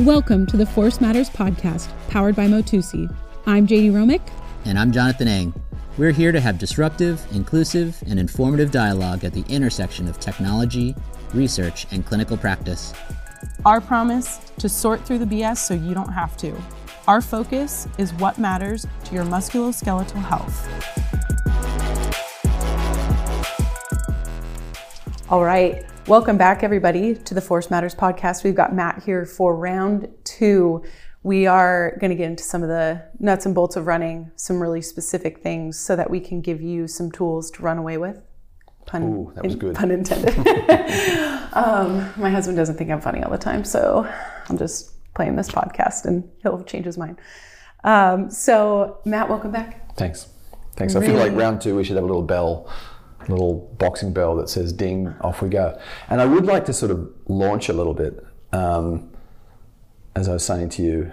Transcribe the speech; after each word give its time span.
Welcome 0.00 0.44
to 0.48 0.58
the 0.58 0.66
Force 0.66 1.00
Matters 1.00 1.30
podcast, 1.30 1.88
powered 2.08 2.36
by 2.36 2.48
Motusi. 2.48 3.10
I'm 3.46 3.66
Jaydee 3.66 3.90
Romick. 3.90 4.20
And 4.66 4.78
I'm 4.78 4.92
Jonathan 4.92 5.26
Eng. 5.26 5.54
We're 5.96 6.12
here 6.12 6.32
to 6.32 6.40
have 6.40 6.58
disruptive, 6.58 7.26
inclusive, 7.32 7.96
and 8.06 8.20
informative 8.20 8.70
dialogue 8.70 9.24
at 9.24 9.32
the 9.32 9.42
intersection 9.48 10.06
of 10.06 10.20
technology, 10.20 10.94
research, 11.32 11.86
and 11.92 12.04
clinical 12.04 12.36
practice. 12.36 12.92
Our 13.64 13.80
promise 13.80 14.36
to 14.58 14.68
sort 14.68 15.00
through 15.00 15.20
the 15.20 15.24
BS 15.24 15.56
so 15.56 15.72
you 15.72 15.94
don't 15.94 16.12
have 16.12 16.36
to. 16.38 16.54
Our 17.08 17.22
focus 17.22 17.88
is 17.96 18.12
what 18.14 18.36
matters 18.36 18.86
to 19.04 19.14
your 19.14 19.24
musculoskeletal 19.24 20.22
health. 20.22 21.15
All 25.28 25.42
right. 25.42 25.84
Welcome 26.06 26.38
back, 26.38 26.62
everybody, 26.62 27.16
to 27.16 27.34
the 27.34 27.40
Force 27.40 27.68
Matters 27.68 27.96
podcast. 27.96 28.44
We've 28.44 28.54
got 28.54 28.72
Matt 28.72 29.02
here 29.02 29.26
for 29.26 29.56
round 29.56 30.08
two. 30.22 30.84
We 31.24 31.48
are 31.48 31.96
going 32.00 32.10
to 32.10 32.14
get 32.14 32.30
into 32.30 32.44
some 32.44 32.62
of 32.62 32.68
the 32.68 33.02
nuts 33.18 33.44
and 33.44 33.52
bolts 33.52 33.74
of 33.74 33.88
running, 33.88 34.30
some 34.36 34.62
really 34.62 34.80
specific 34.80 35.40
things, 35.42 35.80
so 35.80 35.96
that 35.96 36.08
we 36.10 36.20
can 36.20 36.42
give 36.42 36.62
you 36.62 36.86
some 36.86 37.10
tools 37.10 37.50
to 37.52 37.62
run 37.62 37.76
away 37.76 37.98
with. 37.98 38.22
Pun, 38.86 39.02
Ooh, 39.02 39.32
that 39.34 39.42
was 39.42 39.54
in, 39.54 39.58
good. 39.58 39.74
Pun 39.74 39.90
intended. 39.90 40.38
um, 41.54 42.08
my 42.16 42.30
husband 42.30 42.56
doesn't 42.56 42.76
think 42.76 42.92
I'm 42.92 43.00
funny 43.00 43.20
all 43.24 43.32
the 43.32 43.36
time, 43.36 43.64
so 43.64 44.08
I'm 44.48 44.56
just 44.56 44.92
playing 45.14 45.34
this 45.34 45.48
podcast 45.48 46.04
and 46.04 46.30
he'll 46.44 46.62
change 46.62 46.84
his 46.84 46.96
mind. 46.96 47.18
Um, 47.82 48.30
so, 48.30 48.98
Matt, 49.04 49.28
welcome 49.28 49.50
back. 49.50 49.96
Thanks. 49.96 50.28
Thanks. 50.76 50.94
Really? 50.94 51.04
I 51.04 51.10
feel 51.10 51.18
like 51.18 51.32
round 51.32 51.62
two, 51.62 51.74
we 51.74 51.82
should 51.82 51.96
have 51.96 52.04
a 52.04 52.06
little 52.06 52.22
bell 52.22 52.70
little 53.28 53.74
boxing 53.78 54.12
bell 54.12 54.36
that 54.36 54.48
says 54.48 54.72
ding, 54.72 55.14
off 55.20 55.42
we 55.42 55.48
go. 55.48 55.78
And 56.08 56.20
I 56.20 56.26
would 56.26 56.46
like 56.46 56.64
to 56.66 56.72
sort 56.72 56.90
of 56.90 57.10
launch 57.26 57.68
a 57.68 57.72
little 57.72 57.94
bit, 57.94 58.24
um, 58.52 59.10
as 60.14 60.28
I 60.28 60.32
was 60.32 60.44
saying 60.44 60.70
to 60.70 60.82
you 60.82 61.12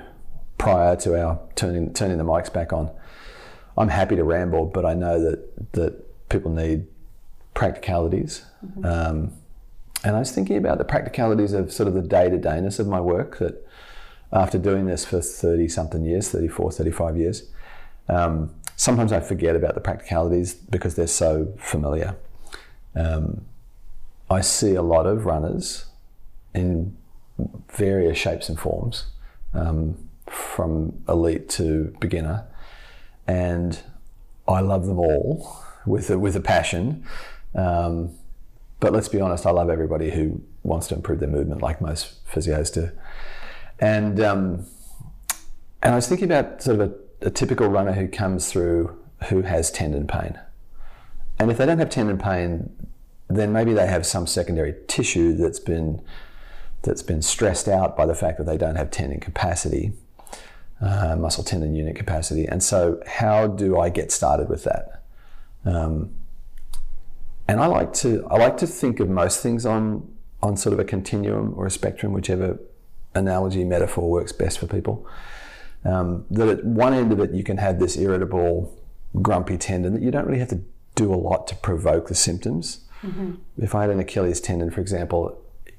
prior 0.57 0.95
to 0.95 1.21
our 1.21 1.39
turning 1.55 1.93
turning 1.93 2.17
the 2.17 2.23
mics 2.23 2.51
back 2.51 2.71
on. 2.71 2.89
I'm 3.77 3.89
happy 3.89 4.15
to 4.15 4.23
ramble, 4.23 4.65
but 4.65 4.85
I 4.85 4.93
know 4.93 5.19
that 5.19 5.73
that 5.73 6.29
people 6.29 6.51
need 6.51 6.87
practicalities. 7.53 8.45
Mm-hmm. 8.65 8.85
Um, 8.85 9.33
and 10.03 10.15
I 10.15 10.19
was 10.19 10.31
thinking 10.31 10.57
about 10.57 10.77
the 10.77 10.83
practicalities 10.83 11.53
of 11.53 11.71
sort 11.71 11.87
of 11.87 11.93
the 11.93 12.01
day 12.01 12.29
to 12.29 12.37
dayness 12.37 12.79
of 12.79 12.87
my 12.87 12.99
work 12.99 13.39
that 13.39 13.65
after 14.31 14.57
doing 14.57 14.85
this 14.85 15.05
for 15.05 15.21
30 15.21 15.67
something 15.69 16.03
years, 16.03 16.29
34, 16.29 16.71
35 16.71 17.17
years, 17.17 17.43
um, 18.09 18.53
sometimes 18.83 19.13
I 19.13 19.21
forget 19.21 19.55
about 19.55 19.75
the 19.75 19.79
practicalities 19.79 20.53
because 20.53 20.95
they're 20.95 21.07
so 21.07 21.53
familiar. 21.57 22.17
Um, 22.95 23.45
I 24.29 24.41
see 24.41 24.75
a 24.75 24.81
lot 24.81 25.05
of 25.05 25.25
runners 25.25 25.85
in 26.53 26.97
various 27.71 28.17
shapes 28.17 28.49
and 28.49 28.59
forms, 28.59 29.05
um, 29.53 30.09
from 30.27 31.01
elite 31.07 31.47
to 31.49 31.95
beginner, 32.01 32.45
and 33.25 33.79
I 34.49 34.59
love 34.59 34.85
them 34.85 34.99
all 34.99 35.63
with 35.85 36.09
a, 36.09 36.19
with 36.19 36.35
a 36.35 36.41
passion. 36.41 37.05
Um, 37.55 38.11
but 38.81 38.91
let's 38.91 39.07
be 39.07 39.21
honest, 39.21 39.45
I 39.45 39.51
love 39.51 39.69
everybody 39.69 40.11
who 40.11 40.41
wants 40.63 40.87
to 40.87 40.95
improve 40.95 41.21
their 41.21 41.29
movement, 41.29 41.61
like 41.61 41.79
most 41.79 42.25
physios 42.27 42.73
do. 42.73 42.91
And 43.79 44.19
um, 44.19 44.65
and 45.81 45.93
I 45.93 45.95
was 45.95 46.07
thinking 46.07 46.25
about 46.25 46.61
sort 46.61 46.81
of 46.81 46.91
a 46.91 47.02
a 47.23 47.29
typical 47.29 47.67
runner 47.67 47.93
who 47.93 48.07
comes 48.07 48.51
through 48.51 48.97
who 49.29 49.41
has 49.41 49.71
tendon 49.71 50.07
pain. 50.07 50.39
And 51.39 51.49
if 51.49 51.57
they 51.57 51.65
don't 51.65 51.79
have 51.79 51.89
tendon 51.89 52.17
pain, 52.17 52.69
then 53.27 53.51
maybe 53.51 53.73
they 53.73 53.87
have 53.87 54.05
some 54.05 54.27
secondary 54.27 54.75
tissue 54.87 55.33
that's 55.33 55.59
been 55.59 56.01
that's 56.83 57.01
been 57.01 57.21
stressed 57.21 57.67
out 57.69 57.95
by 57.95 58.05
the 58.05 58.13
fact 58.13 58.37
that 58.37 58.45
they 58.45 58.57
don't 58.57 58.75
have 58.75 58.91
tendon 58.91 59.21
capacity, 59.21 59.93
uh, 60.81 61.15
muscle 61.15 61.43
tendon 61.43 61.75
unit 61.75 61.95
capacity. 61.95 62.45
And 62.45 62.61
so, 62.61 63.01
how 63.07 63.47
do 63.47 63.79
I 63.79 63.89
get 63.89 64.11
started 64.11 64.49
with 64.49 64.65
that? 64.65 65.03
Um, 65.65 66.13
and 67.47 67.61
I 67.61 67.67
like 67.67 67.93
to 67.93 68.27
I 68.29 68.37
like 68.37 68.57
to 68.57 68.67
think 68.67 68.99
of 68.99 69.09
most 69.09 69.41
things 69.41 69.65
on 69.65 70.13
on 70.41 70.57
sort 70.57 70.73
of 70.73 70.79
a 70.79 70.83
continuum 70.83 71.53
or 71.55 71.65
a 71.65 71.71
spectrum, 71.71 72.11
whichever 72.11 72.59
analogy 73.15 73.63
metaphor 73.63 74.09
works 74.09 74.31
best 74.31 74.59
for 74.59 74.67
people. 74.67 75.07
Um, 75.85 76.25
that 76.31 76.47
at 76.47 76.65
one 76.65 76.93
end 76.93 77.11
of 77.11 77.19
it, 77.19 77.31
you 77.31 77.43
can 77.43 77.57
have 77.57 77.79
this 77.79 77.97
irritable, 77.97 78.77
grumpy 79.21 79.57
tendon 79.57 79.93
that 79.93 80.01
you 80.01 80.11
don't 80.11 80.25
really 80.25 80.39
have 80.39 80.49
to 80.49 80.61
do 80.95 81.13
a 81.13 81.15
lot 81.15 81.47
to 81.47 81.55
provoke 81.55 82.07
the 82.07 82.15
symptoms. 82.15 82.85
Mm-hmm. 83.01 83.33
If 83.57 83.75
I 83.75 83.81
had 83.81 83.89
an 83.89 83.99
Achilles 83.99 84.39
tendon, 84.39 84.71
for 84.71 84.81
example, 84.81 85.37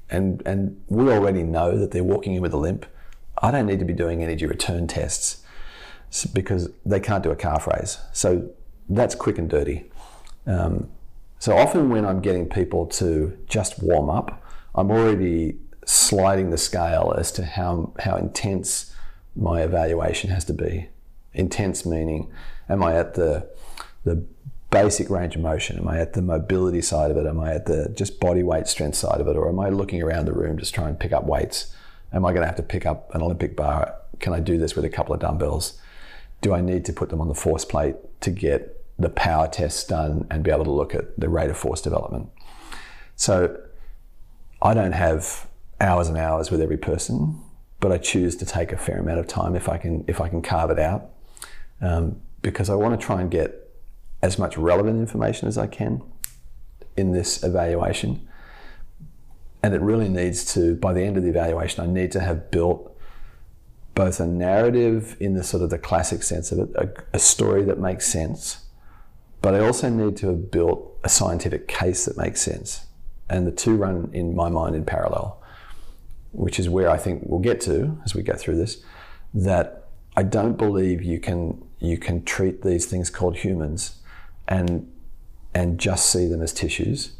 and, 0.09 0.43
and 0.45 0.79
we 0.87 1.09
already 1.09 1.43
know 1.43 1.77
that 1.77 1.91
they're 1.91 2.03
walking 2.03 2.35
in 2.35 2.41
with 2.41 2.53
a 2.53 2.57
limp, 2.57 2.85
I 3.41 3.51
don't 3.51 3.65
need 3.65 3.79
to 3.79 3.85
be 3.85 3.93
doing 3.93 4.21
energy 4.21 4.45
return 4.45 4.87
tests 4.87 5.43
because 6.33 6.69
they 6.85 6.99
can't 6.99 7.23
do 7.23 7.31
a 7.31 7.35
calf 7.35 7.67
raise. 7.67 7.97
So 8.13 8.49
that's 8.87 9.15
quick 9.15 9.37
and 9.37 9.49
dirty. 9.49 9.85
Um, 10.45 10.89
so 11.39 11.57
often 11.57 11.89
when 11.89 12.05
I'm 12.05 12.21
getting 12.21 12.47
people 12.47 12.85
to 12.87 13.37
just 13.47 13.81
warm 13.81 14.09
up, 14.09 14.41
I'm 14.75 14.91
already 14.91 15.57
sliding 15.85 16.51
the 16.51 16.57
scale 16.57 17.13
as 17.17 17.31
to 17.33 17.45
how, 17.45 17.93
how 17.99 18.15
intense 18.17 18.94
my 19.35 19.61
evaluation 19.61 20.29
has 20.29 20.45
to 20.45 20.53
be. 20.53 20.89
Intense 21.33 21.85
meaning, 21.85 22.31
am 22.69 22.83
I 22.83 22.95
at 22.95 23.15
the 23.15 23.47
the 24.03 24.23
basic 24.69 25.09
range 25.09 25.35
of 25.35 25.41
motion? 25.41 25.77
Am 25.77 25.87
I 25.87 25.99
at 25.99 26.13
the 26.13 26.21
mobility 26.21 26.81
side 26.81 27.11
of 27.11 27.17
it? 27.17 27.25
Am 27.25 27.39
I 27.39 27.53
at 27.53 27.65
the 27.65 27.89
just 27.95 28.19
body 28.19 28.43
weight 28.43 28.67
strength 28.67 28.95
side 28.95 29.21
of 29.21 29.27
it? 29.27 29.35
Or 29.35 29.49
am 29.49 29.59
I 29.59 29.69
looking 29.69 30.01
around 30.01 30.25
the 30.25 30.33
room 30.33 30.57
just 30.57 30.75
trying 30.75 30.93
to 30.93 30.99
pick 30.99 31.13
up 31.13 31.23
weights? 31.25 31.73
Am 32.13 32.25
I 32.25 32.31
going 32.31 32.41
to 32.41 32.47
have 32.47 32.57
to 32.57 32.63
pick 32.63 32.85
up 32.85 33.13
an 33.15 33.21
Olympic 33.21 33.55
bar? 33.55 33.95
Can 34.19 34.33
I 34.33 34.39
do 34.39 34.57
this 34.57 34.75
with 34.75 34.85
a 34.85 34.89
couple 34.89 35.13
of 35.13 35.21
dumbbells? 35.21 35.79
Do 36.41 36.53
I 36.53 36.61
need 36.61 36.85
to 36.85 36.93
put 36.93 37.09
them 37.09 37.21
on 37.21 37.27
the 37.27 37.35
force 37.35 37.65
plate 37.65 37.95
to 38.21 38.31
get 38.31 38.83
the 38.97 39.09
power 39.09 39.47
tests 39.47 39.83
done 39.85 40.27
and 40.29 40.43
be 40.43 40.51
able 40.51 40.65
to 40.65 40.71
look 40.71 40.93
at 40.93 41.19
the 41.19 41.29
rate 41.29 41.49
of 41.49 41.57
force 41.57 41.81
development? 41.81 42.29
So 43.15 43.57
I 44.61 44.73
don't 44.73 44.93
have 44.93 45.47
hours 45.79 46.07
and 46.07 46.17
hours 46.17 46.51
with 46.51 46.61
every 46.61 46.77
person 46.77 47.41
but 47.79 47.91
I 47.91 47.97
choose 47.97 48.35
to 48.37 48.45
take 48.45 48.71
a 48.71 48.77
fair 48.77 48.99
amount 48.99 49.19
of 49.19 49.27
time 49.27 49.55
if 49.55 49.69
I 49.69 49.77
can 49.77 50.03
if 50.07 50.21
I 50.21 50.29
can 50.29 50.41
carve 50.41 50.71
it 50.71 50.79
out, 50.79 51.09
um, 51.81 52.21
because 52.41 52.69
I 52.69 52.75
want 52.75 52.99
to 52.99 53.05
try 53.05 53.21
and 53.21 53.29
get 53.29 53.69
as 54.21 54.39
much 54.39 54.57
relevant 54.57 54.99
information 54.99 55.47
as 55.47 55.57
I 55.57 55.67
can 55.67 56.01
in 56.97 57.11
this 57.11 57.43
evaluation. 57.43 58.27
And 59.61 59.73
it 59.73 59.81
really 59.81 60.09
needs 60.09 60.53
to, 60.53 60.75
by 60.75 60.93
the 60.93 61.01
end 61.01 61.17
of 61.17 61.23
the 61.23 61.29
evaluation, 61.29 61.83
I 61.83 61.87
need 61.87 62.11
to 62.11 62.19
have 62.19 62.51
built 62.51 62.95
both 63.95 64.19
a 64.19 64.27
narrative 64.27 65.15
in 65.19 65.33
the 65.33 65.43
sort 65.43 65.63
of 65.63 65.69
the 65.69 65.77
classic 65.77 66.21
sense 66.21 66.51
of 66.51 66.59
it, 66.59 66.75
a, 66.75 66.89
a 67.13 67.19
story 67.19 67.63
that 67.63 67.79
makes 67.79 68.05
sense, 68.05 68.65
but 69.41 69.55
I 69.55 69.59
also 69.59 69.89
need 69.89 70.17
to 70.17 70.27
have 70.27 70.51
built 70.51 70.99
a 71.03 71.09
scientific 71.09 71.67
case 71.67 72.05
that 72.05 72.17
makes 72.17 72.41
sense. 72.41 72.85
And 73.29 73.47
the 73.47 73.51
two 73.51 73.75
run 73.75 74.09
in 74.13 74.35
my 74.35 74.49
mind 74.49 74.75
in 74.75 74.85
parallel 74.85 75.41
which 76.35 76.59
is 76.59 76.69
where 76.69 76.89
I 76.89 76.97
think 76.97 77.23
we'll 77.25 77.39
get 77.39 77.61
to 77.61 77.97
as 78.03 78.13
we 78.13 78.21
go 78.21 78.35
through 78.35 78.57
this, 78.57 78.83
that 79.33 79.87
I 80.15 80.23
don't 80.23 80.57
believe 80.57 81.01
you 81.01 81.19
can 81.19 81.63
you 81.79 81.97
can 81.97 82.23
treat 82.23 82.61
these 82.61 82.85
things 82.85 83.09
called 83.09 83.37
humans 83.37 84.01
and 84.47 84.91
and 85.53 85.79
just 85.79 86.11
see 86.11 86.27
them 86.27 86.41
as 86.41 86.53
tissues. 86.53 87.13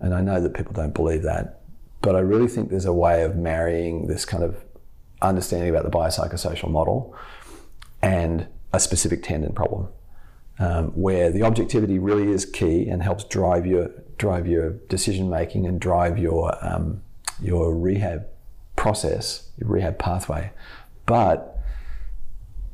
And 0.00 0.14
I 0.14 0.20
know 0.20 0.40
that 0.40 0.54
people 0.54 0.72
don't 0.72 0.94
believe 0.94 1.22
that, 1.22 1.60
but 2.00 2.16
I 2.16 2.20
really 2.20 2.48
think 2.48 2.70
there's 2.70 2.86
a 2.86 2.92
way 2.92 3.22
of 3.22 3.36
marrying 3.36 4.08
this 4.08 4.24
kind 4.24 4.42
of 4.42 4.64
understanding 5.20 5.70
about 5.70 5.84
the 5.84 5.90
biopsychosocial 5.90 6.70
model 6.70 7.14
and 8.00 8.48
a 8.72 8.80
specific 8.80 9.22
tendon 9.22 9.52
problem, 9.52 9.88
um, 10.58 10.88
where 10.88 11.30
the 11.30 11.42
objectivity 11.42 11.98
really 11.98 12.32
is 12.32 12.44
key 12.44 12.88
and 12.88 13.02
helps 13.02 13.24
drive 13.24 13.66
your 13.66 13.90
drive 14.18 14.46
your 14.46 14.70
decision 14.88 15.28
making 15.28 15.66
and 15.66 15.80
drive 15.80 16.18
your 16.18 16.52
um, 16.64 17.02
your 17.40 17.74
rehab 17.74 18.26
process, 18.82 19.48
your 19.58 19.68
rehab 19.68 19.96
pathway. 19.96 20.50
But 21.06 21.56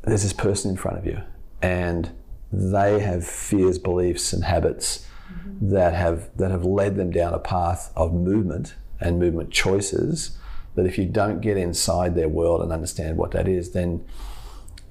there's 0.05 0.23
this 0.23 0.33
person 0.33 0.71
in 0.71 0.77
front 0.79 0.97
of 0.97 1.05
you, 1.05 1.21
and 1.61 2.11
they 2.51 3.01
have 3.01 3.27
fears, 3.27 3.79
beliefs, 3.79 4.33
and 4.33 4.43
habits 4.43 5.07
mm-hmm. 5.31 5.69
that 5.69 5.93
have 5.93 6.35
that 6.39 6.51
have 6.51 6.65
led 6.65 6.97
them 6.97 7.11
down 7.11 7.35
a 7.35 7.39
path 7.39 7.93
of 7.95 8.15
movement 8.15 8.75
and 8.99 9.19
movement 9.19 9.51
choices. 9.51 10.39
That 10.77 10.87
if 10.87 10.97
you 10.97 11.05
don't 11.05 11.41
get 11.43 11.59
inside 11.59 12.15
their 12.15 12.29
world 12.29 12.63
and 12.63 12.73
understand 12.73 13.19
what 13.19 13.33
that 13.33 13.47
is, 13.47 13.73
then 13.73 14.03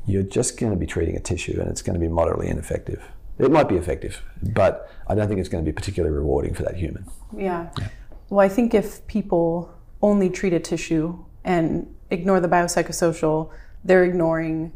you're 0.06 0.22
just 0.22 0.60
going 0.60 0.72
to 0.72 0.78
be 0.78 0.86
treating 0.86 1.16
a 1.16 1.20
tissue, 1.20 1.60
and 1.60 1.68
it's 1.68 1.82
going 1.82 1.96
to 1.96 2.00
be 2.00 2.08
moderately 2.08 2.48
ineffective. 2.48 3.04
It 3.40 3.50
might 3.50 3.70
be 3.70 3.78
effective, 3.78 4.22
but 4.54 4.92
I 5.08 5.16
don't 5.16 5.28
think 5.28 5.40
it's 5.40 5.50
going 5.50 5.66
to 5.66 5.72
be 5.72 5.74
particularly 5.74 6.16
rewarding 6.16 6.54
for 6.54 6.62
that 6.62 6.76
human. 6.76 7.06
Yeah. 7.36 7.70
yeah. 7.80 7.88
Well, 8.30 8.46
I 8.46 8.50
think 8.50 8.76
if 8.76 9.06
people 9.08 9.77
only 10.02 10.30
treat 10.30 10.54
a 10.54 10.60
tissue 10.60 11.24
and 11.44 11.94
ignore 12.10 12.40
the 12.40 12.48
biopsychosocial, 12.48 13.52
they're 13.84 14.04
ignoring 14.04 14.72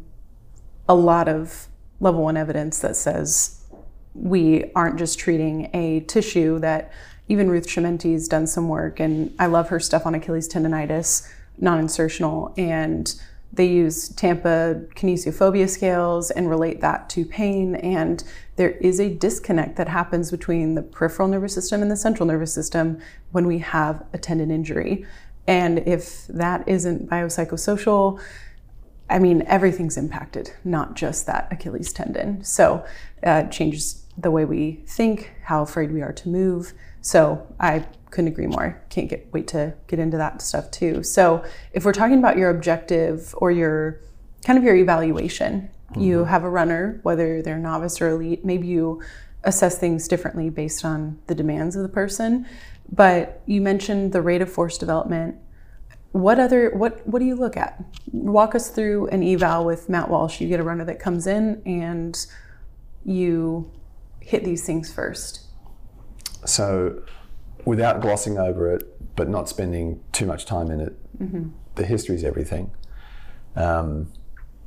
a 0.88 0.94
lot 0.94 1.28
of 1.28 1.68
level 2.00 2.22
one 2.22 2.36
evidence 2.36 2.80
that 2.80 2.96
says 2.96 3.64
we 4.14 4.70
aren't 4.74 4.98
just 4.98 5.18
treating 5.18 5.70
a 5.74 6.00
tissue 6.00 6.58
that 6.58 6.92
even 7.28 7.48
Ruth 7.48 7.66
Chimenti's 7.66 8.28
done 8.28 8.46
some 8.46 8.68
work 8.68 9.00
and 9.00 9.32
I 9.38 9.46
love 9.46 9.68
her 9.68 9.80
stuff 9.80 10.04
on 10.06 10.14
Achilles 10.14 10.48
tendonitis. 10.48 11.28
non-insertional 11.58 12.52
and 12.58 13.14
they 13.52 13.66
use 13.66 14.08
Tampa 14.08 14.82
kinesiophobia 14.94 15.68
scales 15.68 16.30
and 16.30 16.48
relate 16.48 16.80
that 16.80 17.10
to 17.10 17.24
pain. 17.24 17.74
And 17.76 18.24
there 18.56 18.70
is 18.70 18.98
a 18.98 19.10
disconnect 19.10 19.76
that 19.76 19.88
happens 19.88 20.30
between 20.30 20.74
the 20.74 20.82
peripheral 20.82 21.28
nervous 21.28 21.54
system 21.54 21.82
and 21.82 21.90
the 21.90 21.96
central 21.96 22.26
nervous 22.26 22.52
system 22.52 22.98
when 23.32 23.46
we 23.46 23.58
have 23.58 24.04
a 24.12 24.18
tendon 24.18 24.50
injury. 24.50 25.04
And 25.46 25.80
if 25.80 26.26
that 26.28 26.66
isn't 26.66 27.10
biopsychosocial, 27.10 28.20
I 29.10 29.18
mean, 29.18 29.42
everything's 29.46 29.98
impacted, 29.98 30.52
not 30.64 30.94
just 30.94 31.26
that 31.26 31.48
Achilles 31.50 31.92
tendon. 31.92 32.42
So 32.44 32.84
uh, 33.22 33.44
changes 33.44 34.04
the 34.16 34.30
way 34.30 34.44
we 34.44 34.80
think, 34.86 35.32
how 35.44 35.62
afraid 35.62 35.92
we 35.92 36.00
are 36.00 36.12
to 36.12 36.28
move. 36.28 36.72
So 37.02 37.46
I 37.60 37.84
couldn't 38.10 38.28
agree 38.28 38.46
more. 38.46 38.80
Can't 38.88 39.10
get 39.10 39.28
wait 39.32 39.48
to 39.48 39.74
get 39.88 39.98
into 39.98 40.16
that 40.16 40.40
stuff 40.40 40.70
too. 40.70 41.02
So 41.02 41.44
if 41.72 41.84
we're 41.84 41.92
talking 41.92 42.18
about 42.18 42.38
your 42.38 42.50
objective 42.50 43.34
or 43.38 43.50
your 43.50 44.00
kind 44.44 44.58
of 44.58 44.64
your 44.64 44.76
evaluation, 44.76 45.68
mm-hmm. 45.90 46.00
you 46.00 46.24
have 46.24 46.44
a 46.44 46.50
runner, 46.50 47.00
whether 47.02 47.42
they're 47.42 47.58
novice 47.58 48.00
or 48.00 48.10
elite, 48.10 48.44
maybe 48.44 48.68
you 48.68 49.02
assess 49.44 49.78
things 49.78 50.06
differently 50.06 50.48
based 50.50 50.84
on 50.84 51.18
the 51.26 51.34
demands 51.34 51.74
of 51.74 51.82
the 51.82 51.88
person. 51.88 52.46
But 52.90 53.42
you 53.46 53.60
mentioned 53.60 54.12
the 54.12 54.22
rate 54.22 54.42
of 54.42 54.52
force 54.52 54.78
development. 54.78 55.36
What 56.12 56.38
other 56.38 56.70
what 56.70 57.06
what 57.06 57.18
do 57.18 57.24
you 57.24 57.34
look 57.34 57.56
at? 57.56 57.82
Walk 58.12 58.54
us 58.54 58.68
through 58.68 59.08
an 59.08 59.22
eval 59.22 59.64
with 59.64 59.88
Matt 59.88 60.08
Walsh. 60.08 60.40
You 60.40 60.48
get 60.48 60.60
a 60.60 60.62
runner 60.62 60.84
that 60.84 61.00
comes 61.00 61.26
in 61.26 61.62
and 61.64 62.14
you 63.04 63.72
hit 64.20 64.44
these 64.44 64.64
things 64.64 64.92
first. 64.92 65.41
So 66.44 67.02
without 67.64 68.00
glossing 68.00 68.38
over 68.38 68.74
it, 68.74 69.16
but 69.16 69.28
not 69.28 69.48
spending 69.48 70.02
too 70.12 70.26
much 70.26 70.46
time 70.46 70.70
in 70.70 70.80
it, 70.80 71.18
mm-hmm. 71.18 71.50
the 71.74 71.84
history 71.84 72.16
is 72.16 72.24
everything. 72.24 72.70
Um, 73.56 74.12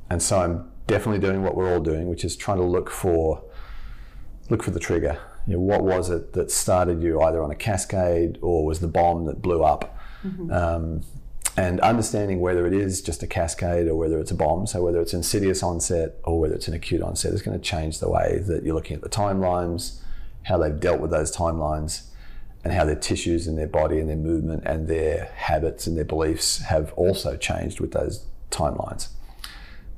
and 0.08 0.22
so 0.22 0.40
I'm 0.40 0.70
definitely 0.86 1.20
doing 1.20 1.42
what 1.42 1.56
we're 1.56 1.72
all 1.72 1.80
doing, 1.80 2.08
which 2.08 2.24
is 2.24 2.36
trying 2.36 2.58
to 2.58 2.64
look 2.64 2.90
for 2.90 3.42
look 4.48 4.62
for 4.62 4.70
the 4.70 4.80
trigger. 4.80 5.18
You 5.46 5.54
know, 5.54 5.60
what 5.60 5.82
was 5.82 6.08
it 6.10 6.32
that 6.34 6.50
started 6.50 7.02
you 7.02 7.20
either 7.20 7.42
on 7.42 7.50
a 7.50 7.56
cascade 7.56 8.38
or 8.40 8.64
was 8.64 8.80
the 8.80 8.88
bomb 8.88 9.26
that 9.26 9.42
blew 9.42 9.62
up? 9.64 9.98
Mm-hmm. 10.24 10.52
Um, 10.52 11.02
and 11.56 11.80
understanding 11.80 12.40
whether 12.40 12.66
it 12.66 12.74
is 12.74 13.00
just 13.00 13.22
a 13.22 13.26
cascade 13.26 13.88
or 13.88 13.96
whether 13.96 14.18
it's 14.18 14.30
a 14.30 14.34
bomb, 14.34 14.66
so 14.66 14.82
whether 14.82 15.00
it's 15.00 15.14
insidious 15.14 15.62
onset 15.62 16.16
or 16.24 16.38
whether 16.38 16.54
it's 16.54 16.68
an 16.68 16.74
acute 16.74 17.00
onset, 17.00 17.32
is 17.32 17.42
going 17.42 17.58
to 17.58 17.64
change 17.64 17.98
the 17.98 18.10
way 18.10 18.42
that 18.46 18.62
you're 18.62 18.74
looking 18.74 18.94
at 18.94 19.02
the 19.02 19.08
timelines, 19.08 20.00
how 20.46 20.58
they've 20.58 20.78
dealt 20.78 21.00
with 21.00 21.10
those 21.10 21.34
timelines, 21.34 22.06
and 22.64 22.72
how 22.72 22.84
their 22.84 22.96
tissues 22.96 23.46
and 23.46 23.56
their 23.56 23.68
body 23.68 23.98
and 24.00 24.08
their 24.08 24.16
movement 24.16 24.62
and 24.66 24.88
their 24.88 25.30
habits 25.36 25.86
and 25.86 25.96
their 25.96 26.04
beliefs 26.04 26.62
have 26.62 26.92
also 26.94 27.36
changed 27.36 27.78
with 27.78 27.92
those 27.92 28.26
timelines. 28.50 29.08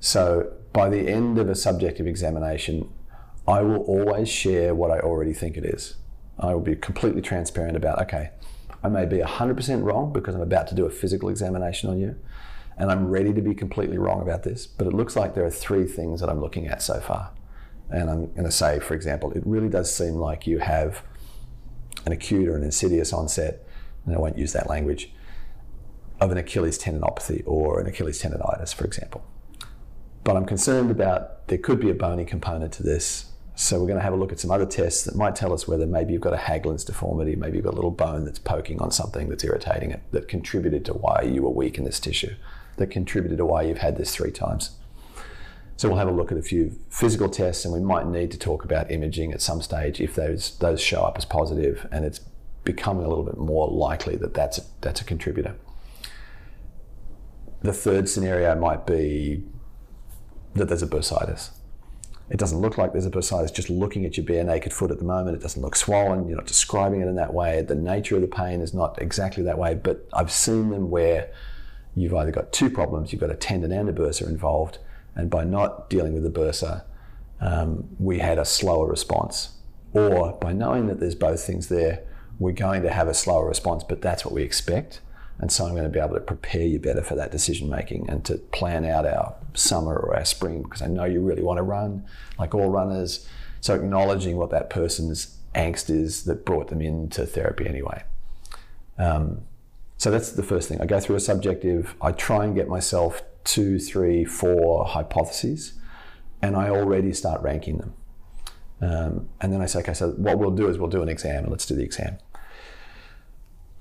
So 0.01 0.53
by 0.73 0.91
the 0.91 1.09
end 1.09 1.39
of 1.39 1.49
a 1.49 1.55
subjective 1.55 2.07
examination, 2.07 2.93
I 3.47 3.63
will 3.63 3.83
always 3.85 4.29
share 4.29 4.75
what 4.75 4.91
I 4.91 5.01
already 5.01 5.33
think 5.33 5.57
it 5.57 5.65
is. 5.65 5.97
I 6.39 6.53
will 6.53 6.61
be 6.61 6.77
completely 6.77 7.23
transparent 7.23 7.77
about, 7.77 8.01
okay, 8.03 8.31
I 8.83 8.89
may 8.89 9.07
be 9.07 9.19
100% 9.19 9.83
wrong 9.83 10.13
because 10.13 10.35
I'm 10.35 10.43
about 10.43 10.69
to 10.69 10.75
do 10.75 10.85
a 10.85 10.91
physical 10.91 11.31
examination 11.31 11.89
on 11.91 11.99
you, 11.99 12.17
and 12.77 12.91
I'm 12.91 13.09
ready 13.09 13.33
to 13.33 13.41
be 13.41 13.55
completely 13.55 13.99
wrong 13.99 14.21
about 14.21 14.43
this, 14.43 14.67
but 14.67 14.87
it 14.87 14.93
looks 14.93 15.17
like 15.17 15.35
there 15.35 15.45
are 15.45 15.51
three 15.51 15.87
things 15.87 16.21
that 16.21 16.29
I'm 16.29 16.41
looking 16.41 16.69
at 16.69 16.83
so 16.83 17.01
far. 17.01 17.33
And 17.91 18.11
I'm 18.11 18.27
going 18.33 18.45
to 18.45 18.51
say, 18.51 18.81
for 18.81 18.95
example, 18.95 19.33
it 19.33 19.43
really 19.47 19.69
does 19.69 19.95
seem 19.95 20.15
like 20.15 20.47
you 20.47 20.59
have 20.59 21.03
an 22.07 22.13
acute 22.13 22.49
or 22.49 22.57
an 22.57 22.63
insidious 22.63 23.13
onset, 23.13 23.67
and 24.05 24.15
I 24.15 24.19
won't 24.19 24.39
use 24.39 24.53
that 24.53 24.69
language, 24.69 25.13
of 26.21 26.31
an 26.31 26.39
Achilles 26.39 26.79
tendinopathy 26.79 27.43
or 27.47 27.81
an 27.81 27.87
Achilles 27.87 28.21
tendonitis, 28.23 28.75
for 28.75 28.85
example. 28.85 29.25
But 30.25 30.37
I'm 30.37 30.45
concerned 30.45 30.91
about 30.91 31.49
there 31.49 31.59
could 31.59 31.81
be 31.81 31.91
a 31.91 31.95
bony 31.95 32.25
component 32.25 32.73
to 32.75 32.83
this. 32.83 33.33
So 33.55 33.81
we're 33.81 33.87
going 33.87 33.99
to 33.99 34.05
have 34.05 34.13
a 34.13 34.17
look 34.17 34.31
at 34.31 34.39
some 34.39 34.51
other 34.51 34.67
tests 34.67 35.05
that 35.05 35.17
might 35.17 35.35
tell 35.35 35.53
us 35.53 35.67
whether 35.67 35.87
maybe 35.87 36.13
you've 36.13 36.23
got 36.23 36.33
a 36.33 36.39
Haglund's 36.39 36.85
deformity, 36.85 37.35
maybe 37.35 37.57
you've 37.57 37.65
got 37.65 37.73
a 37.73 37.77
little 37.77 37.91
bone 37.91 38.25
that's 38.25 38.39
poking 38.39 38.81
on 38.81 38.91
something 38.91 39.29
that's 39.29 39.43
irritating 39.43 39.91
it, 39.91 40.03
that 40.13 40.29
contributed 40.29 40.85
to 40.85 40.93
why 40.93 41.23
you 41.23 41.43
were 41.43 41.51
weak 41.51 41.79
in 41.79 41.85
this 41.85 41.99
tissue, 41.99 42.35
that 42.77 42.89
contributed 42.89 43.39
to 43.39 43.45
why 43.45 43.63
you've 43.63 43.79
had 43.79 43.97
this 43.97 44.15
three 44.15 44.31
times. 44.31 44.78
So 45.79 45.89
we'll 45.89 45.99
have 45.99 46.09
a 46.09 46.13
look 46.13 46.33
at 46.33 46.39
a 46.39 46.43
few 46.43 46.77
physical 46.91 47.29
tests, 47.29 47.65
and 47.65 47.73
we 47.73 47.79
might 47.79 48.05
need 48.05 48.33
to 48.33 48.39
talk 48.39 48.65
about 48.65 48.91
imaging 48.91 49.33
at 49.33 49.41
some 49.41 49.63
stage 49.63 50.01
if 50.01 50.17
those 50.17 50.59
those 50.59 50.81
show 50.81 51.03
up 51.03 51.17
as 51.17 51.25
positive, 51.25 51.87
and 51.93 52.05
it's 52.05 52.21
becoming 52.65 53.05
a 53.05 53.09
little 53.09 53.25
bit 53.25 53.39
more 53.39 53.69
likely 53.69 54.17
that 54.17 54.35
that's 54.35 54.59
a, 54.59 54.63
that's 54.81 55.01
a 55.01 55.05
contributor. 55.05 55.55
The 57.63 57.73
third 57.73 58.09
scenario 58.09 58.57
might 58.57 58.87
be 58.87 59.45
that 60.55 60.67
there's 60.67 60.83
a 60.83 60.87
bursitis. 60.89 61.51
It 62.29 62.39
doesn't 62.39 62.59
look 62.59 62.77
like 62.77 62.91
there's 62.91 63.07
a 63.07 63.11
bursitis. 63.11 63.55
Just 63.55 63.71
looking 63.71 64.05
at 64.05 64.17
your 64.17 64.27
bare 64.27 64.43
naked 64.43 64.73
foot 64.73 64.91
at 64.91 64.99
the 64.99 65.05
moment, 65.05 65.37
it 65.37 65.41
doesn't 65.41 65.63
look 65.63 65.77
swollen. 65.77 66.27
You're 66.27 66.39
not 66.39 66.47
describing 66.47 67.03
it 67.03 67.07
in 67.07 67.15
that 67.15 67.33
way. 67.33 67.63
The 67.63 67.77
nature 67.77 68.17
of 68.17 68.23
the 68.23 68.27
pain 68.27 68.61
is 68.61 68.75
not 68.75 69.01
exactly 69.01 69.45
that 69.45 69.59
way. 69.59 69.77
But 69.77 70.09
I've 70.13 70.33
seen 70.33 70.71
them 70.71 70.91
where 70.91 71.31
you've 71.95 72.15
either 72.15 72.33
got 72.33 72.53
two 72.53 72.69
problems. 72.69 73.13
You've 73.13 73.21
got 73.21 73.31
a 73.31 73.37
tendon 73.37 73.71
and 73.71 73.89
a 73.89 73.93
bursa 73.93 74.27
involved, 74.27 74.79
and 75.19 75.29
by 75.29 75.45
not 75.45 75.91
dealing 75.91 76.15
with 76.15 76.23
the 76.23 76.31
bursa, 76.31 76.85
um, 77.41 77.89
we 77.99 78.21
had 78.21 78.39
a 78.39 78.45
slower 78.45 78.87
response. 78.87 79.51
Or 79.93 80.33
by 80.41 80.53
knowing 80.53 80.87
that 80.87 81.01
there's 81.01 81.17
both 81.17 81.43
things 81.43 81.69
there, 81.69 82.05
we're 82.39 82.53
going 82.53 82.83
to 82.83 82.91
have 82.91 83.09
a 83.09 83.15
slower 83.15 83.47
response, 83.47 83.83
but 83.83 84.01
that's 84.01 84.25
what 84.25 84.33
we 84.33 84.43
expect. 84.43 85.01
And 85.41 85.51
so 85.51 85.67
I'm 85.67 85.73
going 85.73 85.85
to 85.85 85.89
be 85.89 85.99
able 85.99 86.15
to 86.15 86.21
prepare 86.21 86.63
you 86.63 86.79
better 86.79 87.03
for 87.03 87.17
that 87.17 87.33
decision 87.33 87.69
making 87.69 88.09
and 88.09 88.25
to 88.27 88.37
plan 88.37 88.85
out 88.85 89.07
our 89.07 89.35
summer 89.55 89.97
or 89.97 90.17
our 90.17 90.25
spring 90.25 90.63
because 90.63 90.83
I 90.83 90.87
know 90.87 91.05
you 91.05 91.21
really 91.21 91.43
want 91.43 91.59
to 91.59 91.63
run, 91.63 92.05
like 92.39 92.55
all 92.55 92.71
runners. 92.71 93.29
So 93.61 93.75
acknowledging 93.75 94.37
what 94.37 94.51
that 94.51 94.71
person's 94.71 95.37
angst 95.55 95.91
is 95.91 96.25
that 96.25 96.45
brought 96.45 96.69
them 96.69 96.81
into 96.81 97.27
therapy 97.27 97.67
anyway. 97.67 98.05
Um, 98.99 99.43
so 99.97 100.13
that's 100.13 100.33
the 100.33 100.45
first 100.45 100.69
thing. 100.69 100.81
I 100.81 100.87
go 100.87 101.01
through 101.01 101.17
a 101.17 101.21
subjective, 101.21 101.95
I 102.01 102.13
try 102.13 102.45
and 102.45 102.55
get 102.55 102.69
myself 102.69 103.23
two, 103.49 103.79
three, 103.79 104.27
four 104.27 104.85
hypotheses, 104.85 105.73
and 106.43 106.55
I 106.55 106.69
already 106.69 107.15
start 107.15 107.41
ranking 107.41 107.79
them. 107.79 107.95
Um, 108.81 109.29
and 109.41 109.51
then 109.51 109.63
I 109.63 109.67
say, 109.67 109.79
okay, 109.81 109.95
so 109.95 110.11
what 110.11 110.39
we'll 110.39 110.51
do 110.51 110.69
is 110.69 110.77
we'll 110.77 110.91
do 110.91 111.03
an 111.03 111.09
exam, 111.09 111.45
and 111.45 111.51
let's 111.51 111.65
do 111.65 111.75
the 111.75 111.83
exam. 111.83 112.19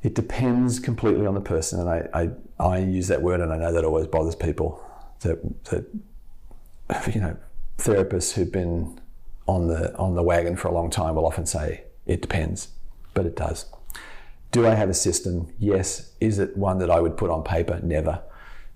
It 0.04 0.16
depends 0.16 0.80
completely 0.80 1.25
on 1.25 1.34
the 1.34 1.42
person, 1.42 1.81
and 1.81 1.90
I, 1.90 2.08
I, 2.14 2.66
I 2.66 2.78
use 2.80 3.09
that 3.09 3.21
word, 3.21 3.42
and 3.42 3.52
I 3.52 3.57
know 3.57 3.74
that 3.74 3.83
always 3.83 4.07
bothers 4.07 4.36
people. 4.36 4.81
That, 5.19 5.38
that 5.66 5.86
you 7.14 7.19
know, 7.19 7.36
therapists 7.78 8.33
who've 8.33 8.52
been 8.52 9.02
on 9.47 9.68
the 9.68 9.95
on 9.97 10.16
the 10.16 10.24
wagon 10.24 10.56
for 10.56 10.69
a 10.69 10.71
long 10.71 10.90
time 10.90 11.16
will 11.16 11.26
often 11.26 11.45
say 11.45 11.83
it 12.06 12.21
depends, 12.21 12.69
but 13.14 13.26
it 13.26 13.36
does. 13.36 13.66
Do 14.54 14.66
I 14.66 14.76
have 14.76 14.90
a 14.90 14.94
system? 14.94 15.54
Yes. 15.59 16.14
Is 16.21 16.40
it 16.40 16.56
one 16.56 16.78
that 16.78 16.90
I 16.90 17.02
would 17.02 17.18
put 17.18 17.30
on 17.30 17.44
paper? 17.44 17.81
Never 17.83 18.24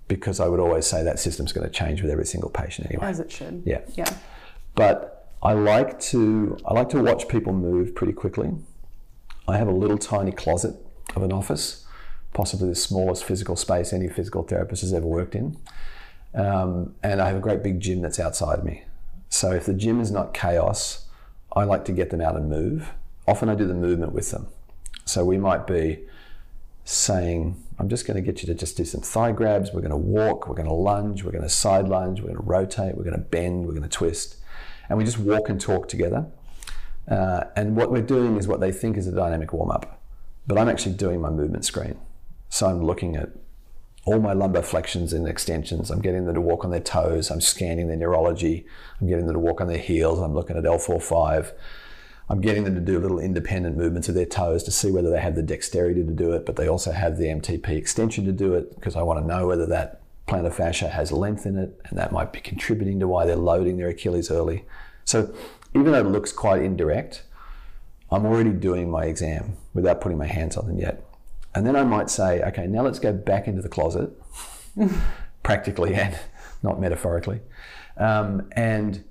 because 0.08 0.40
I 0.40 0.48
would 0.48 0.60
always 0.60 0.86
say 0.86 1.02
that 1.02 1.18
system's 1.18 1.52
going 1.52 1.66
to 1.66 1.72
change 1.72 2.02
with 2.02 2.10
every 2.10 2.26
single 2.26 2.50
patient 2.50 2.88
anyway. 2.88 3.06
As 3.06 3.20
it 3.20 3.30
should. 3.30 3.62
Yeah. 3.64 3.80
Yeah. 3.94 4.12
But 4.74 5.30
I 5.42 5.54
like 5.54 5.98
to 6.00 6.56
I 6.64 6.74
like 6.74 6.88
to 6.90 7.02
watch 7.02 7.28
people 7.28 7.52
move 7.52 7.94
pretty 7.94 8.12
quickly. 8.12 8.52
I 9.48 9.58
have 9.58 9.68
a 9.68 9.72
little 9.72 9.98
tiny 9.98 10.32
closet 10.32 10.74
of 11.16 11.22
an 11.22 11.32
office, 11.32 11.84
possibly 12.32 12.68
the 12.68 12.74
smallest 12.74 13.24
physical 13.24 13.56
space 13.56 13.92
any 13.92 14.08
physical 14.08 14.44
therapist 14.44 14.82
has 14.82 14.92
ever 14.92 15.06
worked 15.06 15.34
in. 15.34 15.58
Um, 16.34 16.94
and 17.02 17.20
I 17.20 17.26
have 17.26 17.36
a 17.36 17.40
great 17.40 17.62
big 17.62 17.80
gym 17.80 18.00
that's 18.00 18.20
outside 18.20 18.64
me. 18.64 18.84
So 19.28 19.50
if 19.50 19.66
the 19.66 19.74
gym 19.74 20.00
is 20.00 20.10
not 20.10 20.32
chaos, 20.32 21.06
I 21.54 21.64
like 21.64 21.84
to 21.86 21.92
get 21.92 22.10
them 22.10 22.20
out 22.20 22.36
and 22.36 22.48
move. 22.48 22.90
Often 23.26 23.48
I 23.48 23.54
do 23.54 23.66
the 23.66 23.74
movement 23.74 24.12
with 24.12 24.30
them. 24.30 24.46
So 25.04 25.24
we 25.24 25.38
might 25.38 25.66
be 25.66 26.04
saying, 26.84 27.62
I'm 27.78 27.88
just 27.88 28.06
going 28.06 28.16
to 28.16 28.20
get 28.20 28.42
you 28.42 28.46
to 28.46 28.54
just 28.54 28.76
do 28.76 28.84
some 28.84 29.00
thigh 29.00 29.32
grabs. 29.32 29.72
We're 29.72 29.80
going 29.80 29.90
to 29.90 29.96
walk, 29.96 30.48
we're 30.48 30.54
going 30.54 30.68
to 30.68 30.74
lunge, 30.74 31.24
we're 31.24 31.32
going 31.32 31.42
to 31.42 31.48
side 31.48 31.88
lunge, 31.88 32.20
we're 32.20 32.28
going 32.28 32.40
to 32.40 32.44
rotate, 32.44 32.96
we're 32.96 33.04
going 33.04 33.16
to 33.16 33.22
bend, 33.22 33.66
we're 33.66 33.72
going 33.72 33.82
to 33.82 33.88
twist. 33.88 34.36
And 34.88 34.98
we 34.98 35.04
just 35.04 35.18
walk 35.18 35.48
and 35.48 35.60
talk 35.60 35.88
together. 35.88 36.26
Uh, 37.08 37.44
and 37.56 37.76
what 37.76 37.90
we're 37.90 38.02
doing 38.02 38.36
is 38.36 38.46
what 38.46 38.60
they 38.60 38.72
think 38.72 38.96
is 38.96 39.06
a 39.06 39.12
dynamic 39.12 39.52
warm 39.52 39.70
up. 39.70 40.00
But 40.46 40.58
I'm 40.58 40.68
actually 40.68 40.94
doing 40.94 41.20
my 41.20 41.30
movement 41.30 41.64
screen. 41.64 41.98
So 42.48 42.68
I'm 42.68 42.82
looking 42.82 43.16
at 43.16 43.30
all 44.04 44.18
my 44.18 44.32
lumbar 44.32 44.62
flexions 44.62 45.12
and 45.12 45.28
extensions. 45.28 45.90
I'm 45.90 46.00
getting 46.00 46.26
them 46.26 46.34
to 46.34 46.40
walk 46.40 46.64
on 46.64 46.70
their 46.70 46.80
toes. 46.80 47.30
I'm 47.30 47.40
scanning 47.40 47.86
their 47.86 47.96
neurology. 47.96 48.66
I'm 49.00 49.06
getting 49.06 49.26
them 49.26 49.34
to 49.34 49.40
walk 49.40 49.60
on 49.60 49.68
their 49.68 49.78
heels. 49.78 50.18
I'm 50.18 50.34
looking 50.34 50.56
at 50.56 50.64
L4-5. 50.64 51.52
I'm 52.28 52.40
getting 52.40 52.64
them 52.64 52.74
to 52.74 52.80
do 52.80 52.98
little 52.98 53.18
independent 53.18 53.76
movements 53.76 54.08
of 54.08 54.14
their 54.14 54.26
toes 54.26 54.62
to 54.64 54.70
see 54.70 54.90
whether 54.90 55.10
they 55.10 55.20
have 55.20 55.34
the 55.34 55.42
dexterity 55.42 56.04
to 56.04 56.12
do 56.12 56.32
it, 56.32 56.46
but 56.46 56.56
they 56.56 56.68
also 56.68 56.92
have 56.92 57.18
the 57.18 57.26
MTP 57.26 57.70
extension 57.70 58.24
to 58.24 58.32
do 58.32 58.54
it 58.54 58.74
because 58.74 58.96
I 58.96 59.02
want 59.02 59.20
to 59.20 59.26
know 59.26 59.46
whether 59.46 59.66
that 59.66 60.02
plantar 60.26 60.52
fascia 60.52 60.88
has 60.88 61.12
length 61.12 61.46
in 61.46 61.58
it, 61.58 61.80
and 61.84 61.98
that 61.98 62.12
might 62.12 62.32
be 62.32 62.40
contributing 62.40 63.00
to 63.00 63.08
why 63.08 63.26
they're 63.26 63.36
loading 63.36 63.76
their 63.76 63.88
Achilles 63.88 64.30
early. 64.30 64.64
So 65.04 65.34
even 65.74 65.92
though 65.92 66.00
it 66.00 66.06
looks 66.06 66.32
quite 66.32 66.62
indirect, 66.62 67.24
I'm 68.10 68.26
already 68.26 68.50
doing 68.50 68.90
my 68.90 69.04
exam 69.04 69.56
without 69.74 70.00
putting 70.00 70.18
my 70.18 70.26
hands 70.26 70.56
on 70.56 70.66
them 70.66 70.78
yet. 70.78 71.04
And 71.54 71.66
then 71.66 71.76
I 71.76 71.82
might 71.82 72.10
say, 72.10 72.42
okay, 72.42 72.66
now 72.66 72.82
let's 72.82 72.98
go 72.98 73.12
back 73.12 73.46
into 73.46 73.62
the 73.62 73.68
closet, 73.68 74.10
practically 75.42 75.94
and 75.94 76.18
not 76.62 76.80
metaphorically. 76.80 77.40
Um, 77.96 78.48
and, 78.52 79.04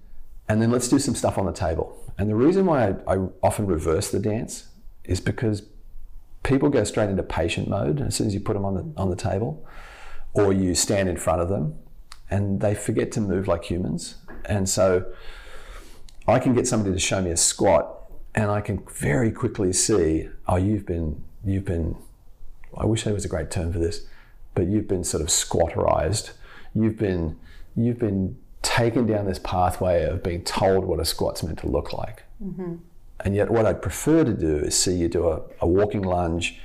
and 0.48 0.62
then 0.62 0.72
let's 0.72 0.88
do 0.88 0.98
some 0.98 1.16
stuff 1.16 1.38
on 1.38 1.46
the 1.46 1.52
table. 1.52 2.01
And 2.22 2.30
the 2.30 2.36
reason 2.36 2.68
why 2.68 2.90
I, 3.08 3.16
I 3.16 3.28
often 3.42 3.66
reverse 3.66 4.12
the 4.12 4.20
dance 4.20 4.68
is 5.04 5.20
because 5.20 5.64
people 6.44 6.70
go 6.70 6.84
straight 6.84 7.10
into 7.10 7.24
patient 7.24 7.68
mode 7.68 8.00
as 8.00 8.14
soon 8.14 8.28
as 8.28 8.36
you 8.36 8.40
put 8.40 8.54
them 8.54 8.64
on 8.64 8.76
the, 8.76 8.94
on 8.96 9.10
the 9.10 9.16
table 9.16 9.68
or 10.34 10.54
you 10.54 10.76
stand 10.76 11.10
in 11.10 11.18
front 11.18 11.42
of 11.42 11.50
them 11.50 11.80
and 12.30 12.62
they 12.62 12.76
forget 12.76 13.12
to 13.14 13.22
move 13.22 13.48
like 13.48 13.64
humans. 13.64 14.18
And 14.46 14.70
so 14.70 15.12
I 16.28 16.38
can 16.38 16.54
get 16.54 16.68
somebody 16.68 16.94
to 16.94 17.00
show 17.00 17.24
me 17.24 17.32
a 17.32 17.38
squat 17.38 18.12
and 18.36 18.52
I 18.52 18.62
can 18.62 18.86
very 19.00 19.32
quickly 19.32 19.74
see, 19.74 20.30
oh, 20.48 20.58
you've 20.58 20.86
been, 20.86 21.24
you've 21.44 21.66
been, 21.66 21.96
I 22.78 22.86
wish 22.86 23.04
there 23.04 23.16
was 23.16 23.26
a 23.26 23.30
great 23.30 23.50
term 23.50 23.74
for 23.74 23.80
this, 23.80 24.06
but 24.54 24.68
you've 24.68 24.88
been 24.88 25.04
sort 25.04 25.22
of 25.22 25.30
squatterized. 25.30 26.34
You've 26.76 27.00
been, 27.00 27.40
you've 27.76 27.98
been 27.98 28.38
taken 28.62 29.06
down 29.06 29.26
this 29.26 29.40
pathway 29.40 30.06
of 30.06 30.24
being 30.24 30.44
told 30.44 30.86
what 30.86 31.00
a 31.00 31.06
squat's 31.06 31.44
meant 31.44 31.60
to 31.60 31.68
look 31.68 31.94
like. 31.94 32.24
Mm-hmm. 32.44 32.76
And 33.24 33.36
yet, 33.36 33.50
what 33.52 33.66
I'd 33.66 33.82
prefer 33.82 34.24
to 34.24 34.34
do 34.34 34.58
is 34.58 34.78
see 34.78 34.96
you 34.96 35.08
do 35.08 35.28
a, 35.28 35.42
a 35.60 35.68
walking 35.68 36.02
lunge 36.02 36.60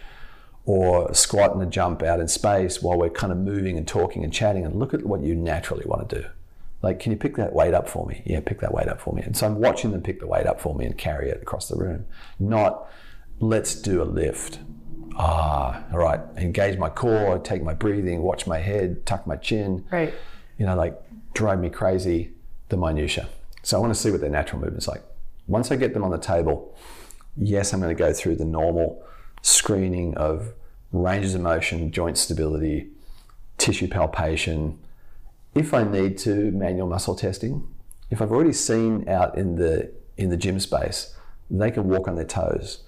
or 0.65 1.09
a 1.09 1.15
squat 1.15 1.53
and 1.53 1.63
a 1.63 1.67
jump 1.67 2.03
out 2.03 2.19
in 2.19 2.29
space 2.29 2.83
while 2.83 2.99
we're 2.99 3.11
kind 3.11 3.33
of 3.33 3.39
moving 3.39 3.79
and 3.79 3.87
talking 3.87 4.25
and 4.25 4.33
chatting 4.33 4.65
and 4.65 4.75
look 4.75 4.93
at 4.93 5.05
what 5.05 5.23
you 5.23 5.35
naturally 5.35 5.85
want 5.87 6.09
to 6.09 6.23
do. 6.23 6.29
Like, 6.83 6.99
can 6.99 7.13
you 7.13 7.19
pick 7.19 7.37
that 7.37 7.53
weight 7.53 7.73
up 7.73 7.89
for 7.89 8.07
me? 8.07 8.23
Yeah, 8.27 8.41
pick 8.41 8.61
that 8.61 8.75
weight 8.75 8.89
up 8.89 9.01
for 9.01 9.15
me. 9.15 9.23
And 9.23 9.37
so 9.37 9.47
I'm 9.47 9.61
watching 9.61 9.93
them 9.93 10.03
pick 10.03 10.21
the 10.21 10.27
weight 10.27 10.47
up 10.47 10.61
for 10.61 10.75
me 10.75 10.85
and 10.85 10.99
carry 10.99 11.31
it 11.31 11.41
across 11.41 11.69
the 11.69 11.77
room. 11.77 12.07
Not, 12.39 12.89
let's 13.39 13.75
do 13.75 14.03
a 14.03 14.05
lift. 14.05 14.59
Ah, 15.17 15.85
all 15.93 15.99
right, 15.99 16.21
engage 16.37 16.79
my 16.79 16.91
core, 16.91 17.39
take 17.39 17.63
my 17.63 17.73
breathing, 17.73 18.23
watch 18.23 18.47
my 18.47 18.59
head, 18.59 19.07
tuck 19.07 19.27
my 19.27 19.37
chin. 19.37 19.85
Right. 19.91 20.13
You 20.59 20.67
know, 20.67 20.77
like 20.77 21.01
drive 21.37 21.61
me 21.61 21.69
crazy, 21.69 22.33
the 22.71 22.77
minutia. 22.77 23.29
So 23.63 23.77
I 23.77 23.81
want 23.81 23.95
to 23.95 24.01
see 24.01 24.11
what 24.11 24.21
their 24.21 24.31
natural 24.31 24.61
movement's 24.61 24.89
like. 24.89 25.03
Once 25.47 25.71
I 25.71 25.77
get 25.77 25.93
them 25.93 26.03
on 26.03 26.11
the 26.11 26.19
table, 26.19 26.75
yes, 27.37 27.73
I'm 27.73 27.81
going 27.81 27.95
to 27.95 27.99
go 27.99 28.13
through 28.13 28.37
the 28.37 28.45
normal 28.45 29.05
screening 29.43 30.17
of 30.17 30.55
ranges 30.93 31.35
of 31.35 31.43
motion, 31.43 31.93
joint 31.93 32.17
stability, 32.17 32.89
tissue 33.59 33.87
palpation, 33.87 34.79
if 35.55 35.75
I 35.75 35.85
need 35.85 36.19
to, 36.19 36.51
manual 36.53 36.89
muscle 36.89 37.15
testing. 37.15 37.67
If 38.11 38.23
I've 38.23 38.33
already 38.33 38.53
seen 38.53 39.09
out 39.09 39.37
in 39.37 39.57
the 39.57 39.93
in 40.17 40.31
the 40.31 40.37
gym 40.37 40.59
space, 40.59 41.15
they 41.51 41.71
can 41.71 41.89
walk 41.89 42.09
on 42.09 42.15
their 42.15 42.25
toes 42.25 42.83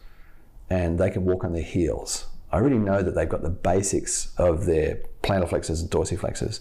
and 0.71 0.99
they 0.99 1.11
can 1.11 1.25
walk 1.25 1.45
on 1.45 1.53
their 1.53 1.63
heels. 1.63 2.27
I 2.51 2.57
already 2.57 2.79
know 2.79 3.03
that 3.03 3.15
they've 3.15 3.29
got 3.29 3.43
the 3.43 3.51
basics 3.51 4.33
of 4.39 4.65
their 4.65 5.01
plantar 5.23 5.49
flexors 5.49 5.83
and 5.83 5.91
dorsiflexors. 5.91 6.61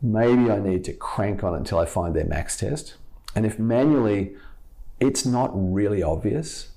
Maybe 0.00 0.50
I 0.50 0.58
need 0.58 0.84
to 0.84 0.92
crank 0.92 1.42
on 1.42 1.54
until 1.54 1.78
I 1.78 1.86
find 1.86 2.14
their 2.14 2.24
max 2.24 2.56
test. 2.56 2.96
And 3.34 3.44
if 3.44 3.58
manually 3.58 4.34
it's 5.00 5.26
not 5.26 5.50
really 5.54 6.02
obvious, 6.02 6.70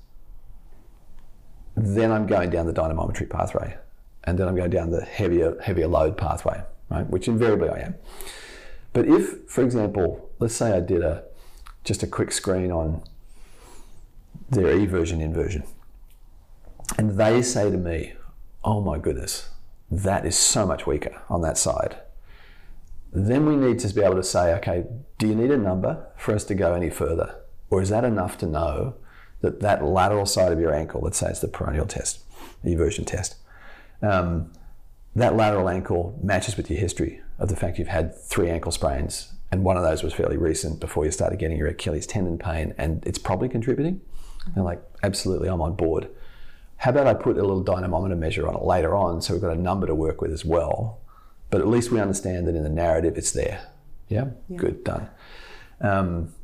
then 1.76 2.12
I'm 2.12 2.26
going 2.26 2.50
down 2.50 2.66
the 2.66 2.72
dynamometry 2.72 3.28
pathway. 3.28 3.76
And 4.24 4.38
then 4.38 4.48
I'm 4.48 4.54
going 4.54 4.70
down 4.70 4.90
the 4.90 5.04
heavier, 5.04 5.60
heavier 5.60 5.88
load 5.88 6.16
pathway 6.16 6.62
right? 6.92 7.08
Which 7.08 7.28
invariably 7.28 7.68
I 7.68 7.80
am. 7.80 7.94
But 8.92 9.06
if, 9.06 9.48
for 9.48 9.64
example, 9.64 10.30
let's 10.38 10.54
say 10.54 10.72
I 10.72 10.80
did 10.80 11.02
a 11.02 11.24
just 11.84 12.02
a 12.02 12.06
quick 12.06 12.30
screen 12.30 12.70
on 12.70 13.02
their 14.50 14.66
eversion 14.66 15.20
inversion, 15.20 15.64
and 16.98 17.12
they 17.12 17.42
say 17.42 17.70
to 17.70 17.76
me, 17.76 18.12
"Oh 18.62 18.80
my 18.80 18.98
goodness, 18.98 19.48
that 19.90 20.26
is 20.26 20.36
so 20.36 20.66
much 20.66 20.86
weaker 20.86 21.22
on 21.28 21.40
that 21.42 21.58
side." 21.58 21.96
Then 23.12 23.46
we 23.46 23.56
need 23.56 23.78
to 23.80 23.94
be 23.94 24.02
able 24.02 24.16
to 24.16 24.22
say, 24.22 24.54
"Okay, 24.54 24.86
do 25.18 25.26
you 25.28 25.34
need 25.34 25.50
a 25.50 25.58
number 25.58 26.06
for 26.16 26.34
us 26.34 26.44
to 26.44 26.54
go 26.54 26.74
any 26.74 26.90
further, 26.90 27.34
or 27.70 27.82
is 27.82 27.90
that 27.90 28.04
enough 28.04 28.38
to 28.38 28.46
know 28.46 28.94
that 29.40 29.60
that 29.60 29.84
lateral 29.84 30.26
side 30.26 30.52
of 30.52 30.60
your 30.60 30.74
ankle, 30.74 31.00
let's 31.02 31.18
say 31.18 31.28
it's 31.28 31.40
the 31.40 31.48
peroneal 31.48 31.88
test, 31.88 32.24
eversion 32.64 33.04
test." 33.04 33.36
Um, 34.00 34.52
that 35.14 35.36
lateral 35.36 35.68
ankle 35.68 36.18
matches 36.22 36.56
with 36.56 36.70
your 36.70 36.80
history 36.80 37.20
of 37.38 37.48
the 37.48 37.56
fact 37.56 37.78
you've 37.78 37.88
had 37.88 38.16
three 38.16 38.48
ankle 38.48 38.72
sprains 38.72 39.32
and 39.52 39.64
one 39.64 39.76
of 39.76 39.82
those 39.82 40.02
was 40.02 40.14
fairly 40.14 40.38
recent 40.38 40.80
before 40.80 41.04
you 41.04 41.10
started 41.10 41.38
getting 41.38 41.58
your 41.58 41.68
Achilles 41.68 42.06
tendon 42.06 42.38
pain 42.38 42.74
and 42.78 43.06
it's 43.06 43.18
probably 43.18 43.50
contributing. 43.50 44.00
And 44.56 44.64
like, 44.64 44.82
absolutely, 45.02 45.48
I'm 45.48 45.60
on 45.60 45.74
board. 45.74 46.08
How 46.78 46.90
about 46.90 47.06
I 47.06 47.12
put 47.12 47.36
a 47.36 47.42
little 47.42 47.62
dynamometer 47.62 48.16
measure 48.16 48.48
on 48.48 48.56
it 48.56 48.62
later 48.62 48.96
on 48.96 49.20
so 49.20 49.34
we've 49.34 49.42
got 49.42 49.54
a 49.54 49.60
number 49.60 49.86
to 49.86 49.94
work 49.94 50.22
with 50.22 50.32
as 50.32 50.42
well? 50.42 51.01
But 51.52 51.60
at 51.60 51.68
least 51.68 51.90
we 51.90 52.00
understand 52.00 52.48
that 52.48 52.56
in 52.56 52.62
the 52.62 52.70
narrative 52.70 53.18
it's 53.18 53.32
there. 53.32 53.60
Yeah? 54.08 54.30
yeah. 54.48 54.56
Good, 54.56 54.84
done. 54.84 55.10
Um, 55.82 56.34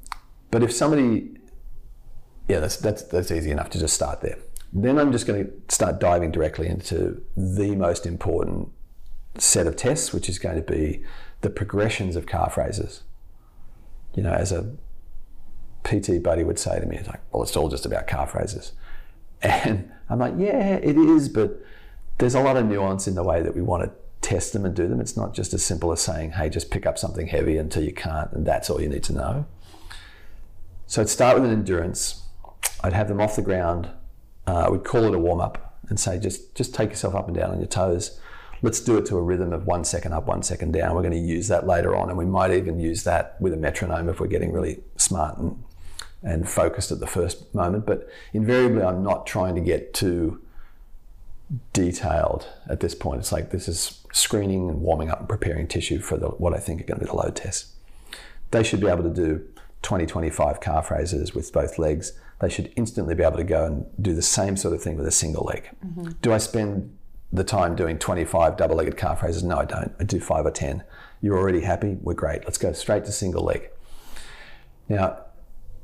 but 0.50 0.62
if 0.62 0.70
somebody, 0.70 1.30
yeah, 2.46 2.60
that's, 2.60 2.76
that's, 2.76 3.04
that's 3.04 3.30
easy 3.30 3.50
enough 3.50 3.70
to 3.70 3.78
just 3.78 3.94
start 3.94 4.20
there. 4.20 4.36
Then 4.70 4.98
I'm 4.98 5.10
just 5.10 5.26
going 5.26 5.46
to 5.46 5.74
start 5.74 5.98
diving 5.98 6.30
directly 6.30 6.68
into 6.68 7.22
the 7.34 7.74
most 7.74 8.04
important 8.04 8.68
set 9.38 9.66
of 9.66 9.76
tests, 9.76 10.12
which 10.12 10.28
is 10.28 10.38
going 10.38 10.56
to 10.56 10.72
be 10.72 11.02
the 11.40 11.48
progressions 11.48 12.14
of 12.14 12.26
calf 12.26 12.58
raises. 12.58 13.02
You 14.14 14.22
know, 14.22 14.34
as 14.34 14.52
a 14.52 14.76
PT 15.84 16.22
buddy 16.22 16.44
would 16.44 16.58
say 16.58 16.78
to 16.78 16.84
me, 16.84 16.98
it's 16.98 17.08
like, 17.08 17.22
well, 17.32 17.42
it's 17.42 17.56
all 17.56 17.70
just 17.70 17.86
about 17.86 18.06
calf 18.06 18.34
raises. 18.34 18.72
And 19.40 19.90
I'm 20.10 20.18
like, 20.18 20.34
yeah, 20.36 20.74
it 20.74 20.98
is, 20.98 21.30
but 21.30 21.62
there's 22.18 22.34
a 22.34 22.40
lot 22.40 22.58
of 22.58 22.66
nuance 22.66 23.08
in 23.08 23.14
the 23.14 23.22
way 23.22 23.40
that 23.40 23.54
we 23.54 23.62
want 23.62 23.84
to 23.84 23.92
test 24.20 24.52
them 24.52 24.64
and 24.64 24.74
do 24.74 24.88
them. 24.88 25.00
It's 25.00 25.16
not 25.16 25.34
just 25.34 25.54
as 25.54 25.64
simple 25.64 25.92
as 25.92 26.00
saying, 26.00 26.32
hey, 26.32 26.48
just 26.48 26.70
pick 26.70 26.86
up 26.86 26.98
something 26.98 27.28
heavy 27.28 27.56
until 27.56 27.82
you 27.82 27.92
can't, 27.92 28.32
and 28.32 28.46
that's 28.46 28.70
all 28.70 28.80
you 28.80 28.88
need 28.88 29.04
to 29.04 29.12
know. 29.12 29.46
So 30.86 31.02
I'd 31.02 31.08
start 31.08 31.36
with 31.36 31.44
an 31.44 31.52
endurance. 31.52 32.22
I'd 32.82 32.92
have 32.92 33.08
them 33.08 33.20
off 33.20 33.36
the 33.36 33.42
ground 33.42 33.90
uh, 34.48 34.64
I 34.64 34.70
would 34.70 34.82
call 34.82 35.04
it 35.04 35.14
a 35.14 35.18
warm 35.18 35.40
up 35.40 35.78
and 35.90 36.00
say 36.00 36.18
just 36.18 36.54
just 36.54 36.74
take 36.74 36.88
yourself 36.88 37.14
up 37.14 37.28
and 37.28 37.36
down 37.36 37.50
on 37.50 37.58
your 37.58 37.68
toes. 37.68 38.18
Let's 38.62 38.80
do 38.80 38.96
it 38.96 39.06
to 39.06 39.16
a 39.16 39.22
rhythm 39.22 39.52
of 39.52 39.66
one 39.66 39.84
second 39.84 40.14
up, 40.14 40.26
one 40.26 40.42
second 40.42 40.72
down. 40.72 40.94
We're 40.94 41.02
going 41.02 41.12
to 41.12 41.18
use 41.18 41.46
that 41.48 41.66
later 41.66 41.94
on, 41.94 42.08
and 42.08 42.18
we 42.18 42.24
might 42.24 42.50
even 42.50 42.80
use 42.80 43.04
that 43.04 43.40
with 43.40 43.52
a 43.52 43.56
metronome 43.56 44.08
if 44.08 44.18
we're 44.18 44.26
getting 44.26 44.52
really 44.52 44.80
smart 44.96 45.36
and 45.38 45.62
and 46.22 46.48
focused 46.48 46.90
at 46.90 46.98
the 46.98 47.06
first 47.06 47.54
moment. 47.54 47.86
But 47.86 48.08
invariably, 48.32 48.82
I'm 48.82 49.02
not 49.02 49.26
trying 49.26 49.54
to 49.54 49.60
get 49.60 49.92
too 49.92 50.40
detailed 51.72 52.48
at 52.68 52.80
this 52.80 52.94
point. 52.94 53.20
It's 53.20 53.32
like 53.32 53.50
this 53.50 53.68
is 53.68 54.02
screening 54.12 54.68
and 54.68 54.80
warming 54.80 55.10
up 55.10 55.20
and 55.20 55.28
preparing 55.28 55.66
tissue 55.66 56.00
for 56.00 56.16
the, 56.16 56.28
what 56.28 56.54
I 56.54 56.58
think 56.58 56.80
are 56.80 56.84
going 56.84 57.00
to 57.00 57.04
be 57.06 57.10
the 57.10 57.16
load 57.16 57.36
tests. 57.36 57.74
They 58.50 58.62
should 58.62 58.80
be 58.80 58.88
able 58.88 59.04
to 59.04 59.10
do 59.10 59.46
20, 59.82 60.06
25 60.06 60.60
calf 60.60 60.90
raises 60.90 61.34
with 61.34 61.52
both 61.52 61.78
legs 61.78 62.12
they 62.40 62.48
should 62.48 62.72
instantly 62.76 63.14
be 63.14 63.22
able 63.22 63.36
to 63.36 63.44
go 63.44 63.64
and 63.64 63.86
do 64.00 64.14
the 64.14 64.22
same 64.22 64.56
sort 64.56 64.74
of 64.74 64.82
thing 64.82 64.96
with 64.96 65.06
a 65.06 65.12
single 65.12 65.44
leg. 65.44 65.70
Mm-hmm. 65.84 66.10
Do 66.22 66.32
I 66.32 66.38
spend 66.38 66.96
the 67.32 67.44
time 67.44 67.74
doing 67.74 67.98
25 67.98 68.56
double 68.56 68.76
legged 68.76 68.96
calf 68.96 69.22
raises? 69.22 69.42
No, 69.42 69.56
I 69.58 69.64
don't. 69.64 69.92
I 69.98 70.04
do 70.04 70.20
five 70.20 70.46
or 70.46 70.50
10. 70.50 70.84
You're 71.20 71.36
already 71.36 71.62
happy? 71.62 71.98
We're 72.00 72.14
great. 72.14 72.44
Let's 72.44 72.58
go 72.58 72.72
straight 72.72 73.04
to 73.06 73.12
single 73.12 73.42
leg. 73.42 73.70
Now, 74.88 75.18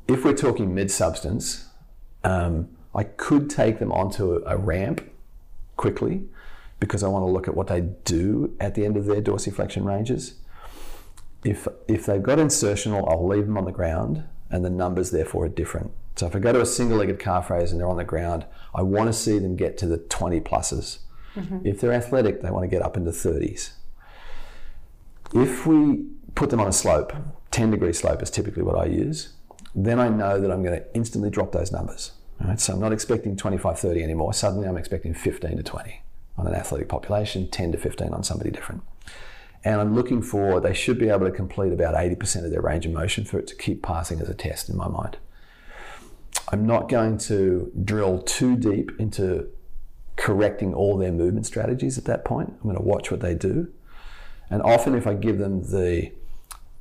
if 0.07 0.23
we're 0.23 0.33
talking 0.33 0.73
mid 0.73 0.91
substance, 0.91 1.67
um, 2.23 2.69
I 2.93 3.03
could 3.03 3.49
take 3.49 3.79
them 3.79 3.91
onto 3.91 4.41
a 4.45 4.55
ramp 4.55 5.01
quickly 5.77 6.23
because 6.79 7.03
I 7.03 7.07
want 7.07 7.23
to 7.23 7.31
look 7.31 7.47
at 7.47 7.55
what 7.55 7.67
they 7.67 7.81
do 7.81 8.55
at 8.59 8.75
the 8.75 8.85
end 8.85 8.97
of 8.97 9.05
their 9.05 9.21
dorsiflexion 9.21 9.85
ranges. 9.85 10.35
If, 11.43 11.67
if 11.87 12.05
they've 12.05 12.21
got 12.21 12.37
insertional, 12.37 13.09
I'll 13.09 13.27
leave 13.27 13.45
them 13.45 13.57
on 13.57 13.65
the 13.65 13.71
ground 13.71 14.23
and 14.49 14.63
the 14.63 14.69
numbers 14.69 15.11
therefore 15.11 15.45
are 15.45 15.49
different. 15.49 15.91
So 16.15 16.27
if 16.27 16.35
I 16.35 16.39
go 16.39 16.53
to 16.53 16.61
a 16.61 16.65
single 16.65 16.97
legged 16.97 17.19
calf 17.19 17.49
raise 17.49 17.71
and 17.71 17.79
they're 17.79 17.87
on 17.87 17.97
the 17.97 18.03
ground, 18.03 18.45
I 18.73 18.81
want 18.81 19.07
to 19.07 19.13
see 19.13 19.37
them 19.39 19.55
get 19.55 19.77
to 19.79 19.87
the 19.87 19.97
20 19.97 20.39
pluses. 20.41 20.99
Mm-hmm. 21.35 21.65
If 21.65 21.81
they're 21.81 21.91
athletic, 21.93 22.41
they 22.41 22.49
want 22.49 22.63
to 22.63 22.67
get 22.67 22.81
up 22.81 22.95
into 22.95 23.11
30s. 23.11 23.71
If 25.33 25.65
we 25.65 26.05
put 26.35 26.49
them 26.49 26.61
on 26.61 26.67
a 26.67 26.73
slope, 26.73 27.13
10 27.51 27.71
degree 27.71 27.93
slope 27.93 28.21
is 28.21 28.29
typically 28.29 28.63
what 28.63 28.77
I 28.77 28.85
use, 28.85 29.33
then 29.73 29.99
I 29.99 30.07
know 30.07 30.39
that 30.39 30.51
I'm 30.51 30.63
going 30.63 30.79
to 30.79 30.85
instantly 30.95 31.29
drop 31.29 31.51
those 31.51 31.71
numbers. 31.71 32.11
Right? 32.39 32.59
So 32.59 32.73
I'm 32.73 32.79
not 32.79 32.93
expecting 32.93 33.35
25, 33.35 33.79
30 33.79 34.03
anymore. 34.03 34.33
Suddenly 34.33 34.67
I'm 34.67 34.77
expecting 34.77 35.13
15 35.13 35.57
to 35.57 35.63
20 35.63 36.01
on 36.37 36.47
an 36.47 36.53
athletic 36.53 36.89
population, 36.89 37.49
10 37.49 37.71
to 37.71 37.77
15 37.77 38.09
on 38.13 38.23
somebody 38.23 38.51
different. 38.51 38.83
And 39.63 39.81
I'm 39.81 39.95
looking 39.95 40.21
for, 40.21 40.59
they 40.59 40.73
should 40.73 40.99
be 40.99 41.09
able 41.09 41.25
to 41.25 41.31
complete 41.31 41.73
about 41.73 41.95
80% 41.95 42.45
of 42.45 42.51
their 42.51 42.61
range 42.61 42.85
of 42.85 42.91
motion 42.91 43.25
for 43.25 43.39
it 43.39 43.47
to 43.47 43.55
keep 43.55 43.81
passing 43.81 44.19
as 44.21 44.29
a 44.29 44.35
test 44.35 44.69
in 44.69 44.77
my 44.77 44.87
mind. 44.87 45.17
I'm 46.49 46.65
not 46.65 46.89
going 46.89 47.17
to 47.19 47.71
drill 47.83 48.21
too 48.21 48.55
deep 48.55 48.91
into 48.99 49.49
correcting 50.15 50.73
all 50.73 50.97
their 50.97 51.11
movement 51.11 51.45
strategies 51.45 51.97
at 51.97 52.05
that 52.05 52.23
point. 52.23 52.49
I'm 52.49 52.63
going 52.63 52.75
to 52.75 52.81
watch 52.81 53.09
what 53.09 53.21
they 53.21 53.33
do. 53.33 53.71
And 54.49 54.61
often 54.61 54.93
if 54.95 55.07
I 55.07 55.13
give 55.13 55.39
them 55.39 55.63
the 55.63 56.11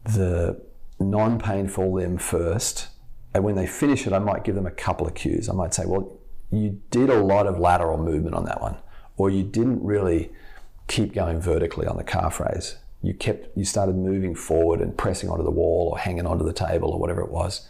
the 0.04 0.60
non-painful 1.00 1.92
limb 1.92 2.18
first, 2.18 2.88
and 3.34 3.42
when 3.42 3.56
they 3.56 3.66
finish 3.66 4.06
it, 4.06 4.12
I 4.12 4.20
might 4.20 4.44
give 4.44 4.54
them 4.54 4.66
a 4.66 4.70
couple 4.70 5.06
of 5.06 5.14
cues. 5.14 5.48
I 5.48 5.52
might 5.52 5.74
say, 5.74 5.84
well, 5.86 6.18
you 6.50 6.80
did 6.90 7.10
a 7.10 7.20
lot 7.20 7.46
of 7.46 7.58
lateral 7.58 7.98
movement 7.98 8.34
on 8.36 8.44
that 8.44 8.60
one, 8.62 8.76
or 9.16 9.28
you 9.28 9.42
didn't 9.42 9.82
really 9.82 10.30
keep 10.86 11.12
going 11.12 11.40
vertically 11.40 11.86
on 11.86 11.96
the 11.96 12.04
calf 12.04 12.38
raise. 12.38 12.76
You 13.02 13.12
kept 13.12 13.56
you 13.56 13.64
started 13.64 13.96
moving 13.96 14.34
forward 14.34 14.80
and 14.80 14.96
pressing 14.96 15.28
onto 15.28 15.42
the 15.42 15.50
wall 15.50 15.90
or 15.90 15.98
hanging 15.98 16.26
onto 16.26 16.44
the 16.44 16.52
table 16.52 16.90
or 16.90 16.98
whatever 16.98 17.20
it 17.20 17.30
was 17.30 17.68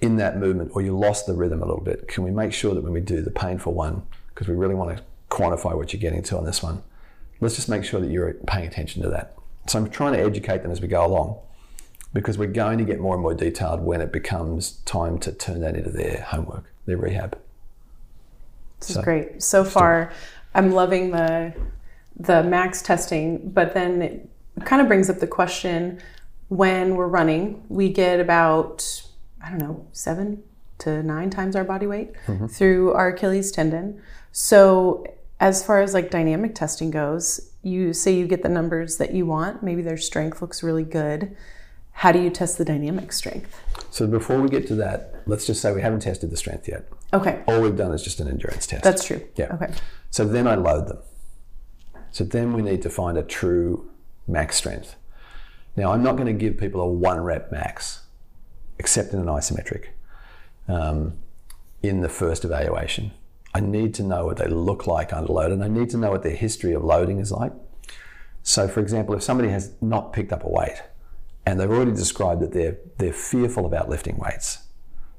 in 0.00 0.16
that 0.16 0.38
movement, 0.38 0.70
or 0.74 0.82
you 0.82 0.96
lost 0.96 1.26
the 1.26 1.34
rhythm 1.34 1.62
a 1.62 1.66
little 1.66 1.82
bit. 1.82 2.06
Can 2.06 2.22
we 2.22 2.30
make 2.30 2.52
sure 2.52 2.74
that 2.74 2.84
when 2.84 2.92
we 2.92 3.00
do 3.00 3.22
the 3.22 3.30
painful 3.30 3.72
one, 3.72 4.06
because 4.28 4.46
we 4.46 4.54
really 4.54 4.74
want 4.74 4.96
to 4.96 5.02
quantify 5.30 5.74
what 5.74 5.92
you're 5.92 6.00
getting 6.00 6.22
to 6.22 6.36
on 6.36 6.44
this 6.44 6.62
one, 6.62 6.82
let's 7.40 7.56
just 7.56 7.68
make 7.68 7.82
sure 7.82 8.00
that 8.00 8.10
you're 8.10 8.34
paying 8.46 8.66
attention 8.66 9.02
to 9.02 9.08
that. 9.08 9.34
So 9.66 9.78
I'm 9.78 9.90
trying 9.90 10.12
to 10.12 10.20
educate 10.20 10.62
them 10.62 10.70
as 10.70 10.80
we 10.80 10.86
go 10.86 11.04
along 11.04 11.40
because 12.16 12.38
we're 12.38 12.46
going 12.46 12.78
to 12.78 12.84
get 12.84 12.98
more 12.98 13.14
and 13.14 13.22
more 13.22 13.34
detailed 13.34 13.82
when 13.82 14.00
it 14.00 14.10
becomes 14.10 14.78
time 14.86 15.18
to 15.18 15.32
turn 15.32 15.60
that 15.60 15.76
into 15.76 15.90
their 15.90 16.22
homework, 16.22 16.64
their 16.86 16.96
rehab. 16.96 17.38
This 18.80 18.94
so, 18.94 19.00
is 19.00 19.04
great. 19.04 19.42
So 19.42 19.64
far, 19.64 20.12
I'm 20.54 20.72
loving 20.72 21.10
the 21.10 21.54
the 22.18 22.42
max 22.42 22.80
testing, 22.80 23.50
but 23.50 23.74
then 23.74 24.00
it 24.00 24.28
kind 24.64 24.80
of 24.80 24.88
brings 24.88 25.10
up 25.10 25.18
the 25.18 25.26
question 25.26 26.00
when 26.48 26.96
we're 26.96 27.06
running, 27.08 27.62
we 27.68 27.90
get 27.90 28.18
about 28.18 29.02
I 29.42 29.50
don't 29.50 29.58
know, 29.58 29.86
seven 29.92 30.42
to 30.78 31.02
nine 31.02 31.28
times 31.28 31.54
our 31.54 31.64
body 31.64 31.86
weight 31.86 32.14
mm-hmm. 32.26 32.46
through 32.46 32.94
our 32.94 33.08
Achilles 33.08 33.52
tendon. 33.52 34.00
So 34.32 35.04
as 35.38 35.64
far 35.64 35.82
as 35.82 35.92
like 35.92 36.10
dynamic 36.10 36.54
testing 36.54 36.90
goes, 36.90 37.50
you 37.62 37.92
say 37.92 38.14
you 38.14 38.26
get 38.26 38.42
the 38.42 38.48
numbers 38.48 38.96
that 38.96 39.12
you 39.12 39.26
want, 39.26 39.62
maybe 39.62 39.82
their 39.82 39.98
strength 39.98 40.40
looks 40.40 40.62
really 40.62 40.84
good. 40.84 41.36
How 41.96 42.12
do 42.12 42.20
you 42.20 42.28
test 42.28 42.58
the 42.58 42.64
dynamic 42.64 43.10
strength? 43.10 43.58
So 43.90 44.06
before 44.06 44.38
we 44.38 44.50
get 44.50 44.66
to 44.68 44.74
that, 44.74 45.22
let's 45.24 45.46
just 45.46 45.62
say 45.62 45.72
we 45.72 45.80
haven't 45.80 46.00
tested 46.00 46.30
the 46.30 46.36
strength 46.36 46.68
yet. 46.68 46.86
Okay. 47.14 47.42
All 47.48 47.62
we've 47.62 47.74
done 47.74 47.90
is 47.92 48.02
just 48.02 48.20
an 48.20 48.28
endurance 48.28 48.66
test. 48.66 48.84
That's 48.84 49.02
true. 49.02 49.26
Yeah. 49.36 49.54
Okay. 49.54 49.72
So 50.10 50.26
then 50.26 50.46
I 50.46 50.56
load 50.56 50.88
them. 50.88 50.98
So 52.10 52.24
then 52.24 52.52
we 52.52 52.60
need 52.60 52.82
to 52.82 52.90
find 52.90 53.16
a 53.16 53.22
true 53.22 53.90
max 54.28 54.56
strength. 54.56 54.96
Now 55.74 55.92
I'm 55.92 56.02
not 56.02 56.16
going 56.16 56.26
to 56.26 56.34
give 56.34 56.58
people 56.58 56.82
a 56.82 56.86
one 56.86 57.20
rep 57.20 57.50
max, 57.50 58.02
except 58.78 59.14
in 59.14 59.20
an 59.20 59.26
isometric, 59.26 59.86
um, 60.68 61.14
in 61.82 62.02
the 62.02 62.10
first 62.10 62.44
evaluation. 62.44 63.12
I 63.54 63.60
need 63.60 63.94
to 63.94 64.02
know 64.02 64.26
what 64.26 64.36
they 64.36 64.48
look 64.48 64.86
like 64.86 65.14
under 65.14 65.32
load, 65.32 65.50
and 65.50 65.64
I 65.64 65.68
need 65.68 65.88
to 65.90 65.96
know 65.96 66.10
what 66.10 66.22
their 66.22 66.36
history 66.36 66.74
of 66.74 66.84
loading 66.84 67.20
is 67.20 67.32
like. 67.32 67.52
So, 68.42 68.68
for 68.68 68.80
example, 68.80 69.14
if 69.14 69.22
somebody 69.22 69.48
has 69.48 69.72
not 69.80 70.12
picked 70.12 70.30
up 70.30 70.44
a 70.44 70.48
weight 70.48 70.82
and 71.46 71.58
they've 71.58 71.70
already 71.70 71.92
described 71.92 72.42
that 72.42 72.52
they're 72.52 72.76
they're 72.98 73.12
fearful 73.12 73.64
about 73.64 73.88
lifting 73.88 74.18
weights, 74.18 74.58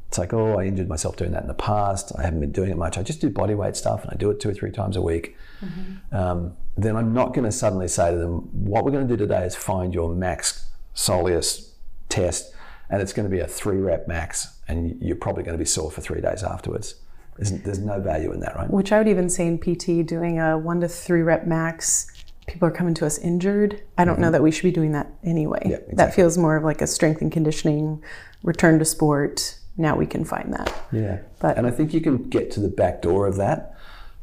it's 0.10 0.18
like, 0.18 0.34
oh, 0.34 0.58
I 0.60 0.66
injured 0.66 0.88
myself 0.88 1.18
doing 1.18 1.32
that 1.32 1.42
in 1.42 1.48
the 1.48 1.54
past. 1.54 2.12
I 2.18 2.24
haven't 2.24 2.40
been 2.40 2.52
doing 2.52 2.72
it 2.72 2.78
much. 2.78 2.98
I 2.98 3.04
just 3.04 3.20
do 3.20 3.30
body 3.30 3.56
weight 3.56 3.76
stuff, 3.76 4.04
and 4.04 4.12
I 4.12 4.16
do 4.16 4.30
it 4.30 4.40
two 4.40 4.50
or 4.50 4.54
three 4.54 4.72
times 4.72 4.96
a 4.96 5.02
week. 5.02 5.36
Mm-hmm. 5.62 6.16
Um, 6.16 6.58
then 6.78 6.96
I'm 6.96 7.14
not 7.14 7.34
going 7.34 7.44
to 7.46 7.52
suddenly 7.52 7.88
say 7.88 8.12
to 8.12 8.18
them, 8.18 8.50
what 8.52 8.86
we're 8.86 8.92
going 8.92 9.08
to 9.08 9.18
do 9.18 9.18
today 9.18 9.46
is 9.46 9.56
find 9.56 9.94
your 9.94 10.14
max 10.14 10.68
soleus 10.96 11.72
test, 12.08 12.54
and 12.90 13.02
it's 13.02 13.12
going 13.12 13.30
to 13.30 13.36
be 13.36 13.42
a 13.42 13.48
three 13.48 13.78
rep 13.78 14.08
max, 14.08 14.60
and 14.68 15.02
you're 15.02 15.18
probably 15.18 15.44
going 15.44 15.58
to 15.58 15.62
be 15.62 15.66
sore 15.66 15.92
for 15.92 16.02
three 16.02 16.22
days 16.22 16.44
afterwards. 16.44 16.96
There's, 17.38 17.52
there's 17.62 17.80
no 17.80 18.00
value 18.00 18.32
in 18.32 18.40
that, 18.40 18.56
right? 18.56 18.70
Which 18.70 18.92
I 18.92 18.98
would 18.98 19.08
even 19.08 19.30
say 19.30 19.46
in 19.46 19.60
PT, 19.60 20.08
doing 20.08 20.40
a 20.40 20.58
one 20.58 20.80
to 20.82 20.88
three 20.88 21.22
rep 21.22 21.46
max, 21.46 22.08
people 22.48 22.68
are 22.68 22.72
coming 22.72 22.94
to 22.96 23.06
us 23.06 23.20
injured. 23.20 23.82
I 23.98 24.06
don't 24.06 24.16
mm-hmm. 24.16 24.24
know 24.24 24.32
that 24.32 24.42
we 24.42 24.52
should 24.52 24.64
be 24.64 24.72
doing 24.72 24.94
that 24.94 25.12
anyway. 25.24 25.62
Yeah, 25.64 25.76
exactly. 25.76 25.96
That 25.96 26.16
feels 26.16 26.38
more 26.38 26.56
of 26.56 26.64
like 26.64 26.82
a 26.82 26.88
strength 26.88 27.22
and 27.22 27.32
conditioning, 27.32 28.02
return 28.42 28.80
to 28.80 28.86
sport. 28.86 29.58
Now 29.76 29.96
we 29.96 30.08
can 30.08 30.26
find 30.26 30.54
that. 30.54 30.74
Yeah. 30.92 31.20
But, 31.40 31.58
and 31.58 31.68
I 31.68 31.72
think 31.72 31.94
you 31.94 32.02
can 32.02 32.30
get 32.30 32.50
to 32.52 32.60
the 32.60 32.70
back 32.70 33.02
door 33.02 33.28
of 33.28 33.36
that 33.36 33.76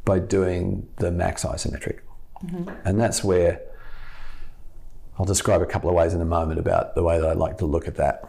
by 0.05 0.19
doing 0.19 0.89
the 0.97 1.11
max 1.11 1.45
isometric. 1.45 2.01
Mm-hmm. 2.45 2.71
And 2.85 3.01
that's 3.01 3.23
where 3.23 3.61
I'll 5.19 5.27
describe 5.27 5.63
a 5.63 5.67
couple 5.67 5.89
of 5.89 5.95
ways 5.95 6.13
in 6.15 6.21
a 6.21 6.27
moment 6.27 6.59
about 6.59 6.95
the 6.95 7.03
way 7.03 7.21
that 7.21 7.29
I 7.29 7.35
like 7.35 7.59
to 7.59 7.67
look 7.67 7.87
at 7.87 7.97
that. 7.97 8.25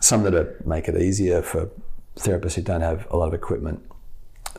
Some 0.00 0.22
that 0.22 0.34
are, 0.34 0.60
make 0.64 0.88
it 0.88 0.96
easier 0.96 1.42
for 1.42 1.68
therapists 2.16 2.54
who 2.54 2.62
don't 2.62 2.80
have 2.80 3.06
a 3.10 3.16
lot 3.16 3.28
of 3.28 3.34
equipment 3.34 3.82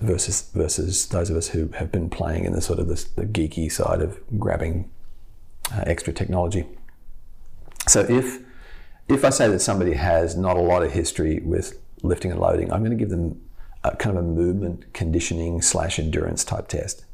versus 0.02 0.50
versus 0.54 1.08
those 1.08 1.30
of 1.30 1.38
us 1.38 1.50
who 1.50 1.68
have 1.70 1.92
been 1.92 2.10
playing 2.10 2.46
in 2.46 2.54
the 2.54 2.62
sort 2.62 2.80
of 2.80 2.88
the, 2.88 3.06
the 3.16 3.26
geeky 3.26 3.72
side 3.72 4.02
of 4.02 4.20
grabbing 4.40 4.90
uh, 5.74 5.84
extra 5.86 6.14
technology. 6.14 6.66
So 7.88 8.02
if 8.02 8.40
if 9.08 9.26
I 9.26 9.30
say 9.30 9.48
that 9.50 9.60
somebody 9.60 9.94
has 9.94 10.36
not 10.36 10.58
a 10.58 10.62
lot 10.62 10.84
of 10.84 10.92
history 10.92 11.40
with 11.40 11.80
lifting 12.02 12.32
and 12.32 12.40
loading, 12.40 12.72
I'm 12.72 12.80
going 12.80 12.92
to 12.92 12.98
give 12.98 13.10
them 13.10 13.42
a 13.84 13.96
kind 13.96 14.18
of 14.18 14.24
a 14.24 14.28
movement 14.28 14.94
conditioning 14.94 15.62
slash 15.62 16.00
endurance 16.00 16.44
type 16.44 16.70
test. 16.70 17.06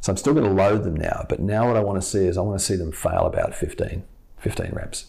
So 0.00 0.12
I'm 0.12 0.16
still 0.16 0.34
going 0.34 0.44
to 0.44 0.52
load 0.52 0.84
them 0.84 0.94
now, 0.94 1.24
but 1.28 1.40
now 1.40 1.66
what 1.66 1.76
I 1.76 1.80
want 1.80 2.00
to 2.00 2.06
see 2.06 2.26
is 2.26 2.36
I 2.36 2.42
want 2.42 2.58
to 2.58 2.64
see 2.64 2.76
them 2.76 2.92
fail 2.92 3.26
about 3.26 3.54
15, 3.54 4.04
15 4.38 4.70
reps, 4.72 5.06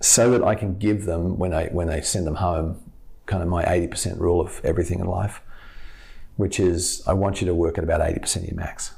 so 0.00 0.30
that 0.30 0.42
I 0.42 0.54
can 0.54 0.78
give 0.78 1.04
them 1.04 1.38
when 1.38 1.52
I 1.52 1.66
when 1.66 1.88
I 1.88 2.00
send 2.00 2.26
them 2.26 2.36
home, 2.36 2.80
kind 3.26 3.42
of 3.42 3.48
my 3.48 3.64
80% 3.64 4.18
rule 4.18 4.40
of 4.40 4.60
everything 4.64 4.98
in 4.98 5.06
life 5.06 5.40
which 6.36 6.58
is 6.58 7.02
I 7.06 7.12
want 7.12 7.40
you 7.40 7.46
to 7.46 7.54
work 7.54 7.78
at 7.78 7.84
about 7.84 8.00
80% 8.00 8.36
of 8.36 8.44
your 8.44 8.56
max. 8.56 8.94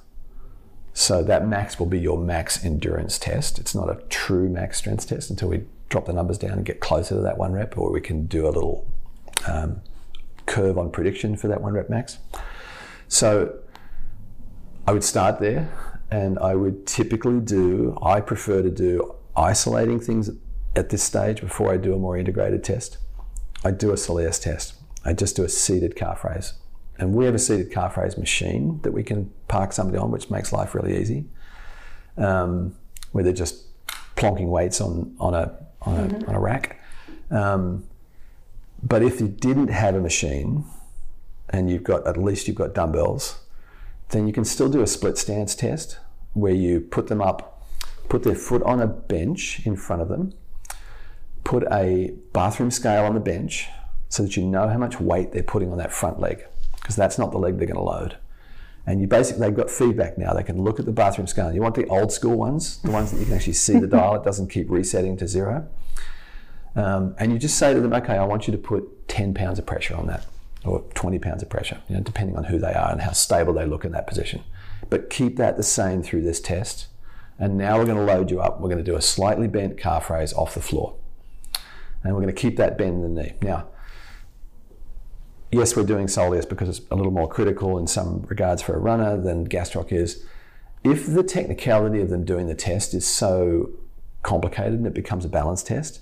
So 0.94 1.22
that 1.22 1.46
max 1.46 1.78
will 1.78 1.86
be 1.86 1.98
your 1.98 2.18
max 2.18 2.64
endurance 2.64 3.18
test. 3.18 3.58
It's 3.58 3.74
not 3.74 3.90
a 3.90 4.00
true 4.08 4.48
max 4.48 4.78
strength 4.78 5.08
test 5.08 5.28
until 5.28 5.48
we 5.48 5.64
drop 5.90 6.06
the 6.06 6.12
numbers 6.12 6.38
down 6.38 6.52
and 6.52 6.64
get 6.64 6.80
closer 6.80 7.14
to 7.16 7.20
that 7.20 7.36
one 7.36 7.52
rep, 7.52 7.76
or 7.76 7.92
we 7.92 8.00
can 8.00 8.26
do 8.26 8.46
a 8.46 8.48
little 8.48 8.90
um, 9.46 9.82
curve 10.46 10.78
on 10.78 10.90
prediction 10.90 11.36
for 11.36 11.48
that 11.48 11.60
one 11.60 11.74
rep 11.74 11.90
max. 11.90 12.18
So 13.08 13.58
I 14.86 14.92
would 14.92 15.04
start 15.04 15.38
there, 15.38 15.68
and 16.10 16.38
I 16.38 16.54
would 16.54 16.86
typically 16.86 17.40
do, 17.40 17.98
I 18.02 18.20
prefer 18.20 18.62
to 18.62 18.70
do 18.70 19.14
isolating 19.36 20.00
things 20.00 20.30
at 20.74 20.88
this 20.88 21.02
stage 21.02 21.42
before 21.42 21.72
I 21.72 21.76
do 21.76 21.94
a 21.94 21.98
more 21.98 22.16
integrated 22.16 22.64
test. 22.64 22.96
I 23.62 23.70
do 23.70 23.90
a 23.90 23.96
Soleus 23.96 24.40
test. 24.40 24.74
I 25.04 25.12
just 25.12 25.36
do 25.36 25.44
a 25.44 25.48
seated 25.48 25.94
calf 25.94 26.24
raise 26.24 26.54
and 26.98 27.12
we 27.12 27.24
have 27.24 27.34
a 27.34 27.38
seated 27.38 27.70
calf 27.70 27.96
raise 27.96 28.16
machine 28.16 28.80
that 28.82 28.92
we 28.92 29.02
can 29.02 29.30
park 29.48 29.72
somebody 29.72 29.98
on, 29.98 30.10
which 30.10 30.30
makes 30.30 30.52
life 30.52 30.74
really 30.74 30.98
easy. 30.98 31.26
Um, 32.16 32.74
where 33.12 33.22
they're 33.22 33.32
just 33.32 33.64
plonking 34.16 34.48
weights 34.48 34.80
on 34.80 35.14
on 35.20 35.34
a 35.34 35.54
on 35.82 35.96
a, 35.96 36.02
mm-hmm. 36.08 36.28
on 36.28 36.34
a 36.34 36.40
rack. 36.40 36.80
Um, 37.30 37.84
but 38.82 39.02
if 39.02 39.20
you 39.20 39.28
didn't 39.28 39.68
have 39.68 39.94
a 39.94 40.00
machine, 40.00 40.64
and 41.50 41.70
you've 41.70 41.84
got 41.84 42.06
at 42.06 42.16
least 42.16 42.48
you've 42.48 42.56
got 42.56 42.74
dumbbells, 42.74 43.40
then 44.10 44.26
you 44.26 44.32
can 44.32 44.44
still 44.44 44.68
do 44.68 44.82
a 44.82 44.86
split 44.86 45.18
stance 45.18 45.54
test 45.54 45.98
where 46.32 46.54
you 46.54 46.80
put 46.80 47.08
them 47.08 47.20
up, 47.20 47.62
put 48.08 48.22
their 48.22 48.34
foot 48.34 48.62
on 48.62 48.80
a 48.80 48.86
bench 48.86 49.64
in 49.66 49.76
front 49.76 50.02
of 50.02 50.08
them, 50.08 50.32
put 51.44 51.64
a 51.70 52.12
bathroom 52.32 52.70
scale 52.70 53.04
on 53.04 53.14
the 53.14 53.20
bench 53.20 53.68
so 54.08 54.22
that 54.22 54.36
you 54.36 54.44
know 54.44 54.68
how 54.68 54.78
much 54.78 55.00
weight 55.00 55.32
they're 55.32 55.42
putting 55.42 55.72
on 55.72 55.78
that 55.78 55.92
front 55.92 56.20
leg 56.20 56.44
because 56.86 56.94
that's 56.94 57.18
not 57.18 57.32
the 57.32 57.38
leg 57.38 57.58
they're 57.58 57.66
going 57.66 57.74
to 57.74 57.82
load. 57.82 58.16
And 58.86 59.00
you 59.00 59.08
basically, 59.08 59.40
they've 59.40 59.56
got 59.56 59.68
feedback 59.68 60.16
now. 60.16 60.32
They 60.32 60.44
can 60.44 60.62
look 60.62 60.78
at 60.78 60.86
the 60.86 60.92
bathroom 60.92 61.26
scale. 61.26 61.52
You 61.52 61.60
want 61.60 61.74
the 61.74 61.84
old 61.86 62.12
school 62.12 62.36
ones, 62.36 62.76
the 62.82 62.92
ones 62.92 63.10
that 63.10 63.18
you 63.18 63.24
can 63.24 63.34
actually 63.34 63.54
see 63.54 63.80
the 63.80 63.86
dial, 63.88 64.14
it 64.14 64.22
doesn't 64.22 64.50
keep 64.50 64.70
resetting 64.70 65.16
to 65.16 65.26
zero. 65.26 65.66
Um, 66.76 67.16
and 67.18 67.32
you 67.32 67.40
just 67.40 67.58
say 67.58 67.74
to 67.74 67.80
them, 67.80 67.92
okay, 67.92 68.16
I 68.16 68.24
want 68.24 68.46
you 68.46 68.52
to 68.52 68.58
put 68.58 69.08
10 69.08 69.34
pounds 69.34 69.58
of 69.58 69.66
pressure 69.66 69.96
on 69.96 70.06
that, 70.06 70.26
or 70.64 70.84
20 70.94 71.18
pounds 71.18 71.42
of 71.42 71.50
pressure, 71.50 71.82
you 71.88 71.96
know, 71.96 72.02
depending 72.02 72.36
on 72.36 72.44
who 72.44 72.60
they 72.60 72.72
are 72.72 72.92
and 72.92 73.00
how 73.00 73.10
stable 73.10 73.52
they 73.52 73.66
look 73.66 73.84
in 73.84 73.90
that 73.90 74.06
position. 74.06 74.44
But 74.88 75.10
keep 75.10 75.38
that 75.38 75.56
the 75.56 75.64
same 75.64 76.04
through 76.04 76.22
this 76.22 76.40
test. 76.40 76.86
And 77.36 77.58
now 77.58 77.78
we're 77.78 77.86
going 77.86 77.98
to 77.98 78.04
load 78.04 78.30
you 78.30 78.40
up. 78.40 78.60
We're 78.60 78.68
going 78.68 78.84
to 78.84 78.88
do 78.88 78.94
a 78.94 79.02
slightly 79.02 79.48
bent 79.48 79.76
calf 79.76 80.08
raise 80.08 80.32
off 80.34 80.54
the 80.54 80.62
floor. 80.62 80.94
And 82.04 82.14
we're 82.14 82.22
going 82.22 82.32
to 82.32 82.40
keep 82.40 82.56
that 82.58 82.78
bend 82.78 83.04
in 83.04 83.14
the 83.16 83.22
knee. 83.22 83.32
Now, 83.42 83.66
yes, 85.56 85.74
we're 85.74 85.84
doing 85.84 86.06
soleus 86.06 86.48
because 86.48 86.68
it's 86.68 86.88
a 86.90 86.94
little 86.94 87.12
more 87.12 87.28
critical 87.28 87.78
in 87.78 87.86
some 87.86 88.22
regards 88.28 88.62
for 88.62 88.74
a 88.74 88.78
runner 88.78 89.16
than 89.16 89.48
gastroc 89.48 89.90
is. 89.92 90.24
If 90.84 91.06
the 91.06 91.22
technicality 91.22 92.00
of 92.00 92.10
them 92.10 92.24
doing 92.24 92.46
the 92.46 92.54
test 92.54 92.94
is 92.94 93.06
so 93.06 93.70
complicated 94.22 94.74
and 94.74 94.86
it 94.86 94.94
becomes 94.94 95.24
a 95.24 95.28
balance 95.28 95.62
test, 95.62 96.00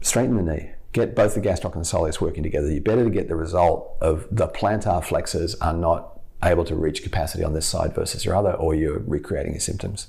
straighten 0.00 0.36
the 0.36 0.42
knee. 0.42 0.70
Get 0.92 1.16
both 1.16 1.34
the 1.34 1.40
gastroc 1.40 1.74
and 1.74 1.84
the 1.84 1.88
soleus 1.88 2.20
working 2.20 2.44
together. 2.44 2.70
You're 2.70 2.80
better 2.80 3.04
to 3.04 3.10
get 3.10 3.26
the 3.26 3.34
result 3.34 3.96
of 4.00 4.28
the 4.30 4.46
plantar 4.46 5.04
flexors 5.04 5.56
are 5.56 5.72
not 5.72 6.20
able 6.42 6.64
to 6.64 6.76
reach 6.76 7.02
capacity 7.02 7.42
on 7.42 7.52
this 7.52 7.66
side 7.66 7.94
versus 7.94 8.24
your 8.24 8.36
other, 8.36 8.52
or 8.52 8.74
you're 8.74 9.00
recreating 9.00 9.52
your 9.52 9.60
symptoms. 9.60 10.08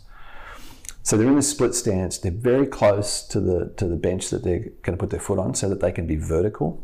So 1.02 1.18
they're 1.18 1.28
in 1.28 1.38
a 1.38 1.42
split 1.42 1.74
stance. 1.74 2.18
They're 2.18 2.32
very 2.32 2.68
close 2.68 3.24
to 3.28 3.40
the 3.40 3.74
to 3.78 3.88
the 3.88 3.96
bench 3.96 4.30
that 4.30 4.44
they're 4.44 4.70
going 4.84 4.98
to 4.98 4.98
put 4.98 5.10
their 5.10 5.20
foot 5.20 5.40
on, 5.40 5.56
so 5.56 5.70
that 5.70 5.80
they 5.80 5.92
can 5.92 6.06
be 6.06 6.18
vertical 6.18 6.84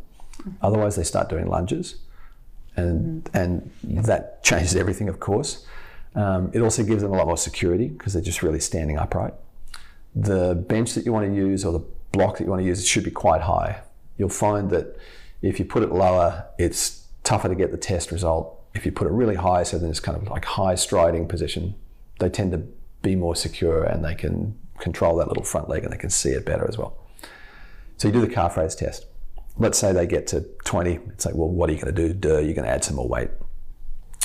Otherwise, 0.61 0.95
they 0.95 1.03
start 1.03 1.29
doing 1.29 1.47
lunges, 1.47 1.95
and 2.75 3.23
mm. 3.25 3.35
and 3.41 3.71
that 4.05 4.43
changes 4.43 4.75
everything, 4.75 5.09
of 5.09 5.19
course. 5.19 5.65
Um, 6.13 6.51
it 6.53 6.61
also 6.61 6.83
gives 6.83 7.01
them 7.03 7.13
a 7.13 7.15
lot 7.15 7.27
more 7.27 7.37
security 7.37 7.87
because 7.87 8.13
they're 8.13 8.21
just 8.21 8.43
really 8.43 8.59
standing 8.59 8.97
upright. 8.97 9.33
The 10.13 10.55
bench 10.55 10.93
that 10.95 11.05
you 11.05 11.13
want 11.13 11.25
to 11.29 11.33
use 11.33 11.63
or 11.63 11.71
the 11.71 11.85
block 12.11 12.37
that 12.37 12.43
you 12.43 12.49
want 12.49 12.61
to 12.61 12.67
use 12.67 12.85
should 12.85 13.05
be 13.05 13.11
quite 13.11 13.41
high. 13.41 13.81
You'll 14.17 14.27
find 14.27 14.69
that 14.71 14.97
if 15.41 15.57
you 15.57 15.63
put 15.63 15.83
it 15.83 15.91
lower, 15.91 16.45
it's 16.57 17.07
tougher 17.23 17.47
to 17.47 17.55
get 17.55 17.71
the 17.71 17.77
test 17.77 18.11
result 18.11 18.61
if 18.73 18.85
you 18.85 18.91
put 18.91 19.07
it 19.07 19.11
really 19.11 19.35
high, 19.35 19.63
so 19.63 19.77
then 19.77 19.89
it's 19.89 19.99
kind 19.99 20.17
of 20.17 20.27
like 20.29 20.45
high 20.45 20.75
striding 20.75 21.27
position, 21.27 21.75
they 22.19 22.29
tend 22.29 22.51
to 22.51 22.63
be 23.01 23.15
more 23.15 23.35
secure 23.35 23.83
and 23.83 24.05
they 24.05 24.15
can 24.15 24.57
control 24.79 25.17
that 25.17 25.27
little 25.27 25.43
front 25.43 25.67
leg 25.69 25.83
and 25.83 25.91
they 25.91 25.97
can 25.97 26.09
see 26.09 26.29
it 26.29 26.45
better 26.45 26.67
as 26.67 26.77
well. 26.77 26.97
So 27.97 28.07
you 28.07 28.13
do 28.13 28.21
the 28.21 28.27
calf 28.27 28.57
raise 28.57 28.75
test. 28.75 29.05
Let's 29.57 29.77
say 29.77 29.91
they 29.91 30.07
get 30.07 30.27
to 30.27 30.41
20. 30.65 30.99
It's 31.09 31.25
like, 31.25 31.35
well, 31.35 31.49
what 31.49 31.69
are 31.69 31.73
you 31.73 31.81
going 31.81 31.93
to 31.93 32.07
do? 32.07 32.13
Duh, 32.13 32.39
you're 32.39 32.53
going 32.53 32.65
to 32.65 32.71
add 32.71 32.83
some 32.83 32.95
more 32.95 33.07
weight. 33.07 33.29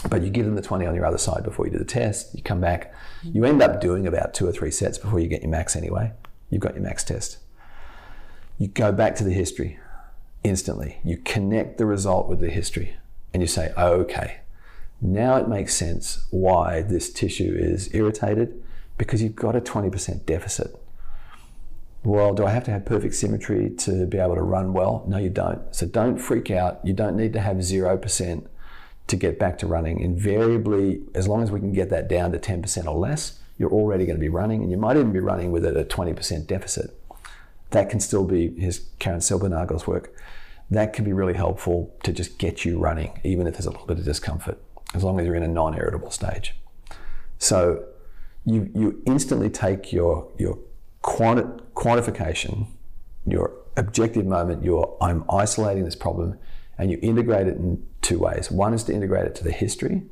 But 0.08 0.22
you 0.22 0.30
give 0.30 0.44
them 0.44 0.54
the 0.54 0.62
20 0.62 0.86
on 0.86 0.94
your 0.94 1.04
other 1.04 1.18
side 1.18 1.42
before 1.42 1.66
you 1.66 1.72
do 1.72 1.78
the 1.78 1.84
test. 1.84 2.34
You 2.34 2.42
come 2.42 2.60
back. 2.60 2.94
You 3.22 3.44
end 3.44 3.62
up 3.62 3.80
doing 3.80 4.06
about 4.06 4.34
two 4.34 4.46
or 4.46 4.52
three 4.52 4.70
sets 4.70 4.98
before 4.98 5.20
you 5.20 5.28
get 5.28 5.42
your 5.42 5.50
max 5.50 5.74
anyway. 5.74 6.12
You've 6.50 6.60
got 6.60 6.74
your 6.74 6.84
max 6.84 7.02
test. 7.02 7.38
You 8.58 8.68
go 8.68 8.92
back 8.92 9.16
to 9.16 9.24
the 9.24 9.32
history 9.32 9.78
instantly. 10.44 10.98
You 11.04 11.18
connect 11.18 11.78
the 11.78 11.86
result 11.86 12.28
with 12.28 12.40
the 12.40 12.50
history 12.50 12.96
and 13.32 13.42
you 13.42 13.46
say, 13.46 13.72
okay, 13.76 14.40
now 15.00 15.36
it 15.36 15.48
makes 15.48 15.74
sense 15.74 16.26
why 16.30 16.82
this 16.82 17.12
tissue 17.12 17.54
is 17.58 17.94
irritated 17.94 18.62
because 18.96 19.22
you've 19.22 19.36
got 19.36 19.56
a 19.56 19.60
20% 19.60 20.24
deficit. 20.24 20.74
Well, 22.06 22.34
do 22.34 22.46
I 22.46 22.50
have 22.50 22.62
to 22.64 22.70
have 22.70 22.84
perfect 22.84 23.16
symmetry 23.16 23.68
to 23.78 24.06
be 24.06 24.18
able 24.18 24.36
to 24.36 24.42
run 24.42 24.72
well? 24.72 25.02
No, 25.08 25.18
you 25.18 25.28
don't. 25.28 25.74
So 25.74 25.86
don't 25.86 26.18
freak 26.18 26.52
out. 26.52 26.78
You 26.84 26.92
don't 26.92 27.16
need 27.16 27.32
to 27.32 27.40
have 27.40 27.56
0% 27.56 28.46
to 29.08 29.16
get 29.16 29.40
back 29.40 29.58
to 29.58 29.66
running. 29.66 29.98
Invariably, 29.98 31.02
as 31.16 31.26
long 31.26 31.42
as 31.42 31.50
we 31.50 31.58
can 31.58 31.72
get 31.72 31.90
that 31.90 32.06
down 32.06 32.30
to 32.30 32.38
10% 32.38 32.86
or 32.86 32.96
less, 32.96 33.40
you're 33.58 33.72
already 33.72 34.06
going 34.06 34.14
to 34.14 34.20
be 34.20 34.28
running, 34.28 34.62
and 34.62 34.70
you 34.70 34.76
might 34.76 34.96
even 34.96 35.12
be 35.12 35.18
running 35.18 35.50
with 35.50 35.64
it 35.64 35.76
a 35.76 35.82
20% 35.82 36.46
deficit. 36.46 36.96
That 37.70 37.90
can 37.90 37.98
still 37.98 38.24
be, 38.24 38.54
here's 38.56 38.86
Karin 39.00 39.18
Silbernagel's 39.18 39.88
work, 39.88 40.14
that 40.70 40.92
can 40.92 41.04
be 41.04 41.12
really 41.12 41.34
helpful 41.34 41.92
to 42.04 42.12
just 42.12 42.38
get 42.38 42.64
you 42.64 42.78
running, 42.78 43.20
even 43.24 43.48
if 43.48 43.54
there's 43.54 43.66
a 43.66 43.70
little 43.72 43.86
bit 43.86 43.98
of 43.98 44.04
discomfort, 44.04 44.62
as 44.94 45.02
long 45.02 45.18
as 45.18 45.26
you're 45.26 45.34
in 45.34 45.42
a 45.42 45.48
non 45.48 45.74
irritable 45.74 46.12
stage. 46.12 46.54
So 47.38 47.84
you, 48.44 48.70
you 48.76 49.02
instantly 49.06 49.50
take 49.50 49.92
your, 49.92 50.30
your 50.38 50.56
quanti- 51.06 51.62
quantification, 51.74 52.66
your 53.24 53.52
objective 53.76 54.26
moment, 54.26 54.64
your 54.64 54.96
I'm 55.00 55.24
isolating 55.30 55.84
this 55.84 55.94
problem, 55.94 56.36
and 56.76 56.90
you 56.90 56.98
integrate 57.00 57.46
it 57.46 57.56
in 57.56 57.86
two 58.02 58.18
ways. 58.18 58.50
One 58.50 58.74
is 58.74 58.82
to 58.84 58.92
integrate 58.92 59.26
it 59.26 59.34
to 59.36 59.44
the 59.44 59.52
history. 59.52 60.02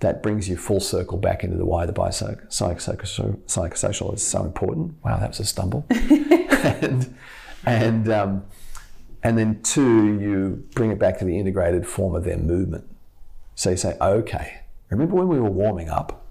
That 0.00 0.22
brings 0.22 0.48
you 0.48 0.56
full 0.56 0.78
circle 0.78 1.18
back 1.18 1.42
into 1.42 1.56
the 1.56 1.64
why 1.64 1.84
the 1.86 1.92
psychosocial 1.92 4.14
is 4.14 4.22
so 4.22 4.44
important. 4.44 4.94
Wow, 5.02 5.18
that 5.18 5.30
was 5.30 5.40
a 5.40 5.44
stumble. 5.44 5.84
and 5.90 7.16
and 7.66 8.08
um, 8.08 8.44
and 9.24 9.36
then 9.36 9.60
two, 9.62 10.20
you 10.20 10.64
bring 10.74 10.92
it 10.92 11.00
back 11.00 11.18
to 11.18 11.24
the 11.24 11.36
integrated 11.36 11.84
form 11.84 12.14
of 12.14 12.22
their 12.22 12.36
movement. 12.36 12.84
So 13.56 13.70
you 13.70 13.76
say, 13.76 13.96
okay, 14.00 14.60
remember 14.90 15.16
when 15.16 15.26
we 15.26 15.40
were 15.40 15.50
warming 15.50 15.88
up 15.88 16.24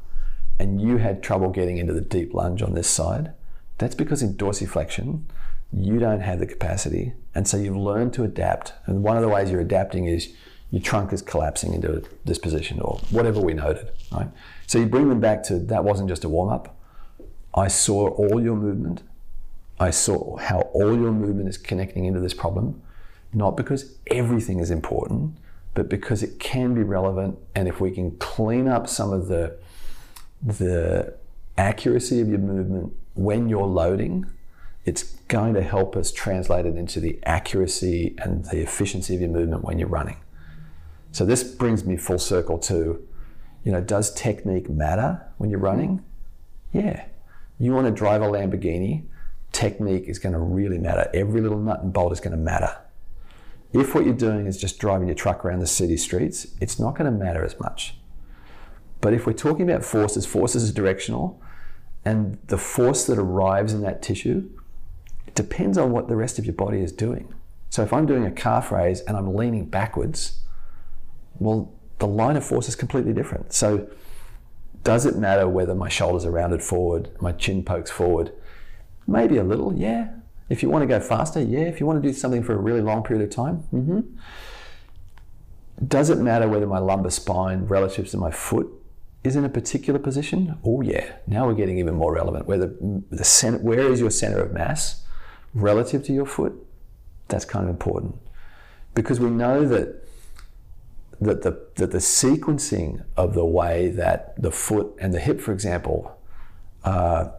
and 0.59 0.79
you 0.79 0.95
had 0.97 1.21
trouble 1.21 1.49
getting 1.49 1.77
into 1.77 1.91
the 1.91 1.99
deep 1.99 2.33
lunge 2.33 2.61
on 2.61 2.73
this 2.73 2.87
side? 2.87 3.33
That's 3.77 3.95
because 3.95 4.21
in 4.21 4.35
dorsiflexion, 4.35 5.23
you 5.71 5.99
don't 5.99 6.21
have 6.21 6.39
the 6.39 6.47
capacity. 6.47 7.13
And 7.35 7.47
so 7.47 7.57
you've 7.57 7.75
learned 7.75 8.13
to 8.13 8.23
adapt. 8.23 8.73
And 8.85 9.03
one 9.03 9.17
of 9.17 9.21
the 9.21 9.29
ways 9.29 9.51
you're 9.51 9.61
adapting 9.61 10.05
is 10.05 10.33
your 10.71 10.81
trunk 10.81 11.13
is 11.13 11.21
collapsing 11.21 11.73
into 11.73 12.03
this 12.25 12.37
position 12.37 12.79
or 12.81 12.99
whatever 13.09 13.39
we 13.39 13.53
noted, 13.53 13.91
right? 14.11 14.29
So 14.65 14.79
you 14.79 14.85
bring 14.85 15.09
them 15.09 15.19
back 15.19 15.43
to 15.43 15.59
that 15.59 15.83
wasn't 15.83 16.09
just 16.09 16.23
a 16.23 16.29
warm 16.29 16.49
up. 16.49 16.77
I 17.53 17.67
saw 17.67 18.09
all 18.09 18.41
your 18.41 18.55
movement. 18.55 19.03
I 19.79 19.91
saw 19.91 20.37
how 20.37 20.61
all 20.73 20.93
your 20.95 21.11
movement 21.11 21.49
is 21.49 21.57
connecting 21.57 22.05
into 22.05 22.19
this 22.19 22.33
problem, 22.33 22.81
not 23.33 23.55
because 23.55 23.95
everything 24.07 24.59
is 24.59 24.71
important, 24.71 25.37
but 25.73 25.87
because 25.87 26.23
it 26.23 26.39
can 26.39 26.73
be 26.73 26.83
relevant. 26.83 27.37
And 27.55 27.67
if 27.67 27.79
we 27.79 27.91
can 27.91 28.11
clean 28.17 28.67
up 28.67 28.87
some 28.87 29.13
of 29.13 29.27
the 29.27 29.57
the 30.43 31.15
accuracy 31.57 32.21
of 32.21 32.29
your 32.29 32.39
movement 32.39 32.93
when 33.17 33.49
you're 33.49 33.65
loading, 33.65 34.25
it's 34.85 35.03
going 35.27 35.53
to 35.53 35.61
help 35.61 35.95
us 35.97 36.11
translate 36.11 36.65
it 36.65 36.77
into 36.77 36.99
the 36.99 37.19
accuracy 37.23 38.15
and 38.19 38.45
the 38.45 38.61
efficiency 38.61 39.15
of 39.15 39.21
your 39.21 39.29
movement 39.29 39.63
when 39.63 39.79
you're 39.79 39.89
running. 39.89 40.17
So 41.11 41.25
this 41.25 41.43
brings 41.43 41.83
me 41.83 41.97
full 41.97 42.19
circle 42.19 42.57
to, 42.59 43.05
you 43.63 43.71
know, 43.71 43.81
does 43.81 44.13
technique 44.13 44.69
matter 44.69 45.25
when 45.37 45.49
you're 45.49 45.59
running? 45.59 46.03
Yeah. 46.71 47.05
You 47.59 47.73
want 47.73 47.87
to 47.87 47.91
drive 47.91 48.21
a 48.21 48.25
Lamborghini, 48.25 49.03
technique 49.51 50.03
is 50.07 50.19
going 50.19 50.33
to 50.33 50.39
really 50.39 50.77
matter. 50.77 51.09
Every 51.13 51.41
little 51.41 51.59
nut 51.59 51.81
and 51.81 51.91
bolt 51.91 52.11
is 52.11 52.19
going 52.19 52.31
to 52.31 52.37
matter. 52.37 52.77
If 53.73 53.93
what 53.93 54.05
you're 54.05 54.13
doing 54.13 54.47
is 54.47 54.57
just 54.57 54.79
driving 54.79 55.07
your 55.07 55.15
truck 55.15 55.43
around 55.43 55.59
the 55.59 55.67
city 55.67 55.97
streets, 55.97 56.47
it's 56.61 56.79
not 56.79 56.95
going 56.95 57.11
to 57.11 57.17
matter 57.17 57.43
as 57.43 57.59
much. 57.59 57.95
But 59.01 59.13
if 59.13 59.25
we're 59.25 59.33
talking 59.33 59.69
about 59.69 59.83
forces, 59.83 60.25
forces 60.25 60.69
are 60.69 60.73
directional, 60.73 61.41
and 62.05 62.37
the 62.47 62.57
force 62.57 63.05
that 63.07 63.17
arrives 63.17 63.73
in 63.73 63.81
that 63.81 64.01
tissue 64.01 64.49
depends 65.35 65.77
on 65.77 65.91
what 65.91 66.07
the 66.07 66.15
rest 66.15 66.39
of 66.39 66.45
your 66.45 66.55
body 66.55 66.79
is 66.79 66.91
doing. 66.91 67.33
So 67.69 67.83
if 67.83 67.93
I'm 67.93 68.05
doing 68.05 68.25
a 68.25 68.31
calf 68.31 68.71
raise 68.71 69.01
and 69.01 69.17
I'm 69.17 69.35
leaning 69.35 69.65
backwards, 69.65 70.39
well, 71.39 71.73
the 71.99 72.07
line 72.07 72.37
of 72.37 72.45
force 72.45 72.67
is 72.67 72.75
completely 72.75 73.13
different. 73.13 73.53
So 73.53 73.89
does 74.83 75.05
it 75.05 75.17
matter 75.17 75.47
whether 75.47 75.75
my 75.75 75.89
shoulders 75.89 76.25
are 76.25 76.31
rounded 76.31 76.63
forward, 76.63 77.09
my 77.21 77.33
chin 77.33 77.63
pokes 77.63 77.91
forward? 77.91 78.31
Maybe 79.05 79.37
a 79.37 79.43
little, 79.43 79.73
yeah. 79.73 80.09
If 80.49 80.63
you 80.63 80.69
want 80.69 80.83
to 80.83 80.87
go 80.87 80.99
faster, 80.99 81.41
yeah. 81.41 81.61
If 81.61 81.79
you 81.79 81.85
want 81.85 82.01
to 82.01 82.07
do 82.07 82.13
something 82.13 82.41
for 82.41 82.53
a 82.53 82.57
really 82.57 82.81
long 82.81 83.03
period 83.03 83.23
of 83.23 83.35
time, 83.35 83.63
mm-hmm. 83.73 84.01
Does 85.85 86.09
it 86.09 86.17
matter 86.17 86.47
whether 86.47 86.65
my 86.65 86.79
lumbar 86.79 87.11
spine 87.11 87.65
relative 87.65 88.09
to 88.09 88.17
my 88.17 88.31
foot 88.31 88.67
is 89.23 89.35
in 89.35 89.43
a 89.43 89.49
particular 89.49 89.99
position? 89.99 90.57
Oh 90.63 90.81
yeah. 90.81 91.13
Now 91.27 91.47
we're 91.47 91.53
getting 91.53 91.77
even 91.79 91.95
more 91.95 92.13
relevant. 92.13 92.47
Where 92.47 92.57
the, 92.57 93.03
the 93.09 93.23
center, 93.23 93.57
where 93.59 93.91
is 93.91 93.99
your 93.99 94.11
center 94.11 94.39
of 94.39 94.51
mass 94.51 95.03
relative 95.53 96.03
to 96.05 96.13
your 96.13 96.25
foot? 96.25 96.53
That's 97.27 97.45
kind 97.45 97.65
of 97.65 97.69
important 97.69 98.15
because 98.93 99.19
we 99.19 99.29
know 99.29 99.65
that 99.67 100.03
that 101.19 101.41
the, 101.41 101.67
that 101.75 101.91
the 101.91 101.97
sequencing 101.97 103.03
of 103.15 103.33
the 103.33 103.45
way 103.45 103.89
that 103.89 104.39
the 104.41 104.51
foot 104.51 104.95
and 104.99 105.13
the 105.13 105.19
hip, 105.19 105.41
for 105.41 105.51
example, 105.51 106.15
uh, 106.83 107.29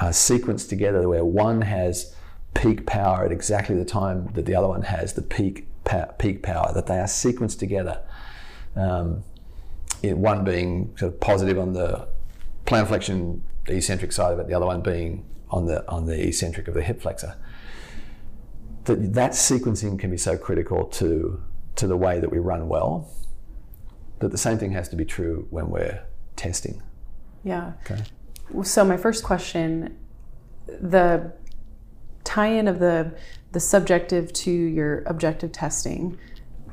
are 0.00 0.10
sequenced 0.10 0.68
together, 0.68 1.08
where 1.08 1.24
one 1.24 1.62
has 1.62 2.14
peak 2.54 2.84
power 2.84 3.24
at 3.24 3.32
exactly 3.32 3.76
the 3.76 3.84
time 3.84 4.28
that 4.34 4.46
the 4.46 4.54
other 4.54 4.68
one 4.68 4.82
has 4.82 5.14
the 5.14 5.22
peak 5.22 5.68
peak 6.18 6.42
power, 6.42 6.72
that 6.74 6.86
they 6.86 6.98
are 6.98 7.06
sequenced 7.06 7.58
together. 7.58 8.00
Um, 8.76 9.24
one 10.02 10.44
being 10.44 10.94
sort 10.96 11.12
of 11.12 11.20
positive 11.20 11.58
on 11.58 11.72
the 11.72 12.08
plantar 12.66 12.88
flexion, 12.88 13.44
eccentric 13.66 14.12
side 14.12 14.32
of 14.32 14.38
it, 14.40 14.48
the 14.48 14.54
other 14.54 14.66
one 14.66 14.82
being 14.82 15.24
on 15.50 15.66
the 15.66 15.88
on 15.88 16.06
the 16.06 16.26
eccentric 16.26 16.68
of 16.68 16.74
the 16.74 16.82
hip 16.82 17.00
flexor. 17.00 17.36
That 18.84 19.14
that 19.14 19.32
sequencing 19.32 19.98
can 19.98 20.10
be 20.10 20.16
so 20.16 20.36
critical 20.36 20.84
to 20.86 21.42
to 21.76 21.86
the 21.86 21.96
way 21.96 22.20
that 22.20 22.30
we 22.30 22.38
run 22.38 22.68
well. 22.68 23.10
That 24.18 24.30
the 24.30 24.38
same 24.38 24.58
thing 24.58 24.72
has 24.72 24.88
to 24.90 24.96
be 24.96 25.04
true 25.04 25.46
when 25.50 25.70
we're 25.70 26.04
testing. 26.36 26.82
Yeah. 27.44 27.72
Okay. 27.84 28.02
So 28.62 28.84
my 28.84 28.96
first 28.96 29.24
question, 29.24 29.96
the 30.66 31.32
tie-in 32.24 32.68
of 32.68 32.78
the 32.78 33.14
the 33.52 33.60
subjective 33.60 34.32
to 34.32 34.50
your 34.50 35.02
objective 35.06 35.52
testing. 35.52 36.18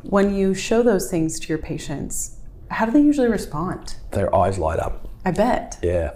When 0.03 0.33
you 0.33 0.53
show 0.53 0.81
those 0.81 1.11
things 1.11 1.39
to 1.41 1.47
your 1.49 1.57
patients, 1.57 2.38
how 2.69 2.85
do 2.85 2.91
they 2.91 3.01
usually 3.01 3.27
respond? 3.27 3.95
Their 4.11 4.33
eyes 4.33 4.57
light 4.57 4.79
up. 4.79 5.09
I 5.25 5.31
bet. 5.31 5.79
Yeah. 5.81 6.13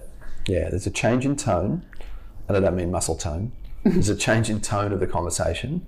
Yeah. 0.47 0.69
There's 0.69 0.87
a 0.87 0.91
change 0.91 1.25
in 1.25 1.35
tone, 1.35 1.85
and 2.47 2.57
I 2.57 2.59
don't 2.59 2.75
mean 2.75 2.91
muscle 2.91 3.15
tone. 3.15 3.51
There's 3.83 4.09
a 4.09 4.15
change 4.15 4.49
in 4.49 4.61
tone 4.61 4.93
of 4.93 4.99
the 4.99 5.07
conversation. 5.07 5.85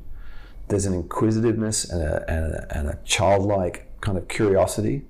There's 0.68 0.86
an 0.86 0.94
inquisitiveness 0.94 1.90
and 1.90 2.02
a, 2.02 2.26
and 2.30 2.54
a, 2.54 2.78
and 2.78 2.88
a 2.90 3.00
childlike 3.06 3.88
kind 4.02 4.18
of 4.18 4.28
curiosity. 4.28 5.04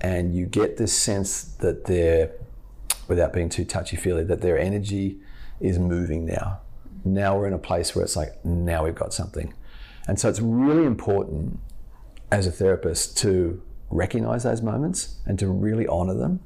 And 0.00 0.34
you 0.34 0.46
get 0.46 0.78
this 0.78 0.92
sense 0.92 1.42
that 1.42 1.84
they're, 1.84 2.32
without 3.06 3.32
being 3.32 3.48
too 3.48 3.64
touchy 3.64 3.96
feely, 3.96 4.24
that 4.24 4.40
their 4.40 4.58
energy 4.58 5.20
is 5.60 5.78
moving 5.78 6.26
now. 6.26 6.60
Now 7.04 7.38
we're 7.38 7.46
in 7.46 7.52
a 7.52 7.58
place 7.58 7.94
where 7.94 8.04
it's 8.04 8.16
like, 8.16 8.44
now 8.44 8.84
we've 8.84 8.94
got 8.94 9.14
something. 9.14 9.54
And 10.08 10.18
so 10.18 10.28
it's 10.28 10.40
really 10.40 10.84
important 10.84 11.60
as 12.32 12.46
a 12.46 12.50
therapist 12.50 13.16
to 13.18 13.62
recognize 13.92 14.42
those 14.42 14.62
moments 14.62 15.16
and 15.26 15.38
to 15.38 15.48
really 15.48 15.86
honor 15.86 16.14
them. 16.14 16.40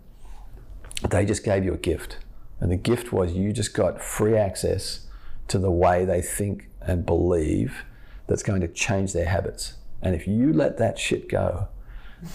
They 1.08 1.24
just 1.24 1.44
gave 1.44 1.64
you 1.64 1.72
a 1.72 1.78
gift. 1.78 2.18
And 2.60 2.70
the 2.70 2.76
gift 2.76 3.12
was 3.12 3.32
you 3.32 3.52
just 3.52 3.72
got 3.72 4.02
free 4.02 4.36
access 4.36 5.06
to 5.48 5.58
the 5.58 5.70
way 5.70 6.04
they 6.04 6.20
think 6.20 6.68
and 6.80 7.06
believe 7.06 7.84
that's 8.26 8.42
going 8.42 8.60
to 8.60 8.68
change 8.68 9.12
their 9.12 9.26
habits. 9.26 9.74
And 10.02 10.14
if 10.14 10.26
you 10.26 10.52
let 10.52 10.78
that 10.78 10.98
shit 10.98 11.28
go, 11.28 11.68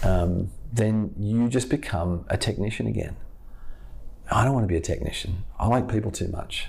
um, 0.02 0.50
then 0.72 1.14
you 1.18 1.48
just 1.48 1.68
become 1.68 2.24
a 2.28 2.36
technician 2.36 2.86
again. 2.86 3.16
I 4.30 4.44
don't 4.44 4.54
want 4.54 4.64
to 4.64 4.68
be 4.68 4.76
a 4.76 4.80
technician. 4.80 5.44
I 5.58 5.66
like 5.66 5.88
people 5.88 6.10
too 6.10 6.28
much. 6.28 6.68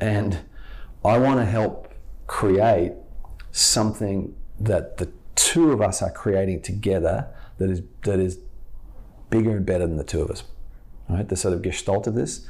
And 0.00 0.40
I 1.04 1.18
want 1.18 1.40
to 1.40 1.46
help 1.46 1.92
create 2.26 2.92
something 3.52 4.34
that 4.58 4.98
the 4.98 5.10
two 5.34 5.72
of 5.72 5.80
us 5.80 6.02
are 6.02 6.10
creating 6.10 6.60
together 6.62 7.28
that 7.60 7.70
is 7.70 7.82
that 8.02 8.18
is 8.18 8.40
bigger 9.30 9.56
and 9.56 9.64
better 9.64 9.86
than 9.86 9.96
the 9.96 10.04
two 10.04 10.20
of 10.20 10.30
us. 10.30 10.42
Right? 11.08 11.28
The 11.28 11.36
sort 11.36 11.54
of 11.54 11.62
gestalt 11.62 12.06
of 12.06 12.14
this, 12.14 12.46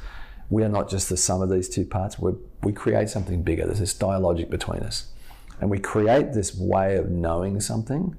we 0.49 0.63
are 0.63 0.69
not 0.69 0.89
just 0.89 1.09
the 1.09 1.17
sum 1.17 1.41
of 1.41 1.49
these 1.49 1.69
two 1.69 1.85
parts. 1.85 2.17
we 2.17 2.33
we 2.63 2.71
create 2.71 3.09
something 3.09 3.43
bigger. 3.43 3.65
There's 3.65 3.79
this 3.79 3.93
dialogic 3.93 4.49
between 4.49 4.81
us. 4.81 5.11
And 5.59 5.69
we 5.69 5.79
create 5.79 6.33
this 6.33 6.55
way 6.55 6.97
of 6.97 7.09
knowing 7.09 7.61
something 7.61 8.15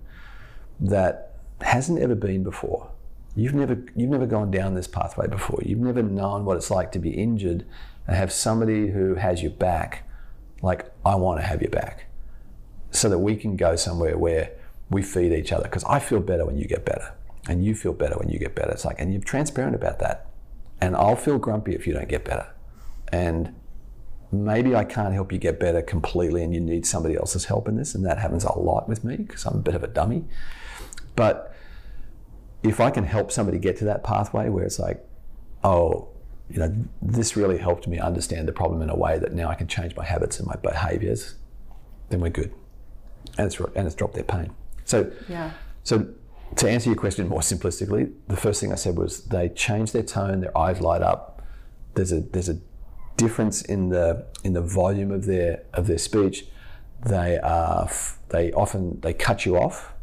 that 0.81 1.35
hasn't 1.61 1.99
ever 1.99 2.15
been 2.15 2.45
before. 2.45 2.91
You've 3.35 3.55
never, 3.55 3.83
you've 3.97 4.11
never 4.11 4.27
gone 4.27 4.51
down 4.51 4.75
this 4.75 4.87
pathway 4.87 5.27
before. 5.27 5.61
You've 5.65 5.81
never 5.81 6.03
known 6.03 6.45
what 6.45 6.57
it's 6.57 6.71
like 6.71 6.93
to 6.93 6.99
be 6.99 7.11
injured 7.11 7.65
and 8.07 8.17
have 8.17 8.33
somebody 8.33 8.89
who 8.89 9.15
has 9.15 9.43
your 9.43 9.53
back, 9.53 10.09
like, 10.61 10.93
I 11.05 11.15
want 11.15 11.41
to 11.41 11.47
have 11.47 11.63
your 11.63 11.71
back, 11.71 12.07
so 12.91 13.09
that 13.09 13.19
we 13.19 13.37
can 13.37 13.57
go 13.57 13.75
somewhere 13.75 14.19
where 14.19 14.53
we 14.93 15.03
feed 15.03 15.33
each 15.33 15.53
other. 15.53 15.65
Because 15.65 15.85
I 15.85 15.99
feel 15.99 16.21
better 16.21 16.45
when 16.45 16.57
you 16.57 16.67
get 16.67 16.85
better, 16.85 17.15
and 17.49 17.65
you 17.65 17.75
feel 17.75 17.93
better 17.93 18.17
when 18.17 18.29
you 18.29 18.39
get 18.39 18.55
better. 18.55 18.71
It's 18.71 18.85
like, 18.85 19.01
and 19.01 19.13
you're 19.13 19.23
transparent 19.23 19.75
about 19.75 19.99
that. 19.99 20.27
And 20.81 20.97
I'll 20.97 21.17
feel 21.17 21.39
grumpy 21.39 21.75
if 21.75 21.87
you 21.87 21.95
don't 21.95 22.09
get 22.09 22.25
better. 22.25 22.47
And 23.13 23.55
maybe 24.31 24.75
I 24.75 24.85
can't 24.85 25.13
help 25.13 25.33
you 25.33 25.39
get 25.39 25.61
better 25.61 25.83
completely, 25.83 26.43
and 26.43 26.55
you 26.55 26.61
need 26.61 26.87
somebody 26.87 27.17
else's 27.17 27.47
help 27.47 27.69
in 27.69 27.77
this. 27.77 27.95
And 27.95 28.05
that 28.07 28.19
happens 28.19 28.45
a 28.45 28.59
lot 28.59 28.89
with 28.89 29.05
me 29.05 29.17
because 29.17 29.45
I'm 29.45 29.57
a 29.57 29.63
bit 29.63 29.75
of 29.75 29.83
a 29.83 29.89
dummy. 29.89 30.25
But 31.17 31.55
if 32.63 32.81
I 32.81 32.91
can 32.91 33.05
help 33.05 33.33
somebody 33.33 33.59
get 33.59 33.77
to 33.79 33.85
that 33.87 34.05
pathway 34.05 34.49
where 34.49 34.65
it's 34.65 34.79
like, 34.79 35.05
oh, 35.65 36.09
you 36.49 36.59
know, 36.59 36.75
this 37.01 37.37
really 37.37 37.59
helped 37.59 37.89
me 37.89 37.99
understand 37.99 38.47
the 38.47 38.53
problem 38.53 38.83
in 38.83 38.91
a 38.91 38.97
way 38.97 39.19
that 39.19 39.33
now 39.33 39.49
I 39.49 39.55
can 39.55 39.67
change 39.67 39.97
my 39.97 40.05
habits 40.05 40.39
and 40.39 40.47
my 40.47 40.57
behaviors, 40.57 41.35
then 42.11 42.21
we're 42.21 42.31
good. 42.31 42.53
And 43.39 43.47
it's, 43.47 43.59
and 43.59 43.87
it's 43.87 43.95
dropped 43.95 44.15
their 44.15 44.25
pain. 44.25 44.53
So, 44.93 45.11
yeah. 45.27 45.53
so 45.85 46.07
to 46.57 46.69
answer 46.69 46.91
your 46.91 46.99
question 46.99 47.27
more 47.27 47.41
simplistically, 47.41 48.13
the 48.29 48.37
first 48.37 48.61
thing 48.61 48.73
I 48.73 48.75
said 48.75 48.99
was 48.99 49.25
they 49.25 49.49
change 49.49 49.93
their 49.93 50.03
tone, 50.03 50.43
their 50.43 50.57
eyes 50.57 50.83
light 50.83 51.01
up. 51.01 51.41
There's 51.95 52.13
a, 52.13 52.21
there's 52.21 52.51
a 52.51 52.59
difference 53.17 53.63
in 53.63 53.89
the, 53.89 54.27
in 54.45 54.53
the 54.53 54.61
volume 54.61 55.11
of 55.11 55.25
their, 55.25 55.63
of 55.73 55.87
their 55.87 55.97
speech. 55.97 56.45
They 57.07 57.39
are, 57.39 57.91
they 58.29 58.53
often, 58.53 59.01
they 59.01 59.15
cut 59.15 59.47
you 59.47 59.57
off 59.57 59.95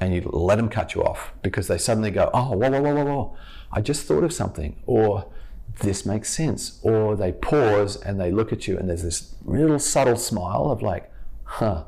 and 0.00 0.12
you 0.12 0.22
let 0.32 0.56
them 0.56 0.70
cut 0.70 0.96
you 0.96 1.04
off 1.04 1.32
because 1.42 1.68
they 1.68 1.78
suddenly 1.78 2.10
go, 2.10 2.28
oh, 2.34 2.50
whoa, 2.56 2.68
whoa, 2.68 2.82
whoa, 2.82 2.94
whoa, 2.96 3.04
whoa, 3.04 3.36
I 3.70 3.80
just 3.80 4.06
thought 4.08 4.24
of 4.24 4.32
something, 4.32 4.82
or 4.86 5.30
this 5.82 6.04
makes 6.04 6.30
sense, 6.30 6.80
or 6.82 7.14
they 7.14 7.30
pause 7.30 7.94
and 7.94 8.20
they 8.20 8.32
look 8.32 8.52
at 8.52 8.66
you 8.66 8.76
and 8.76 8.88
there's 8.88 9.04
this 9.04 9.36
little 9.44 9.78
subtle 9.78 10.16
smile 10.16 10.68
of 10.72 10.82
like, 10.82 11.12
huh, 11.44 11.84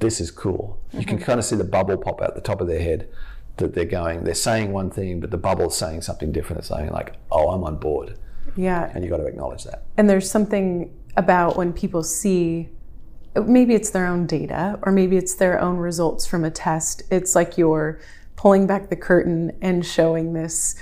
this 0.00 0.20
is 0.20 0.30
cool. 0.30 0.78
You 0.92 1.04
can 1.04 1.16
mm-hmm. 1.16 1.24
kind 1.24 1.38
of 1.38 1.44
see 1.44 1.56
the 1.56 1.64
bubble 1.64 1.96
pop 1.96 2.20
out 2.22 2.34
the 2.34 2.40
top 2.40 2.60
of 2.60 2.66
their 2.66 2.80
head 2.80 3.08
that 3.56 3.74
they're 3.74 3.84
going, 3.84 4.24
they're 4.24 4.34
saying 4.34 4.72
one 4.72 4.90
thing, 4.90 5.20
but 5.20 5.30
the 5.30 5.36
bubble's 5.36 5.76
saying 5.76 6.02
something 6.02 6.32
different. 6.32 6.60
It's 6.60 6.68
saying 6.68 6.90
like, 6.90 7.16
oh, 7.30 7.50
I'm 7.50 7.64
on 7.64 7.76
board. 7.76 8.16
Yeah. 8.56 8.90
And 8.94 9.04
you 9.04 9.10
got 9.10 9.18
to 9.18 9.26
acknowledge 9.26 9.64
that. 9.64 9.84
And 9.96 10.08
there's 10.08 10.30
something 10.30 10.94
about 11.16 11.56
when 11.56 11.72
people 11.72 12.02
see 12.02 12.68
maybe 13.46 13.74
it's 13.74 13.90
their 13.90 14.06
own 14.06 14.26
data 14.26 14.78
or 14.82 14.92
maybe 14.92 15.16
it's 15.16 15.34
their 15.34 15.60
own 15.60 15.76
results 15.76 16.26
from 16.26 16.44
a 16.44 16.50
test. 16.50 17.02
It's 17.10 17.34
like 17.34 17.58
you're 17.58 18.00
pulling 18.36 18.66
back 18.66 18.88
the 18.88 18.96
curtain 18.96 19.56
and 19.60 19.84
showing 19.84 20.32
this 20.32 20.76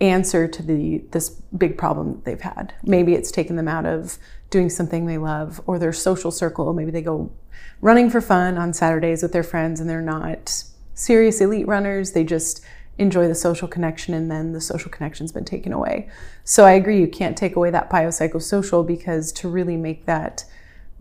answer 0.00 0.46
to 0.46 0.62
the 0.62 1.02
this 1.10 1.30
big 1.56 1.76
problem 1.76 2.12
that 2.12 2.24
they've 2.24 2.40
had. 2.40 2.74
Maybe 2.84 3.14
it's 3.14 3.30
taken 3.30 3.56
them 3.56 3.68
out 3.68 3.86
of 3.86 4.18
doing 4.50 4.68
something 4.68 5.06
they 5.06 5.18
love 5.18 5.60
or 5.66 5.78
their 5.78 5.92
social 5.92 6.30
circle. 6.30 6.72
Maybe 6.72 6.90
they 6.90 7.02
go 7.02 7.32
running 7.80 8.10
for 8.10 8.20
fun 8.20 8.58
on 8.58 8.72
Saturdays 8.72 9.22
with 9.22 9.32
their 9.32 9.42
friends 9.42 9.80
and 9.80 9.88
they're 9.88 10.02
not 10.02 10.64
serious 10.94 11.40
elite 11.40 11.66
runners. 11.66 12.12
They 12.12 12.24
just 12.24 12.62
enjoy 12.98 13.26
the 13.26 13.34
social 13.34 13.66
connection 13.66 14.12
and 14.12 14.30
then 14.30 14.52
the 14.52 14.60
social 14.60 14.90
connection's 14.90 15.32
been 15.32 15.44
taken 15.44 15.72
away. 15.72 16.08
So 16.44 16.66
I 16.66 16.72
agree 16.72 17.00
you 17.00 17.08
can't 17.08 17.36
take 17.36 17.56
away 17.56 17.70
that 17.70 17.88
biopsychosocial 17.88 18.86
because 18.86 19.32
to 19.32 19.48
really 19.48 19.76
make 19.76 20.04
that 20.06 20.44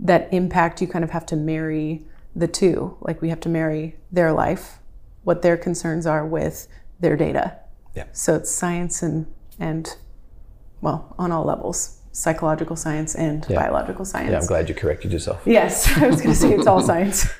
that 0.01 0.33
impact, 0.33 0.81
you 0.81 0.87
kind 0.87 1.03
of 1.03 1.11
have 1.11 1.25
to 1.25 1.35
marry 1.35 2.05
the 2.33 2.47
two. 2.47 2.95
Like 3.01 3.21
we 3.21 3.27
have 3.29 3.41
to 3.41 3.49
marry 3.49 3.97
their 4.11 4.31
life, 4.31 4.79
what 5.23 5.41
their 5.41 5.57
concerns 5.57 6.05
are 6.05 6.25
with 6.25 6.67
their 7.01 7.17
data. 7.17 7.57
Yeah. 7.95 8.05
So 8.13 8.35
it's 8.35 8.49
science 8.49 9.03
and 9.03 9.27
and 9.59 9.97
well, 10.79 11.13
on 11.19 11.33
all 11.33 11.43
levels, 11.43 11.98
psychological 12.11 12.75
science 12.75 13.15
and 13.15 13.45
Yeah. 13.49 13.59
biological 13.59 14.05
science. 14.05 14.31
Yeah, 14.31 14.39
I'm 14.39 14.45
glad 14.47 14.67
you 14.69 14.75
corrected 14.75 15.11
yourself. 15.11 15.41
Yes, 15.45 15.87
I 15.97 16.07
was 16.07 16.21
going 16.21 16.33
to 16.33 16.39
say 16.39 16.53
it's 16.53 16.67
all 16.67 16.81
science. 16.81 17.27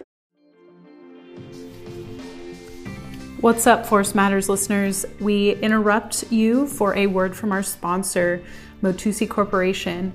What's 3.41 3.65
up, 3.67 3.85
Force 3.85 4.13
Matters 4.13 4.49
listeners? 4.49 5.05
We 5.21 5.53
interrupt 5.55 6.29
you 6.31 6.67
for 6.67 6.93
a 6.97 7.07
word 7.07 7.33
from 7.35 7.53
our 7.53 7.63
sponsor, 7.63 8.43
Motusi 8.83 9.29
Corporation. 9.29 10.11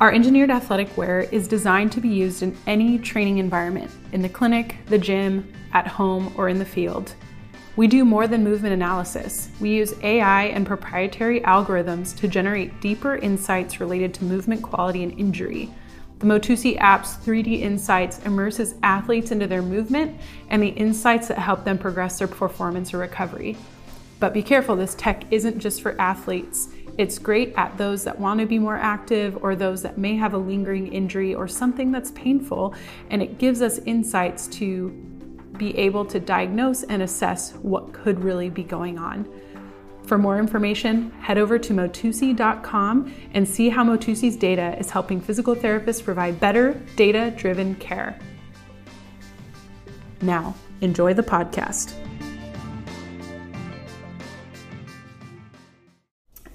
Our 0.00 0.12
engineered 0.12 0.50
athletic 0.50 0.96
wear 0.96 1.20
is 1.20 1.46
designed 1.46 1.92
to 1.92 2.00
be 2.00 2.08
used 2.08 2.42
in 2.42 2.56
any 2.66 2.98
training 2.98 3.38
environment 3.38 3.92
in 4.12 4.22
the 4.22 4.28
clinic, 4.28 4.74
the 4.86 4.98
gym, 4.98 5.52
at 5.72 5.86
home, 5.86 6.34
or 6.36 6.48
in 6.48 6.58
the 6.58 6.64
field. 6.64 7.14
We 7.76 7.88
do 7.88 8.04
more 8.04 8.28
than 8.28 8.44
movement 8.44 8.72
analysis. 8.72 9.48
We 9.60 9.70
use 9.70 9.94
AI 10.00 10.44
and 10.44 10.64
proprietary 10.64 11.40
algorithms 11.40 12.16
to 12.18 12.28
generate 12.28 12.80
deeper 12.80 13.16
insights 13.16 13.80
related 13.80 14.14
to 14.14 14.24
movement 14.24 14.62
quality 14.62 15.02
and 15.02 15.18
injury. 15.18 15.68
The 16.20 16.26
Motusi 16.26 16.78
app's 16.78 17.16
3D 17.16 17.62
Insights 17.62 18.20
immerses 18.20 18.76
athletes 18.84 19.32
into 19.32 19.48
their 19.48 19.60
movement 19.60 20.20
and 20.50 20.62
the 20.62 20.68
insights 20.68 21.26
that 21.26 21.38
help 21.38 21.64
them 21.64 21.76
progress 21.76 22.20
their 22.20 22.28
performance 22.28 22.94
or 22.94 22.98
recovery. 22.98 23.56
But 24.20 24.32
be 24.32 24.42
careful, 24.42 24.76
this 24.76 24.94
tech 24.94 25.24
isn't 25.32 25.58
just 25.58 25.82
for 25.82 26.00
athletes. 26.00 26.68
It's 26.96 27.18
great 27.18 27.54
at 27.56 27.76
those 27.76 28.04
that 28.04 28.20
want 28.20 28.38
to 28.38 28.46
be 28.46 28.60
more 28.60 28.76
active 28.76 29.42
or 29.42 29.56
those 29.56 29.82
that 29.82 29.98
may 29.98 30.14
have 30.14 30.32
a 30.32 30.38
lingering 30.38 30.92
injury 30.92 31.34
or 31.34 31.48
something 31.48 31.90
that's 31.90 32.12
painful, 32.12 32.76
and 33.10 33.20
it 33.20 33.38
gives 33.38 33.60
us 33.60 33.78
insights 33.78 34.46
to 34.46 34.90
be 35.56 35.76
able 35.78 36.04
to 36.06 36.20
diagnose 36.20 36.82
and 36.84 37.02
assess 37.02 37.52
what 37.62 37.92
could 37.92 38.22
really 38.22 38.50
be 38.50 38.62
going 38.62 38.98
on. 38.98 39.28
For 40.06 40.18
more 40.18 40.38
information, 40.38 41.10
head 41.12 41.38
over 41.38 41.58
to 41.58 41.72
motusi.com 41.72 43.14
and 43.32 43.48
see 43.48 43.70
how 43.70 43.84
Motusi's 43.84 44.36
data 44.36 44.76
is 44.78 44.90
helping 44.90 45.20
physical 45.20 45.56
therapists 45.56 46.04
provide 46.04 46.38
better 46.38 46.74
data 46.96 47.32
driven 47.36 47.74
care. 47.76 48.18
Now, 50.20 50.54
enjoy 50.82 51.14
the 51.14 51.22
podcast. 51.22 51.94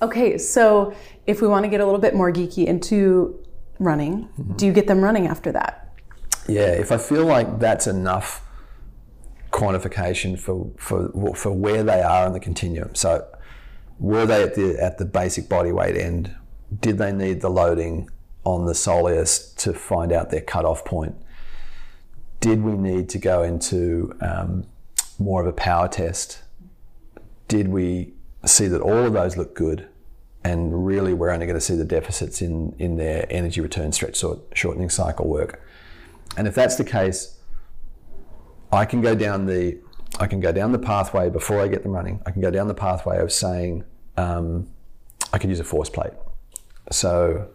Okay, 0.02 0.38
so 0.38 0.94
if 1.26 1.42
we 1.42 1.48
want 1.48 1.64
to 1.66 1.70
get 1.70 1.82
a 1.82 1.86
little 1.86 2.00
bit 2.00 2.16
more 2.16 2.32
geeky 2.32 2.66
into 2.66 3.44
running, 3.80 4.30
mm-hmm. 4.40 4.56
do 4.56 4.66
you 4.66 4.72
get 4.72 4.88
them 4.88 5.02
running 5.02 5.28
after 5.28 5.52
that? 5.52 5.94
Yeah, 6.48 6.72
if 6.72 6.92
I 6.92 6.98
feel 6.98 7.26
like 7.26 7.60
that's 7.60 7.88
enough 7.88 8.46
quantification 9.52 10.38
for, 10.38 10.72
for, 10.78 11.36
for 11.36 11.52
where 11.52 11.84
they 11.84 12.02
are 12.02 12.26
on 12.26 12.34
the 12.34 12.40
continuum. 12.40 12.96
So, 12.96 13.28
were 14.00 14.26
they 14.26 14.44
at 14.44 14.56
the, 14.56 14.82
at 14.82 14.98
the 14.98 15.06
basic 15.06 15.50
body 15.50 15.72
weight 15.72 15.98
end? 15.98 16.34
Did 16.80 16.98
they 16.98 17.12
need 17.12 17.42
the 17.42 17.50
loading 17.50 18.10
on 18.44 18.66
the 18.66 18.74
soleus 18.74 19.56
to 19.58 19.74
find 19.74 20.12
out 20.12 20.30
their 20.30 20.42
cutoff 20.42 20.86
point? 20.86 21.16
Did 22.40 22.64
we 22.64 22.74
need 22.74 23.10
to 23.10 23.18
go 23.20 23.44
into 23.44 24.16
um, 24.22 24.66
more 25.18 25.42
of 25.42 25.48
a 25.48 25.52
power 25.52 25.90
test? 25.90 26.42
Did 27.48 27.68
we 27.68 28.14
see 28.46 28.68
that 28.68 28.82
all 28.82 29.06
of 29.06 29.14
those 29.14 29.36
look 29.36 29.56
good? 29.56 29.88
And 30.44 30.86
really, 30.86 31.14
we're 31.14 31.32
only 31.32 31.46
going 31.46 31.58
to 31.58 31.62
see 31.62 31.76
the 31.76 31.84
deficits 31.84 32.42
in, 32.42 32.74
in 32.80 32.96
their 32.96 33.26
energy 33.30 33.60
return 33.60 33.92
stretch 33.92 34.24
shortening 34.54 34.90
cycle 34.90 35.28
work. 35.28 35.62
And 36.38 36.48
if 36.48 36.56
that's 36.56 36.78
the 36.78 36.86
case, 36.86 37.39
I 38.72 38.86
can 38.86 39.02
go 39.02 39.16
down 39.16 39.46
the 39.46 39.80
I 40.20 40.28
can 40.28 40.40
go 40.40 40.52
down 40.52 40.72
the 40.72 40.80
pathway 40.80 41.30
before 41.30 41.62
I 41.62 41.68
get 41.68 41.84
them 41.84 41.92
running. 41.92 42.22
I 42.26 42.32
can 42.32 42.42
go 42.42 42.52
down 42.52 42.68
the 42.68 42.74
pathway 42.74 43.20
of 43.20 43.32
saying 43.32 43.84
um, 44.18 44.68
I 45.32 45.38
could 45.38 45.50
use 45.50 45.60
a 45.60 45.64
force 45.64 45.90
plate. 45.90 46.14
So 46.92 47.48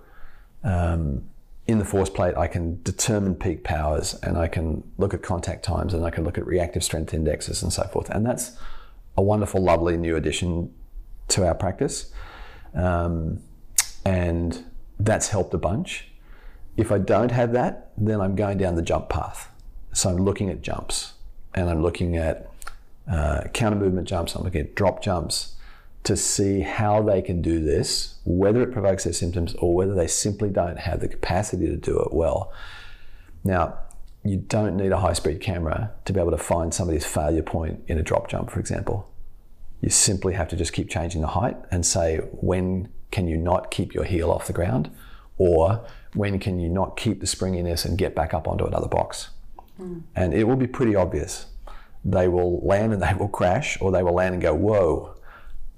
um, 0.63 1.25
in 1.67 1.79
the 1.79 1.85
force 1.85 2.09
plate, 2.09 2.37
I 2.37 2.47
can 2.47 2.81
determine 2.83 3.35
peak 3.35 3.65
powers 3.65 4.15
and 4.23 4.39
I 4.39 4.47
can 4.47 4.85
look 4.99 5.15
at 5.15 5.23
contact 5.23 5.65
times 5.65 5.95
and 5.95 6.05
I 6.05 6.11
can 6.11 6.25
look 6.25 6.39
at 6.39 6.47
reactive 6.47 6.85
strength 6.85 7.13
indexes 7.13 7.63
and 7.63 7.73
so 7.73 7.85
forth. 7.85 8.09
And 8.11 8.25
that's 8.25 8.57
a 9.17 9.23
wonderful, 9.23 9.63
lovely 9.63 9.97
new 9.97 10.17
addition 10.17 10.73
to 11.29 11.47
our 11.47 11.55
practice. 11.55 12.13
Um, 12.75 13.43
and 14.05 14.65
that's 15.01 15.29
helped 15.29 15.55
a 15.55 15.59
bunch. 15.59 16.09
If 16.77 16.93
I 16.93 16.99
don't 16.99 17.31
have 17.31 17.53
that, 17.53 17.93
then 17.97 18.21
I'm 18.21 18.37
going 18.37 18.59
down 18.59 18.75
the 18.75 18.83
jump 18.83 19.09
path. 19.09 19.51
So 19.95 20.11
I'm 20.11 20.17
looking 20.17 20.51
at 20.51 20.61
jumps 20.61 21.15
and 21.55 21.71
I'm 21.71 21.83
looking 21.83 22.17
at 22.17 22.51
uh, 23.11 23.45
counter 23.53 23.77
movement 23.77 24.09
jumps, 24.09 24.35
I'm 24.35 24.43
looking 24.43 24.61
at 24.61 24.75
drop 24.75 25.03
jumps 25.03 25.55
to 26.03 26.17
see 26.17 26.61
how 26.61 27.03
they 27.03 27.23
can 27.23 27.41
do 27.41 27.63
this, 27.63 28.17
whether 28.25 28.63
it 28.63 28.73
provokes 28.73 29.05
their 29.05 29.13
symptoms 29.13 29.55
or 29.55 29.75
whether 29.75 29.95
they 29.95 30.07
simply 30.07 30.51
don't 30.51 30.79
have 30.79 31.01
the 31.01 31.09
capacity 31.09 31.67
to 31.67 31.77
do 31.77 31.99
it 32.01 32.13
well. 32.13 32.53
Now, 33.43 33.79
you 34.25 34.39
don't 34.39 34.77
need 34.77 34.93
a 34.93 34.99
high 34.99 35.13
speed 35.13 35.41
camera 35.41 35.93
to 36.05 36.13
be 36.13 36.21
able 36.21 36.31
to 36.33 36.39
find 36.39 36.75
somebody's 36.75 37.07
failure 37.07 37.43
point 37.43 37.85
in 37.87 37.99
a 37.99 38.03
drop 38.03 38.29
jump, 38.29 38.51
for 38.51 38.59
example. 38.59 39.11
You 39.81 39.91
simply 39.91 40.35
have 40.35 40.49
to 40.49 40.57
just 40.57 40.73
keep 40.73 40.89
changing 40.89 41.21
the 41.21 41.29
height 41.29 41.57
and 41.71 41.85
say, 41.85 42.19
when 42.33 42.89
can 43.11 43.29
you 43.29 43.37
not 43.37 43.71
keep 43.71 43.95
your 43.95 44.05
heel 44.05 44.31
off 44.31 44.47
the 44.47 44.53
ground? 44.53 44.91
Or 45.37 45.85
when 46.15 46.39
can 46.39 46.59
you 46.59 46.69
not 46.69 46.97
keep 46.97 47.21
the 47.21 47.27
springiness 47.27 47.85
and 47.85 47.99
get 47.99 48.15
back 48.15 48.33
up 48.33 48.49
onto 48.49 48.65
another 48.65 48.89
box? 48.89 49.31
And 50.15 50.35
it 50.35 50.45
will 50.45 50.57
be 50.57 50.67
pretty 50.67 50.95
obvious. 50.95 51.47
They 52.05 52.29
will 52.29 52.61
land 52.61 52.93
and 52.93 53.03
they 53.03 53.15
will 53.15 53.29
crash, 53.29 53.81
or 53.81 53.91
they 53.91 54.03
will 54.03 54.13
land 54.13 54.35
and 54.35 54.43
go, 54.43 54.55
whoa, 54.55 55.15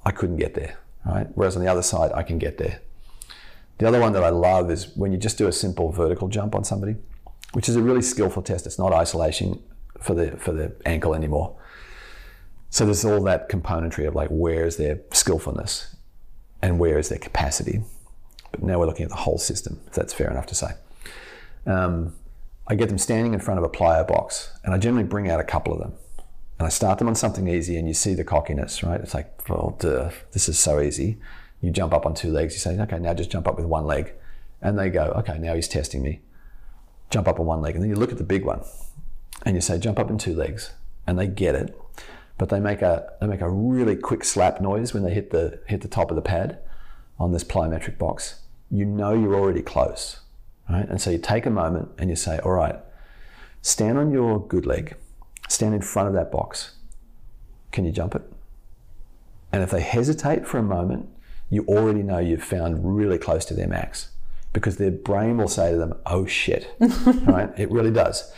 I 0.04 0.10
couldn't 0.10 0.36
get 0.36 0.54
there, 0.54 0.76
right? 1.04 1.26
Whereas 1.34 1.56
on 1.56 1.62
the 1.62 1.70
other 1.70 1.82
side, 1.82 2.12
I 2.14 2.22
can 2.22 2.38
get 2.38 2.58
there. 2.58 2.80
The 3.78 3.86
other 3.86 4.00
one 4.00 4.12
that 4.12 4.24
I 4.24 4.30
love 4.30 4.70
is 4.70 4.96
when 4.96 5.12
you 5.12 5.18
just 5.18 5.38
do 5.38 5.48
a 5.48 5.52
simple 5.52 5.92
vertical 5.92 6.28
jump 6.28 6.54
on 6.54 6.64
somebody, 6.64 6.96
which 7.52 7.68
is 7.68 7.76
a 7.76 7.82
really 7.82 8.02
skillful 8.02 8.42
test. 8.42 8.66
It's 8.66 8.78
not 8.78 8.92
isolation 8.92 9.62
for 10.00 10.14
the 10.14 10.36
for 10.36 10.52
the 10.52 10.72
ankle 10.84 11.14
anymore. 11.14 11.56
So 12.70 12.84
there's 12.84 13.04
all 13.04 13.22
that 13.24 13.48
componentry 13.48 14.06
of 14.06 14.14
like 14.14 14.28
where 14.28 14.66
is 14.66 14.76
their 14.76 15.00
skillfulness 15.12 15.94
and 16.62 16.78
where 16.78 16.98
is 16.98 17.08
their 17.08 17.18
capacity. 17.18 17.82
But 18.50 18.62
now 18.62 18.78
we're 18.78 18.86
looking 18.86 19.04
at 19.04 19.10
the 19.10 19.16
whole 19.16 19.38
system, 19.38 19.80
if 19.86 19.92
that's 19.92 20.12
fair 20.12 20.30
enough 20.30 20.46
to 20.46 20.54
say. 20.54 20.72
Um, 21.66 22.14
I 22.68 22.74
get 22.74 22.88
them 22.88 22.98
standing 22.98 23.32
in 23.32 23.40
front 23.40 23.58
of 23.58 23.64
a 23.64 23.68
plyo 23.68 24.06
box, 24.06 24.52
and 24.64 24.74
I 24.74 24.78
generally 24.78 25.06
bring 25.06 25.30
out 25.30 25.38
a 25.38 25.44
couple 25.44 25.72
of 25.72 25.78
them. 25.78 25.92
And 26.58 26.66
I 26.66 26.68
start 26.68 26.98
them 26.98 27.06
on 27.06 27.14
something 27.14 27.46
easy, 27.46 27.76
and 27.76 27.86
you 27.86 27.94
see 27.94 28.14
the 28.14 28.24
cockiness, 28.24 28.82
right? 28.82 29.00
It's 29.00 29.14
like, 29.14 29.48
well, 29.48 29.76
duh, 29.78 30.10
this 30.32 30.48
is 30.48 30.58
so 30.58 30.80
easy. 30.80 31.18
You 31.60 31.70
jump 31.70 31.94
up 31.94 32.04
on 32.04 32.14
two 32.14 32.32
legs, 32.32 32.54
you 32.54 32.58
say, 32.58 32.78
okay, 32.80 32.98
now 32.98 33.14
just 33.14 33.30
jump 33.30 33.46
up 33.46 33.56
with 33.56 33.66
one 33.66 33.84
leg. 33.84 34.14
And 34.60 34.76
they 34.78 34.90
go, 34.90 35.12
okay, 35.18 35.38
now 35.38 35.54
he's 35.54 35.68
testing 35.68 36.02
me. 36.02 36.22
Jump 37.10 37.28
up 37.28 37.38
on 37.38 37.46
one 37.46 37.60
leg. 37.60 37.74
And 37.74 37.84
then 37.84 37.90
you 37.90 37.96
look 37.96 38.10
at 38.10 38.18
the 38.18 38.24
big 38.24 38.44
one, 38.44 38.62
and 39.44 39.54
you 39.54 39.60
say, 39.60 39.78
jump 39.78 39.98
up 39.98 40.10
in 40.10 40.18
two 40.18 40.34
legs. 40.34 40.72
And 41.06 41.16
they 41.16 41.28
get 41.28 41.54
it, 41.54 41.78
but 42.36 42.48
they 42.48 42.58
make 42.58 42.82
a, 42.82 43.12
they 43.20 43.28
make 43.28 43.42
a 43.42 43.50
really 43.50 43.94
quick 43.94 44.24
slap 44.24 44.60
noise 44.60 44.92
when 44.92 45.04
they 45.04 45.14
hit 45.14 45.30
the, 45.30 45.60
hit 45.66 45.82
the 45.82 45.88
top 45.88 46.10
of 46.10 46.16
the 46.16 46.22
pad 46.22 46.58
on 47.16 47.30
this 47.30 47.44
plyometric 47.44 47.96
box. 47.96 48.40
You 48.72 48.84
know 48.84 49.12
you're 49.12 49.36
already 49.36 49.62
close 49.62 50.20
right? 50.68 50.88
And 50.88 51.00
so 51.00 51.10
you 51.10 51.18
take 51.18 51.46
a 51.46 51.50
moment 51.50 51.90
and 51.98 52.10
you 52.10 52.16
say, 52.16 52.38
all 52.40 52.52
right, 52.52 52.76
stand 53.62 53.98
on 53.98 54.10
your 54.10 54.46
good 54.46 54.66
leg, 54.66 54.96
stand 55.48 55.74
in 55.74 55.82
front 55.82 56.08
of 56.08 56.14
that 56.14 56.30
box. 56.32 56.76
Can 57.72 57.84
you 57.84 57.92
jump 57.92 58.14
it? 58.14 58.22
And 59.52 59.62
if 59.62 59.70
they 59.70 59.80
hesitate 59.80 60.46
for 60.46 60.58
a 60.58 60.62
moment, 60.62 61.08
you 61.50 61.64
already 61.68 62.02
know 62.02 62.18
you've 62.18 62.42
found 62.42 62.96
really 62.96 63.18
close 63.18 63.44
to 63.46 63.54
their 63.54 63.68
max 63.68 64.10
because 64.52 64.76
their 64.76 64.90
brain 64.90 65.36
will 65.36 65.48
say 65.48 65.70
to 65.70 65.76
them, 65.76 65.94
oh 66.06 66.26
shit, 66.26 66.74
right? 67.24 67.50
It 67.56 67.70
really 67.70 67.90
does. 67.90 68.32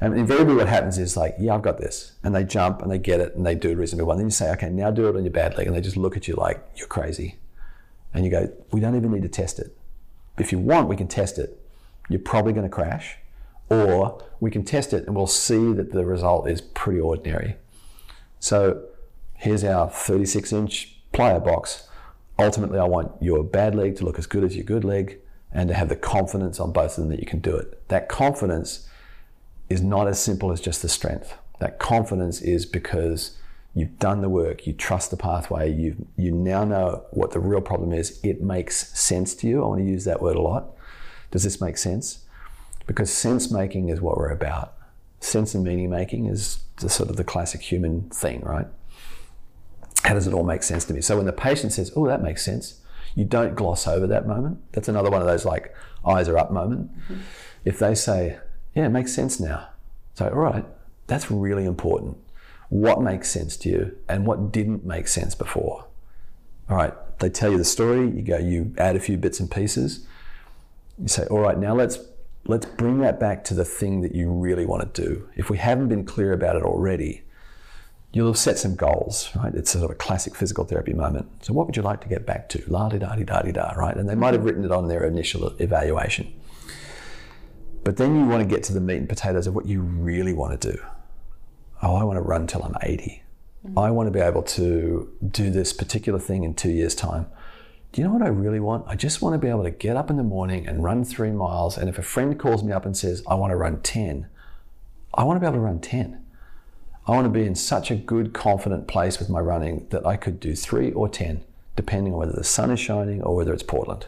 And 0.00 0.18
invariably 0.18 0.56
what 0.56 0.68
happens 0.68 0.98
is 0.98 1.16
like, 1.16 1.36
yeah, 1.38 1.54
I've 1.54 1.62
got 1.62 1.78
this. 1.78 2.12
And 2.22 2.34
they 2.34 2.44
jump 2.44 2.82
and 2.82 2.90
they 2.90 2.98
get 2.98 3.20
it 3.20 3.34
and 3.34 3.46
they 3.46 3.54
do 3.54 3.70
it 3.70 3.76
reasonably 3.76 4.04
well. 4.04 4.12
And 4.12 4.20
then 4.20 4.26
you 4.26 4.32
say, 4.32 4.50
okay, 4.52 4.68
now 4.68 4.90
do 4.90 5.08
it 5.08 5.16
on 5.16 5.22
your 5.22 5.32
bad 5.32 5.56
leg. 5.56 5.66
And 5.66 5.76
they 5.76 5.80
just 5.80 5.96
look 5.96 6.16
at 6.16 6.26
you 6.28 6.34
like, 6.34 6.62
you're 6.76 6.88
crazy. 6.88 7.36
And 8.12 8.24
you 8.24 8.30
go, 8.30 8.52
we 8.72 8.80
don't 8.80 8.96
even 8.96 9.12
need 9.12 9.22
to 9.22 9.28
test 9.28 9.58
it. 9.58 9.76
If 10.38 10.52
you 10.52 10.58
want, 10.58 10.88
we 10.88 10.96
can 10.96 11.08
test 11.08 11.38
it 11.38 11.61
you're 12.08 12.20
probably 12.20 12.52
going 12.52 12.68
to 12.68 12.74
crash, 12.74 13.16
or 13.68 14.22
we 14.40 14.50
can 14.50 14.64
test 14.64 14.92
it 14.92 15.06
and 15.06 15.16
we'll 15.16 15.26
see 15.26 15.72
that 15.72 15.92
the 15.92 16.04
result 16.04 16.48
is 16.48 16.60
pretty 16.60 17.00
ordinary. 17.00 17.56
So 18.38 18.84
here's 19.34 19.64
our 19.64 19.88
36 19.88 20.52
inch 20.52 20.96
plyo 21.12 21.44
box. 21.44 21.88
Ultimately, 22.38 22.78
I 22.78 22.84
want 22.84 23.12
your 23.20 23.44
bad 23.44 23.74
leg 23.74 23.96
to 23.96 24.04
look 24.04 24.18
as 24.18 24.26
good 24.26 24.44
as 24.44 24.56
your 24.56 24.64
good 24.64 24.84
leg 24.84 25.18
and 25.52 25.68
to 25.68 25.74
have 25.74 25.88
the 25.88 25.96
confidence 25.96 26.58
on 26.58 26.72
both 26.72 26.96
of 26.98 27.04
them 27.04 27.10
that 27.10 27.20
you 27.20 27.26
can 27.26 27.40
do 27.40 27.54
it. 27.56 27.88
That 27.88 28.08
confidence 28.08 28.88
is 29.68 29.82
not 29.82 30.08
as 30.08 30.20
simple 30.20 30.50
as 30.50 30.60
just 30.60 30.82
the 30.82 30.88
strength. 30.88 31.34
That 31.60 31.78
confidence 31.78 32.40
is 32.40 32.66
because 32.66 33.38
you've 33.74 33.98
done 33.98 34.22
the 34.22 34.28
work, 34.28 34.66
you 34.66 34.72
trust 34.72 35.10
the 35.10 35.16
pathway, 35.16 35.72
you 35.72 36.08
you 36.16 36.32
now 36.32 36.64
know 36.64 37.04
what 37.10 37.30
the 37.30 37.40
real 37.40 37.60
problem 37.60 37.92
is. 37.92 38.18
It 38.22 38.42
makes 38.42 38.98
sense 38.98 39.34
to 39.36 39.46
you. 39.46 39.62
I 39.62 39.66
want 39.66 39.80
to 39.80 39.86
use 39.86 40.04
that 40.04 40.20
word 40.20 40.36
a 40.36 40.42
lot. 40.42 40.71
Does 41.32 41.42
this 41.42 41.60
make 41.60 41.78
sense? 41.78 42.24
Because 42.86 43.12
sense 43.12 43.50
making 43.50 43.88
is 43.88 44.00
what 44.00 44.16
we're 44.16 44.30
about. 44.30 44.74
Sense 45.18 45.54
and 45.54 45.64
meaning 45.64 45.90
making 45.90 46.26
is 46.26 46.62
the 46.76 46.88
sort 46.88 47.10
of 47.10 47.16
the 47.16 47.24
classic 47.24 47.62
human 47.62 48.02
thing, 48.10 48.42
right? 48.42 48.66
How 50.04 50.14
does 50.14 50.26
it 50.26 50.34
all 50.34 50.44
make 50.44 50.62
sense 50.62 50.84
to 50.84 50.94
me? 50.94 51.00
So 51.00 51.16
when 51.16 51.26
the 51.26 51.32
patient 51.32 51.72
says, 51.72 51.90
"Oh, 51.96 52.06
that 52.06 52.22
makes 52.22 52.44
sense," 52.44 52.80
you 53.14 53.24
don't 53.24 53.54
gloss 53.54 53.86
over 53.86 54.06
that 54.08 54.26
moment. 54.26 54.58
That's 54.72 54.88
another 54.88 55.10
one 55.10 55.20
of 55.20 55.26
those 55.26 55.44
like 55.44 55.74
eyes 56.06 56.28
are 56.28 56.38
up 56.38 56.50
moment. 56.50 56.92
Mm-hmm. 57.04 57.20
If 57.64 57.78
they 57.78 57.94
say, 57.94 58.38
"Yeah, 58.74 58.86
it 58.86 58.90
makes 58.90 59.14
sense 59.14 59.40
now," 59.40 59.68
so 60.14 60.28
all 60.28 60.40
right, 60.40 60.66
that's 61.06 61.30
really 61.30 61.64
important. 61.64 62.18
What 62.68 63.00
makes 63.00 63.30
sense 63.30 63.56
to 63.58 63.68
you, 63.68 63.96
and 64.08 64.26
what 64.26 64.50
didn't 64.50 64.84
make 64.84 65.06
sense 65.08 65.34
before? 65.34 65.86
All 66.68 66.76
right, 66.76 66.94
they 67.20 67.30
tell 67.30 67.52
you 67.52 67.58
the 67.58 67.64
story. 67.64 68.10
You 68.10 68.22
go, 68.22 68.38
you 68.38 68.74
add 68.76 68.96
a 68.96 69.00
few 69.00 69.16
bits 69.16 69.38
and 69.40 69.50
pieces 69.50 70.04
you 71.02 71.08
say, 71.08 71.26
all 71.26 71.40
right, 71.40 71.58
now 71.58 71.74
let's 71.74 71.98
let's 72.46 72.66
bring 72.66 72.98
that 73.00 73.20
back 73.20 73.44
to 73.44 73.54
the 73.54 73.64
thing 73.64 74.00
that 74.00 74.14
you 74.14 74.30
really 74.30 74.66
want 74.66 74.94
to 74.94 75.02
do. 75.02 75.28
If 75.36 75.50
we 75.50 75.58
haven't 75.58 75.88
been 75.88 76.04
clear 76.04 76.32
about 76.32 76.56
it 76.56 76.62
already, 76.62 77.22
you'll 78.12 78.28
have 78.28 78.38
set 78.38 78.58
some 78.58 78.74
goals, 78.74 79.30
right? 79.36 79.54
It's 79.54 79.74
a 79.74 79.78
sort 79.78 79.90
of 79.90 79.96
a 79.96 79.98
classic 79.98 80.34
physical 80.34 80.64
therapy 80.64 80.92
moment. 80.92 81.44
So 81.44 81.52
what 81.52 81.66
would 81.66 81.76
you 81.76 81.82
like 81.82 82.00
to 82.02 82.08
get 82.08 82.26
back 82.26 82.48
to? 82.50 82.62
La 82.66 82.88
di 82.88 82.98
da 82.98 83.14
di 83.14 83.24
da 83.24 83.42
di 83.42 83.52
da, 83.52 83.72
right? 83.72 83.96
And 83.96 84.08
they 84.08 84.14
might 84.14 84.34
have 84.34 84.44
written 84.44 84.64
it 84.64 84.72
on 84.72 84.88
their 84.88 85.04
initial 85.04 85.48
evaluation. 85.58 86.32
But 87.84 87.96
then 87.96 88.16
you 88.16 88.26
want 88.26 88.42
to 88.42 88.48
get 88.48 88.62
to 88.64 88.72
the 88.72 88.80
meat 88.80 88.98
and 88.98 89.08
potatoes 89.08 89.46
of 89.46 89.54
what 89.54 89.66
you 89.66 89.80
really 89.80 90.32
want 90.32 90.60
to 90.60 90.72
do. 90.72 90.78
Oh, 91.82 91.96
I 91.96 92.04
want 92.04 92.16
to 92.16 92.22
run 92.22 92.46
till 92.46 92.62
I'm 92.62 92.76
80. 92.80 93.22
Mm-hmm. 93.66 93.78
I 93.78 93.90
want 93.90 94.06
to 94.06 94.12
be 94.12 94.20
able 94.20 94.42
to 94.42 95.12
do 95.28 95.50
this 95.50 95.72
particular 95.72 96.20
thing 96.20 96.44
in 96.44 96.54
two 96.54 96.70
years' 96.70 96.94
time 96.94 97.26
do 97.92 98.00
you 98.00 98.06
know 98.06 98.14
what 98.14 98.22
I 98.22 98.28
really 98.28 98.60
want? 98.60 98.86
I 98.88 98.96
just 98.96 99.20
want 99.20 99.34
to 99.34 99.38
be 99.38 99.48
able 99.48 99.64
to 99.64 99.70
get 99.70 99.96
up 99.96 100.08
in 100.08 100.16
the 100.16 100.22
morning 100.22 100.66
and 100.66 100.82
run 100.82 101.04
three 101.04 101.30
miles. 101.30 101.76
And 101.76 101.90
if 101.90 101.98
a 101.98 102.02
friend 102.02 102.38
calls 102.38 102.64
me 102.64 102.72
up 102.72 102.86
and 102.86 102.96
says, 102.96 103.22
I 103.28 103.34
want 103.34 103.50
to 103.50 103.56
run 103.56 103.80
10, 103.82 104.28
I 105.12 105.24
want 105.24 105.36
to 105.36 105.40
be 105.40 105.46
able 105.46 105.58
to 105.58 105.60
run 105.60 105.78
10. 105.78 106.24
I 107.06 107.10
want 107.10 107.26
to 107.26 107.30
be 107.30 107.44
in 107.44 107.54
such 107.54 107.90
a 107.90 107.94
good, 107.94 108.32
confident 108.32 108.88
place 108.88 109.18
with 109.18 109.28
my 109.28 109.40
running 109.40 109.86
that 109.90 110.06
I 110.06 110.16
could 110.16 110.40
do 110.40 110.56
three 110.56 110.90
or 110.92 111.06
10, 111.06 111.44
depending 111.76 112.14
on 112.14 112.18
whether 112.20 112.32
the 112.32 112.44
sun 112.44 112.70
is 112.70 112.80
shining 112.80 113.22
or 113.22 113.36
whether 113.36 113.52
it's 113.52 113.62
Portland 113.62 114.06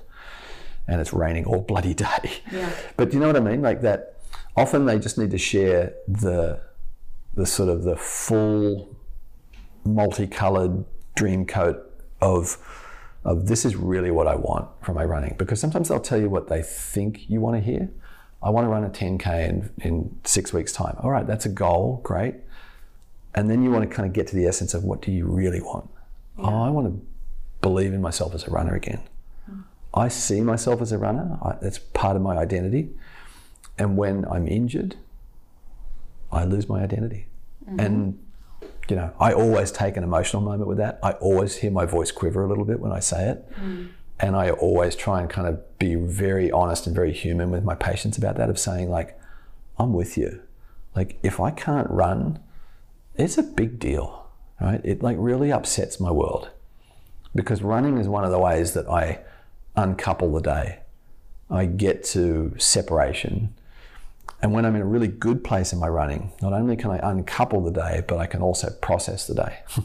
and 0.88 1.00
it's 1.00 1.12
raining 1.12 1.44
all 1.44 1.60
bloody 1.60 1.94
day. 1.94 2.40
Yeah. 2.50 2.70
But 2.96 3.10
do 3.10 3.16
you 3.16 3.20
know 3.20 3.26
what 3.26 3.36
I 3.36 3.40
mean? 3.40 3.60
Like 3.60 3.82
that, 3.82 4.16
often 4.56 4.86
they 4.86 4.98
just 4.98 5.18
need 5.18 5.30
to 5.32 5.38
share 5.38 5.92
the, 6.08 6.60
the 7.34 7.44
sort 7.44 7.68
of 7.68 7.82
the 7.82 7.96
full 7.96 8.96
multicolored 9.84 10.86
dream 11.16 11.44
coat 11.44 11.90
of 12.22 12.56
of 13.24 13.46
this 13.46 13.64
is 13.64 13.74
really 13.76 14.10
what 14.10 14.26
I 14.26 14.34
want 14.34 14.68
from 14.82 14.96
my 14.96 15.04
running. 15.04 15.34
Because 15.38 15.60
sometimes 15.60 15.88
they'll 15.88 16.00
tell 16.00 16.20
you 16.20 16.28
what 16.28 16.48
they 16.48 16.62
think 16.62 17.28
you 17.30 17.40
want 17.40 17.56
to 17.56 17.60
hear. 17.60 17.90
I 18.42 18.50
want 18.50 18.66
to 18.66 18.68
run 18.68 18.84
a 18.84 18.90
10K 18.90 19.48
in, 19.48 19.70
in 19.80 20.18
six 20.24 20.52
weeks' 20.52 20.72
time. 20.72 20.96
All 21.00 21.10
right, 21.10 21.26
that's 21.26 21.46
a 21.46 21.48
goal, 21.48 22.00
great. 22.04 22.34
And 23.34 23.50
then 23.50 23.62
you 23.62 23.70
want 23.70 23.88
to 23.88 23.94
kind 23.94 24.06
of 24.06 24.12
get 24.12 24.26
to 24.28 24.36
the 24.36 24.46
essence 24.46 24.74
of 24.74 24.84
what 24.84 25.00
do 25.00 25.10
you 25.10 25.26
really 25.26 25.62
want? 25.62 25.88
Yeah. 26.38 26.46
Oh, 26.46 26.62
I 26.62 26.68
want 26.68 26.86
to 26.88 27.06
believe 27.62 27.94
in 27.94 28.02
myself 28.02 28.34
as 28.34 28.46
a 28.46 28.50
runner 28.50 28.74
again. 28.74 29.00
Mm. 29.50 29.64
I 29.94 30.08
see 30.08 30.42
myself 30.42 30.82
as 30.82 30.92
a 30.92 30.98
runner, 30.98 31.38
I, 31.42 31.56
that's 31.62 31.78
part 31.78 32.16
of 32.16 32.22
my 32.22 32.36
identity. 32.36 32.90
And 33.78 33.96
when 33.96 34.26
I'm 34.30 34.46
injured, 34.46 34.96
I 36.30 36.44
lose 36.44 36.68
my 36.68 36.82
identity. 36.82 37.26
Mm-hmm. 37.64 37.80
And 37.80 38.23
you 38.88 38.96
know, 38.96 39.12
I 39.18 39.32
always 39.32 39.70
take 39.72 39.96
an 39.96 40.04
emotional 40.04 40.42
moment 40.42 40.68
with 40.68 40.78
that. 40.78 40.98
I 41.02 41.12
always 41.12 41.56
hear 41.56 41.70
my 41.70 41.86
voice 41.86 42.10
quiver 42.10 42.44
a 42.44 42.48
little 42.48 42.64
bit 42.64 42.80
when 42.80 42.92
I 42.92 43.00
say 43.00 43.30
it. 43.30 43.52
Mm. 43.54 43.90
And 44.20 44.36
I 44.36 44.50
always 44.50 44.94
try 44.94 45.20
and 45.20 45.28
kind 45.28 45.48
of 45.48 45.78
be 45.78 45.96
very 45.96 46.50
honest 46.50 46.86
and 46.86 46.94
very 46.94 47.12
human 47.12 47.50
with 47.50 47.64
my 47.64 47.74
patients 47.74 48.16
about 48.16 48.36
that 48.36 48.48
of 48.48 48.58
saying, 48.58 48.90
like, 48.90 49.18
I'm 49.78 49.92
with 49.92 50.16
you. 50.16 50.40
Like, 50.94 51.18
if 51.22 51.40
I 51.40 51.50
can't 51.50 51.90
run, 51.90 52.38
it's 53.16 53.38
a 53.38 53.42
big 53.42 53.78
deal, 53.78 54.26
right? 54.60 54.80
It 54.84 55.02
like 55.02 55.16
really 55.18 55.50
upsets 55.52 55.98
my 55.98 56.10
world 56.10 56.50
because 57.34 57.62
running 57.62 57.98
is 57.98 58.08
one 58.08 58.24
of 58.24 58.30
the 58.30 58.38
ways 58.38 58.74
that 58.74 58.88
I 58.88 59.20
uncouple 59.76 60.32
the 60.32 60.40
day. 60.40 60.78
I 61.50 61.66
get 61.66 62.04
to 62.04 62.54
separation 62.58 63.54
and 64.44 64.52
when 64.52 64.66
I'm 64.66 64.76
in 64.76 64.82
a 64.82 64.84
really 64.84 65.08
good 65.08 65.42
place 65.42 65.72
in 65.72 65.78
my 65.78 65.88
running, 65.88 66.30
not 66.42 66.52
only 66.52 66.76
can 66.76 66.90
I 66.90 66.98
uncouple 66.98 67.62
the 67.62 67.70
day, 67.70 68.02
but 68.06 68.18
I 68.18 68.26
can 68.26 68.42
also 68.42 68.68
process 68.82 69.26
the 69.26 69.34
day. 69.34 69.60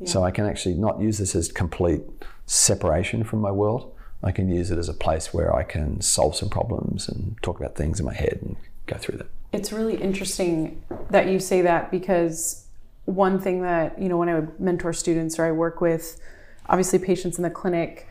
yeah. 0.00 0.08
So 0.08 0.24
I 0.24 0.32
can 0.32 0.44
actually 0.44 0.74
not 0.74 1.00
use 1.00 1.18
this 1.18 1.36
as 1.36 1.52
complete 1.52 2.02
separation 2.46 3.22
from 3.22 3.38
my 3.38 3.52
world. 3.52 3.94
I 4.24 4.32
can 4.32 4.48
use 4.48 4.72
it 4.72 4.78
as 4.78 4.88
a 4.88 4.92
place 4.92 5.32
where 5.32 5.54
I 5.54 5.62
can 5.62 6.00
solve 6.00 6.34
some 6.34 6.48
problems 6.48 7.08
and 7.08 7.36
talk 7.42 7.60
about 7.60 7.76
things 7.76 8.00
in 8.00 8.06
my 8.06 8.12
head 8.12 8.40
and 8.42 8.56
go 8.86 8.96
through 8.96 9.18
them. 9.18 9.28
It's 9.52 9.70
really 9.70 10.02
interesting 10.02 10.82
that 11.10 11.28
you 11.28 11.38
say 11.38 11.62
that 11.62 11.92
because 11.92 12.66
one 13.04 13.38
thing 13.38 13.62
that, 13.62 14.02
you 14.02 14.08
know, 14.08 14.16
when 14.16 14.28
I 14.28 14.34
would 14.34 14.58
mentor 14.58 14.92
students 14.92 15.38
or 15.38 15.44
I 15.44 15.52
work 15.52 15.80
with 15.80 16.20
obviously 16.68 16.98
patients 16.98 17.36
in 17.36 17.44
the 17.44 17.50
clinic, 17.50 18.08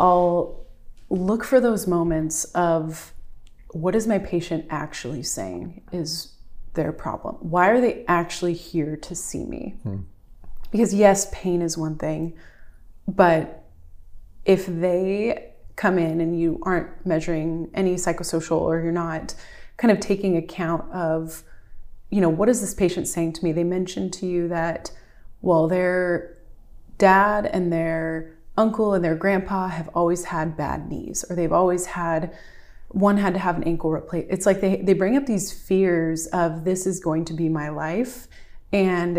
I'll 0.00 0.64
look 1.10 1.44
for 1.44 1.60
those 1.60 1.86
moments 1.86 2.44
of 2.54 3.12
what 3.70 3.94
is 3.94 4.06
my 4.06 4.18
patient 4.18 4.66
actually 4.70 5.22
saying 5.22 5.82
is 5.92 6.34
their 6.74 6.92
problem? 6.92 7.36
Why 7.40 7.68
are 7.68 7.80
they 7.80 8.04
actually 8.06 8.54
here 8.54 8.96
to 8.96 9.14
see 9.14 9.44
me? 9.44 9.76
Hmm. 9.82 9.96
because 10.70 10.92
yes, 10.94 11.28
pain 11.32 11.62
is 11.62 11.78
one 11.78 11.96
thing, 11.96 12.34
but 13.08 13.64
if 14.44 14.66
they 14.66 15.52
come 15.76 15.98
in 15.98 16.20
and 16.20 16.38
you 16.40 16.58
aren't 16.62 17.04
measuring 17.04 17.70
any 17.74 17.94
psychosocial 17.94 18.60
or 18.60 18.80
you're 18.80 18.92
not 18.92 19.34
kind 19.76 19.92
of 19.92 20.00
taking 20.00 20.36
account 20.36 20.90
of, 20.92 21.42
you 22.10 22.20
know, 22.20 22.28
what 22.28 22.48
is 22.48 22.60
this 22.60 22.72
patient 22.72 23.06
saying 23.06 23.32
to 23.34 23.44
me? 23.44 23.52
They 23.52 23.64
mentioned 23.64 24.12
to 24.14 24.26
you 24.26 24.48
that, 24.48 24.90
well, 25.42 25.68
their 25.68 26.38
dad 26.98 27.46
and 27.46 27.72
their 27.72 28.36
uncle 28.56 28.94
and 28.94 29.04
their 29.04 29.14
grandpa 29.14 29.68
have 29.68 29.88
always 29.88 30.24
had 30.24 30.56
bad 30.56 30.88
knees 30.88 31.24
or 31.28 31.36
they've 31.36 31.52
always 31.52 31.86
had 31.86 32.34
one 32.96 33.18
had 33.18 33.34
to 33.34 33.38
have 33.38 33.58
an 33.58 33.64
ankle 33.64 33.90
replaced. 33.90 34.28
It's 34.30 34.46
like 34.46 34.62
they, 34.62 34.76
they 34.76 34.94
bring 34.94 35.18
up 35.18 35.26
these 35.26 35.52
fears 35.52 36.26
of 36.28 36.64
this 36.64 36.86
is 36.86 36.98
going 36.98 37.26
to 37.26 37.34
be 37.34 37.46
my 37.50 37.68
life 37.68 38.26
and 38.72 39.18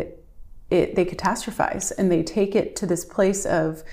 it, 0.72 0.96
they 0.96 1.06
catastrophize 1.06 1.92
and 1.96 2.12
they 2.12 2.24
take 2.24 2.56
it 2.56 2.76
to 2.78 2.88
this 2.88 3.06
place 3.06 3.46
of 3.46 3.84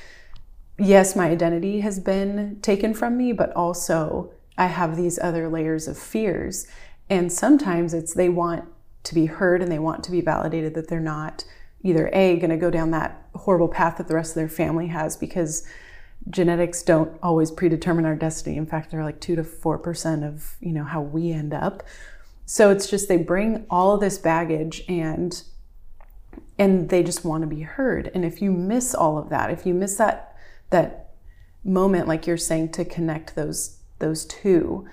yes 0.79 1.15
my 1.15 1.29
identity 1.29 1.81
has 1.81 2.01
been 2.01 2.59
taken 2.63 2.95
from 2.95 3.17
me 3.17 3.33
but 3.33 3.53
also 3.53 4.33
i 4.59 4.67
have 4.67 4.97
these 4.97 5.21
other 5.21 5.49
layers 5.49 5.87
of 5.87 5.97
fears 5.97 6.67
and 7.09 7.31
sometimes 7.31 7.95
it's 7.95 8.15
they 8.15 8.29
want 8.29 8.65
to 9.05 9.15
be 9.15 9.27
heard 9.27 9.63
and 9.63 9.71
they 9.71 9.79
want 9.79 10.03
to 10.03 10.11
be 10.11 10.21
validated 10.21 10.75
that 10.75 10.89
they're 10.89 10.99
not 10.99 11.45
either 11.85 12.09
a 12.13 12.37
going 12.39 12.51
to 12.51 12.57
go 12.57 12.71
down 12.71 12.91
that 12.91 13.25
horrible 13.35 13.69
path 13.69 13.99
that 13.99 14.09
the 14.09 14.15
rest 14.15 14.33
of 14.33 14.37
their 14.37 14.49
family 14.49 14.89
has 14.89 15.17
because 15.17 15.65
genetics 16.31 16.83
don't 16.83 17.19
always 17.23 17.51
predetermine 17.51 18.05
our 18.05 18.17
destiny. 18.17 18.57
In 18.57 18.67
fact 18.67 18.91
they're 18.91 19.05
like 19.05 19.21
2 19.21 19.37
to 19.37 19.43
4% 19.43 20.27
of 20.27 20.57
you 20.61 20.73
know 20.73 20.85
how 20.85 21.01
we 21.01 21.33
end 21.33 21.53
up. 21.53 21.83
So 22.47 22.71
it's 22.71 22.89
just 22.89 23.09
they 23.09 23.17
bring 23.17 23.67
all 23.71 23.95
of 23.95 24.01
this 24.01 24.19
baggage 24.19 24.83
and 24.89 25.43
and 26.59 26.89
they 26.89 27.03
just 27.03 27.25
want 27.25 27.43
to 27.43 27.49
be 27.49 27.63
heard. 27.63 28.11
And 28.15 28.25
if 28.25 28.41
you 28.41 28.51
miss 28.51 28.95
all 28.95 29.19
of 29.19 29.29
that 29.31 29.51
if 29.51 29.67
you 29.67 29.75
miss 29.75 29.97
that 29.97 30.37
that 30.71 31.05
moment 31.65 32.07
like 32.07 32.27
you're 32.27 32.37
saying 32.37 32.71
to 32.71 32.85
connect 32.85 33.35
those 33.35 33.79
those 33.99 34.27
two 34.27 34.87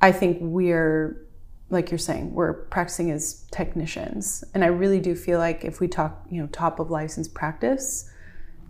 i 0.00 0.10
think 0.10 0.38
we're 0.40 1.24
like 1.70 1.90
you're 1.90 1.98
saying 1.98 2.34
we're 2.34 2.52
practicing 2.52 3.10
as 3.10 3.44
technicians. 3.50 4.42
And 4.54 4.64
i 4.64 4.68
really 4.68 5.00
do 5.00 5.14
feel 5.14 5.38
like 5.38 5.64
if 5.64 5.80
we 5.80 5.88
talk 5.88 6.26
you 6.30 6.40
know 6.40 6.48
top 6.48 6.80
of 6.80 6.90
license 6.90 7.28
practice 7.28 8.10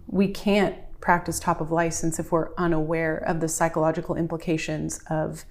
we 0.06 0.28
can't 0.28 0.76
practice 1.00 1.38
top 1.38 1.60
of 1.60 1.70
license 1.70 2.18
if 2.18 2.32
we're 2.32 2.54
unaware 2.56 3.18
of 3.18 3.40
the 3.40 3.48
psychological 3.48 4.14
implications 4.14 5.00
of 5.10 5.44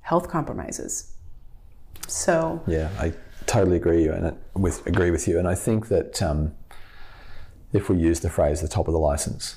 health 0.00 0.28
compromises 0.28 1.14
so 2.06 2.62
yeah 2.66 2.90
i 2.98 3.12
totally 3.50 3.76
agree 3.76 4.06
and 4.06 4.36
with 4.54 4.86
agree 4.86 5.10
with 5.10 5.26
you. 5.26 5.38
And 5.38 5.48
I 5.48 5.56
think 5.56 5.88
that 5.88 6.22
um, 6.22 6.54
if 7.72 7.88
we 7.88 7.98
use 7.98 8.20
the 8.20 8.30
phrase 8.30 8.60
"the 8.60 8.68
top 8.68 8.86
of 8.86 8.92
the 8.92 9.00
license," 9.00 9.56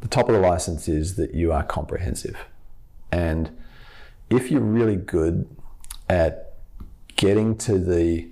the 0.00 0.08
top 0.08 0.28
of 0.28 0.34
the 0.34 0.40
license 0.40 0.88
is 0.88 1.14
that 1.16 1.34
you 1.34 1.52
are 1.52 1.62
comprehensive, 1.62 2.36
and 3.12 3.56
if 4.28 4.50
you're 4.50 4.60
really 4.60 4.96
good 4.96 5.48
at 6.08 6.54
getting 7.16 7.56
to 7.58 7.78
the 7.78 8.28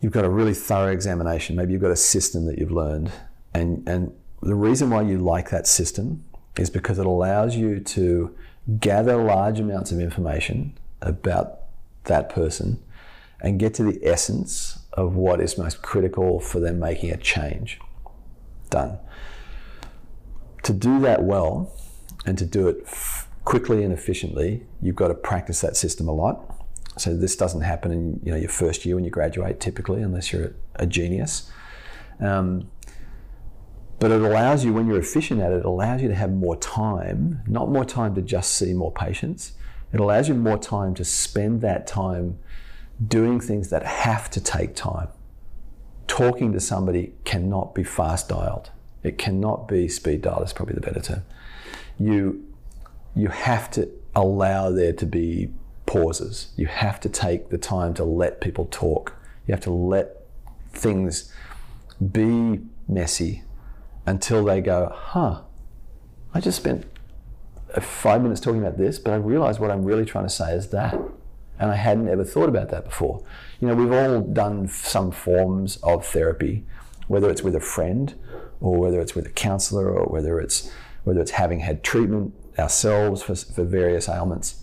you've 0.00 0.12
got 0.12 0.24
a 0.24 0.30
really 0.30 0.54
thorough 0.54 0.92
examination 0.92 1.56
maybe 1.56 1.72
you've 1.72 1.82
got 1.82 1.90
a 1.90 1.96
system 1.96 2.46
that 2.46 2.58
you've 2.58 2.70
learned 2.70 3.10
and 3.54 3.88
and 3.88 4.12
the 4.42 4.54
reason 4.54 4.90
why 4.90 5.02
you 5.02 5.18
like 5.18 5.50
that 5.50 5.66
system 5.66 6.24
is 6.56 6.70
because 6.70 6.98
it 6.98 7.06
allows 7.06 7.56
you 7.56 7.80
to 7.80 8.36
gather 8.80 9.16
large 9.16 9.60
amounts 9.60 9.92
of 9.92 10.00
information 10.00 10.76
about 11.00 11.60
that 12.04 12.28
person 12.28 12.82
and 13.40 13.58
get 13.58 13.74
to 13.74 13.82
the 13.82 14.04
essence 14.04 14.80
of 14.92 15.14
what 15.14 15.40
is 15.40 15.56
most 15.56 15.80
critical 15.82 16.40
for 16.40 16.60
them 16.60 16.78
making 16.78 17.10
a 17.10 17.16
change. 17.16 17.78
Done. 18.70 18.98
To 20.64 20.72
do 20.72 21.00
that 21.00 21.22
well 21.22 21.72
and 22.26 22.36
to 22.38 22.44
do 22.44 22.68
it 22.68 22.82
f- 22.84 23.28
quickly 23.44 23.84
and 23.84 23.92
efficiently, 23.92 24.66
you've 24.82 24.96
got 24.96 25.08
to 25.08 25.14
practice 25.14 25.60
that 25.60 25.76
system 25.76 26.08
a 26.08 26.12
lot. 26.12 26.54
So 26.98 27.16
this 27.16 27.36
doesn't 27.36 27.60
happen 27.60 27.92
in 27.92 28.20
you 28.24 28.32
know 28.32 28.36
your 28.36 28.48
first 28.48 28.84
year 28.84 28.96
when 28.96 29.04
you 29.04 29.10
graduate, 29.10 29.60
typically, 29.60 30.02
unless 30.02 30.32
you're 30.32 30.52
a 30.74 30.84
genius. 30.84 31.50
Um, 32.20 32.68
but 33.98 34.12
it 34.12 34.20
allows 34.20 34.64
you, 34.64 34.72
when 34.72 34.86
you're 34.86 35.00
efficient 35.00 35.40
at 35.40 35.52
it, 35.52 35.56
it 35.56 35.64
allows 35.64 36.02
you 36.02 36.08
to 36.08 36.14
have 36.14 36.32
more 36.32 36.56
time, 36.56 37.42
not 37.46 37.68
more 37.68 37.84
time 37.84 38.14
to 38.14 38.22
just 38.22 38.52
see 38.54 38.72
more 38.72 38.92
patients. 38.92 39.52
It 39.92 39.98
allows 39.98 40.28
you 40.28 40.34
more 40.34 40.58
time 40.58 40.94
to 40.94 41.04
spend 41.04 41.62
that 41.62 41.86
time 41.86 42.38
doing 43.04 43.40
things 43.40 43.70
that 43.70 43.84
have 43.84 44.30
to 44.30 44.40
take 44.40 44.76
time. 44.76 45.08
Talking 46.06 46.52
to 46.52 46.60
somebody 46.60 47.14
cannot 47.24 47.74
be 47.74 47.82
fast 47.82 48.28
dialed. 48.28 48.70
It 49.02 49.18
cannot 49.18 49.66
be 49.66 49.88
speed 49.88 50.22
dialed, 50.22 50.44
is 50.44 50.52
probably 50.52 50.74
the 50.74 50.80
better 50.80 51.00
term. 51.00 51.24
You, 51.98 52.46
you 53.16 53.28
have 53.28 53.70
to 53.72 53.88
allow 54.14 54.70
there 54.70 54.92
to 54.92 55.06
be 55.06 55.50
pauses. 55.86 56.52
You 56.56 56.66
have 56.66 57.00
to 57.00 57.08
take 57.08 57.50
the 57.50 57.58
time 57.58 57.94
to 57.94 58.04
let 58.04 58.40
people 58.40 58.68
talk. 58.70 59.16
You 59.46 59.52
have 59.52 59.62
to 59.64 59.72
let 59.72 60.24
things 60.72 61.32
be 62.12 62.60
messy 62.86 63.42
until 64.08 64.42
they 64.44 64.60
go, 64.60 64.90
huh, 64.94 65.42
I 66.32 66.40
just 66.40 66.56
spent 66.58 66.86
five 67.78 68.22
minutes 68.22 68.40
talking 68.40 68.60
about 68.60 68.78
this, 68.78 68.98
but 68.98 69.12
I 69.12 69.16
realized 69.16 69.60
what 69.60 69.70
I'm 69.70 69.84
really 69.84 70.06
trying 70.06 70.24
to 70.24 70.30
say 70.30 70.52
is 70.54 70.70
that. 70.70 70.94
And 71.60 71.70
I 71.70 71.74
hadn't 71.74 72.08
ever 72.08 72.24
thought 72.24 72.48
about 72.48 72.70
that 72.70 72.84
before. 72.84 73.22
You 73.60 73.68
know, 73.68 73.74
we've 73.74 73.92
all 73.92 74.20
done 74.20 74.68
some 74.68 75.10
forms 75.10 75.76
of 75.78 76.06
therapy, 76.06 76.64
whether 77.08 77.28
it's 77.28 77.42
with 77.42 77.54
a 77.54 77.60
friend 77.60 78.14
or 78.60 78.78
whether 78.78 79.00
it's 79.00 79.14
with 79.14 79.26
a 79.26 79.30
counselor 79.30 79.90
or 79.90 80.06
whether 80.06 80.40
it's 80.40 80.70
whether 81.04 81.20
it's 81.20 81.32
having 81.32 81.60
had 81.60 81.82
treatment 81.82 82.32
ourselves 82.58 83.22
for, 83.22 83.34
for 83.34 83.64
various 83.64 84.08
ailments. 84.08 84.62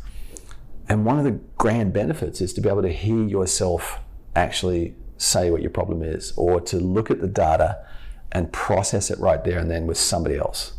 And 0.88 1.06
one 1.06 1.18
of 1.18 1.26
the 1.26 1.40
grand 1.58 1.94
benefits 1.94 2.40
is 2.42 2.54
to 2.54 2.62
be 2.62 2.70
able 2.70 2.84
to 2.84 2.94
hear 2.94 3.24
yourself 3.26 4.00
actually 4.36 4.96
say 5.18 5.50
what 5.50 5.62
your 5.62 5.72
problem 5.72 6.02
is 6.02 6.34
or 6.36 6.62
to 6.62 6.78
look 6.78 7.10
at 7.10 7.20
the 7.20 7.28
data 7.28 7.86
and 8.36 8.52
process 8.52 9.10
it 9.10 9.18
right 9.18 9.46
there 9.46 9.58
and 9.60 9.72
then 9.72 9.88
with 9.88 9.98
somebody 9.98 10.36
else. 10.36 10.74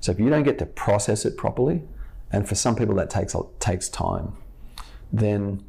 So 0.00 0.10
if 0.10 0.18
you 0.18 0.30
don't 0.30 0.42
get 0.42 0.58
to 0.60 0.66
process 0.66 1.26
it 1.26 1.36
properly, 1.36 1.82
and 2.32 2.48
for 2.48 2.54
some 2.54 2.74
people 2.74 2.94
that 2.94 3.10
takes 3.10 3.36
takes 3.60 3.90
time, 3.90 4.32
then 5.12 5.62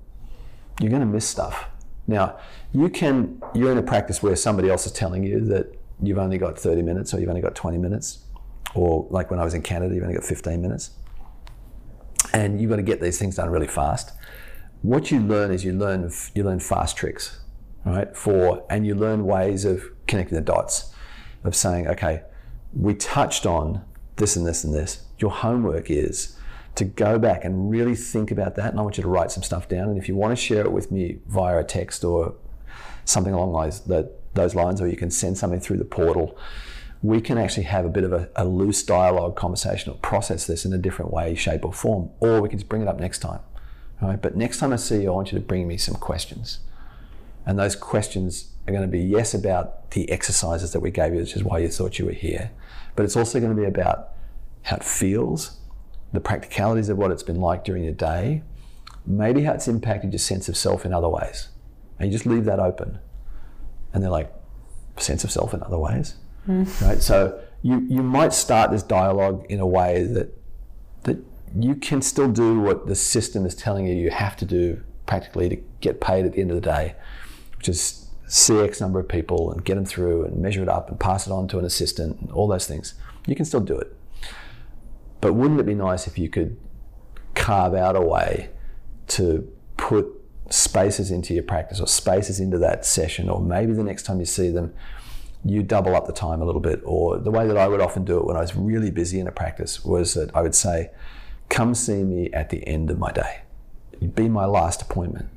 you're 0.79 0.89
going 0.89 1.01
to 1.01 1.05
miss 1.05 1.27
stuff. 1.27 1.65
Now, 2.07 2.37
you 2.71 2.89
can, 2.89 3.41
you're 3.53 3.71
in 3.71 3.77
a 3.77 3.83
practice 3.83 4.23
where 4.23 4.35
somebody 4.37 4.69
else 4.69 4.85
is 4.85 4.93
telling 4.93 5.25
you 5.25 5.41
that 5.47 5.77
you've 6.01 6.17
only 6.17 6.37
got 6.37 6.57
30 6.57 6.81
minutes 6.81 7.13
or 7.13 7.19
you've 7.19 7.29
only 7.29 7.41
got 7.41 7.53
20 7.53 7.79
minutes, 7.79 8.19
or 8.73 9.05
like 9.09 9.29
when 9.29 9.39
I 9.39 9.43
was 9.43 9.53
in 9.53 9.61
Canada, 9.61 9.93
you've 9.93 10.03
only 10.03 10.15
got 10.15 10.23
15 10.23 10.61
minutes. 10.61 10.91
And 12.33 12.61
you've 12.61 12.69
got 12.69 12.77
to 12.77 12.83
get 12.83 13.01
these 13.01 13.19
things 13.19 13.35
done 13.35 13.49
really 13.49 13.67
fast. 13.67 14.13
What 14.83 15.11
you 15.11 15.19
learn 15.19 15.51
is 15.51 15.65
you 15.65 15.73
learn, 15.73 16.09
you 16.33 16.43
learn 16.45 16.59
fast 16.59 16.95
tricks, 16.95 17.41
right? 17.85 18.15
For, 18.15 18.65
and 18.69 18.87
you 18.87 18.95
learn 18.95 19.25
ways 19.25 19.65
of 19.65 19.83
connecting 20.07 20.35
the 20.35 20.41
dots, 20.41 20.94
of 21.45 21.55
saying, 21.55 21.87
okay, 21.87 22.21
we 22.73 22.93
touched 22.93 23.45
on 23.45 23.83
this 24.17 24.35
and 24.35 24.45
this 24.45 24.63
and 24.63 24.73
this. 24.73 25.03
Your 25.19 25.31
homework 25.31 25.89
is 25.89 26.37
to 26.75 26.83
go 26.83 27.17
back 27.17 27.45
and 27.45 27.69
really 27.69 27.95
think 27.95 28.31
about 28.31 28.55
that. 28.55 28.71
And 28.71 28.79
I 28.79 28.83
want 28.83 28.97
you 28.97 29.03
to 29.03 29.09
write 29.09 29.31
some 29.31 29.43
stuff 29.43 29.69
down. 29.69 29.89
And 29.89 29.97
if 29.97 30.09
you 30.09 30.15
want 30.15 30.31
to 30.31 30.35
share 30.35 30.61
it 30.61 30.71
with 30.71 30.91
me 30.91 31.19
via 31.27 31.59
a 31.59 31.63
text 31.63 32.03
or 32.03 32.35
something 33.05 33.33
along 33.33 33.53
those, 33.87 34.11
those 34.33 34.55
lines, 34.55 34.81
or 34.81 34.87
you 34.87 34.97
can 34.97 35.09
send 35.09 35.37
something 35.37 35.59
through 35.59 35.77
the 35.77 35.85
portal, 35.85 36.37
we 37.01 37.21
can 37.21 37.37
actually 37.37 37.63
have 37.63 37.85
a 37.85 37.89
bit 37.89 38.03
of 38.03 38.11
a, 38.11 38.29
a 38.35 38.45
loose 38.45 38.83
dialogue 38.83 39.35
conversation 39.35 39.91
or 39.91 39.95
process 39.97 40.47
this 40.47 40.65
in 40.65 40.73
a 40.73 40.77
different 40.77 41.13
way, 41.13 41.35
shape, 41.35 41.63
or 41.63 41.71
form. 41.71 42.09
Or 42.19 42.41
we 42.41 42.49
can 42.49 42.57
just 42.57 42.67
bring 42.67 42.81
it 42.81 42.87
up 42.87 42.99
next 42.99 43.19
time. 43.19 43.39
Right? 44.01 44.21
But 44.21 44.35
next 44.35 44.57
time 44.57 44.73
I 44.73 44.77
see 44.77 45.03
you, 45.03 45.11
I 45.11 45.15
want 45.15 45.31
you 45.31 45.39
to 45.39 45.45
bring 45.45 45.67
me 45.67 45.77
some 45.77 45.95
questions. 45.95 46.59
And 47.45 47.57
those 47.57 47.75
questions 47.75 48.54
are 48.67 48.71
going 48.71 48.81
to 48.81 48.87
be 48.87 48.99
yes 48.99 49.33
about 49.33 49.91
the 49.91 50.09
exercises 50.11 50.73
that 50.73 50.79
we 50.79 50.91
gave 50.91 51.13
you, 51.13 51.19
which 51.19 51.35
is 51.35 51.43
why 51.43 51.59
you 51.59 51.67
thought 51.67 51.99
you 51.99 52.05
were 52.05 52.11
here. 52.11 52.51
But 52.95 53.03
it's 53.03 53.15
also 53.15 53.39
going 53.39 53.55
to 53.55 53.59
be 53.59 53.67
about 53.67 54.09
how 54.63 54.77
it 54.77 54.83
feels, 54.83 55.59
the 56.13 56.19
practicalities 56.19 56.89
of 56.89 56.97
what 56.97 57.11
it's 57.11 57.23
been 57.23 57.39
like 57.39 57.63
during 57.63 57.85
the 57.85 57.91
day, 57.91 58.41
maybe 59.05 59.43
how 59.43 59.53
it's 59.53 59.67
impacted 59.67 60.11
your 60.11 60.19
sense 60.19 60.49
of 60.49 60.57
self 60.57 60.85
in 60.85 60.93
other 60.93 61.09
ways. 61.09 61.49
And 61.99 62.11
you 62.11 62.17
just 62.17 62.25
leave 62.25 62.45
that 62.45 62.59
open. 62.59 62.99
And 63.93 64.03
they're 64.03 64.09
like, 64.09 64.33
sense 64.97 65.23
of 65.23 65.31
self 65.31 65.53
in 65.53 65.61
other 65.63 65.77
ways. 65.77 66.15
Mm. 66.47 66.81
Right? 66.81 67.01
So 67.01 67.39
you, 67.61 67.85
you 67.89 68.01
might 68.01 68.33
start 68.33 68.71
this 68.71 68.83
dialogue 68.83 69.45
in 69.49 69.59
a 69.59 69.67
way 69.67 70.03
that 70.03 70.31
that 71.03 71.17
you 71.55 71.75
can 71.75 72.01
still 72.01 72.27
do 72.27 72.59
what 72.59 72.87
the 72.87 72.95
system 72.95 73.45
is 73.45 73.55
telling 73.55 73.85
you 73.85 73.93
you 73.93 74.09
have 74.09 74.35
to 74.37 74.45
do 74.45 74.81
practically 75.05 75.49
to 75.49 75.55
get 75.79 76.01
paid 76.01 76.25
at 76.25 76.33
the 76.33 76.41
end 76.41 76.51
of 76.51 76.55
the 76.55 76.61
day, 76.61 76.95
which 77.57 77.69
is 77.69 78.04
see 78.27 78.59
X 78.59 78.81
number 78.81 78.99
of 78.99 79.07
people 79.07 79.51
and 79.51 79.63
get 79.63 79.75
them 79.75 79.85
through 79.85 80.25
and 80.25 80.37
measure 80.37 80.63
it 80.63 80.69
up 80.69 80.89
and 80.89 80.99
pass 80.99 81.27
it 81.27 81.31
on 81.31 81.47
to 81.49 81.59
an 81.59 81.65
assistant 81.65 82.19
and 82.21 82.31
all 82.31 82.47
those 82.47 82.67
things. 82.67 82.95
You 83.27 83.35
can 83.35 83.45
still 83.45 83.59
do 83.59 83.77
it. 83.77 83.95
But 85.21 85.33
wouldn't 85.33 85.59
it 85.59 85.65
be 85.65 85.75
nice 85.75 86.07
if 86.07 86.17
you 86.17 86.29
could 86.29 86.57
carve 87.33 87.73
out 87.73 87.95
a 87.95 88.01
way 88.01 88.49
to 89.07 89.51
put 89.77 90.07
spaces 90.49 91.11
into 91.11 91.33
your 91.33 91.43
practice 91.43 91.79
or 91.79 91.87
spaces 91.87 92.39
into 92.39 92.57
that 92.59 92.85
session, 92.85 93.29
or 93.29 93.41
maybe 93.41 93.73
the 93.73 93.83
next 93.83 94.03
time 94.03 94.19
you 94.19 94.25
see 94.25 94.49
them, 94.49 94.73
you 95.43 95.61
double 95.61 95.95
up 95.95 96.07
the 96.07 96.13
time 96.13 96.41
a 96.41 96.45
little 96.45 96.61
bit. 96.61 96.81
Or 96.83 97.17
the 97.17 97.31
way 97.31 97.47
that 97.47 97.57
I 97.57 97.67
would 97.67 97.81
often 97.81 98.03
do 98.03 98.17
it 98.17 98.25
when 98.25 98.35
I 98.35 98.41
was 98.41 98.55
really 98.55 98.91
busy 98.91 99.19
in 99.19 99.27
a 99.27 99.31
practice 99.31 99.83
was 99.83 100.13
that 100.15 100.35
I 100.35 100.41
would 100.41 100.55
say, 100.55 100.91
come 101.49 101.75
see 101.75 102.03
me 102.03 102.31
at 102.31 102.49
the 102.49 102.65
end 102.67 102.89
of 102.89 102.97
my 102.97 103.11
day. 103.11 103.41
Be 104.13 104.27
my 104.27 104.45
last 104.45 104.81
appointment. 104.81 105.29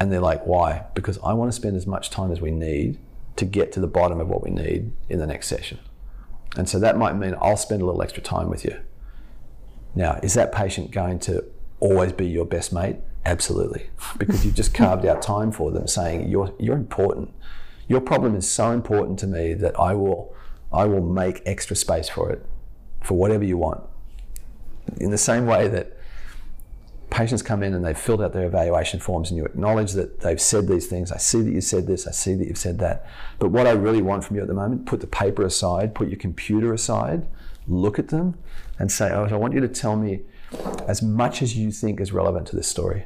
And 0.00 0.10
they're 0.10 0.20
like, 0.20 0.46
why? 0.46 0.86
Because 0.94 1.18
I 1.22 1.34
want 1.34 1.52
to 1.52 1.54
spend 1.54 1.76
as 1.76 1.86
much 1.86 2.10
time 2.10 2.32
as 2.32 2.40
we 2.40 2.50
need 2.50 2.98
to 3.36 3.44
get 3.44 3.70
to 3.72 3.80
the 3.80 3.86
bottom 3.86 4.18
of 4.18 4.28
what 4.28 4.42
we 4.42 4.50
need 4.50 4.92
in 5.08 5.18
the 5.18 5.26
next 5.26 5.46
session. 5.46 5.78
And 6.56 6.68
so 6.68 6.80
that 6.80 6.96
might 6.96 7.14
mean 7.14 7.36
I'll 7.40 7.56
spend 7.56 7.82
a 7.82 7.84
little 7.84 8.02
extra 8.02 8.22
time 8.22 8.48
with 8.48 8.64
you. 8.64 8.80
Now, 9.94 10.18
is 10.22 10.34
that 10.34 10.52
patient 10.52 10.90
going 10.90 11.18
to 11.20 11.44
always 11.78 12.12
be 12.12 12.26
your 12.26 12.44
best 12.44 12.72
mate? 12.72 12.96
Absolutely. 13.26 13.90
Because 14.18 14.44
you've 14.44 14.54
just 14.54 14.72
carved 14.72 15.04
out 15.04 15.20
time 15.22 15.52
for 15.52 15.70
them 15.70 15.86
saying 15.86 16.28
you're 16.28 16.54
you're 16.58 16.76
important. 16.76 17.32
Your 17.86 18.00
problem 18.00 18.34
is 18.34 18.48
so 18.48 18.70
important 18.70 19.18
to 19.20 19.26
me 19.26 19.52
that 19.54 19.78
I 19.78 19.94
will 19.94 20.34
I 20.72 20.86
will 20.86 21.02
make 21.02 21.42
extra 21.44 21.76
space 21.76 22.08
for 22.08 22.30
it 22.30 22.44
for 23.02 23.16
whatever 23.16 23.44
you 23.44 23.58
want. 23.58 23.82
In 24.96 25.10
the 25.10 25.18
same 25.18 25.46
way 25.46 25.68
that 25.68 25.96
patients 27.10 27.42
come 27.42 27.62
in 27.62 27.74
and 27.74 27.84
they've 27.84 27.98
filled 27.98 28.22
out 28.22 28.32
their 28.32 28.46
evaluation 28.46 29.00
forms 29.00 29.30
and 29.30 29.36
you 29.36 29.44
acknowledge 29.44 29.92
that 29.92 30.20
they've 30.20 30.40
said 30.40 30.68
these 30.68 30.86
things. 30.86 31.10
I 31.10 31.18
see 31.18 31.42
that 31.42 31.50
you 31.50 31.60
said 31.60 31.86
this, 31.86 32.06
I 32.06 32.12
see 32.12 32.34
that 32.34 32.46
you've 32.46 32.58
said 32.58 32.78
that. 32.78 33.06
But 33.38 33.50
what 33.50 33.66
I 33.66 33.72
really 33.72 34.02
want 34.02 34.24
from 34.24 34.36
you 34.36 34.42
at 34.42 34.48
the 34.48 34.54
moment, 34.54 34.86
put 34.86 35.00
the 35.00 35.06
paper 35.06 35.44
aside, 35.44 35.94
put 35.94 36.08
your 36.08 36.18
computer 36.18 36.72
aside, 36.72 37.26
look 37.66 37.98
at 37.98 38.08
them 38.08 38.38
and 38.78 38.90
say, 38.90 39.10
oh, 39.12 39.24
I 39.24 39.36
want 39.36 39.54
you 39.54 39.60
to 39.60 39.68
tell 39.68 39.96
me 39.96 40.20
as 40.86 41.02
much 41.02 41.42
as 41.42 41.56
you 41.56 41.70
think 41.70 42.00
is 42.00 42.12
relevant 42.12 42.46
to 42.48 42.56
this 42.56 42.68
story. 42.68 43.04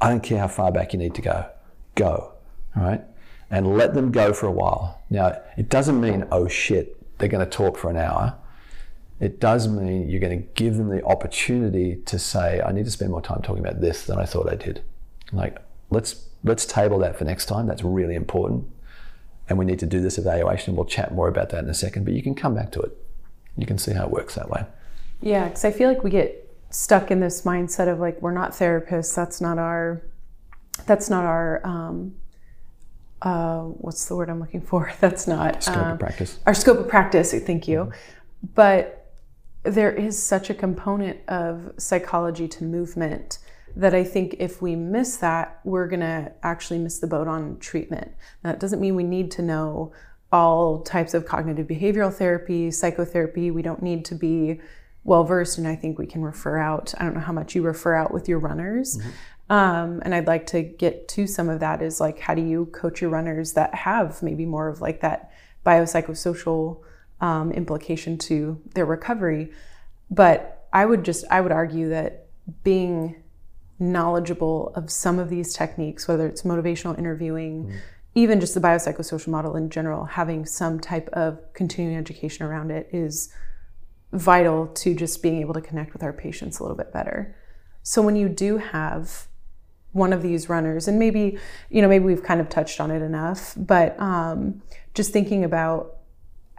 I 0.00 0.08
don't 0.08 0.22
care 0.22 0.38
how 0.38 0.48
far 0.48 0.72
back 0.72 0.92
you 0.92 0.98
need 0.98 1.14
to 1.14 1.22
go. 1.22 1.46
Go. 1.94 2.32
All 2.76 2.82
right? 2.82 3.02
And 3.50 3.76
let 3.76 3.94
them 3.94 4.12
go 4.12 4.32
for 4.32 4.46
a 4.46 4.52
while. 4.52 5.02
Now, 5.10 5.40
it 5.56 5.68
doesn't 5.68 6.00
mean, 6.00 6.26
oh 6.30 6.48
shit, 6.48 6.96
they're 7.18 7.28
going 7.28 7.44
to 7.44 7.50
talk 7.50 7.76
for 7.76 7.90
an 7.90 7.96
hour 7.96 8.36
it 9.20 9.38
does 9.38 9.68
mean 9.68 10.08
you're 10.08 10.20
going 10.20 10.42
to 10.42 10.48
give 10.54 10.76
them 10.76 10.88
the 10.88 11.04
opportunity 11.04 11.96
to 12.06 12.18
say, 12.18 12.62
I 12.62 12.72
need 12.72 12.86
to 12.86 12.90
spend 12.90 13.10
more 13.10 13.20
time 13.20 13.42
talking 13.42 13.64
about 13.64 13.80
this 13.80 14.06
than 14.06 14.18
I 14.18 14.24
thought 14.24 14.50
I 14.50 14.56
did. 14.56 14.82
Like, 15.30 15.58
let's 15.90 16.24
let's 16.42 16.64
table 16.64 16.98
that 17.00 17.16
for 17.16 17.24
next 17.24 17.44
time. 17.44 17.66
That's 17.66 17.84
really 17.84 18.14
important. 18.14 18.64
And 19.48 19.58
we 19.58 19.66
need 19.66 19.78
to 19.80 19.86
do 19.86 20.00
this 20.00 20.16
evaluation. 20.16 20.74
We'll 20.74 20.86
chat 20.86 21.12
more 21.12 21.28
about 21.28 21.50
that 21.50 21.62
in 21.64 21.68
a 21.68 21.74
second, 21.74 22.04
but 22.04 22.14
you 22.14 22.22
can 22.22 22.34
come 22.34 22.54
back 22.54 22.72
to 22.72 22.80
it. 22.80 22.96
You 23.58 23.66
can 23.66 23.76
see 23.76 23.92
how 23.92 24.04
it 24.04 24.10
works 24.10 24.36
that 24.36 24.48
way. 24.48 24.64
Yeah, 25.20 25.48
because 25.48 25.66
I 25.66 25.70
feel 25.70 25.88
like 25.88 26.02
we 26.02 26.10
get 26.10 26.48
stuck 26.70 27.10
in 27.10 27.20
this 27.20 27.42
mindset 27.42 27.88
of 27.88 28.00
like 28.00 28.22
we're 28.22 28.32
not 28.32 28.52
therapists. 28.52 29.14
That's 29.14 29.40
not 29.40 29.58
our. 29.58 30.02
That's 30.86 31.10
not 31.10 31.24
our. 31.24 31.60
Um, 31.66 32.14
uh, 33.20 33.64
what's 33.64 34.06
the 34.06 34.16
word 34.16 34.30
I'm 34.30 34.40
looking 34.40 34.62
for? 34.62 34.90
That's 35.00 35.26
not 35.26 35.56
our 35.56 35.60
scope 35.60 35.76
um, 35.76 35.92
of 35.92 35.98
practice. 35.98 36.38
Our 36.46 36.54
scope 36.54 36.78
of 36.78 36.88
practice. 36.88 37.34
Thank 37.34 37.68
you. 37.68 37.80
Mm-hmm. 37.80 38.46
But 38.54 38.99
there 39.62 39.92
is 39.92 40.20
such 40.20 40.50
a 40.50 40.54
component 40.54 41.20
of 41.28 41.72
psychology 41.76 42.48
to 42.48 42.64
movement 42.64 43.38
that 43.76 43.94
I 43.94 44.02
think 44.04 44.36
if 44.38 44.60
we 44.60 44.74
miss 44.74 45.16
that, 45.18 45.60
we're 45.64 45.86
going 45.86 46.00
to 46.00 46.32
actually 46.42 46.78
miss 46.78 46.98
the 46.98 47.06
boat 47.06 47.28
on 47.28 47.58
treatment. 47.58 48.12
That 48.42 48.58
doesn't 48.58 48.80
mean 48.80 48.96
we 48.96 49.04
need 49.04 49.30
to 49.32 49.42
know 49.42 49.92
all 50.32 50.82
types 50.82 51.14
of 51.14 51.26
cognitive 51.26 51.66
behavioral 51.66 52.12
therapy, 52.12 52.70
psychotherapy. 52.70 53.50
We 53.50 53.62
don't 53.62 53.82
need 53.82 54.04
to 54.06 54.14
be 54.14 54.60
well 55.04 55.24
versed, 55.24 55.58
and 55.58 55.66
I 55.66 55.76
think 55.76 55.98
we 55.98 56.06
can 56.06 56.22
refer 56.22 56.58
out. 56.58 56.94
I 56.98 57.04
don't 57.04 57.14
know 57.14 57.20
how 57.20 57.32
much 57.32 57.54
you 57.54 57.62
refer 57.62 57.94
out 57.94 58.12
with 58.12 58.28
your 58.28 58.38
runners. 58.38 58.98
Mm-hmm. 58.98 59.10
Um, 59.50 60.00
and 60.04 60.14
I'd 60.14 60.28
like 60.28 60.46
to 60.48 60.62
get 60.62 61.08
to 61.08 61.26
some 61.26 61.48
of 61.48 61.58
that 61.60 61.82
is 61.82 62.00
like, 62.00 62.20
how 62.20 62.34
do 62.34 62.42
you 62.42 62.66
coach 62.66 63.00
your 63.00 63.10
runners 63.10 63.54
that 63.54 63.74
have 63.74 64.22
maybe 64.22 64.46
more 64.46 64.68
of 64.68 64.80
like 64.80 65.00
that 65.00 65.32
biopsychosocial 65.66 66.80
um, 67.20 67.52
implication 67.52 68.18
to 68.18 68.60
their 68.74 68.86
recovery. 68.86 69.50
But 70.10 70.66
I 70.72 70.86
would 70.86 71.04
just 71.04 71.24
I 71.30 71.40
would 71.40 71.52
argue 71.52 71.88
that 71.90 72.26
being 72.64 73.22
knowledgeable 73.78 74.72
of 74.74 74.90
some 74.90 75.18
of 75.18 75.30
these 75.30 75.54
techniques, 75.54 76.06
whether 76.06 76.26
it's 76.26 76.42
motivational 76.42 76.98
interviewing, 76.98 77.66
mm. 77.66 77.78
even 78.14 78.40
just 78.40 78.54
the 78.54 78.60
biopsychosocial 78.60 79.28
model 79.28 79.56
in 79.56 79.70
general, 79.70 80.04
having 80.04 80.44
some 80.44 80.78
type 80.78 81.08
of 81.12 81.40
continuing 81.54 81.96
education 81.96 82.44
around 82.44 82.70
it 82.70 82.88
is 82.92 83.32
vital 84.12 84.66
to 84.66 84.94
just 84.94 85.22
being 85.22 85.40
able 85.40 85.54
to 85.54 85.60
connect 85.60 85.92
with 85.92 86.02
our 86.02 86.12
patients 86.12 86.58
a 86.58 86.62
little 86.62 86.76
bit 86.76 86.92
better. 86.92 87.34
So 87.82 88.02
when 88.02 88.16
you 88.16 88.28
do 88.28 88.58
have 88.58 89.26
one 89.92 90.12
of 90.12 90.22
these 90.22 90.48
runners, 90.48 90.86
and 90.86 90.98
maybe 90.98 91.38
you 91.70 91.82
know 91.82 91.88
maybe 91.88 92.04
we've 92.04 92.22
kind 92.22 92.40
of 92.40 92.48
touched 92.48 92.80
on 92.80 92.90
it 92.90 93.02
enough, 93.02 93.54
but 93.56 93.98
um, 93.98 94.62
just 94.94 95.12
thinking 95.12 95.44
about 95.44 95.99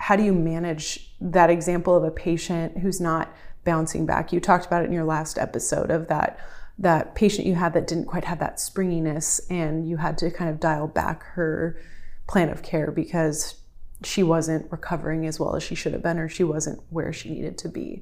how 0.02 0.16
do 0.16 0.24
you 0.24 0.34
manage 0.34 1.14
that 1.22 1.52
example 1.52 1.96
of 1.96 2.04
a 2.04 2.10
patient 2.10 2.80
who's 2.80 3.00
not 3.00 3.32
bouncing 3.64 4.08
back? 4.08 4.34
You 4.34 4.40
talked 4.40 4.66
about 4.66 4.82
it 4.82 4.86
in 4.86 4.92
your 4.92 5.04
last 5.04 5.38
episode 5.38 5.92
of 5.92 6.08
that 6.08 6.40
that 6.80 7.14
patient 7.14 7.46
you 7.46 7.54
had 7.54 7.74
that 7.74 7.86
didn't 7.86 8.06
quite 8.06 8.26
have 8.26 8.40
that 8.40 8.60
springiness 8.60 9.40
and 9.52 9.88
you 9.88 9.98
had 9.98 10.18
to 10.18 10.32
kind 10.32 10.50
of 10.50 10.60
dial 10.60 10.88
back 10.88 11.22
her 11.22 11.80
plan 12.28 12.50
of 12.50 12.64
care 12.64 12.90
because 12.90 13.62
she 14.04 14.24
wasn't 14.24 14.72
recovering 14.72 15.28
as 15.28 15.40
well 15.40 15.56
as 15.56 15.62
she 15.62 15.76
should 15.76 15.94
have 15.94 16.02
been 16.02 16.18
or 16.18 16.28
she 16.28 16.44
wasn't 16.44 16.82
where 16.90 17.14
she 17.14 17.30
needed 17.30 17.56
to 17.60 17.70
be. 17.70 18.02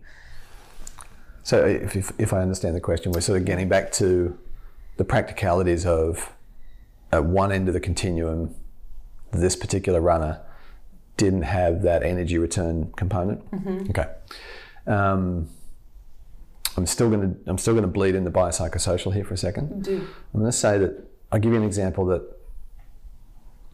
So 1.44 1.66
if, 1.66 1.98
if, 1.98 2.14
if 2.18 2.32
I 2.32 2.42
understand 2.42 2.78
the 2.78 2.80
question, 2.80 3.12
we're 3.12 3.20
sort 3.20 3.42
of 3.42 3.46
getting 3.46 3.68
back 3.68 3.92
to 3.94 4.40
the 4.96 5.04
practicalities 5.04 5.86
of 5.86 6.32
at 7.12 7.26
one 7.26 7.52
end 7.52 7.68
of 7.68 7.74
the 7.74 7.82
continuum, 7.82 8.56
this 9.34 9.58
particular 9.58 10.00
runner 10.00 10.40
didn't 11.20 11.42
have 11.42 11.82
that 11.82 12.02
energy 12.02 12.38
return 12.38 12.92
component. 12.96 13.40
Mm-hmm. 13.52 13.90
Okay. 13.90 14.08
Um, 14.88 15.50
I'm 16.78 16.86
still 16.86 17.10
going 17.10 17.22
to 17.22 17.50
I'm 17.50 17.58
still 17.58 17.74
going 17.74 17.84
to 17.84 17.92
bleed 17.92 18.16
in 18.16 18.24
the 18.24 18.32
biopsychosocial 18.32 19.14
here 19.14 19.26
for 19.26 19.34
a 19.34 19.38
second. 19.38 19.84
Do. 19.84 20.08
I'm 20.34 20.40
going 20.40 20.52
to 20.52 20.58
say 20.58 20.78
that 20.78 21.06
I'll 21.32 21.40
give 21.40 21.52
you 21.52 21.58
an 21.58 21.66
example 21.66 22.06
that 22.06 22.24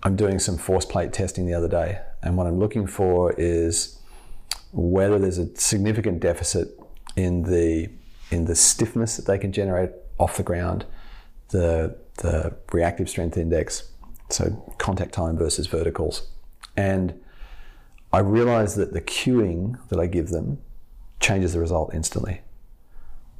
I'm 0.01 0.15
doing 0.15 0.39
some 0.39 0.57
force 0.57 0.85
plate 0.85 1.13
testing 1.13 1.45
the 1.45 1.53
other 1.53 1.67
day, 1.67 2.01
and 2.23 2.35
what 2.35 2.47
I'm 2.47 2.59
looking 2.59 2.87
for 2.87 3.33
is 3.37 3.99
whether 4.73 5.19
there's 5.19 5.37
a 5.37 5.55
significant 5.55 6.19
deficit 6.19 6.79
in 7.15 7.43
the 7.43 7.89
in 8.31 8.45
the 8.45 8.55
stiffness 8.55 9.17
that 9.17 9.27
they 9.27 9.37
can 9.37 9.51
generate 9.51 9.91
off 10.17 10.35
the 10.35 10.43
ground, 10.43 10.85
the 11.49 11.95
the 12.17 12.55
reactive 12.71 13.07
strength 13.07 13.37
index, 13.37 13.91
so 14.29 14.73
contact 14.79 15.13
time 15.13 15.37
versus 15.37 15.67
verticals, 15.67 16.27
and 16.75 17.13
I 18.15 18.19
realize 18.19 18.75
that 18.75 18.93
the 18.93 19.01
cueing 19.01 19.77
that 19.89 19.99
I 19.99 20.07
give 20.07 20.29
them 20.29 20.59
changes 21.19 21.51
the 21.51 21.59
result 21.59 21.93
instantly. 21.93 22.39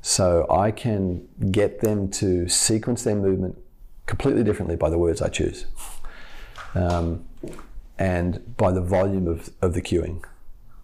So 0.02 0.46
I 0.52 0.72
can 0.72 1.30
get 1.50 1.80
them 1.80 2.12
to 2.12 2.50
sequence 2.50 3.06
their 3.06 3.16
movement 3.16 3.58
completely 4.06 4.44
differently 4.44 4.76
by 4.76 4.90
the 4.90 4.98
words 4.98 5.22
I 5.22 5.30
choose 5.30 5.66
um, 6.74 7.24
and 7.98 8.58
by 8.58 8.74
the 8.74 8.82
volume 8.82 9.30
of, 9.30 9.50
of 9.62 9.76
the 9.76 9.82
cueing. 9.82 10.26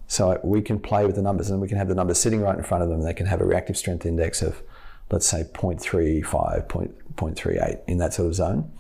So 0.08 0.40
we 0.42 0.62
can 0.62 0.80
play 0.80 1.06
with 1.06 1.18
the 1.18 1.22
numbers 1.22 1.50
and 1.50 1.60
we 1.60 1.68
can 1.68 1.78
have 1.78 1.90
the 1.90 1.96
numbers 1.96 2.18
sitting 2.18 2.40
right 2.40 2.58
in 2.58 2.64
front 2.64 2.84
of 2.84 2.90
them. 2.90 3.02
They 3.02 3.14
can 3.14 3.26
have 3.26 3.42
a 3.42 3.46
reactive 3.46 3.76
strength 3.76 4.06
index 4.06 4.42
of, 4.42 4.64
let's 5.12 5.28
say, 5.28 5.44
0.35, 5.44 6.70
0.38 6.70 7.82
in 7.88 7.98
that 7.98 8.14
sort 8.14 8.30
of 8.30 8.36
zone. 8.36 8.72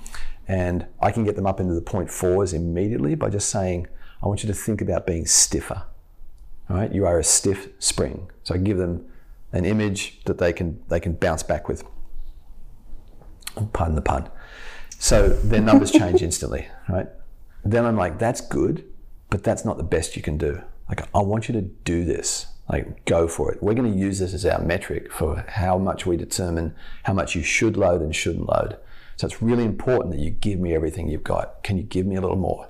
And 0.48 0.86
I 1.02 1.12
can 1.12 1.26
get 1.26 1.36
them 1.36 1.46
up 1.46 1.60
into 1.60 1.74
the 1.74 1.82
0.4s 1.82 2.54
immediately 2.54 3.16
by 3.16 3.30
just 3.30 3.50
saying, 3.50 3.88
I 4.24 4.28
want 4.28 4.44
you 4.44 4.48
to 4.48 4.54
think 4.54 4.82
about 4.82 5.08
being 5.08 5.26
stiffer. 5.26 5.84
All 6.70 6.78
right, 6.78 6.94
you 6.94 7.06
are 7.06 7.20
a 7.20 7.24
stiff 7.24 7.70
spring. 7.80 8.30
So 8.44 8.56
I 8.56 8.58
give 8.58 8.78
them 8.78 9.06
an 9.52 9.66
image 9.66 10.24
that 10.26 10.38
they 10.38 10.54
can 10.54 10.82
they 10.88 11.00
can 11.00 11.14
bounce 11.14 11.44
back 11.44 11.68
with. 11.68 11.84
Oh, 13.58 13.70
pardon 13.74 13.96
the 13.96 14.02
pun. 14.02 14.30
So 14.98 15.30
their 15.30 15.62
numbers 15.62 15.92
change 15.92 16.22
instantly, 16.30 16.68
right? 16.88 17.08
Then 17.66 17.86
I'm 17.86 17.98
like, 17.98 18.20
that's 18.20 18.42
good, 18.42 18.86
but 19.30 19.44
that's 19.44 19.66
not 19.66 19.78
the 19.78 19.84
best 19.84 20.16
you 20.16 20.22
can 20.22 20.38
do. 20.38 20.62
Like, 20.88 21.08
I 21.16 21.20
want 21.20 21.48
you 21.48 21.54
to 21.54 21.62
do 21.62 22.06
this. 22.06 22.48
Like, 22.70 23.06
go 23.06 23.28
for 23.28 23.52
it. 23.52 23.62
We're 23.62 23.74
going 23.74 23.92
to 23.92 23.98
use 23.98 24.20
this 24.20 24.34
as 24.34 24.46
our 24.46 24.62
metric 24.62 25.12
for 25.12 25.44
how 25.48 25.78
much 25.78 26.06
we 26.06 26.18
determine 26.18 26.74
how 27.04 27.14
much 27.14 27.36
you 27.36 27.44
should 27.44 27.78
load 27.78 28.02
and 28.02 28.16
shouldn't 28.16 28.48
load. 28.48 28.78
So 29.18 29.28
it's 29.28 29.42
really 29.42 29.66
important 29.66 30.14
that 30.14 30.22
you 30.22 30.30
give 30.30 30.60
me 30.60 30.74
everything 30.74 31.10
you've 31.10 31.24
got. 31.24 31.64
Can 31.64 31.78
you 31.78 31.84
give 31.84 32.06
me 32.06 32.16
a 32.16 32.22
little 32.22 32.38
more? 32.38 32.70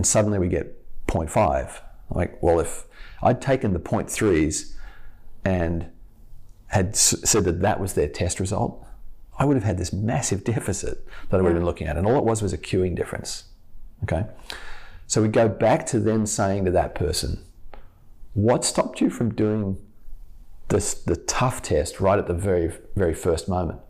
And 0.00 0.06
suddenly 0.06 0.38
we 0.38 0.48
get 0.48 0.82
0.5. 1.08 1.82
Like, 2.08 2.42
well, 2.42 2.58
if 2.58 2.86
I'd 3.22 3.42
taken 3.42 3.74
the 3.74 3.78
0.3s 3.78 4.72
and 5.44 5.90
had 6.68 6.96
said 6.96 7.44
that 7.44 7.60
that 7.60 7.78
was 7.78 7.92
their 7.92 8.08
test 8.08 8.40
result, 8.40 8.82
I 9.38 9.44
would 9.44 9.58
have 9.58 9.64
had 9.64 9.76
this 9.76 9.92
massive 9.92 10.42
deficit 10.42 11.06
that 11.28 11.38
I 11.38 11.42
would 11.42 11.50
have 11.50 11.58
been 11.58 11.66
looking 11.66 11.86
at. 11.86 11.98
And 11.98 12.06
all 12.06 12.16
it 12.16 12.24
was 12.24 12.40
was 12.40 12.54
a 12.54 12.56
cueing 12.56 12.96
difference. 12.96 13.44
Okay? 14.04 14.24
So 15.06 15.20
we 15.20 15.28
go 15.28 15.50
back 15.50 15.84
to 15.88 16.00
then 16.00 16.24
saying 16.24 16.64
to 16.64 16.70
that 16.70 16.94
person, 16.94 17.44
what 18.32 18.64
stopped 18.64 19.02
you 19.02 19.10
from 19.10 19.34
doing 19.34 19.76
this, 20.68 20.94
the 20.94 21.16
tough 21.16 21.60
test 21.60 22.00
right 22.00 22.18
at 22.18 22.26
the 22.26 22.32
very, 22.32 22.72
very 22.96 23.12
first 23.12 23.50
moment? 23.50 23.80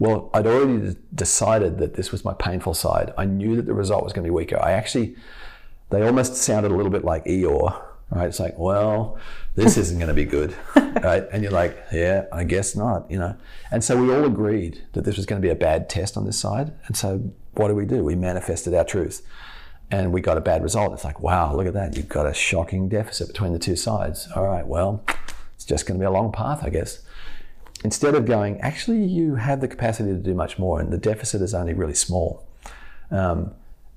Well, 0.00 0.28
I'd 0.34 0.48
already 0.48 0.96
decided 1.14 1.78
that 1.78 1.94
this 1.94 2.10
was 2.10 2.24
my 2.24 2.34
painful 2.34 2.74
side. 2.74 3.14
I 3.16 3.26
knew 3.26 3.54
that 3.54 3.66
the 3.66 3.74
result 3.74 4.02
was 4.02 4.12
going 4.12 4.24
to 4.24 4.26
be 4.26 4.34
weaker. 4.34 4.58
I 4.60 4.72
actually 4.72 5.14
they 5.92 6.02
almost 6.02 6.34
sounded 6.34 6.72
a 6.72 6.74
little 6.74 6.90
bit 6.90 7.04
like 7.04 7.24
Eeyore, 7.26 7.80
right? 8.10 8.26
It's 8.26 8.40
like, 8.40 8.58
well, 8.58 9.18
this 9.54 9.76
isn't 9.76 9.98
going 9.98 10.08
to 10.08 10.14
be 10.14 10.24
good, 10.24 10.56
right? 10.76 11.24
And 11.32 11.42
you're 11.42 11.52
like, 11.52 11.76
yeah, 11.92 12.24
I 12.32 12.44
guess 12.44 12.74
not, 12.74 13.10
you 13.10 13.18
know. 13.18 13.36
And 13.70 13.84
so 13.84 14.02
we 14.02 14.12
all 14.12 14.24
agreed 14.24 14.82
that 14.94 15.04
this 15.04 15.16
was 15.16 15.26
going 15.26 15.40
to 15.40 15.46
be 15.46 15.50
a 15.50 15.56
bad 15.56 15.88
test 15.88 16.16
on 16.16 16.24
this 16.24 16.38
side. 16.38 16.72
And 16.86 16.96
so 16.96 17.32
what 17.52 17.68
do 17.68 17.74
we 17.74 17.86
do? 17.86 18.02
We 18.02 18.14
manifested 18.14 18.74
our 18.74 18.84
truth 18.84 19.24
and 19.90 20.12
we 20.12 20.22
got 20.22 20.38
a 20.38 20.40
bad 20.40 20.62
result. 20.62 20.94
It's 20.94 21.04
like, 21.04 21.20
wow, 21.20 21.54
look 21.54 21.66
at 21.66 21.74
that. 21.74 21.96
You've 21.96 22.08
got 22.08 22.26
a 22.26 22.32
shocking 22.32 22.88
deficit 22.88 23.28
between 23.28 23.52
the 23.52 23.58
two 23.58 23.76
sides. 23.76 24.26
All 24.34 24.46
right, 24.46 24.66
well, 24.66 25.04
it's 25.54 25.66
just 25.66 25.86
going 25.86 26.00
to 26.00 26.02
be 26.02 26.06
a 26.06 26.10
long 26.10 26.32
path, 26.32 26.64
I 26.64 26.70
guess. 26.70 27.00
Instead 27.84 28.14
of 28.14 28.24
going, 28.24 28.58
actually, 28.62 29.04
you 29.04 29.34
have 29.34 29.60
the 29.60 29.68
capacity 29.68 30.10
to 30.10 30.18
do 30.18 30.34
much 30.34 30.58
more, 30.58 30.80
and 30.80 30.90
the 30.90 30.98
deficit 30.98 31.42
is 31.42 31.52
only 31.52 31.74
really 31.74 31.94
small. 31.94 32.46
Um, 33.10 33.54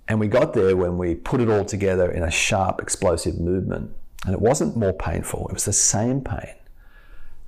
and 0.07 0.19
we 0.19 0.27
got 0.27 0.53
there 0.53 0.75
when 0.77 0.97
we 0.97 1.15
put 1.15 1.41
it 1.41 1.49
all 1.49 1.65
together 1.65 2.11
in 2.11 2.23
a 2.23 2.31
sharp, 2.31 2.81
explosive 2.81 3.39
movement. 3.39 3.91
And 4.25 4.33
it 4.33 4.41
wasn't 4.41 4.75
more 4.75 4.93
painful, 4.93 5.47
it 5.49 5.53
was 5.53 5.65
the 5.65 5.73
same 5.73 6.21
pain. 6.21 6.55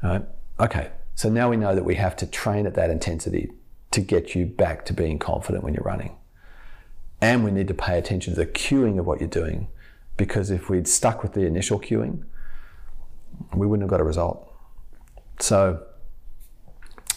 Right? 0.04 0.26
Okay, 0.60 0.92
so 1.16 1.30
now 1.30 1.50
we 1.50 1.58
know 1.58 1.76
that 1.76 1.86
we 1.86 1.96
have 1.96 2.16
to 2.18 2.28
train 2.28 2.66
at 2.66 2.76
that 2.76 2.90
intensity 2.90 3.52
to 3.92 4.02
get 4.02 4.36
you 4.36 4.46
back 4.46 4.86
to 4.86 4.94
being 4.94 5.18
confident 5.20 5.64
when 5.64 5.74
you're 5.74 5.84
running. 5.84 6.16
And 7.22 7.44
we 7.44 7.52
need 7.52 7.68
to 7.68 7.74
pay 7.74 7.98
attention 7.98 8.34
to 8.34 8.40
the 8.40 8.46
cueing 8.46 9.00
of 9.00 9.08
what 9.08 9.20
you're 9.20 9.30
doing. 9.30 9.68
Because 10.18 10.50
if 10.52 10.70
we'd 10.70 10.88
stuck 10.88 11.24
with 11.24 11.34
the 11.34 11.46
initial 11.46 11.80
cueing, 11.80 12.24
we 13.56 13.66
wouldn't 13.68 13.84
have 13.84 13.90
got 13.90 14.02
a 14.02 14.04
result. 14.04 14.52
So, 15.40 15.84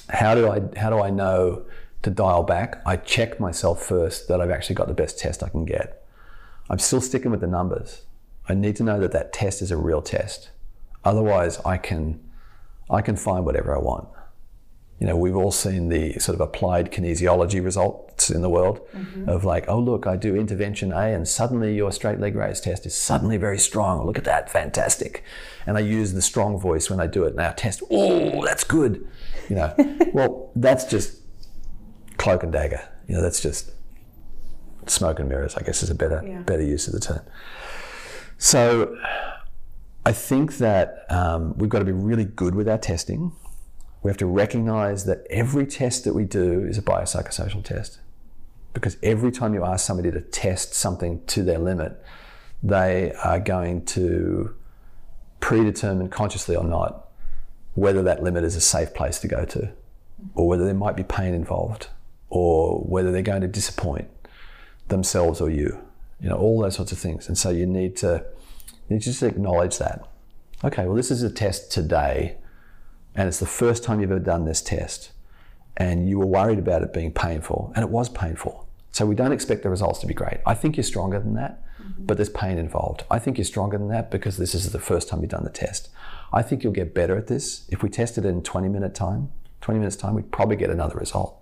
how 0.08 0.34
do 0.34 0.50
I 0.50 0.60
how 0.78 0.90
do 0.90 1.00
I 1.00 1.10
know 1.10 1.64
to 2.02 2.10
dial 2.10 2.42
back? 2.42 2.82
I 2.86 2.96
check 2.96 3.40
myself 3.40 3.82
first 3.82 4.28
that 4.28 4.40
I've 4.40 4.50
actually 4.50 4.76
got 4.76 4.88
the 4.88 4.94
best 4.94 5.18
test 5.18 5.42
I 5.42 5.48
can 5.48 5.64
get. 5.64 6.06
I'm 6.68 6.78
still 6.78 7.00
sticking 7.00 7.30
with 7.30 7.40
the 7.40 7.46
numbers. 7.46 8.02
I 8.48 8.54
need 8.54 8.76
to 8.76 8.84
know 8.84 9.00
that 9.00 9.12
that 9.12 9.32
test 9.32 9.62
is 9.62 9.70
a 9.70 9.76
real 9.76 10.02
test. 10.02 10.50
Otherwise, 11.04 11.58
I 11.64 11.76
can 11.78 12.20
I 12.88 13.02
can 13.02 13.16
find 13.16 13.44
whatever 13.44 13.74
I 13.74 13.78
want 13.78 14.08
you 15.00 15.06
know, 15.06 15.16
we've 15.16 15.34
all 15.34 15.50
seen 15.50 15.88
the 15.88 16.12
sort 16.18 16.34
of 16.34 16.42
applied 16.42 16.92
kinesiology 16.92 17.64
results 17.64 18.28
in 18.28 18.42
the 18.42 18.50
world 18.50 18.86
mm-hmm. 18.94 19.30
of 19.30 19.44
like, 19.44 19.64
oh, 19.66 19.78
look, 19.78 20.06
I 20.06 20.16
do 20.16 20.36
intervention 20.36 20.92
A 20.92 21.14
and 21.14 21.26
suddenly 21.26 21.74
your 21.74 21.90
straight 21.90 22.20
leg 22.20 22.36
raise 22.36 22.60
test 22.60 22.84
is 22.84 22.94
suddenly 22.94 23.38
very 23.38 23.58
strong. 23.58 24.04
Look 24.04 24.18
at 24.18 24.24
that, 24.24 24.50
fantastic. 24.50 25.24
And 25.66 25.78
I 25.78 25.80
use 25.80 26.12
the 26.12 26.20
strong 26.20 26.60
voice 26.60 26.90
when 26.90 27.00
I 27.00 27.06
do 27.06 27.24
it. 27.24 27.34
Now 27.34 27.52
test, 27.52 27.82
oh, 27.90 28.44
that's 28.44 28.62
good. 28.62 29.08
You 29.48 29.56
know, 29.56 29.74
well, 30.12 30.52
that's 30.54 30.84
just 30.84 31.19
cloak 32.20 32.42
and 32.42 32.52
dagger. 32.52 32.80
You 33.08 33.16
know, 33.16 33.22
that's 33.22 33.40
just 33.40 33.72
smoke 34.86 35.18
and 35.18 35.28
mirrors, 35.28 35.56
I 35.56 35.62
guess 35.62 35.82
is 35.82 35.90
a 35.90 35.94
better, 35.94 36.22
yeah. 36.26 36.42
better 36.42 36.62
use 36.62 36.86
of 36.86 36.92
the 36.92 37.00
term. 37.00 37.20
So 38.38 38.96
I 40.06 40.12
think 40.12 40.58
that 40.58 41.06
um, 41.10 41.56
we've 41.58 41.70
got 41.70 41.80
to 41.80 41.84
be 41.84 41.92
really 41.92 42.24
good 42.24 42.54
with 42.54 42.68
our 42.68 42.78
testing 42.78 43.32
we 44.02 44.10
have 44.10 44.18
to 44.18 44.26
recognize 44.26 45.04
that 45.04 45.26
every 45.28 45.66
test 45.66 46.04
that 46.04 46.14
we 46.14 46.24
do 46.24 46.64
is 46.64 46.78
a 46.78 46.82
biopsychosocial 46.82 47.62
test. 47.62 47.98
Because 48.72 48.96
every 49.02 49.30
time 49.30 49.52
you 49.52 49.64
ask 49.64 49.84
somebody 49.84 50.10
to 50.10 50.20
test 50.20 50.74
something 50.74 51.24
to 51.26 51.42
their 51.42 51.58
limit, 51.58 52.02
they 52.62 53.12
are 53.24 53.40
going 53.40 53.84
to 53.86 54.54
predetermine, 55.40 56.08
consciously 56.08 56.56
or 56.56 56.64
not, 56.64 57.08
whether 57.74 58.02
that 58.02 58.22
limit 58.22 58.44
is 58.44 58.56
a 58.56 58.60
safe 58.60 58.94
place 58.94 59.18
to 59.20 59.28
go 59.28 59.44
to, 59.44 59.70
or 60.34 60.48
whether 60.48 60.64
there 60.64 60.74
might 60.74 60.96
be 60.96 61.02
pain 61.02 61.34
involved, 61.34 61.88
or 62.30 62.78
whether 62.80 63.12
they're 63.12 63.22
going 63.22 63.42
to 63.42 63.48
disappoint 63.48 64.08
themselves 64.88 65.40
or 65.40 65.50
you. 65.50 65.78
You 66.20 66.28
know, 66.30 66.36
all 66.36 66.60
those 66.60 66.76
sorts 66.76 66.92
of 66.92 66.98
things. 66.98 67.28
And 67.28 67.36
so 67.36 67.50
you 67.50 67.66
need 67.66 67.96
to, 67.98 68.24
you 68.88 68.96
need 68.96 69.02
to 69.02 69.10
just 69.10 69.22
acknowledge 69.22 69.78
that. 69.78 70.06
Okay, 70.64 70.86
well, 70.86 70.94
this 70.94 71.10
is 71.10 71.22
a 71.22 71.30
test 71.30 71.72
today 71.72 72.36
and 73.14 73.28
it's 73.28 73.38
the 73.38 73.46
first 73.46 73.82
time 73.82 74.00
you've 74.00 74.10
ever 74.10 74.20
done 74.20 74.44
this 74.44 74.62
test, 74.62 75.12
and 75.76 76.08
you 76.08 76.18
were 76.18 76.26
worried 76.26 76.58
about 76.58 76.82
it 76.82 76.92
being 76.92 77.12
painful, 77.12 77.72
and 77.74 77.82
it 77.82 77.90
was 77.90 78.08
painful. 78.08 78.68
So 78.92 79.06
we 79.06 79.14
don't 79.14 79.32
expect 79.32 79.62
the 79.62 79.70
results 79.70 80.00
to 80.00 80.06
be 80.06 80.14
great. 80.14 80.38
I 80.46 80.54
think 80.54 80.76
you're 80.76 80.84
stronger 80.84 81.18
than 81.18 81.34
that, 81.34 81.62
mm-hmm. 81.80 82.04
but 82.06 82.16
there's 82.16 82.28
pain 82.28 82.58
involved. 82.58 83.04
I 83.10 83.18
think 83.18 83.38
you're 83.38 83.44
stronger 83.44 83.78
than 83.78 83.88
that 83.88 84.10
because 84.10 84.36
this 84.36 84.54
is 84.54 84.70
the 84.72 84.78
first 84.78 85.08
time 85.08 85.20
you've 85.20 85.30
done 85.30 85.44
the 85.44 85.50
test. 85.50 85.88
I 86.32 86.42
think 86.42 86.62
you'll 86.62 86.72
get 86.72 86.94
better 86.94 87.16
at 87.16 87.26
this. 87.26 87.68
If 87.68 87.82
we 87.82 87.88
tested 87.88 88.24
it 88.24 88.28
in 88.28 88.42
20 88.42 88.68
minute 88.68 88.94
time, 88.94 89.30
20 89.60 89.78
minutes 89.78 89.96
time, 89.96 90.14
we'd 90.14 90.32
probably 90.32 90.56
get 90.56 90.70
another 90.70 90.96
result. 90.96 91.39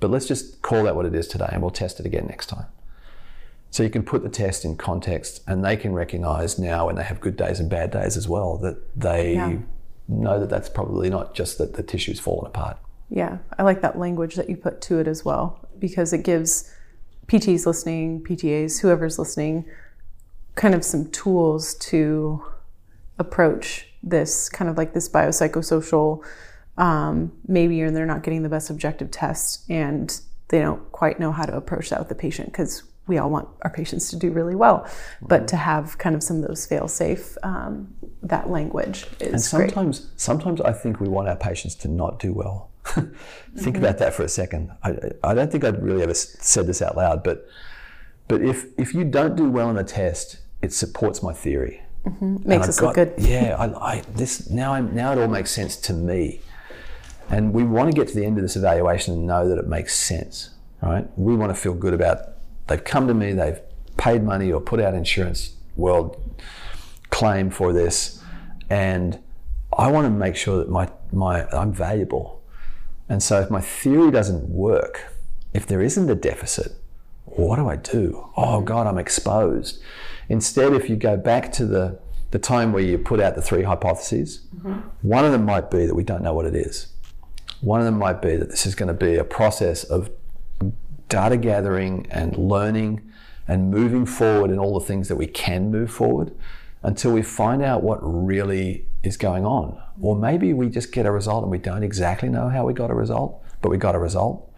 But 0.00 0.10
let's 0.10 0.26
just 0.26 0.62
call 0.62 0.84
that 0.84 0.96
what 0.96 1.06
it 1.06 1.14
is 1.14 1.28
today 1.28 1.48
and 1.52 1.62
we'll 1.62 1.70
test 1.70 2.00
it 2.00 2.06
again 2.06 2.26
next 2.26 2.46
time. 2.46 2.66
So 3.70 3.82
you 3.84 3.90
can 3.90 4.02
put 4.02 4.22
the 4.22 4.28
test 4.28 4.64
in 4.64 4.76
context 4.76 5.42
and 5.46 5.64
they 5.64 5.76
can 5.76 5.92
recognize 5.92 6.58
now 6.58 6.86
when 6.86 6.96
they 6.96 7.04
have 7.04 7.20
good 7.20 7.36
days 7.36 7.60
and 7.60 7.70
bad 7.70 7.92
days 7.92 8.16
as 8.16 8.28
well 8.28 8.56
that 8.58 8.98
they 8.98 9.34
yeah 9.34 9.58
know 10.10 10.40
that 10.40 10.50
that's 10.50 10.68
probably 10.68 11.08
not 11.08 11.34
just 11.34 11.58
that 11.58 11.74
the 11.74 11.82
tissue's 11.82 12.20
fallen 12.20 12.46
apart. 12.46 12.76
Yeah, 13.08 13.38
I 13.58 13.62
like 13.62 13.80
that 13.82 13.98
language 13.98 14.34
that 14.36 14.50
you 14.50 14.56
put 14.56 14.80
to 14.82 14.98
it 14.98 15.08
as 15.08 15.24
well 15.24 15.68
because 15.78 16.12
it 16.12 16.22
gives 16.22 16.72
PTs 17.26 17.66
listening, 17.66 18.22
PTAs, 18.22 18.80
whoever's 18.80 19.18
listening, 19.18 19.64
kind 20.54 20.74
of 20.74 20.84
some 20.84 21.10
tools 21.10 21.74
to 21.76 22.44
approach 23.18 23.86
this 24.02 24.48
kind 24.48 24.70
of 24.70 24.76
like 24.76 24.94
this 24.94 25.08
biopsychosocial. 25.08 26.24
Um, 26.80 27.32
maybe 27.46 27.78
they're 27.90 28.06
not 28.06 28.22
getting 28.22 28.42
the 28.42 28.48
best 28.48 28.70
objective 28.70 29.10
test 29.10 29.68
and 29.68 30.18
they 30.48 30.60
don't 30.60 30.90
quite 30.92 31.20
know 31.20 31.30
how 31.30 31.44
to 31.44 31.56
approach 31.56 31.90
that 31.90 31.98
with 31.98 32.08
the 32.08 32.14
patient 32.14 32.50
because 32.50 32.82
we 33.06 33.18
all 33.18 33.28
want 33.28 33.48
our 33.62 33.70
patients 33.70 34.08
to 34.10 34.16
do 34.16 34.30
really 34.30 34.54
well, 34.54 34.88
but 35.20 35.48
to 35.48 35.56
have 35.56 35.98
kind 35.98 36.14
of 36.14 36.22
some 36.22 36.36
of 36.42 36.48
those 36.48 36.64
fail 36.64 36.88
safe, 36.88 37.36
um, 37.42 37.92
that 38.22 38.48
language 38.48 39.06
is 39.18 39.32
And 39.32 39.42
sometimes, 39.42 40.00
great. 40.00 40.20
sometimes 40.20 40.60
I 40.60 40.72
think 40.72 41.00
we 41.00 41.08
want 41.08 41.28
our 41.28 41.36
patients 41.36 41.74
to 41.76 41.88
not 41.88 42.18
do 42.18 42.32
well. 42.32 42.70
think 42.84 43.10
mm-hmm. 43.54 43.76
about 43.76 43.98
that 43.98 44.14
for 44.14 44.22
a 44.22 44.28
second. 44.28 44.70
I, 44.82 44.96
I 45.22 45.34
don't 45.34 45.52
think 45.52 45.64
I'd 45.64 45.82
really 45.82 46.02
ever 46.02 46.14
said 46.14 46.66
this 46.66 46.80
out 46.80 46.96
loud, 46.96 47.22
but 47.22 47.46
but 48.26 48.42
if 48.42 48.66
if 48.78 48.94
you 48.94 49.04
don't 49.04 49.36
do 49.36 49.50
well 49.50 49.70
in 49.70 49.76
a 49.76 49.84
test, 49.84 50.38
it 50.62 50.72
supports 50.72 51.22
my 51.22 51.32
theory. 51.32 51.82
Mm-hmm. 52.06 52.48
Makes 52.48 52.68
us 52.68 52.80
got, 52.80 52.86
look 52.86 52.94
good. 52.94 53.14
Yeah, 53.18 53.56
I, 53.58 53.96
I, 53.96 54.02
this 54.14 54.48
now 54.48 54.72
I'm 54.72 54.94
now 54.94 55.12
it 55.12 55.18
all 55.18 55.28
makes 55.28 55.50
sense 55.50 55.76
to 55.76 55.92
me, 55.92 56.40
and 57.30 57.52
we 57.52 57.62
want 57.62 57.90
to 57.90 57.96
get 57.96 58.08
to 58.08 58.14
the 58.14 58.24
end 58.24 58.36
of 58.38 58.42
this 58.42 58.56
evaluation 58.56 59.14
and 59.14 59.26
know 59.26 59.48
that 59.48 59.58
it 59.58 59.66
makes 59.68 59.94
sense. 59.94 60.50
Right? 60.82 61.06
We 61.16 61.34
want 61.36 61.54
to 61.54 61.60
feel 61.60 61.74
good 61.74 61.94
about 61.94 62.30
They've 62.70 62.82
come 62.82 63.08
to 63.08 63.14
me, 63.14 63.32
they've 63.32 63.60
paid 63.96 64.22
money 64.22 64.52
or 64.52 64.60
put 64.60 64.78
out 64.78 64.94
insurance 64.94 65.56
world 65.74 66.16
claim 67.10 67.50
for 67.50 67.72
this, 67.72 68.22
and 68.70 69.18
I 69.76 69.90
want 69.90 70.04
to 70.04 70.10
make 70.10 70.36
sure 70.36 70.58
that 70.58 70.70
my, 70.70 70.88
my 71.10 71.48
I'm 71.48 71.72
valuable. 71.72 72.40
And 73.08 73.20
so 73.20 73.40
if 73.40 73.50
my 73.50 73.60
theory 73.60 74.12
doesn't 74.12 74.48
work, 74.48 75.12
if 75.52 75.66
there 75.66 75.82
isn't 75.82 76.08
a 76.08 76.14
deficit, 76.14 76.74
what 77.24 77.56
do 77.56 77.68
I 77.68 77.74
do? 77.74 78.30
Oh 78.36 78.60
God, 78.60 78.86
I'm 78.86 78.98
exposed. 78.98 79.82
Instead, 80.28 80.72
if 80.72 80.88
you 80.88 80.94
go 80.94 81.16
back 81.16 81.50
to 81.54 81.66
the, 81.66 81.98
the 82.30 82.38
time 82.38 82.72
where 82.72 82.84
you 82.84 82.98
put 82.98 83.18
out 83.18 83.34
the 83.34 83.42
three 83.42 83.64
hypotheses, 83.64 84.46
mm-hmm. 84.54 84.78
one 85.02 85.24
of 85.24 85.32
them 85.32 85.44
might 85.44 85.72
be 85.72 85.86
that 85.86 85.94
we 85.96 86.04
don't 86.04 86.22
know 86.22 86.34
what 86.34 86.46
it 86.46 86.54
is. 86.54 86.86
One 87.60 87.80
of 87.80 87.86
them 87.86 87.98
might 87.98 88.22
be 88.22 88.36
that 88.36 88.50
this 88.50 88.66
is 88.66 88.74
going 88.74 88.88
to 88.88 88.94
be 88.94 89.16
a 89.16 89.24
process 89.24 89.84
of 89.84 90.10
data 91.08 91.36
gathering 91.36 92.06
and 92.10 92.36
learning 92.36 93.10
and 93.46 93.70
moving 93.70 94.06
forward 94.06 94.50
in 94.50 94.58
all 94.58 94.78
the 94.78 94.86
things 94.86 95.08
that 95.08 95.16
we 95.16 95.26
can 95.26 95.70
move 95.70 95.90
forward 95.90 96.32
until 96.82 97.12
we 97.12 97.22
find 97.22 97.62
out 97.62 97.82
what 97.82 97.98
really 98.02 98.86
is 99.02 99.16
going 99.16 99.44
on. 99.44 99.80
Or 100.00 100.16
maybe 100.16 100.52
we 100.52 100.68
just 100.68 100.92
get 100.92 101.04
a 101.04 101.10
result 101.10 101.42
and 101.42 101.50
we 101.50 101.58
don't 101.58 101.82
exactly 101.82 102.28
know 102.28 102.48
how 102.48 102.64
we 102.64 102.72
got 102.72 102.90
a 102.90 102.94
result, 102.94 103.42
but 103.60 103.70
we 103.70 103.76
got 103.76 103.94
a 103.94 103.98
result. 103.98 104.50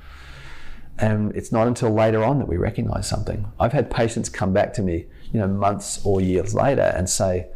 And 0.98 1.34
it's 1.34 1.50
not 1.50 1.66
until 1.66 1.90
later 1.90 2.22
on 2.22 2.38
that 2.38 2.46
we 2.46 2.56
recognize 2.56 3.08
something. 3.08 3.50
I've 3.58 3.72
had 3.72 3.90
patients 3.90 4.28
come 4.28 4.52
back 4.52 4.72
to 4.74 4.82
me, 4.82 5.06
you 5.32 5.40
know, 5.40 5.48
months 5.48 6.00
or 6.04 6.20
years 6.20 6.54
later 6.54 6.92
and 6.94 7.08
say, 7.08 7.48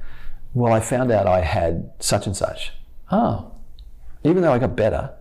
Well, 0.55 0.73
I 0.73 0.81
found 0.81 1.13
out 1.13 1.27
I 1.27 1.43
had 1.43 1.91
such 2.01 2.27
and 2.27 2.37
such. 2.37 2.73
Oh, 3.13 3.53
even 4.25 4.43
though 4.43 4.53
I 4.53 4.59
got 4.59 4.75
better, 4.75 5.13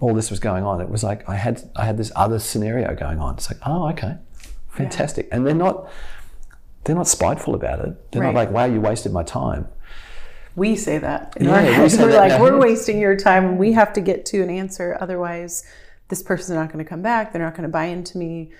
all 0.00 0.14
this 0.14 0.30
was 0.30 0.40
going 0.40 0.64
on, 0.64 0.80
it 0.80 0.88
was 0.88 1.02
like 1.02 1.28
I 1.28 1.36
had 1.36 1.70
I 1.76 1.84
had 1.84 1.96
this 1.96 2.12
other 2.14 2.38
scenario 2.38 2.94
going 2.94 3.18
on. 3.18 3.34
It's 3.34 3.50
like, 3.50 3.60
oh, 3.66 3.88
okay, 3.90 4.16
fantastic. 4.68 5.28
Yeah. 5.28 5.36
And 5.36 5.46
they're 5.46 5.54
not 5.54 5.90
they're 6.84 6.96
not 6.96 7.08
spiteful 7.08 7.54
about 7.54 7.80
it. 7.80 8.12
They're 8.12 8.22
right. 8.22 8.32
not 8.32 8.38
like, 8.38 8.50
wow, 8.50 8.64
you 8.64 8.80
wasted 8.80 9.12
my 9.12 9.22
time. 9.22 9.68
We 10.56 10.74
say 10.74 10.98
that 10.98 11.34
in 11.36 11.46
yeah, 11.46 11.54
our 11.54 11.60
heads. 11.60 11.98
We 11.98 12.04
are 12.04 12.10
like, 12.12 12.30
now. 12.30 12.42
we're 12.42 12.58
wasting 12.58 12.98
your 12.98 13.16
time, 13.16 13.58
we 13.58 13.72
have 13.72 13.92
to 13.92 14.00
get 14.00 14.24
to 14.26 14.42
an 14.42 14.50
answer. 14.50 14.96
Otherwise, 15.00 15.64
this 16.08 16.22
person's 16.22 16.56
not 16.56 16.72
going 16.72 16.84
to 16.84 16.88
come 16.88 17.02
back. 17.02 17.32
They're 17.32 17.42
not 17.42 17.54
going 17.54 17.64
to 17.64 17.68
buy 17.68 17.84
into 17.84 18.18
me. 18.18 18.50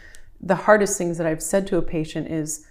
The 0.41 0.55
hardest 0.55 0.97
things 0.99 1.19
that 1.19 1.27
I've 1.27 1.43
said 1.43 1.67
to 1.69 1.77
a 1.77 1.83
patient 1.83 2.29
is, 2.31 2.67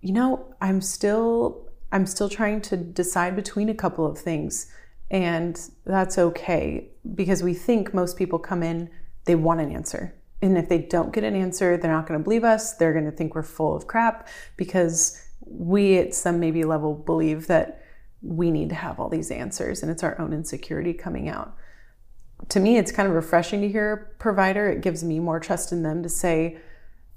you 0.00 0.12
know, 0.12 0.54
I'm 0.60 0.80
still 0.80 1.68
I'm 1.92 2.06
still 2.06 2.28
trying 2.28 2.60
to 2.62 2.76
decide 2.76 3.36
between 3.36 3.68
a 3.68 3.74
couple 3.74 4.06
of 4.06 4.18
things 4.18 4.70
and 5.10 5.60
that's 5.84 6.18
okay 6.18 6.88
because 7.14 7.42
we 7.42 7.54
think 7.54 7.94
most 7.94 8.16
people 8.16 8.38
come 8.38 8.62
in, 8.62 8.90
they 9.24 9.34
want 9.34 9.60
an 9.60 9.70
answer. 9.70 10.14
And 10.42 10.58
if 10.58 10.68
they 10.68 10.78
don't 10.78 11.12
get 11.12 11.24
an 11.24 11.34
answer, 11.34 11.76
they're 11.76 11.90
not 11.90 12.06
going 12.06 12.20
to 12.20 12.24
believe 12.24 12.44
us. 12.44 12.74
They're 12.74 12.92
going 12.92 13.06
to 13.06 13.10
think 13.10 13.34
we're 13.34 13.42
full 13.42 13.74
of 13.74 13.86
crap 13.86 14.28
because 14.56 15.22
we 15.40 15.98
at 15.98 16.14
some 16.14 16.40
maybe 16.40 16.64
level 16.64 16.94
believe 16.94 17.46
that 17.46 17.82
we 18.22 18.50
need 18.50 18.68
to 18.70 18.74
have 18.74 18.98
all 18.98 19.08
these 19.08 19.30
answers 19.30 19.82
and 19.82 19.90
it's 19.90 20.02
our 20.02 20.20
own 20.20 20.32
insecurity 20.32 20.92
coming 20.92 21.28
out. 21.28 21.54
To 22.50 22.60
me, 22.60 22.76
it's 22.76 22.92
kind 22.92 23.08
of 23.08 23.14
refreshing 23.14 23.62
to 23.62 23.68
hear 23.68 23.92
a 23.92 24.18
provider. 24.18 24.68
It 24.68 24.82
gives 24.82 25.02
me 25.02 25.20
more 25.20 25.40
trust 25.40 25.72
in 25.72 25.82
them 25.82 26.02
to 26.02 26.08
say, 26.08 26.58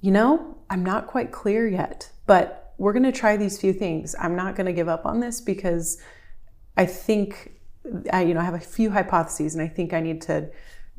you 0.01 0.11
know, 0.11 0.57
I'm 0.69 0.83
not 0.83 1.07
quite 1.07 1.31
clear 1.31 1.67
yet, 1.67 2.09
but 2.25 2.73
we're 2.77 2.93
going 2.93 3.03
to 3.03 3.11
try 3.11 3.35
these 3.35 3.59
few 3.59 3.73
things. 3.73 4.15
I'm 4.17 4.35
not 4.35 4.55
going 4.55 4.67
to 4.67 4.73
give 4.73 4.87
up 4.87 5.05
on 5.05 5.19
this 5.19 5.41
because 5.41 6.01
I 6.77 6.85
think 6.85 7.59
I, 8.11 8.23
you 8.23 8.33
know, 8.33 8.39
I 8.39 8.43
have 8.43 8.53
a 8.53 8.59
few 8.59 8.91
hypotheses, 8.91 9.55
and 9.55 9.63
I 9.63 9.67
think 9.67 9.93
I 9.93 10.01
need 10.01 10.21
to 10.23 10.49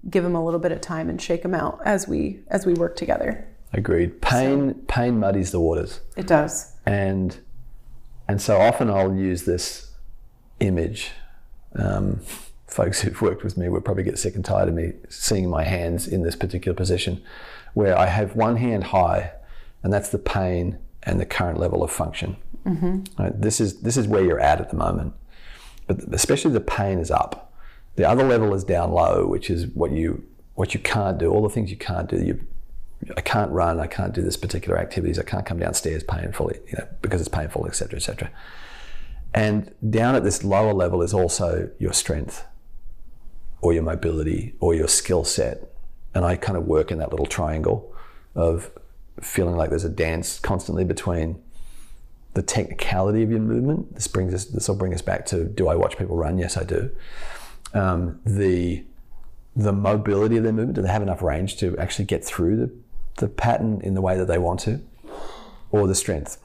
give 0.09 0.25
them 0.25 0.35
a 0.35 0.45
little 0.45 0.61
bit 0.61 0.73
of 0.73 0.81
time 0.81 1.11
and 1.11 1.21
shake 1.21 1.43
them 1.43 1.55
out 1.55 1.81
as 1.85 2.09
we 2.09 2.41
as 2.49 2.67
we 2.67 2.75
work 2.75 2.97
together. 2.97 3.47
Agreed. 3.73 4.21
Pain 4.21 4.75
so, 4.75 4.81
pain 4.89 5.19
muddies 5.19 5.53
the 5.53 5.61
waters. 5.61 6.01
It 6.17 6.27
does. 6.27 6.75
And 6.87 7.39
and 8.29 8.41
so 8.41 8.59
often 8.59 8.91
I'll 8.91 9.15
use 9.15 9.45
this 9.45 9.93
image. 10.61 11.11
Um, 11.77 12.21
folks 12.67 13.01
who've 13.01 13.21
worked 13.21 13.43
with 13.43 13.57
me 13.57 13.69
will 13.69 13.81
probably 13.81 14.05
get 14.05 14.19
sick 14.19 14.35
and 14.35 14.45
tired 14.45 14.69
of 14.69 14.75
me 14.75 14.93
seeing 15.09 15.51
my 15.51 15.65
hands 15.65 16.07
in 16.07 16.23
this 16.23 16.37
particular 16.37 16.75
position, 16.75 17.23
where 17.75 17.97
I 17.97 18.07
have 18.07 18.37
one 18.37 18.57
hand 18.57 18.85
high, 18.85 19.33
and 19.83 19.93
that's 19.93 20.09
the 20.09 20.19
pain 20.19 20.79
and 21.03 21.21
the 21.21 21.27
current 21.27 21.59
level 21.59 21.83
of 21.83 21.91
function. 21.91 22.37
Mm-hmm. 22.65 23.23
Right? 23.23 23.41
This 23.41 23.61
is 23.61 23.81
this 23.81 23.97
is 23.97 24.07
where 24.07 24.23
you're 24.23 24.41
at 24.41 24.61
at 24.61 24.71
the 24.71 24.77
moment, 24.77 25.15
but 25.91 26.15
especially 26.15 26.53
the 26.53 26.61
pain 26.61 27.01
is 27.01 27.11
up. 27.11 27.53
The 27.97 28.09
other 28.09 28.23
level 28.23 28.55
is 28.55 28.63
down 28.63 28.93
low, 28.93 29.27
which 29.27 29.51
is 29.51 29.67
what 29.67 29.91
you 29.91 30.25
what 30.55 30.73
you 30.73 30.79
can't 30.79 31.19
do. 31.19 31.33
All 31.33 31.43
the 31.43 31.49
things 31.49 31.69
you 31.69 31.77
can't 31.77 32.09
do. 32.09 32.23
You, 32.23 32.47
I 33.17 33.21
can't 33.23 33.51
run. 33.51 33.81
I 33.81 33.89
can't 33.89 34.13
do 34.13 34.23
this 34.23 34.37
particular 34.37 34.79
activities. 34.79 35.19
I 35.19 35.25
can't 35.25 35.45
come 35.45 35.59
downstairs 35.59 36.05
painfully, 36.05 36.61
you 36.69 36.75
know, 36.79 36.87
because 37.03 37.21
it's 37.21 37.29
painful, 37.29 37.67
etc., 37.67 37.97
etc. 37.97 38.31
And 39.35 39.75
down 39.91 40.15
at 40.15 40.23
this 40.23 40.45
lower 40.45 40.73
level 40.73 41.03
is 41.03 41.13
also 41.13 41.69
your 41.81 41.93
strength, 41.93 42.47
or 43.61 43.73
your 43.73 43.83
mobility, 43.83 44.55
or 44.61 44.75
your 44.75 44.87
skill 44.87 45.25
set. 45.25 45.73
And 46.15 46.25
I 46.25 46.37
kind 46.37 46.57
of 46.57 46.67
work 46.67 46.93
in 46.93 46.99
that 46.99 47.11
little 47.11 47.27
triangle 47.27 47.93
of 48.37 48.71
feeling 49.21 49.57
like 49.57 49.71
there's 49.71 49.85
a 49.85 49.89
dance 49.89 50.39
constantly 50.39 50.85
between 50.85 51.43
the 52.35 52.43
technicality 52.43 53.23
of 53.23 53.31
your 53.31 53.41
movement. 53.41 53.95
This 53.95 54.07
brings 54.07 54.33
us. 54.33 54.45
This 54.45 54.69
will 54.69 54.77
bring 54.77 54.95
us 54.95 55.03
back 55.03 55.27
to: 55.27 55.45
Do 55.45 55.69
I 55.69 55.75
watch 55.75 55.97
people 55.99 56.17
run? 56.17 56.39
Yes, 56.39 56.57
I 56.57 56.65
do. 56.65 56.91
Um, 57.75 58.21
the 58.25 58.85
the 59.57 59.73
mobility 59.73 60.37
of 60.37 60.45
their 60.45 60.53
movement. 60.53 60.77
Do 60.77 60.83
they 60.83 60.89
have 60.89 61.03
enough 61.03 61.23
range 61.23 61.57
to 61.59 61.77
actually 61.79 62.05
get 62.05 62.25
through 62.25 62.57
the 62.57 62.73
the 63.17 63.29
pattern 63.29 63.81
in 63.83 63.95
the 63.95 64.01
way 64.01 64.17
that 64.17 64.27
they 64.27 64.39
want 64.39 64.61
to, 64.61 64.81
or 65.71 65.87
the 65.87 65.95
strength? 65.95 66.39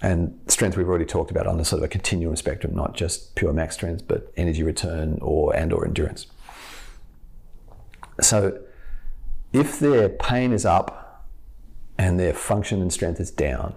And 0.00 0.38
strength 0.46 0.76
we've 0.76 0.88
already 0.88 1.04
talked 1.04 1.32
about 1.32 1.48
on 1.48 1.58
the 1.58 1.64
sort 1.64 1.80
of 1.80 1.84
a 1.84 1.88
continuum 1.88 2.36
spectrum, 2.36 2.72
not 2.74 2.94
just 2.94 3.34
pure 3.34 3.52
max 3.52 3.74
strength, 3.74 4.06
but 4.06 4.32
energy 4.36 4.62
return 4.62 5.18
or 5.20 5.54
and 5.56 5.72
or 5.72 5.84
endurance. 5.84 6.28
So, 8.20 8.60
if 9.52 9.80
their 9.80 10.08
pain 10.08 10.52
is 10.52 10.64
up 10.64 11.26
and 11.96 12.18
their 12.20 12.32
function 12.32 12.80
and 12.80 12.92
strength 12.92 13.18
is 13.18 13.32
down, 13.32 13.74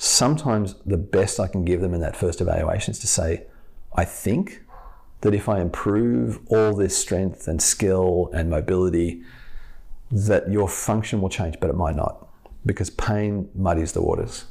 sometimes 0.00 0.76
the 0.86 0.96
best 0.96 1.38
I 1.38 1.46
can 1.46 1.62
give 1.62 1.82
them 1.82 1.92
in 1.92 2.00
that 2.00 2.16
first 2.16 2.40
evaluation 2.40 2.92
is 2.92 2.98
to 3.00 3.06
say, 3.06 3.44
I 3.94 4.06
think 4.06 4.62
that 5.20 5.34
if 5.34 5.46
I 5.46 5.60
improve 5.60 6.40
all 6.46 6.74
this 6.74 6.96
strength 6.96 7.46
and 7.46 7.60
skill 7.60 8.30
and 8.32 8.48
mobility, 8.48 9.22
that 10.10 10.50
your 10.50 10.68
function 10.68 11.20
will 11.20 11.28
change, 11.28 11.56
but 11.60 11.68
it 11.68 11.76
might 11.76 11.96
not 11.96 12.26
because 12.64 12.88
pain 12.88 13.50
muddies 13.54 13.92
the 13.92 14.00
waters. 14.00 14.46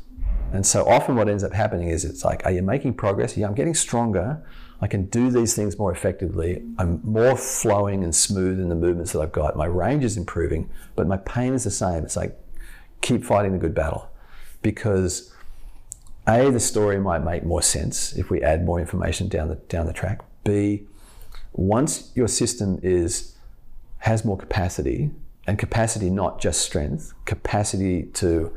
And 0.54 0.66
so 0.66 0.88
often 0.88 1.16
what 1.16 1.28
ends 1.28 1.44
up 1.44 1.54
happening 1.54 1.90
is 1.90 2.06
it's 2.06 2.24
like, 2.24 2.46
are 2.46 2.52
you 2.52 2.62
making 2.62 2.94
progress? 2.94 3.36
Yeah, 3.36 3.48
I'm 3.48 3.56
getting 3.56 3.74
stronger. 3.74 4.46
I 4.82 4.88
can 4.88 5.06
do 5.06 5.32
these 5.32 5.56
things 5.56 5.80
more 5.80 5.92
effectively. 5.92 6.64
I'm 6.78 7.02
more 7.04 7.36
flowing 7.36 8.04
and 8.04 8.14
smooth 8.16 8.60
in 8.60 8.70
the 8.70 8.76
movements 8.76 9.14
that 9.14 9.22
I've 9.22 9.32
got. 9.32 9.58
My 9.58 9.66
range 9.66 10.04
is 10.04 10.16
improving, 10.16 10.70
but 10.96 11.08
my 11.08 11.18
pain 11.18 11.54
is 11.54 11.64
the 11.64 11.72
same. 11.72 12.04
It's 12.04 12.16
like, 12.16 12.40
keep 13.02 13.24
fighting 13.24 13.54
the 13.54 13.58
good 13.58 13.74
battle 13.74 14.12
because 14.62 15.34
a 16.30 16.50
the 16.52 16.60
story 16.60 17.00
might 17.00 17.24
make 17.24 17.44
more 17.44 17.62
sense 17.62 18.14
if 18.14 18.30
we 18.30 18.42
add 18.42 18.66
more 18.66 18.80
information 18.80 19.28
down 19.28 19.48
the 19.50 19.56
down 19.56 19.86
the 19.86 19.94
track. 19.94 20.22
B 20.44 20.88
once 21.54 22.12
your 22.16 22.28
system 22.28 22.80
is 22.84 23.36
has 24.00 24.24
more 24.24 24.38
capacity 24.38 25.12
and 25.48 25.58
capacity 25.58 26.10
not 26.10 26.40
just 26.40 26.62
strength 26.62 27.14
capacity 27.26 28.04
to 28.04 28.56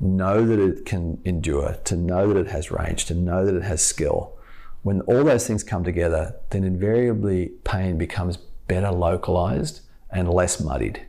know 0.00 0.44
that 0.44 0.58
it 0.58 0.84
can 0.84 1.20
endure 1.24 1.74
to 1.84 1.96
know 1.96 2.32
that 2.32 2.38
it 2.38 2.48
has 2.48 2.70
range 2.70 3.04
to 3.06 3.14
know 3.14 3.44
that 3.44 3.54
it 3.54 3.62
has 3.62 3.84
skill 3.84 4.36
when 4.82 5.00
all 5.02 5.24
those 5.24 5.46
things 5.46 5.62
come 5.62 5.84
together 5.84 6.34
then 6.50 6.64
invariably 6.64 7.50
pain 7.64 7.96
becomes 7.96 8.36
better 8.68 8.90
localized 8.90 9.80
and 10.10 10.30
less 10.30 10.60
muddied. 10.60 11.06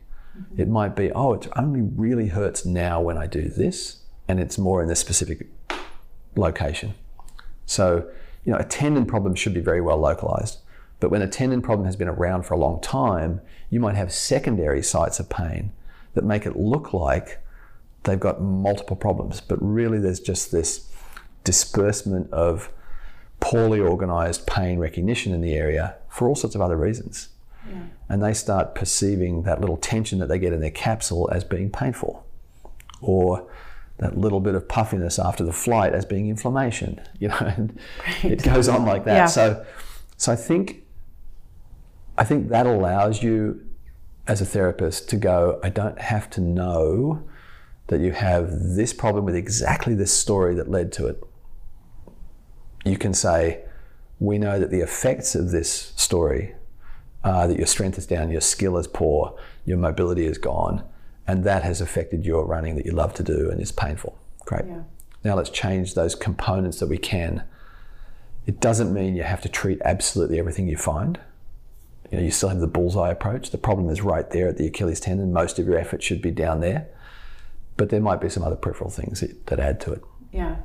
It 0.56 0.68
might 0.68 0.96
be, 0.96 1.12
oh, 1.12 1.34
it 1.34 1.46
only 1.56 1.82
really 1.82 2.28
hurts 2.28 2.64
now 2.64 3.00
when 3.00 3.16
I 3.16 3.26
do 3.26 3.48
this, 3.48 4.02
and 4.26 4.40
it's 4.40 4.58
more 4.58 4.82
in 4.82 4.88
this 4.88 5.00
specific 5.00 5.46
location. 6.36 6.94
So, 7.66 8.08
you 8.44 8.52
know, 8.52 8.58
a 8.58 8.64
tendon 8.64 9.06
problem 9.06 9.34
should 9.34 9.54
be 9.54 9.60
very 9.60 9.80
well 9.80 9.98
localized. 9.98 10.58
But 10.98 11.10
when 11.10 11.22
a 11.22 11.28
tendon 11.28 11.62
problem 11.62 11.86
has 11.86 11.96
been 11.96 12.08
around 12.08 12.42
for 12.44 12.54
a 12.54 12.58
long 12.58 12.80
time, 12.80 13.40
you 13.70 13.80
might 13.80 13.96
have 13.96 14.12
secondary 14.12 14.82
sites 14.82 15.18
of 15.18 15.30
pain 15.30 15.72
that 16.14 16.24
make 16.24 16.44
it 16.44 16.56
look 16.56 16.92
like 16.92 17.42
they've 18.04 18.20
got 18.20 18.42
multiple 18.42 18.96
problems. 18.96 19.40
But 19.40 19.58
really, 19.62 19.98
there's 19.98 20.20
just 20.20 20.52
this 20.52 20.90
disbursement 21.44 22.30
of 22.32 22.70
poorly 23.40 23.80
organized 23.80 24.46
pain 24.46 24.78
recognition 24.78 25.32
in 25.32 25.40
the 25.40 25.54
area 25.54 25.96
for 26.08 26.28
all 26.28 26.34
sorts 26.34 26.54
of 26.54 26.60
other 26.60 26.76
reasons 26.76 27.30
and 28.08 28.22
they 28.22 28.34
start 28.34 28.74
perceiving 28.74 29.42
that 29.42 29.60
little 29.60 29.76
tension 29.76 30.18
that 30.18 30.28
they 30.28 30.38
get 30.38 30.52
in 30.52 30.60
their 30.60 30.70
capsule 30.70 31.28
as 31.32 31.44
being 31.44 31.70
painful, 31.70 32.26
or 33.00 33.48
that 34.00 34.16
little 34.16 34.40
bit 34.40 34.54
of 34.54 34.66
puffiness 34.66 35.18
after 35.18 35.44
the 35.44 35.52
flight 35.52 35.94
as 35.94 36.04
being 36.04 36.28
inflammation. 36.28 37.00
You 37.20 37.28
know, 37.28 37.36
and 37.38 37.78
right. 38.06 38.32
it 38.32 38.42
goes 38.42 38.66
on 38.66 38.86
like 38.86 39.04
that. 39.04 39.14
Yeah. 39.14 39.26
So, 39.26 39.66
so 40.16 40.32
I 40.32 40.36
think, 40.36 40.84
I 42.16 42.24
think 42.24 42.48
that 42.48 42.66
allows 42.66 43.22
you, 43.22 43.62
as 44.26 44.40
a 44.40 44.46
therapist, 44.46 45.10
to 45.10 45.16
go. 45.16 45.60
I 45.62 45.68
don't 45.68 46.00
have 46.00 46.30
to 46.30 46.40
know 46.40 47.22
that 47.88 48.00
you 48.00 48.12
have 48.12 48.50
this 48.50 48.94
problem 48.94 49.26
with 49.26 49.34
exactly 49.34 49.94
this 49.94 50.12
story 50.12 50.54
that 50.54 50.70
led 50.70 50.92
to 50.92 51.08
it. 51.08 51.22
You 52.86 52.96
can 52.96 53.12
say, 53.12 53.64
we 54.18 54.38
know 54.38 54.58
that 54.58 54.70
the 54.70 54.80
effects 54.80 55.34
of 55.34 55.50
this 55.50 55.92
story 55.96 56.54
uh, 57.22 57.46
that 57.46 57.58
your 57.58 57.66
strength 57.66 57.98
is 57.98 58.06
down, 58.06 58.30
your 58.30 58.40
skill 58.40 58.78
is 58.78 58.86
poor, 58.86 59.38
your 59.66 59.76
mobility 59.76 60.24
is 60.24 60.38
gone, 60.38 60.82
and 61.30 61.44
that 61.44 61.62
has 61.62 61.80
affected 61.80 62.26
your 62.26 62.44
running 62.44 62.74
that 62.74 62.84
you 62.84 62.92
love 62.92 63.14
to 63.14 63.22
do 63.22 63.50
and 63.50 63.60
is 63.60 63.70
painful. 63.70 64.18
Great. 64.46 64.64
Yeah. 64.66 64.82
Now 65.22 65.36
let's 65.36 65.50
change 65.50 65.94
those 65.94 66.16
components 66.16 66.80
that 66.80 66.88
we 66.88 66.98
can. 66.98 67.44
It 68.46 68.58
doesn't 68.58 68.92
mean 68.92 69.14
you 69.14 69.22
have 69.22 69.40
to 69.42 69.48
treat 69.48 69.80
absolutely 69.84 70.40
everything 70.40 70.66
you 70.66 70.76
find. 70.76 71.20
You 72.10 72.18
know, 72.18 72.24
you 72.24 72.32
still 72.32 72.48
have 72.48 72.58
the 72.58 72.66
bullseye 72.66 73.10
approach. 73.10 73.50
The 73.50 73.58
problem 73.58 73.88
is 73.90 74.02
right 74.02 74.28
there 74.30 74.48
at 74.48 74.56
the 74.56 74.66
Achilles 74.66 74.98
tendon. 74.98 75.32
Most 75.32 75.60
of 75.60 75.66
your 75.66 75.78
effort 75.78 76.02
should 76.02 76.20
be 76.20 76.32
down 76.32 76.58
there, 76.60 76.88
but 77.76 77.90
there 77.90 78.00
might 78.00 78.20
be 78.20 78.28
some 78.28 78.42
other 78.42 78.56
peripheral 78.56 78.90
things 78.90 79.20
that, 79.20 79.46
that 79.46 79.60
add 79.60 79.80
to 79.82 79.92
it. 79.92 80.02
Yeah. 80.32 80.56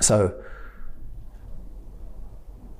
So 0.00 0.42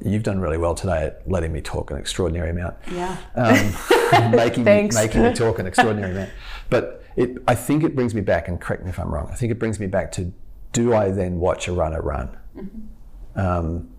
you've 0.05 0.22
done 0.22 0.38
really 0.38 0.59
well 0.59 0.74
today 0.74 1.07
at 1.07 1.28
letting 1.30 1.53
me 1.53 1.61
talk 1.61 1.90
an 1.90 1.97
extraordinary 1.97 2.51
amount. 2.51 2.76
Yeah. 2.90 3.16
Um, 3.34 4.30
making 4.30 4.64
making 4.64 5.22
me 5.22 5.32
talk 5.32 5.59
an 5.59 5.66
extraordinary 5.66 6.12
amount. 6.12 6.30
But 6.68 7.05
it, 7.16 7.38
I 7.49 7.55
think 7.55 7.82
it 7.82 7.94
brings 7.94 8.14
me 8.14 8.20
back, 8.20 8.49
and 8.49 8.61
correct 8.61 8.84
me 8.84 8.90
if 8.90 8.99
I'm 8.99 9.12
wrong. 9.12 9.28
I 9.30 9.34
think 9.34 9.53
it 9.53 9.59
brings 9.59 9.80
me 9.80 9.86
back 9.86 10.12
to: 10.12 10.32
Do 10.72 10.94
I 10.94 11.11
then 11.11 11.38
watch 11.38 11.68
a 11.68 11.72
runner 11.72 12.03
run? 12.03 12.36
Mm-hmm. 12.57 13.38
Um, 13.38 13.90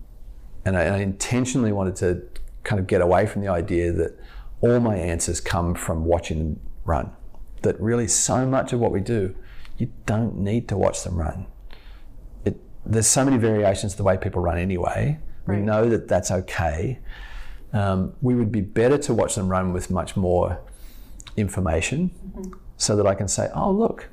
and, 0.64 0.76
I, 0.76 0.82
and 0.82 0.94
I 0.96 0.98
intentionally 0.98 1.72
wanted 1.72 1.96
to 1.96 2.22
kind 2.64 2.80
of 2.80 2.86
get 2.86 3.00
away 3.00 3.26
from 3.26 3.42
the 3.42 3.48
idea 3.48 3.92
that 3.92 4.18
all 4.60 4.80
my 4.80 4.96
answers 4.96 5.40
come 5.40 5.74
from 5.74 6.04
watching 6.04 6.38
them 6.38 6.60
run. 6.84 7.12
That 7.62 7.80
really, 7.80 8.08
so 8.08 8.46
much 8.46 8.72
of 8.72 8.80
what 8.80 8.92
we 8.92 9.00
do, 9.00 9.34
you 9.78 9.90
don't 10.06 10.36
need 10.36 10.68
to 10.68 10.76
watch 10.76 11.02
them 11.04 11.16
run. 11.16 11.46
It, 12.44 12.60
there's 12.84 13.06
so 13.06 13.24
many 13.24 13.36
variations 13.36 13.92
to 13.92 13.98
the 13.98 14.04
way 14.04 14.16
people 14.16 14.42
run 14.42 14.58
anyway 14.58 15.18
Right. 15.48 15.58
We 15.58 15.64
know 15.64 15.88
that 15.88 16.08
that's 16.08 16.30
okay. 16.30 16.98
Um, 17.72 18.14
we 18.22 18.34
would 18.34 18.52
be 18.52 18.60
better 18.60 18.98
to 18.98 19.14
watch 19.14 19.34
them 19.34 19.48
run 19.48 19.72
with 19.72 19.90
much 19.90 20.16
more 20.16 20.60
information 21.36 22.10
mm-hmm. 22.10 22.52
so 22.76 22.96
that 22.96 23.06
I 23.06 23.14
can 23.14 23.28
say, 23.28 23.50
oh, 23.54 23.70
look, 23.70 24.08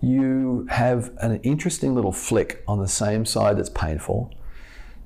you 0.00 0.66
have 0.70 1.12
an 1.18 1.40
interesting 1.42 1.94
little 1.94 2.12
flick 2.12 2.62
on 2.66 2.80
the 2.80 2.88
same 2.88 3.24
side 3.24 3.56
that's 3.56 3.70
painful. 3.70 4.32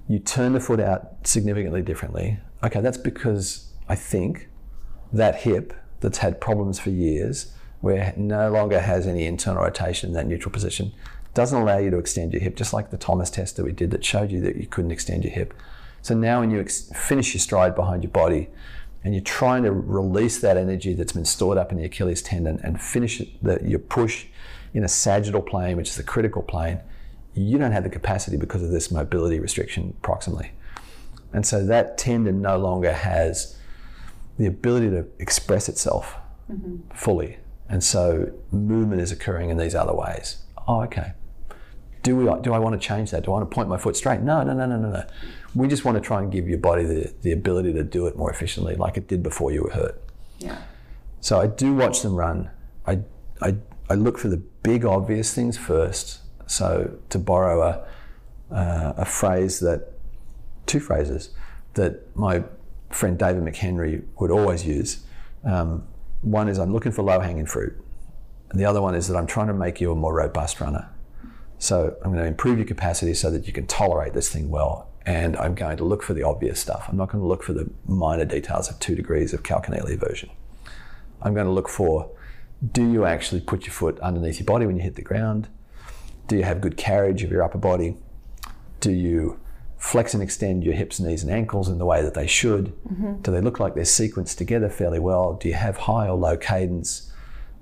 You 0.09 0.18
turn 0.18 0.52
the 0.52 0.61
foot 0.61 0.80
out 0.80 1.26
significantly 1.26 1.82
differently. 1.82 2.38
Okay, 2.62 2.80
that's 2.80 2.98
because 2.98 3.72
I 3.88 3.94
think 3.94 4.48
that 5.12 5.36
hip 5.36 5.74
that's 6.00 6.18
had 6.18 6.40
problems 6.40 6.78
for 6.78 6.90
years, 6.90 7.52
where 7.80 8.02
it 8.09 8.18
no 8.18 8.50
longer 8.50 8.80
has 8.80 9.07
any 9.07 9.26
internal 9.26 9.62
rotation 9.62 10.11
in 10.11 10.14
that 10.14 10.26
neutral 10.26 10.52
position, 10.52 10.92
doesn't 11.37 11.61
allow 11.61 11.78
you 11.78 11.91
to 11.91 11.99
extend 11.99 12.32
your 12.32 12.43
hip, 12.43 12.57
just 12.57 12.72
like 12.72 12.91
the 12.91 12.97
Thomas 12.97 13.30
test 13.30 13.57
that 13.57 13.64
we 13.64 13.70
did 13.70 13.93
that 13.93 14.05
showed 14.05 14.32
you 14.32 14.41
that 14.41 14.57
you 14.57 14.66
couldn't 14.66 14.91
extend 14.91 15.22
your 15.22 15.32
hip. 15.32 15.55
So 16.03 16.14
now 16.14 16.41
when 16.41 16.51
you 16.51 16.61
ex- 16.61 16.91
finish 16.95 17.34
your 17.34 17.41
stride 17.41 17.76
behind 17.76 18.03
your 18.03 18.11
body 18.11 18.49
and 19.05 19.14
you're 19.14 19.22
trying 19.22 19.62
to 19.62 19.70
release 19.70 20.41
that 20.41 20.57
energy 20.57 20.95
that's 20.95 21.12
been 21.12 21.24
stored 21.24 21.59
up 21.59 21.70
in 21.70 21.78
the 21.78 21.84
Achilles 21.84 22.22
tendon 22.22 22.59
and 22.64 22.80
finish 22.80 23.20
it, 23.20 23.28
the, 23.43 23.61
your 23.62 23.78
push 23.78 24.26
in 24.74 24.82
a 24.82 24.89
sagittal 24.89 25.43
plane, 25.43 25.76
which 25.76 25.91
is 25.91 25.97
the 25.97 26.03
critical 26.03 26.43
plane, 26.43 26.80
you 27.34 27.59
don't 27.59 27.72
have 27.72 27.84
the 27.84 27.91
capacity 27.91 28.37
because 28.37 28.62
of 28.62 28.70
this 28.70 28.91
mobility 28.91 29.39
restriction 29.39 29.95
proximally. 30.03 30.51
And 31.32 31.47
so 31.47 31.64
that 31.66 31.99
tendon 31.99 32.41
no 32.41 32.57
longer 32.57 32.93
has 32.93 33.59
the 34.39 34.47
ability 34.47 34.91
to 34.91 35.07
express 35.18 35.68
itself 35.68 36.16
mm-hmm. 36.51 36.76
fully. 36.95 37.39
And 37.68 37.84
so 37.84 38.32
movement 38.51 39.03
is 39.03 39.12
occurring 39.12 39.51
in 39.51 39.59
these 39.59 39.74
other 39.74 39.95
ways. 39.95 40.39
Oh, 40.66 40.82
okay. 40.82 41.12
Do, 42.07 42.14
we, 42.14 42.40
do 42.40 42.52
I 42.52 42.61
want 42.61 42.80
to 42.80 42.88
change 42.88 43.11
that? 43.11 43.24
Do 43.24 43.32
I 43.32 43.40
want 43.40 43.50
to 43.50 43.52
point 43.52 43.68
my 43.68 43.76
foot 43.76 43.96
straight? 43.96 44.20
No, 44.20 44.44
no, 44.44 44.54
no, 44.54 44.64
no, 44.64 44.78
no, 44.78 44.90
no. 44.90 45.04
We 45.57 45.66
just 45.66 45.84
want 45.84 45.96
to 45.96 46.00
try 46.00 46.22
and 46.22 46.30
give 46.30 46.48
your 46.48 46.59
body 46.59 46.84
the, 46.84 47.12
the 47.22 47.32
ability 47.32 47.72
to 47.72 47.82
do 47.82 48.07
it 48.07 48.16
more 48.16 48.30
efficiently, 48.30 48.76
like 48.76 48.96
it 48.96 49.09
did 49.09 49.24
before 49.24 49.50
you 49.50 49.64
were 49.64 49.70
hurt. 49.70 50.00
Yeah. 50.38 50.57
So 51.20 51.40
I 51.40 51.48
do 51.48 51.74
watch 51.74 52.02
them 52.02 52.14
run. 52.14 52.48
I, 52.86 53.00
I, 53.42 53.57
I 53.90 53.94
look 53.94 54.18
for 54.18 54.28
the 54.28 54.36
big 54.36 54.84
obvious 54.84 55.34
things 55.34 55.59
first. 55.59 56.20
So 56.46 56.96
to 57.09 57.18
borrow 57.18 57.61
a, 57.61 58.54
uh, 58.54 58.92
a 58.98 59.04
phrase 59.04 59.59
that, 59.59 59.92
two 60.66 60.78
phrases 60.78 61.30
that 61.74 62.16
my 62.16 62.44
friend 62.90 63.18
David 63.18 63.42
McHenry 63.42 64.04
would 64.20 64.30
always 64.30 64.64
use. 64.64 65.04
Um, 65.42 65.88
one 66.22 66.48
is 66.48 66.61
I'm 66.61 66.72
looking 66.72 66.92
for 66.92 67.02
low 67.02 67.18
hanging 67.18 67.46
fruit, 67.46 67.74
and 68.50 68.61
the 68.61 68.64
other 68.64 68.80
one 68.80 68.94
is 68.94 69.09
that 69.09 69.16
I'm 69.16 69.26
trying 69.26 69.48
to 69.48 69.54
make 69.54 69.80
you 69.80 69.90
a 69.90 69.96
more 69.96 70.14
robust 70.14 70.61
runner. 70.61 70.88
So 71.59 71.96
I'm 72.02 72.12
going 72.12 72.22
to 72.22 72.28
improve 72.28 72.59
your 72.59 72.66
capacity 72.66 73.14
so 73.14 73.30
that 73.30 73.46
you 73.46 73.52
can 73.52 73.66
tolerate 73.66 74.12
this 74.12 74.28
thing 74.28 74.50
well. 74.50 74.88
And 75.04 75.36
I'm 75.36 75.54
going 75.54 75.76
to 75.76 75.84
look 75.84 76.02
for 76.02 76.14
the 76.14 76.24
obvious 76.24 76.61
stuff. 76.61 76.86
I'm 76.88 76.96
not 76.96 77.11
going 77.11 77.22
to 77.22 77.28
look 77.28 77.42
for 77.42 77.52
the 77.52 77.70
minor 77.86 78.24
details 78.24 78.68
of 78.68 78.78
two 78.80 78.94
degrees 78.94 79.32
of 79.32 79.42
calcaneal 79.42 79.88
eversion. 79.88 80.30
I'm 81.22 81.32
going 81.32 81.46
to 81.46 81.52
look 81.52 81.68
for 81.68 82.11
do 82.72 82.90
you 82.90 83.04
actually 83.04 83.40
put 83.40 83.66
your 83.66 83.72
foot 83.72 83.98
underneath 84.00 84.38
your 84.38 84.46
body 84.46 84.66
when 84.66 84.76
you 84.76 84.82
hit 84.82 84.94
the 84.94 85.02
ground? 85.02 85.48
Do 86.26 86.36
you 86.36 86.42
have 86.42 86.61
good 86.61 86.76
carriage 86.76 87.22
of 87.22 87.30
your 87.30 87.42
upper 87.42 87.59
body? 87.59 87.96
Do 88.80 88.90
you 88.90 89.38
flex 89.78 90.14
and 90.14 90.22
extend 90.22 90.64
your 90.64 90.74
hips, 90.74 90.98
knees, 90.98 91.22
and 91.22 91.30
ankles 91.30 91.68
in 91.68 91.78
the 91.78 91.84
way 91.84 92.02
that 92.02 92.14
they 92.14 92.26
should? 92.26 92.74
Mm-hmm. 92.88 93.20
Do 93.20 93.30
they 93.30 93.40
look 93.40 93.61
like 93.61 93.74
they're 93.74 93.84
sequenced 93.84 94.36
together 94.38 94.68
fairly 94.68 94.98
well? 94.98 95.34
Do 95.34 95.48
you 95.48 95.54
have 95.54 95.76
high 95.76 96.09
or 96.09 96.16
low 96.16 96.36
cadence? 96.36 97.12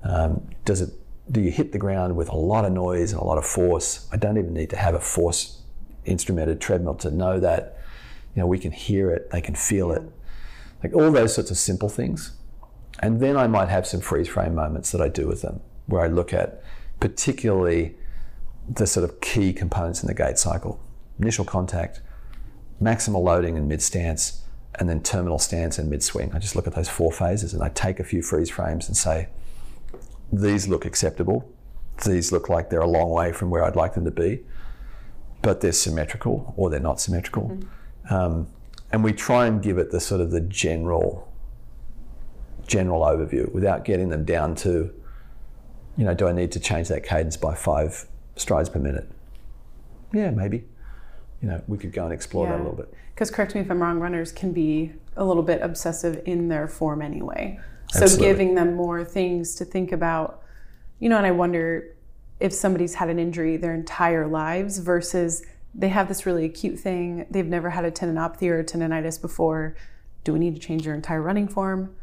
Um, 0.05 0.49
does 0.65 0.81
it? 0.81 0.91
Do 1.31 1.41
you 1.41 1.51
hit 1.51 1.73
the 1.73 1.79
ground 1.79 2.17
with 2.17 2.29
a 2.29 2.37
lot 2.37 2.65
of 2.65 2.73
noise 2.73 3.13
and 3.13 3.21
a 3.21 3.25
lot 3.25 3.39
of 3.39 3.47
force? 3.47 4.09
I 4.13 4.17
don't 4.17 4.37
even 4.37 4.53
need 4.53 4.71
to 4.71 4.77
have 4.77 4.95
a 4.95 5.01
force 5.01 5.63
instrumented 6.05 6.61
treadmill 6.61 6.95
to 6.97 7.11
know 7.11 7.41
that. 7.41 7.79
You 8.35 8.43
know, 8.43 8.47
we 8.47 8.59
can 8.59 8.73
hear 8.73 9.11
it, 9.11 9.31
they 9.31 9.41
can 9.41 9.55
feel 9.55 9.93
it, 9.93 10.03
like 10.83 10.93
all 10.93 11.13
those 11.13 11.35
sorts 11.35 11.51
of 11.51 11.57
simple 11.57 11.89
things. 11.89 12.33
And 12.99 13.21
then 13.21 13.37
I 13.37 13.47
might 13.47 13.69
have 13.69 13.87
some 13.87 14.01
freeze 14.01 14.29
frame 14.29 14.55
moments 14.55 14.91
that 14.93 15.01
I 15.01 15.09
do 15.09 15.27
with 15.27 15.43
them, 15.43 15.61
where 15.87 16.03
I 16.03 16.09
look 16.09 16.33
at 16.33 16.63
particularly 17.01 17.95
the 18.69 18.87
sort 18.87 19.09
of 19.09 19.21
key 19.21 19.53
components 19.53 20.03
in 20.03 20.07
the 20.07 20.15
gait 20.15 20.39
cycle 20.39 20.81
initial 21.19 21.45
contact, 21.45 22.01
maximal 22.83 23.23
loading 23.23 23.57
and 23.57 23.69
mid 23.69 23.81
stance, 23.81 24.43
and 24.77 24.89
then 24.89 25.03
terminal 25.03 25.39
stance 25.39 25.79
and 25.79 25.89
mid 25.89 26.03
swing. 26.03 26.33
I 26.35 26.39
just 26.39 26.57
look 26.57 26.67
at 26.67 26.75
those 26.75 26.89
four 26.89 27.13
phases 27.13 27.55
and 27.55 27.63
I 27.63 27.69
take 27.69 28.01
a 28.01 28.05
few 28.05 28.23
freeze 28.23 28.51
frames 28.51 28.89
and 28.89 28.97
say, 28.97 29.29
these 30.41 30.69
look 30.69 30.85
acceptable. 30.85 31.51
These 32.05 32.33
look 32.33 32.49
like 32.49 32.71
they're 32.71 32.81
a 32.81 32.89
long 32.89 33.11
way 33.11 33.33
from 33.33 33.51
where 33.51 33.65
I'd 33.65 33.77
like 33.77 33.95
them 33.95 34.05
to 34.05 34.11
be, 34.11 34.41
but 35.43 35.61
they're 35.61 35.73
symmetrical 35.73 36.53
or 36.57 36.71
they're 36.71 36.81
not 36.81 37.01
symmetrical. 37.01 37.51
Mm-hmm. 37.51 38.15
Um, 38.15 38.49
and 38.91 39.03
we 39.03 39.13
try 39.13 39.47
and 39.47 39.63
give 39.63 39.79
it 39.79 39.91
the 39.91 40.01
sort 40.01 40.21
of 40.21 40.31
the 40.31 40.41
general 40.41 41.31
general 42.67 43.03
overview 43.03 43.53
without 43.53 43.85
getting 43.85 44.09
them 44.09 44.25
down 44.25 44.55
to, 44.55 44.91
you 45.99 46.05
know, 46.05 46.15
do 46.15 46.27
I 46.27 46.33
need 46.33 46.51
to 46.53 46.61
change 46.61 46.89
that 46.89 47.05
cadence 47.05 47.37
by 47.37 47.55
five 47.55 48.07
strides 48.37 48.71
per 48.71 48.79
minute? 48.79 49.11
Yeah, 50.13 50.31
maybe 50.31 50.65
you 51.45 51.51
know, 51.51 51.63
we 51.69 51.77
could 51.77 51.93
go 51.93 52.05
and 52.05 52.13
explore 52.13 52.47
yeah. 52.47 52.53
that 52.53 52.61
a 52.61 52.63
little 52.63 52.77
bit. 52.77 52.95
Because 53.15 53.31
correct 53.31 53.55
me 53.55 53.61
if 53.61 53.71
I'm 53.71 53.83
wrong, 53.83 54.01
runners 54.01 54.33
can 54.33 54.55
be 54.55 54.95
a 55.15 55.23
little 55.27 55.43
bit 55.43 55.61
obsessive 55.61 56.23
in 56.25 56.49
their 56.49 56.67
form 56.67 57.03
anyway. 57.03 57.61
So 57.95 58.19
giving 58.19 58.55
them 58.55 58.75
more 58.75 59.05
things 59.05 59.55
to 59.57 59.65
think 59.65 59.93
about, 59.93 60.43
you 60.99 61.09
know, 61.09 61.17
and 61.17 61.27
I 61.27 61.31
wonder 61.31 61.95
if 62.41 62.53
somebody's 62.53 62.95
had 62.95 63.09
an 63.09 63.19
injury 63.19 63.57
their 63.57 63.75
entire 63.75 64.27
lives 64.27 64.79
versus 64.79 65.45
they 65.75 65.89
have 65.89 66.09
this 66.09 66.27
really 66.27 66.45
acute 66.45 66.79
thing, 66.79 67.27
they've 67.31 67.47
never 67.47 67.71
had 67.71 67.85
a 67.85 67.91
tendinopathy 67.91 68.49
or 68.49 68.61
a 68.61 68.65
tendonitis 68.65 69.21
before. 69.21 69.77
Do 70.23 70.33
we 70.33 70.39
need 70.39 70.55
to 70.55 70.61
change 70.61 70.85
their 70.85 70.95
entire 70.95 71.23
running 71.23 71.49
form? 71.49 71.95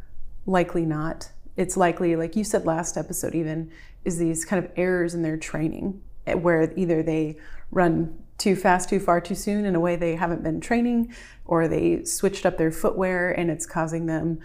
Likely 0.45 0.85
not. 0.85 1.31
It's 1.57 1.77
likely, 1.77 2.15
like 2.15 2.35
you 2.35 2.43
said 2.43 2.65
last 2.65 2.97
episode, 2.97 3.35
even, 3.35 3.71
is 4.05 4.17
these 4.17 4.45
kind 4.45 4.63
of 4.63 4.71
errors 4.75 5.13
in 5.13 5.21
their 5.21 5.37
training 5.37 6.01
eh, 6.27 6.33
where 6.33 6.73
either 6.75 7.03
they 7.03 7.37
run 7.71 8.17
too 8.37 8.55
fast, 8.55 8.89
too 8.89 8.99
far, 8.99 9.21
too 9.21 9.35
soon 9.35 9.65
in 9.65 9.75
a 9.75 9.79
way 9.79 9.95
they 9.95 10.15
haven't 10.15 10.43
been 10.43 10.59
training, 10.59 11.13
or 11.45 11.67
they 11.67 12.03
switched 12.03 12.45
up 12.45 12.57
their 12.57 12.71
footwear 12.71 13.31
and 13.31 13.51
it's 13.51 13.65
causing 13.65 14.05
them, 14.07 14.39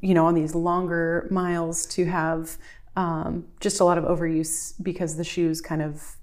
you 0.00 0.14
know, 0.14 0.26
on 0.26 0.34
these 0.34 0.54
longer 0.54 1.26
miles 1.30 1.86
to 1.86 2.04
have 2.06 2.56
um, 2.96 3.46
just 3.60 3.80
a 3.80 3.84
lot 3.84 3.98
of 3.98 4.04
overuse 4.04 4.72
because 4.82 5.16
the 5.16 5.24
shoes 5.24 5.60
kind 5.60 5.82
of 5.82 6.16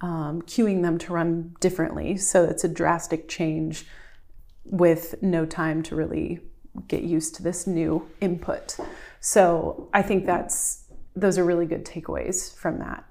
um, 0.00 0.42
cueing 0.42 0.82
them 0.82 0.98
to 0.98 1.12
run 1.12 1.54
differently. 1.60 2.16
So 2.16 2.44
it's 2.44 2.64
a 2.64 2.68
drastic 2.68 3.28
change 3.28 3.86
with 4.64 5.20
no 5.22 5.44
time 5.44 5.82
to 5.84 5.96
really 5.96 6.40
get 6.86 7.02
used 7.02 7.34
to 7.36 7.42
this 7.42 7.66
new 7.66 8.08
input. 8.20 8.76
So 9.20 9.88
I 9.92 10.02
think 10.02 10.26
that's 10.26 10.84
those 11.16 11.36
are 11.38 11.44
really 11.44 11.66
good 11.66 11.84
takeaways 11.84 12.54
from 12.54 12.78
that. 12.78 13.04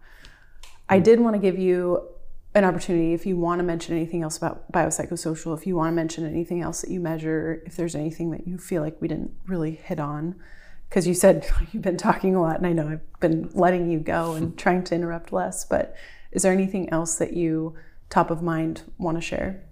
I 0.87 0.99
did 0.99 1.19
want 1.19 1.35
to 1.35 1.39
give 1.39 1.59
you 1.59 2.07
an 2.55 2.63
opportunity 2.63 3.13
if 3.13 3.25
you 3.25 3.37
want 3.37 3.59
to 3.59 3.63
mention 3.63 3.95
anything 3.95 4.23
else 4.23 4.37
about 4.37 4.71
biopsychosocial, 4.71 5.55
if 5.57 5.67
you 5.67 5.75
want 5.75 5.91
to 5.91 5.95
mention 5.95 6.25
anything 6.25 6.61
else 6.61 6.81
that 6.81 6.89
you 6.89 6.99
measure, 6.99 7.61
if 7.65 7.75
there's 7.75 7.95
anything 7.95 8.31
that 8.31 8.47
you 8.47 8.57
feel 8.57 8.81
like 8.81 8.99
we 8.99 9.07
didn't 9.07 9.31
really 9.45 9.75
hit 9.75 9.99
on. 9.99 10.35
Because 10.89 11.07
you 11.07 11.13
said 11.13 11.47
you've 11.71 11.83
been 11.83 11.97
talking 11.97 12.35
a 12.35 12.41
lot, 12.41 12.57
and 12.57 12.65
I 12.65 12.73
know 12.73 12.89
I've 12.89 13.19
been 13.19 13.49
letting 13.53 13.91
you 13.91 13.99
go 13.99 14.33
and 14.33 14.57
trying 14.57 14.83
to 14.85 14.95
interrupt 14.95 15.31
less, 15.31 15.63
but 15.63 15.95
is 16.31 16.41
there 16.41 16.51
anything 16.51 16.89
else 16.89 17.15
that 17.15 17.33
you, 17.33 17.75
top 18.09 18.31
of 18.31 18.41
mind, 18.41 18.81
want 18.97 19.17
to 19.17 19.21
share? 19.21 19.63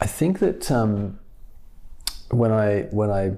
I 0.00 0.06
think 0.06 0.40
that 0.40 0.70
um, 0.70 1.18
when 2.30 2.52
I 2.52 2.82
when 2.90 3.10
I 3.10 3.36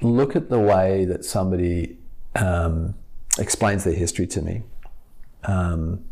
look 0.00 0.36
at 0.36 0.50
the 0.50 0.58
way 0.58 1.04
that 1.06 1.24
somebody 1.24 1.98
um, 2.36 2.94
explains 3.38 3.84
their 3.84 3.94
history 3.94 4.26
to 4.28 4.42
me, 4.42 4.62
um, 5.44 6.04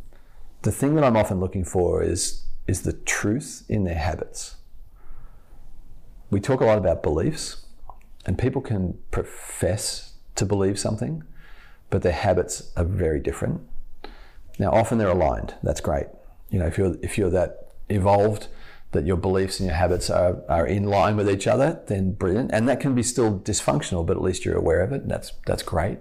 the 0.63 0.73
thing 0.73 0.95
that 0.95 1.05
I'm 1.05 1.17
often 1.17 1.41
looking 1.41 1.65
for 1.65 2.03
is 2.03 2.45
is 2.67 2.83
the 2.83 2.93
truth 2.93 3.65
in 3.69 3.85
their 3.85 3.99
habits. 3.99 4.57
We 6.31 6.41
talk 6.41 6.61
a 6.61 6.65
lot 6.65 6.79
about 6.79 7.03
beliefs, 7.03 7.67
and 8.25 8.39
people 8.39 8.63
can 8.63 8.99
profess 9.11 10.15
to 10.37 10.47
believe 10.47 10.79
something, 10.79 11.25
but 11.89 12.03
their 12.03 12.13
habits 12.13 12.71
are 12.77 12.85
very 12.85 13.19
different. 13.19 13.63
Now, 14.59 14.71
often 14.71 14.99
they're 14.99 15.09
aligned. 15.09 15.55
That's 15.63 15.81
great. 15.81 16.07
You 16.51 16.59
know, 16.59 16.67
if 16.67 16.79
you're 16.79 16.97
if 17.03 17.17
you're 17.19 17.31
that 17.31 17.73
evolved 17.89 18.49
that 18.93 19.07
your 19.07 19.17
beliefs 19.17 19.61
and 19.61 19.69
your 19.69 19.77
habits 19.77 20.11
are, 20.11 20.43
are 20.49 20.67
in 20.67 20.83
line 20.83 21.17
with 21.17 21.31
each 21.31 21.47
other, 21.47 21.81
then 21.87 22.11
brilliant. 22.13 22.51
And 22.53 22.69
that 22.69 22.81
can 22.81 22.93
be 22.93 23.05
still 23.05 23.39
dysfunctional, 23.39 24.05
but 24.05 24.17
at 24.17 24.23
least 24.23 24.45
you're 24.45 24.57
aware 24.57 24.81
of 24.81 24.93
it, 24.93 25.03
and 25.03 25.11
that's 25.11 25.33
that's 25.47 25.63
great. 25.63 25.99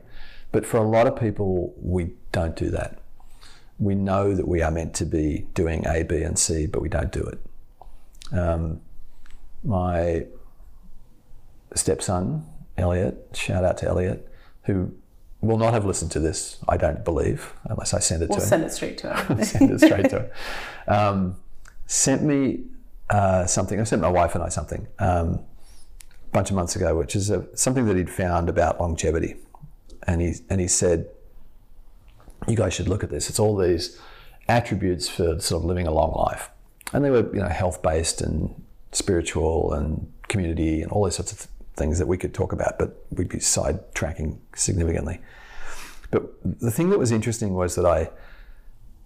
But 0.51 0.65
for 0.65 0.77
a 0.77 0.87
lot 0.87 1.07
of 1.07 1.15
people, 1.15 1.73
we 1.77 2.13
don't 2.31 2.55
do 2.55 2.69
that 2.71 2.99
we 3.79 3.95
know 3.95 4.35
that 4.35 4.47
we 4.47 4.61
are 4.61 4.71
meant 4.71 4.93
to 4.95 5.05
be 5.05 5.47
doing 5.53 5.87
A, 5.87 6.03
B, 6.03 6.21
and 6.21 6.37
C, 6.37 6.67
but 6.67 6.81
we 6.81 6.89
don't 6.89 7.11
do 7.11 7.23
it. 7.23 7.39
Um, 8.37 8.81
my 9.63 10.25
stepson, 11.73 12.45
Elliot, 12.77 13.29
shout 13.33 13.63
out 13.63 13.77
to 13.79 13.87
Elliot, 13.87 14.27
who 14.63 14.93
will 15.41 15.57
not 15.57 15.73
have 15.73 15.85
listened 15.85 16.11
to 16.11 16.19
this, 16.19 16.57
I 16.67 16.75
don't 16.75 17.05
believe, 17.05 17.53
unless 17.65 17.93
I 17.93 17.99
send 17.99 18.21
it 18.23 18.29
we'll 18.29 18.39
to 18.39 18.43
him. 18.43 18.49
send 18.49 18.63
it 18.63 18.71
straight 18.73 18.97
to 18.99 19.15
him. 19.23 19.43
send 19.43 19.71
it 19.71 19.79
straight 19.79 20.09
to 20.09 20.19
him. 20.19 20.29
Um, 20.87 21.35
sent 21.85 22.23
me 22.23 22.63
uh, 23.09 23.45
something, 23.45 23.79
I 23.79 23.83
sent 23.83 24.01
my 24.01 24.09
wife 24.09 24.35
and 24.35 24.43
I 24.43 24.49
something 24.49 24.87
um, 24.99 25.39
a 26.27 26.31
bunch 26.33 26.49
of 26.49 26.55
months 26.55 26.75
ago, 26.75 26.95
which 26.97 27.15
is 27.15 27.29
a, 27.29 27.45
something 27.55 27.85
that 27.85 27.95
he'd 27.95 28.09
found 28.09 28.49
about 28.49 28.79
longevity. 28.79 29.35
And 30.03 30.21
he, 30.21 30.35
and 30.49 30.59
he 30.59 30.67
said, 30.67 31.07
you 32.49 32.55
guys 32.55 32.73
should 32.73 32.89
look 32.89 33.03
at 33.03 33.09
this. 33.09 33.29
It's 33.29 33.39
all 33.39 33.55
these 33.55 33.99
attributes 34.47 35.07
for 35.07 35.39
sort 35.39 35.63
of 35.63 35.65
living 35.65 35.87
a 35.87 35.91
long 35.91 36.11
life. 36.13 36.49
And 36.91 37.05
they 37.05 37.11
were, 37.11 37.33
you 37.33 37.41
know, 37.41 37.49
health 37.49 37.81
based 37.81 38.21
and 38.21 38.61
spiritual 38.91 39.73
and 39.73 40.11
community 40.27 40.81
and 40.81 40.91
all 40.91 41.03
those 41.03 41.15
sorts 41.15 41.31
of 41.31 41.37
th- 41.37 41.49
things 41.75 41.99
that 41.99 42.07
we 42.07 42.17
could 42.17 42.33
talk 42.33 42.51
about, 42.51 42.79
but 42.79 42.97
we'd 43.11 43.29
be 43.29 43.37
sidetracking 43.37 44.37
significantly. 44.55 45.21
But 46.11 46.23
the 46.43 46.71
thing 46.71 46.89
that 46.89 46.97
was 46.97 47.11
interesting 47.11 47.53
was 47.53 47.75
that 47.75 47.85
I 47.85 48.09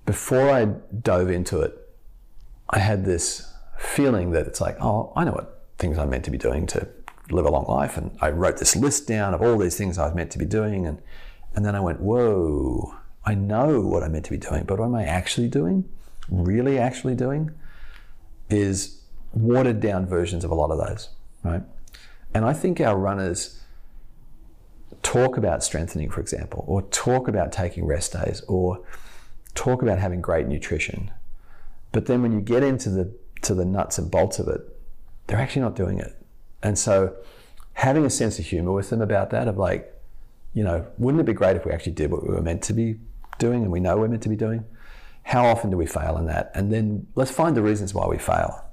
before 0.06 0.50
I 0.50 0.66
dove 0.66 1.30
into 1.30 1.62
it, 1.62 1.78
I 2.70 2.80
had 2.80 3.06
this 3.06 3.54
feeling 3.78 4.32
that 4.32 4.48
it's 4.48 4.62
like, 4.62 4.78
oh, 4.82 5.14
I 5.16 5.24
know 5.24 5.32
what 5.32 5.66
things 5.78 5.98
I'm 5.98 6.10
meant 6.10 6.26
to 6.26 6.32
be 6.32 6.38
doing 6.38 6.66
to 6.68 6.88
live 7.30 7.46
a 7.46 7.52
long 7.52 7.66
life. 7.68 7.98
And 7.98 8.18
I 8.22 8.30
wrote 8.30 8.58
this 8.58 8.76
list 8.76 9.08
down 9.08 9.34
of 9.34 9.41
all 9.41 9.58
these 9.58 9.78
things 9.78 9.98
I 9.98 10.06
was 10.06 10.16
meant 10.16 10.32
to 10.32 10.39
be 10.39 10.46
doing. 10.46 10.86
And, 10.86 11.02
and 11.56 11.66
then 11.66 11.76
I 11.76 11.80
went, 11.80 12.00
whoa, 12.02 12.96
I 13.26 13.36
know 13.36 13.82
what 13.82 14.03
I'm 14.03 14.11
meant 14.11 14.26
to 14.26 14.32
be 14.32 14.38
doing, 14.38 14.63
but 14.65 14.80
what 14.80 14.86
am 14.86 14.95
I 14.95 15.05
actually 15.05 15.47
doing? 15.47 15.88
Really 16.30 16.78
actually 16.78 17.15
doing? 17.15 17.51
Is 18.49 19.01
watered 19.34 19.80
down 19.80 20.05
versions 20.05 20.43
of 20.43 20.51
a 20.51 20.55
lot 20.55 20.71
of 20.71 20.78
those, 20.78 21.09
right? 21.43 21.63
And 22.34 22.45
I 22.45 22.53
think 22.53 22.82
our 22.82 22.97
runners 22.97 23.61
talk 25.01 25.38
about 25.38 25.63
strengthening, 25.63 26.09
for 26.09 26.21
example, 26.21 26.63
or 26.67 26.82
talk 26.84 27.28
about 27.28 27.51
taking 27.51 27.86
rest 27.86 28.13
days, 28.13 28.41
or 28.47 28.84
talk 29.55 29.82
about 29.82 29.99
having 29.99 30.21
great 30.21 30.47
nutrition. 30.47 31.11
But 31.91 32.07
then 32.07 32.21
when 32.21 32.32
you 32.32 32.41
get 32.41 32.63
into 32.63 32.89
the 32.89 33.13
to 33.43 33.53
the 33.53 33.65
nuts 33.65 33.97
and 33.97 34.09
bolts 34.09 34.39
of 34.39 34.47
it, 34.47 34.61
they're 35.28 35.38
actually 35.39 35.61
not 35.61 35.76
doing 35.76 35.99
it. 35.99 36.17
And 36.61 36.78
so 36.80 37.15
having 37.74 38.05
a 38.05 38.09
sense 38.09 38.39
of 38.39 38.45
humor 38.45 38.71
with 38.71 38.89
them 38.89 39.01
about 39.01 39.30
that, 39.32 39.47
of 39.47 39.57
like, 39.57 39.93
you 40.53 40.63
know, 40.63 40.88
wouldn't 40.97 41.21
it 41.21 41.26
be 41.26 41.34
great 41.34 41.57
if 41.57 41.65
we 41.65 41.71
actually 41.71 41.91
did 41.93 42.11
what 42.11 42.28
we 42.28 42.34
were 42.34 42.41
meant 42.41 42.61
to 42.63 42.74
be 42.74 42.99
doing 43.38 43.63
and 43.63 43.71
we 43.71 43.79
know 43.79 43.97
we're 43.97 44.07
meant 44.07 44.23
to 44.23 44.29
be 44.29 44.36
doing? 44.36 44.65
How 45.23 45.45
often 45.45 45.69
do 45.69 45.77
we 45.77 45.86
fail 45.86 46.17
in 46.17 46.25
that? 46.25 46.51
And 46.53 46.71
then 46.71 47.07
let's 47.15 47.31
find 47.31 47.55
the 47.55 47.61
reasons 47.61 47.93
why 47.93 48.07
we 48.07 48.17
fail. 48.17 48.65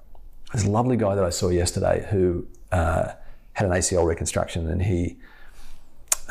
There's 0.52 0.64
a 0.64 0.70
lovely 0.70 0.96
guy 0.96 1.14
that 1.14 1.24
I 1.24 1.30
saw 1.30 1.48
yesterday 1.48 2.06
who 2.10 2.46
uh, 2.72 3.12
had 3.52 3.66
an 3.66 3.72
ACL 3.72 4.06
reconstruction 4.06 4.68
and 4.68 4.82
he 4.82 5.16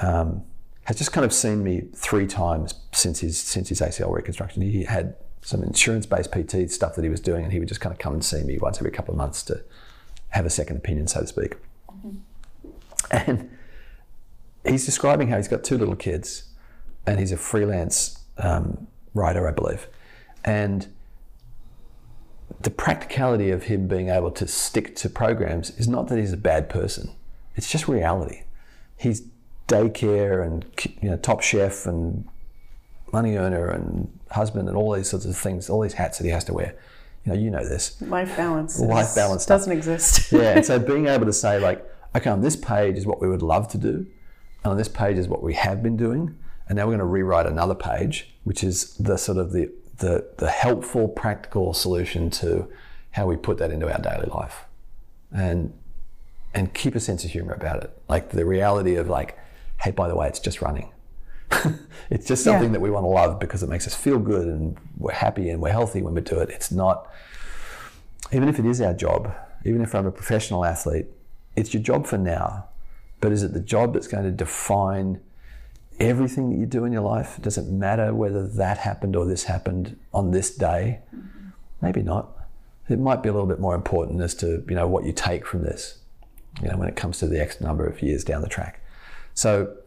um, 0.02 0.44
has 0.84 0.98
just 0.98 1.12
kind 1.12 1.26
of 1.26 1.32
seen 1.32 1.64
me 1.64 1.84
three 1.96 2.28
times 2.28 2.74
since 2.92 3.20
his 3.20 3.38
since 3.38 3.70
his 3.70 3.80
ACL 3.80 4.12
reconstruction. 4.12 4.62
He 4.62 4.84
had 4.84 5.16
some 5.42 5.64
insurance-based 5.64 6.32
PT 6.32 6.70
stuff 6.70 6.96
that 6.96 7.04
he 7.04 7.10
was 7.10 7.20
doing, 7.20 7.44
and 7.44 7.54
he 7.54 7.60
would 7.60 7.68
just 7.68 7.82
kind 7.82 7.94
of 7.94 8.00
come 8.00 8.14
and 8.14 8.24
see 8.24 8.44
me 8.44 8.58
once 8.58 8.78
every 8.78 8.92
couple 8.92 9.14
of 9.14 9.18
months 9.18 9.44
to 9.44 9.64
have 10.30 10.46
a 10.46 10.50
second 10.50 10.78
opinion, 10.78 11.08
so 11.08 11.22
to 11.22 11.28
speak. 11.28 11.56
Mm-hmm. 11.92 12.18
And 13.12 13.50
he's 14.66 14.86
describing 14.86 15.30
how 15.30 15.38
he's 15.38 15.48
got 15.48 15.64
two 15.64 15.78
little 15.78 15.96
kids, 15.96 16.44
and 17.06 17.20
he's 17.20 17.32
a 17.32 17.38
freelance 17.38 18.19
um, 18.40 18.88
writer, 19.14 19.48
I 19.48 19.52
believe, 19.52 19.88
and 20.44 20.88
the 22.62 22.70
practicality 22.70 23.52
of 23.52 23.64
him 23.64 23.88
being 23.88 24.10
able 24.10 24.32
to 24.32 24.48
stick 24.48 24.96
to 24.98 25.10
programs 25.10 25.70
is 25.78 25.88
not 25.88 26.08
that 26.08 26.18
he's 26.18 26.34
a 26.34 26.38
bad 26.38 26.70
person; 26.70 27.12
it's 27.56 27.72
just 27.72 27.88
reality. 27.88 28.44
He's 28.98 29.24
daycare 29.68 30.46
and 30.46 30.66
you 31.02 31.10
know 31.10 31.18
top 31.18 31.42
chef 31.42 31.86
and 31.86 32.28
money 33.14 33.36
earner 33.36 33.70
and 33.70 34.20
husband 34.32 34.68
and 34.68 34.78
all 34.78 34.94
these 34.94 35.10
sorts 35.10 35.26
of 35.26 35.38
things, 35.38 35.70
all 35.70 35.82
these 35.82 35.94
hats 35.94 36.18
that 36.18 36.26
he 36.26 36.32
has 36.32 36.44
to 36.46 36.54
wear. 36.54 36.76
You 37.26 37.34
know, 37.34 37.40
you 37.40 37.50
know 37.50 37.68
this. 37.68 38.02
Life 38.02 38.36
balance. 38.38 38.80
Life 38.80 39.16
balance 39.16 39.46
doesn't 39.46 39.72
exist. 39.72 40.32
yeah, 40.32 40.56
and 40.56 40.66
so 40.66 40.80
being 40.94 41.08
able 41.08 41.26
to 41.26 41.34
say 41.34 41.60
like, 41.60 41.86
okay, 42.16 42.30
on 42.30 42.42
this 42.42 42.56
page 42.56 42.98
is 42.98 43.06
what 43.06 43.22
we 43.22 43.28
would 43.30 43.42
love 43.42 43.68
to 43.70 43.78
do, 43.78 44.06
and 44.64 44.72
on 44.72 44.78
this 44.78 44.88
page 44.88 45.18
is 45.18 45.28
what 45.28 45.44
we 45.44 45.54
have 45.54 45.84
been 45.84 45.98
doing, 45.98 46.38
and 46.70 46.78
now 46.78 46.86
we're 46.86 46.92
going 46.92 47.00
to 47.00 47.06
rewrite 47.06 47.46
another 47.46 47.76
page, 47.76 48.34
which 48.46 48.64
is 48.64 48.96
the 48.96 49.18
sort 49.18 49.38
of 49.38 49.52
the 49.52 49.72
the, 49.98 50.26
the 50.38 50.50
helpful, 50.50 51.10
practical 51.10 51.74
solution 51.74 52.30
to 52.30 52.70
how 53.12 53.26
we 53.26 53.36
put 53.36 53.58
that 53.58 53.70
into 53.70 53.92
our 53.92 54.00
daily 54.00 54.28
life, 54.28 54.64
and 55.32 55.74
and 56.54 56.74
keep 56.74 56.96
a 56.96 57.02
sense 57.02 57.26
of 57.26 57.32
humor 57.32 57.54
about 57.54 57.84
it, 57.84 58.02
like 58.08 58.30
the 58.30 58.46
reality 58.46 58.96
of 58.96 59.10
like, 59.10 59.38
hey, 59.82 59.92
by 59.92 60.08
the 60.08 60.16
way, 60.16 60.28
it's 60.28 60.40
just 60.40 60.62
running 60.62 60.92
it's 62.10 62.28
just 62.28 62.44
something 62.44 62.70
yeah. 62.70 62.74
that 62.74 62.82
we 62.82 62.90
want 62.90 63.04
to 63.04 63.08
love 63.08 63.40
because 63.40 63.64
it 63.64 63.70
makes 63.70 63.88
us 63.88 63.96
feel 63.96 64.20
good 64.20 64.48
and 64.48 64.78
we're 64.98 65.12
happy 65.12 65.50
and 65.50 65.62
we're 65.62 65.72
healthy 65.72 66.02
when 66.02 66.14
we 66.14 66.22
do 66.22 66.40
it. 66.40 66.50
It's 66.50 66.72
not, 66.72 67.12
even 68.32 68.50
if 68.50 68.60
it 68.60 68.66
is 68.66 68.82
our 68.82 68.94
job, 68.94 69.34
even 69.66 69.82
if 69.82 69.96
I'm 69.96 70.06
a 70.06 70.12
professional 70.12 70.66
athlete, 70.66 71.08
it's 71.56 71.74
your 71.74 71.84
job 71.84 72.06
for 72.06 72.18
now. 72.18 72.70
But 73.20 73.32
is 73.32 73.44
it 73.44 73.54
the 73.54 73.60
job 73.60 73.94
that's 73.94 74.08
going 74.08 74.24
to 74.24 74.32
define 74.32 75.22
everything 76.00 76.50
that 76.50 76.58
you 76.58 76.66
do 76.66 76.86
in 76.86 76.92
your 76.92 77.02
life? 77.02 77.38
it 77.38 77.44
doesn't 77.44 77.70
matter 77.70 78.14
whether 78.14 78.48
that 78.48 78.78
happened 78.78 79.16
or 79.16 79.26
this 79.26 79.44
happened 79.44 79.98
on 80.14 80.32
this 80.32 80.56
day? 80.56 81.00
Maybe 81.82 82.02
not. 82.02 82.30
It 82.90 83.00
might 83.00 83.22
be 83.22 83.30
a 83.30 83.34
little 83.34 83.48
bit 83.48 83.60
more 83.60 83.76
important 83.76 84.22
as 84.22 84.34
to 84.36 84.64
you 84.68 84.76
know 84.76 84.88
what 84.88 85.06
you 85.06 85.14
take 85.14 85.46
from 85.46 85.64
this, 85.64 86.00
you 86.62 86.68
know, 86.70 86.78
when 86.78 86.88
it 86.88 86.96
comes 86.96 87.20
to 87.20 87.28
the 87.28 87.40
X 87.42 87.62
number 87.62 87.86
of 87.86 88.02
years 88.02 88.24
down 88.24 88.42
the 88.42 88.50
track. 88.50 88.82
So 89.34 89.78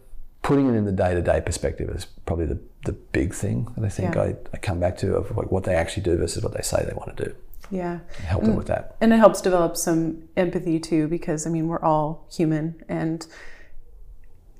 putting 0.42 0.68
it 0.68 0.76
in 0.76 0.84
the 0.84 0.92
day-to-day 0.92 1.40
perspective 1.44 1.88
is 1.90 2.04
probably 2.26 2.46
the, 2.46 2.58
the 2.84 2.92
big 2.92 3.32
thing 3.32 3.68
that 3.76 3.84
I 3.84 3.88
think 3.88 4.14
yeah. 4.14 4.22
I, 4.22 4.36
I 4.52 4.56
come 4.58 4.80
back 4.80 4.96
to 4.98 5.14
of 5.14 5.36
like 5.36 5.50
what 5.50 5.64
they 5.64 5.74
actually 5.74 6.02
do 6.02 6.16
versus 6.16 6.42
what 6.42 6.52
they 6.54 6.62
say 6.62 6.84
they 6.84 6.94
want 6.94 7.16
to 7.16 7.24
do. 7.24 7.34
Yeah. 7.70 8.00
And 8.18 8.26
help 8.26 8.44
them 8.44 8.56
with 8.56 8.66
that. 8.66 8.96
And 9.00 9.12
it 9.12 9.16
helps 9.16 9.40
develop 9.40 9.76
some 9.76 10.28
empathy 10.36 10.78
too, 10.78 11.08
because 11.08 11.46
I 11.46 11.50
mean, 11.50 11.68
we're 11.68 11.82
all 11.82 12.26
human 12.30 12.82
and 12.88 13.26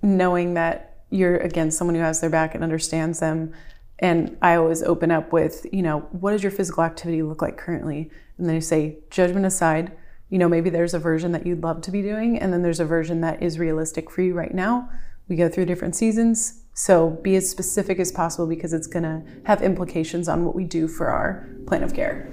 knowing 0.02 0.54
that 0.54 0.91
you're 1.12 1.36
again 1.38 1.70
someone 1.70 1.94
who 1.94 2.00
has 2.00 2.20
their 2.20 2.30
back 2.30 2.54
and 2.54 2.64
understands 2.64 3.20
them. 3.20 3.52
And 3.98 4.36
I 4.42 4.56
always 4.56 4.82
open 4.82 5.10
up 5.10 5.32
with, 5.32 5.64
you 5.72 5.82
know, 5.82 6.00
what 6.10 6.32
does 6.32 6.42
your 6.42 6.50
physical 6.50 6.82
activity 6.82 7.22
look 7.22 7.40
like 7.40 7.56
currently? 7.56 8.10
And 8.36 8.48
then 8.48 8.56
you 8.56 8.60
say, 8.60 8.98
judgment 9.10 9.46
aside, 9.46 9.92
you 10.28 10.38
know, 10.38 10.48
maybe 10.48 10.70
there's 10.70 10.94
a 10.94 10.98
version 10.98 11.32
that 11.32 11.46
you'd 11.46 11.62
love 11.62 11.82
to 11.82 11.90
be 11.90 12.02
doing, 12.02 12.38
and 12.38 12.52
then 12.52 12.62
there's 12.62 12.80
a 12.80 12.84
version 12.84 13.20
that 13.20 13.42
is 13.42 13.58
realistic 13.58 14.10
for 14.10 14.22
you 14.22 14.34
right 14.34 14.54
now 14.54 14.88
we 15.28 15.36
go 15.36 15.48
through 15.48 15.66
different 15.66 15.96
seasons. 15.96 16.62
So 16.74 17.10
be 17.10 17.36
as 17.36 17.48
specific 17.48 17.98
as 17.98 18.12
possible 18.12 18.46
because 18.46 18.72
it's 18.72 18.86
going 18.86 19.02
to 19.04 19.22
have 19.44 19.62
implications 19.62 20.28
on 20.28 20.44
what 20.44 20.54
we 20.54 20.64
do 20.64 20.88
for 20.88 21.08
our 21.08 21.48
plan 21.66 21.82
of 21.82 21.94
care. 21.94 22.30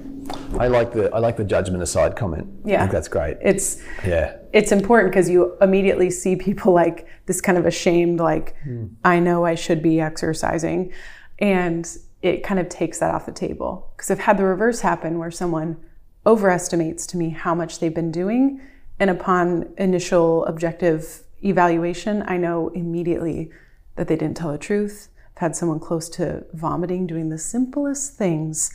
I 0.59 0.67
like 0.67 0.91
the 0.91 1.13
I 1.13 1.19
like 1.19 1.37
the 1.37 1.43
judgment 1.43 1.83
aside 1.83 2.15
comment. 2.15 2.47
Yeah, 2.65 2.77
I 2.77 2.79
think 2.79 2.91
that's 2.91 3.07
great. 3.07 3.37
It's 3.41 3.81
yeah, 4.05 4.37
it's 4.51 4.71
important 4.71 5.11
because 5.11 5.29
you 5.29 5.57
immediately 5.61 6.09
see 6.09 6.35
people 6.35 6.73
like 6.73 7.07
this 7.25 7.41
kind 7.41 7.57
of 7.57 7.65
ashamed, 7.65 8.19
like 8.19 8.55
mm. 8.65 8.89
I 9.03 9.19
know 9.19 9.45
I 9.45 9.55
should 9.55 9.81
be 9.81 10.01
exercising, 10.01 10.91
and 11.39 11.87
it 12.21 12.43
kind 12.43 12.59
of 12.59 12.67
takes 12.67 12.99
that 12.99 13.13
off 13.13 13.25
the 13.25 13.31
table. 13.31 13.91
Because 13.95 14.11
I've 14.11 14.19
had 14.19 14.37
the 14.37 14.43
reverse 14.43 14.81
happen 14.81 15.17
where 15.19 15.31
someone 15.31 15.77
overestimates 16.25 17.07
to 17.07 17.17
me 17.17 17.29
how 17.29 17.55
much 17.55 17.79
they've 17.79 17.93
been 17.93 18.11
doing, 18.11 18.61
and 18.99 19.09
upon 19.09 19.73
initial 19.77 20.45
objective 20.45 21.23
evaluation, 21.43 22.23
I 22.27 22.37
know 22.37 22.69
immediately 22.69 23.51
that 23.95 24.07
they 24.07 24.15
didn't 24.15 24.37
tell 24.37 24.51
the 24.51 24.57
truth. 24.57 25.09
I've 25.35 25.41
had 25.41 25.55
someone 25.55 25.79
close 25.79 26.09
to 26.09 26.45
vomiting 26.53 27.07
doing 27.07 27.29
the 27.29 27.37
simplest 27.37 28.15
things, 28.15 28.71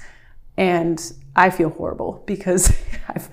and 0.56 1.12
I 1.36 1.50
feel 1.50 1.70
horrible 1.70 2.22
because 2.26 2.76
I've 3.08 3.28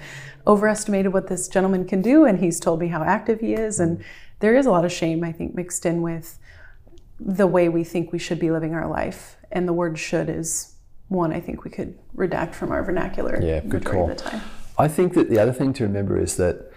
overestimated 0.48 1.14
what 1.14 1.28
this 1.28 1.48
gentleman 1.48 1.86
can 1.86 2.02
do, 2.02 2.26
and 2.26 2.40
he's 2.40 2.60
told 2.60 2.80
me 2.80 2.88
how 2.88 3.04
active 3.04 3.40
he 3.40 3.54
is. 3.54 3.80
And 3.80 4.04
there 4.40 4.56
is 4.56 4.66
a 4.66 4.72
lot 4.72 4.86
of 4.86 4.92
shame, 4.92 5.24
I 5.24 5.32
think, 5.32 5.56
mixed 5.56 5.86
in 5.86 6.02
with 6.02 6.40
the 7.20 7.48
way 7.48 7.70
we 7.70 7.84
think 7.84 8.12
we 8.12 8.20
should 8.20 8.40
be 8.40 8.50
living 8.50 8.74
our 8.74 8.88
life. 8.88 9.38
And 9.52 9.68
the 9.68 9.74
word 9.74 10.00
should 10.00 10.30
is 10.30 10.76
one 11.10 11.32
I 11.32 11.40
think 11.40 11.64
we 11.64 11.70
could 11.70 11.98
redact 12.16 12.56
from 12.56 12.72
our 12.72 12.84
vernacular. 12.84 13.40
Yeah, 13.42 13.60
good 13.60 13.86
call. 13.86 14.16
I 14.78 14.88
think 14.88 15.14
that 15.14 15.30
the 15.30 15.38
other 15.38 15.54
thing 15.54 15.74
to 15.74 15.84
remember 15.84 16.18
is 16.18 16.38
that 16.38 16.72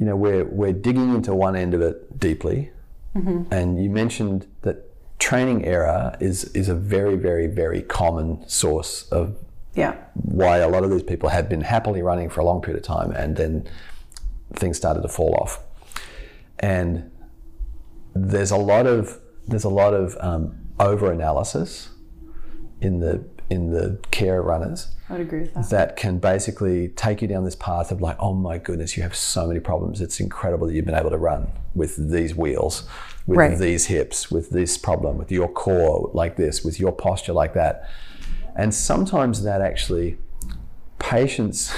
you 0.00 0.06
know, 0.06 0.16
we're, 0.16 0.44
we're 0.46 0.72
digging 0.72 1.14
into 1.14 1.34
one 1.34 1.54
end 1.54 1.74
of 1.74 1.82
it 1.82 2.18
deeply. 2.18 2.70
Mm-hmm. 3.14 3.52
And 3.52 3.82
you 3.82 3.90
mentioned 3.90 4.46
that 4.62 4.86
training 5.18 5.66
error 5.66 6.16
is, 6.20 6.44
is 6.54 6.70
a 6.70 6.74
very, 6.74 7.16
very, 7.16 7.46
very 7.46 7.82
common 7.82 8.48
source 8.48 9.06
of 9.10 9.36
yeah. 9.74 9.94
why 10.14 10.58
a 10.58 10.68
lot 10.68 10.84
of 10.84 10.90
these 10.90 11.02
people 11.02 11.28
had 11.28 11.48
been 11.48 11.60
happily 11.60 12.02
running 12.02 12.28
for 12.28 12.40
a 12.40 12.44
long 12.44 12.60
period 12.60 12.78
of 12.78 12.86
time 12.86 13.12
and 13.12 13.36
then 13.36 13.68
things 14.54 14.76
started 14.76 15.02
to 15.02 15.08
fall 15.08 15.34
off. 15.34 15.60
And 16.58 17.10
there's 18.14 18.50
a 18.50 18.56
lot 18.56 18.86
of 18.86 19.18
there's 19.46 19.64
a 19.64 19.68
lot 19.70 19.94
of 19.94 20.16
um, 20.20 20.54
over 20.78 21.10
analysis 21.10 21.90
in 22.80 23.00
the 23.00 23.24
in 23.48 23.70
the 23.70 23.98
care 24.10 24.42
runners. 24.42 24.88
I'd 25.08 25.20
agree 25.20 25.40
with 25.40 25.54
that. 25.54 25.70
That 25.70 25.96
can 25.96 26.18
basically 26.18 26.88
take 26.88 27.20
you 27.20 27.26
down 27.26 27.44
this 27.44 27.56
path 27.56 27.90
of 27.90 28.00
like, 28.00 28.16
oh 28.20 28.32
my 28.32 28.58
goodness, 28.58 28.96
you 28.96 29.02
have 29.02 29.16
so 29.16 29.48
many 29.48 29.58
problems. 29.58 30.00
It's 30.00 30.20
incredible 30.20 30.68
that 30.68 30.74
you've 30.74 30.84
been 30.84 30.94
able 30.94 31.10
to 31.10 31.18
run 31.18 31.50
with 31.74 32.10
these 32.10 32.34
wheels, 32.34 32.88
with 33.26 33.38
right. 33.38 33.58
these 33.58 33.86
hips, 33.86 34.30
with 34.30 34.50
this 34.50 34.78
problem, 34.78 35.18
with 35.18 35.32
your 35.32 35.48
core 35.48 36.10
like 36.14 36.36
this, 36.36 36.64
with 36.64 36.78
your 36.78 36.92
posture 36.92 37.32
like 37.32 37.54
that. 37.54 37.90
And 38.56 38.74
sometimes 38.74 39.42
that 39.42 39.60
actually, 39.60 40.18
patients 40.98 41.72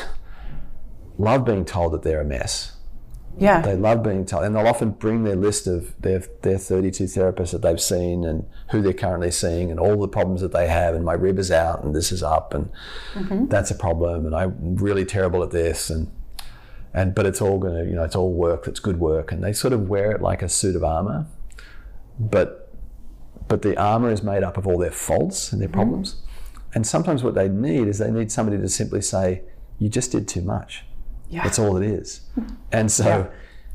love 1.18 1.44
being 1.44 1.64
told 1.64 1.92
that 1.92 2.02
they're 2.02 2.20
a 2.20 2.24
mess. 2.24 2.76
Yeah. 3.38 3.62
They 3.62 3.76
love 3.76 4.02
being 4.02 4.26
told, 4.26 4.44
and 4.44 4.54
they'll 4.54 4.66
often 4.66 4.90
bring 4.90 5.24
their 5.24 5.36
list 5.36 5.66
of 5.66 5.94
their, 6.00 6.22
their 6.42 6.58
32 6.58 7.04
therapists 7.04 7.52
that 7.52 7.62
they've 7.62 7.80
seen 7.80 8.24
and 8.24 8.46
who 8.70 8.82
they're 8.82 8.92
currently 8.92 9.30
seeing 9.30 9.70
and 9.70 9.80
all 9.80 9.96
the 9.96 10.08
problems 10.08 10.42
that 10.42 10.52
they 10.52 10.68
have. 10.68 10.94
And 10.94 11.04
my 11.04 11.14
rib 11.14 11.38
is 11.38 11.50
out 11.50 11.82
and 11.82 11.94
this 11.94 12.12
is 12.12 12.22
up 12.22 12.52
and 12.52 12.70
mm-hmm. 13.14 13.46
that's 13.46 13.70
a 13.70 13.74
problem. 13.74 14.26
And 14.26 14.34
I'm 14.34 14.76
really 14.76 15.04
terrible 15.04 15.42
at 15.42 15.50
this. 15.50 15.88
And, 15.88 16.10
and, 16.92 17.14
but 17.14 17.24
it's 17.24 17.40
all 17.40 17.58
going 17.58 17.74
to, 17.74 17.88
you 17.88 17.96
know, 17.96 18.04
it's 18.04 18.16
all 18.16 18.32
work. 18.32 18.68
It's 18.68 18.80
good 18.80 19.00
work. 19.00 19.32
And 19.32 19.42
they 19.42 19.54
sort 19.54 19.72
of 19.72 19.88
wear 19.88 20.12
it 20.12 20.20
like 20.20 20.42
a 20.42 20.48
suit 20.48 20.76
of 20.76 20.84
armor. 20.84 21.26
But, 22.18 22.70
but 23.48 23.62
the 23.62 23.80
armor 23.80 24.10
is 24.10 24.22
made 24.22 24.42
up 24.42 24.58
of 24.58 24.66
all 24.66 24.76
their 24.76 24.90
faults 24.90 25.52
and 25.52 25.62
their 25.62 25.68
mm-hmm. 25.68 25.76
problems. 25.76 26.16
And 26.74 26.86
sometimes 26.86 27.22
what 27.22 27.34
they 27.34 27.48
need 27.48 27.88
is 27.88 27.98
they 27.98 28.10
need 28.10 28.32
somebody 28.32 28.58
to 28.58 28.68
simply 28.68 29.02
say, 29.02 29.42
"You 29.78 29.88
just 29.88 30.12
did 30.12 30.26
too 30.28 30.42
much." 30.42 30.84
Yeah. 31.28 31.42
That's 31.44 31.58
all 31.58 31.76
it 31.76 31.84
is. 31.84 32.20
And 32.72 32.90
so, 32.90 33.04
Yeah. 33.06 33.26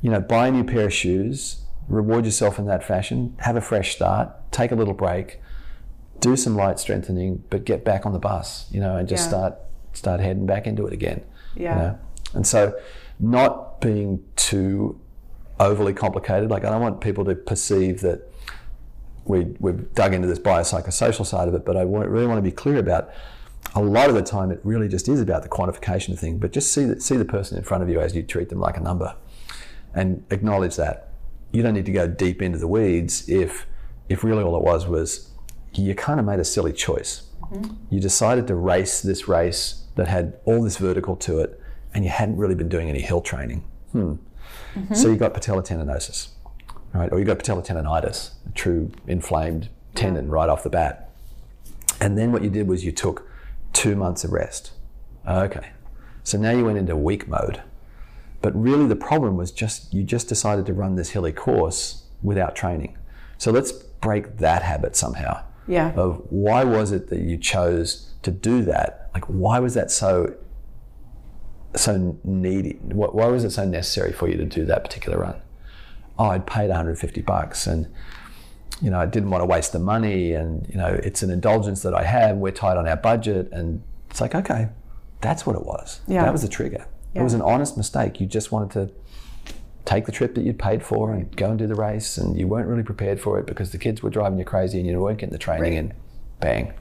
you 0.01 0.09
know, 0.09 0.19
buy 0.19 0.47
a 0.47 0.51
new 0.51 0.63
pair 0.63 0.85
of 0.87 0.93
shoes, 0.93 1.61
reward 1.87 2.25
yourself 2.25 2.57
in 2.59 2.65
that 2.65 2.83
fashion, 2.83 3.35
have 3.39 3.55
a 3.55 3.61
fresh 3.61 3.95
start, 3.95 4.29
take 4.51 4.71
a 4.71 4.75
little 4.75 4.93
break, 4.95 5.39
do 6.19 6.35
some 6.35 6.55
light 6.55 6.79
strengthening, 6.79 7.43
but 7.51 7.63
get 7.65 7.85
back 7.85 8.05
on 8.07 8.13
the 8.13 8.19
bus, 8.19 8.65
you 8.71 8.79
know, 8.79 8.97
and 8.97 9.07
just 9.07 9.25
Yeah. 9.25 9.29
start 9.29 9.55
start 9.93 10.19
heading 10.19 10.45
back 10.45 10.65
into 10.67 10.85
it 10.87 10.93
again. 10.93 11.21
you 11.55 11.63
Yeah. 11.63 11.75
know? 11.75 11.97
And 12.35 12.45
so 12.45 12.73
not 13.19 13.81
being 13.81 14.19
too 14.35 14.99
overly 15.59 15.93
complicated. 15.93 16.51
Like 16.51 16.63
I 16.65 16.69
don't 16.69 16.81
want 16.81 17.01
people 17.01 17.25
to 17.25 17.33
perceive 17.35 18.01
that 18.01 18.19
we, 19.27 19.45
we've 19.59 19.93
dug 19.93 20.13
into 20.13 20.27
this 20.27 20.39
biopsychosocial 20.39 21.25
side 21.25 21.47
of 21.47 21.53
it, 21.53 21.65
but 21.65 21.77
I 21.77 21.85
want, 21.85 22.09
really 22.09 22.27
want 22.27 22.37
to 22.37 22.41
be 22.41 22.51
clear 22.51 22.77
about 22.77 23.11
a 23.75 23.81
lot 23.81 24.09
of 24.09 24.15
the 24.15 24.21
time 24.21 24.51
it 24.51 24.59
really 24.63 24.87
just 24.87 25.07
is 25.07 25.19
about 25.19 25.43
the 25.43 25.49
quantification 25.49 26.13
of 26.13 26.19
things, 26.19 26.39
but 26.39 26.51
just 26.51 26.73
see 26.73 26.85
the, 26.85 27.01
see 27.01 27.17
the 27.17 27.25
person 27.25 27.57
in 27.57 27.63
front 27.63 27.83
of 27.83 27.89
you 27.89 27.99
as 27.99 28.15
you 28.15 28.23
treat 28.23 28.49
them 28.49 28.59
like 28.59 28.77
a 28.77 28.79
number 28.79 29.15
and 29.93 30.23
acknowledge 30.31 30.75
that. 30.77 31.09
You 31.51 31.63
don't 31.63 31.73
need 31.73 31.85
to 31.85 31.91
go 31.91 32.07
deep 32.07 32.41
into 32.41 32.57
the 32.57 32.67
weeds 32.67 33.27
if, 33.29 33.65
if 34.09 34.23
really 34.23 34.43
all 34.43 34.55
it 34.55 34.63
was 34.63 34.87
was 34.87 35.31
you 35.73 35.93
kind 35.95 36.19
of 36.19 36.25
made 36.25 36.39
a 36.39 36.45
silly 36.45 36.73
choice. 36.73 37.23
You 37.89 37.99
decided 37.99 38.47
to 38.47 38.55
race 38.55 39.01
this 39.01 39.27
race 39.27 39.83
that 39.95 40.07
had 40.07 40.37
all 40.45 40.61
this 40.63 40.77
vertical 40.77 41.15
to 41.17 41.39
it 41.39 41.59
and 41.93 42.03
you 42.03 42.09
hadn't 42.09 42.37
really 42.37 42.55
been 42.55 42.69
doing 42.69 42.89
any 42.89 43.01
hill 43.01 43.21
training. 43.21 43.63
Hmm. 43.91 44.15
So 44.93 45.09
you 45.09 45.17
got 45.17 45.33
patellar 45.33 45.65
tendinosis, 45.65 46.29
right? 46.93 47.11
Or 47.11 47.19
you 47.19 47.25
got 47.25 47.39
patellar 47.39 47.65
tendonitis, 47.65 48.31
a 48.47 48.51
true 48.51 48.91
inflamed 49.07 49.69
tendon 49.95 50.29
right 50.29 50.49
off 50.49 50.63
the 50.63 50.69
bat. 50.69 51.09
And 51.99 52.17
then 52.17 52.31
what 52.31 52.43
you 52.43 52.49
did 52.49 52.67
was 52.67 52.85
you 52.85 52.91
took 52.91 53.27
two 53.73 53.95
months 53.95 54.23
of 54.23 54.31
rest. 54.31 54.71
Okay. 55.27 55.71
So 56.23 56.37
now 56.37 56.51
you 56.51 56.65
went 56.65 56.77
into 56.77 56.95
weak 56.95 57.27
mode. 57.27 57.61
But 58.41 58.59
really 58.59 58.85
the 58.85 58.95
problem 58.95 59.35
was 59.35 59.51
just 59.51 59.93
you 59.93 60.03
just 60.03 60.27
decided 60.27 60.65
to 60.67 60.73
run 60.73 60.95
this 60.95 61.09
hilly 61.09 61.31
course 61.31 62.03
without 62.21 62.55
training. 62.55 62.97
So 63.37 63.51
let's 63.51 63.71
break 63.71 64.37
that 64.37 64.61
habit 64.61 64.95
somehow. 64.95 65.43
Yeah. 65.67 65.93
Of 65.93 66.21
why 66.29 66.63
was 66.63 66.91
it 66.91 67.09
that 67.09 67.19
you 67.19 67.37
chose 67.37 68.13
to 68.21 68.31
do 68.31 68.63
that? 68.63 69.09
Like 69.13 69.25
why 69.25 69.59
was 69.59 69.73
that 69.73 69.91
so 69.91 70.35
so 71.75 72.17
needy? 72.23 72.79
Why 72.81 73.27
was 73.27 73.43
it 73.43 73.51
so 73.51 73.65
necessary 73.65 74.11
for 74.11 74.27
you 74.27 74.37
to 74.37 74.45
do 74.45 74.65
that 74.65 74.83
particular 74.83 75.19
run? 75.19 75.41
Oh, 76.19 76.25
I'd 76.25 76.45
paid 76.47 76.67
150 76.69 77.21
bucks 77.21 77.67
and 77.67 77.87
you 78.81 78.91
know, 78.91 78.99
I 78.99 79.05
didn't 79.07 79.31
want 79.31 79.41
to 79.41 79.45
waste 79.45 79.71
the 79.73 79.79
money 79.79 80.33
and, 80.33 80.67
you 80.69 80.75
know, 80.77 80.87
it's 81.03 81.23
an 81.23 81.31
indulgence 81.31 81.81
that 81.81 81.95
I 81.95 82.03
have. 82.03 82.37
We're 82.37 82.51
tight 82.51 82.77
on 82.77 82.87
our 82.87 82.95
budget. 82.95 83.49
And 83.51 83.81
it's 84.09 84.21
like, 84.21 84.35
okay, 84.35 84.69
that's 85.19 85.47
what 85.47 85.55
it 85.55 85.65
was. 85.65 86.01
Yeah. 86.07 86.23
That 86.23 86.31
was 86.31 86.43
the 86.43 86.47
trigger. 86.47 86.85
Yeah. 87.15 87.21
It 87.21 87.23
was 87.23 87.33
an 87.33 87.41
honest 87.41 87.75
mistake. 87.75 88.21
You 88.21 88.27
just 88.27 88.51
wanted 88.51 88.69
to 88.71 88.93
take 89.85 90.05
the 90.05 90.11
trip 90.11 90.35
that 90.35 90.43
you'd 90.43 90.59
paid 90.59 90.83
for 90.83 91.11
and 91.11 91.35
go 91.35 91.49
and 91.49 91.57
do 91.57 91.65
the 91.65 91.73
race. 91.73 92.19
And 92.19 92.37
you 92.37 92.47
weren't 92.47 92.67
really 92.67 92.83
prepared 92.83 93.19
for 93.19 93.39
it 93.39 93.47
because 93.47 93.71
the 93.71 93.79
kids 93.79 94.03
were 94.03 94.11
driving 94.11 94.37
you 94.37 94.45
crazy 94.45 94.77
and 94.77 94.87
you 94.87 94.99
weren't 94.99 95.17
getting 95.17 95.33
the 95.33 95.39
training 95.39 95.71
Right. 95.73 95.79
and 95.79 95.93
bang, 96.39 96.73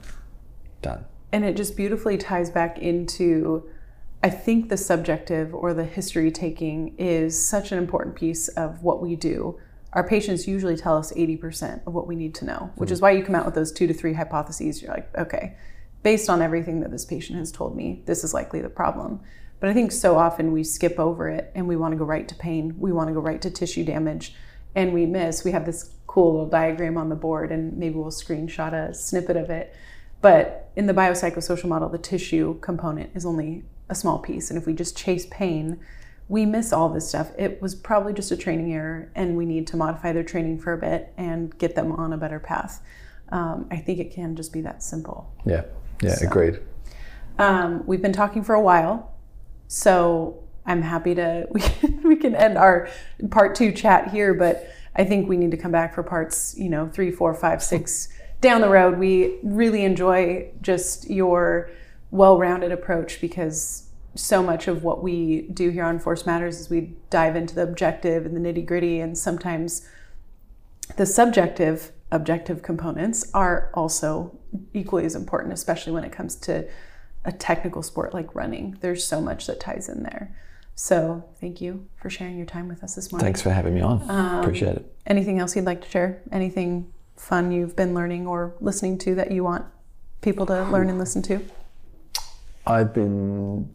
done. 0.83 1.05
And 1.31 1.43
it 1.43 1.57
just 1.57 1.75
beautifully 1.75 2.17
ties 2.17 2.51
back 2.51 2.77
into 2.77 3.67
I 4.23 4.29
think 4.29 4.69
the 4.69 4.77
subjective 4.77 5.53
or 5.53 5.73
the 5.73 5.85
history 5.85 6.31
taking 6.31 6.95
is 6.97 7.47
such 7.47 7.71
an 7.71 7.77
important 7.77 8.15
piece 8.15 8.47
of 8.49 8.81
what 8.81 9.01
we 9.01 9.15
do. 9.15 9.59
Our 9.93 10.07
patients 10.07 10.47
usually 10.47 10.75
tell 10.75 10.97
us 10.97 11.13
80% 11.13 11.85
of 11.85 11.93
what 11.93 12.07
we 12.07 12.15
need 12.15 12.33
to 12.35 12.45
know, 12.45 12.71
which 12.75 12.91
is 12.91 12.97
mm-hmm. 12.97 13.03
why 13.03 13.11
you 13.11 13.23
come 13.23 13.35
out 13.35 13.45
with 13.45 13.55
those 13.55 13.71
two 13.71 13.87
to 13.87 13.93
three 13.93 14.13
hypotheses. 14.13 14.81
You're 14.81 14.91
like, 14.91 15.15
okay, 15.17 15.55
based 16.03 16.29
on 16.29 16.41
everything 16.41 16.79
that 16.81 16.91
this 16.91 17.05
patient 17.05 17.37
has 17.37 17.51
told 17.51 17.75
me, 17.75 18.01
this 18.05 18.23
is 18.23 18.33
likely 18.33 18.59
the 18.59 18.69
problem. 18.69 19.19
But 19.59 19.69
I 19.69 19.73
think 19.73 19.91
so 19.91 20.17
often 20.17 20.51
we 20.51 20.63
skip 20.63 20.99
over 20.99 21.29
it 21.29 21.51
and 21.55 21.67
we 21.67 21.75
want 21.75 21.93
to 21.93 21.97
go 21.97 22.05
right 22.05 22.27
to 22.27 22.35
pain. 22.35 22.75
We 22.77 22.91
want 22.91 23.09
to 23.09 23.13
go 23.13 23.19
right 23.19 23.41
to 23.41 23.51
tissue 23.51 23.83
damage 23.83 24.35
and 24.75 24.93
we 24.93 25.05
miss. 25.05 25.43
We 25.43 25.51
have 25.51 25.65
this 25.65 25.91
cool 26.05 26.31
little 26.33 26.49
diagram 26.49 26.97
on 26.97 27.09
the 27.09 27.15
board 27.15 27.51
and 27.51 27.77
maybe 27.77 27.95
we'll 27.95 28.11
screenshot 28.11 28.73
a 28.73 28.93
snippet 28.93 29.37
of 29.37 29.49
it. 29.49 29.75
But 30.21 30.71
in 30.75 30.87
the 30.87 30.93
biopsychosocial 30.93 31.65
model, 31.65 31.89
the 31.89 31.97
tissue 31.97 32.59
component 32.59 33.11
is 33.15 33.25
only 33.25 33.63
a 33.89 33.95
small 33.95 34.19
piece. 34.19 34.49
And 34.49 34.59
if 34.59 34.65
we 34.65 34.73
just 34.73 34.97
chase 34.97 35.27
pain, 35.29 35.79
we 36.29 36.45
miss 36.45 36.73
all 36.73 36.89
this 36.89 37.07
stuff. 37.07 37.31
It 37.37 37.61
was 37.61 37.73
probably 37.73 38.13
just 38.13 38.31
a 38.31 38.37
training 38.37 38.73
error, 38.73 39.09
and 39.15 39.37
we 39.37 39.45
need 39.45 39.65
to 39.67 39.77
modify 39.77 40.11
their 40.11 40.23
training 40.23 40.59
for 40.59 40.73
a 40.73 40.77
bit 40.77 41.13
and 41.17 41.57
get 41.57 41.75
them 41.75 41.91
on 41.93 42.11
a 42.11 42.17
better 42.17 42.39
path. 42.39 42.81
Um, 43.29 43.67
I 43.71 43.77
think 43.77 43.99
it 43.99 44.11
can 44.11 44.35
just 44.35 44.51
be 44.51 44.61
that 44.61 44.83
simple. 44.83 45.31
Yeah. 45.45 45.63
Yeah. 46.01 46.15
So- 46.15 46.27
Agreed. 46.27 46.59
Um, 47.39 47.85
we've 47.85 48.01
been 48.01 48.13
talking 48.13 48.43
for 48.43 48.55
a 48.55 48.61
while, 48.61 49.13
so 49.67 50.43
I'm 50.65 50.81
happy 50.81 51.13
to 51.15 51.47
we 51.51 51.61
can, 51.61 52.03
we 52.03 52.15
can 52.15 52.35
end 52.35 52.57
our 52.57 52.89
part 53.29 53.55
two 53.55 53.71
chat 53.71 54.09
here. 54.09 54.33
But 54.33 54.67
I 54.95 55.03
think 55.03 55.29
we 55.29 55.37
need 55.37 55.51
to 55.51 55.57
come 55.57 55.71
back 55.71 55.93
for 55.93 56.03
parts, 56.03 56.55
you 56.57 56.69
know, 56.69 56.87
three, 56.87 57.11
four, 57.11 57.33
five, 57.35 57.61
six 57.61 58.09
down 58.41 58.61
the 58.61 58.69
road. 58.69 58.97
We 58.97 59.37
really 59.43 59.83
enjoy 59.83 60.51
just 60.61 61.09
your 61.09 61.69
well-rounded 62.11 62.71
approach 62.71 63.19
because 63.21 63.89
so 64.15 64.41
much 64.41 64.67
of 64.67 64.83
what 64.83 65.03
we 65.03 65.41
do 65.53 65.69
here 65.69 65.83
on 65.83 65.99
Force 65.99 66.25
Matters 66.25 66.59
is 66.59 66.69
we 66.69 66.93
dive 67.09 67.35
into 67.35 67.53
the 67.53 67.63
objective 67.63 68.25
and 68.25 68.35
the 68.35 68.39
nitty-gritty, 68.39 68.99
and 68.99 69.17
sometimes 69.17 69.87
the 70.95 71.05
subjective 71.05 71.91
objective 72.11 72.61
components 72.63 73.29
are 73.33 73.69
also 73.73 74.37
equally 74.73 75.03
as 75.03 75.13
important 75.13 75.53
especially 75.53 75.91
when 75.91 76.05
it 76.05 76.11
comes 76.11 76.37
to 76.37 76.65
a 77.25 77.31
technical 77.33 77.83
sport 77.83 78.13
like 78.13 78.33
running. 78.33 78.77
There's 78.79 79.05
so 79.05 79.19
much 79.19 79.47
that 79.47 79.59
ties 79.59 79.89
in 79.89 80.03
there. 80.03 80.33
So 80.75 81.25
thank 81.41 81.59
you 81.59 81.87
for 82.01 82.09
sharing 82.09 82.37
your 82.37 82.45
time 82.45 82.69
with 82.69 82.83
us 82.83 82.95
this 82.95 83.11
morning. 83.11 83.25
Thanks 83.25 83.41
for 83.41 83.49
having 83.49 83.75
me 83.75 83.81
on. 83.81 84.09
Um, 84.09 84.39
Appreciate 84.39 84.77
it. 84.77 84.95
anything 85.05 85.39
else 85.39 85.55
you'd 85.55 85.65
like 85.65 85.81
to 85.81 85.89
share? 85.89 86.21
Anything 86.31 86.93
fun 87.17 87.51
you've 87.51 87.75
been 87.75 87.93
learning 87.93 88.27
or 88.27 88.55
listening 88.61 88.97
to 88.99 89.15
that 89.15 89.31
you 89.31 89.43
want 89.43 89.65
people 90.21 90.45
to 90.45 90.63
learn 90.71 90.87
and 90.87 90.97
listen 90.97 91.21
to 91.23 91.41
I've 92.67 92.93
been 92.93 93.69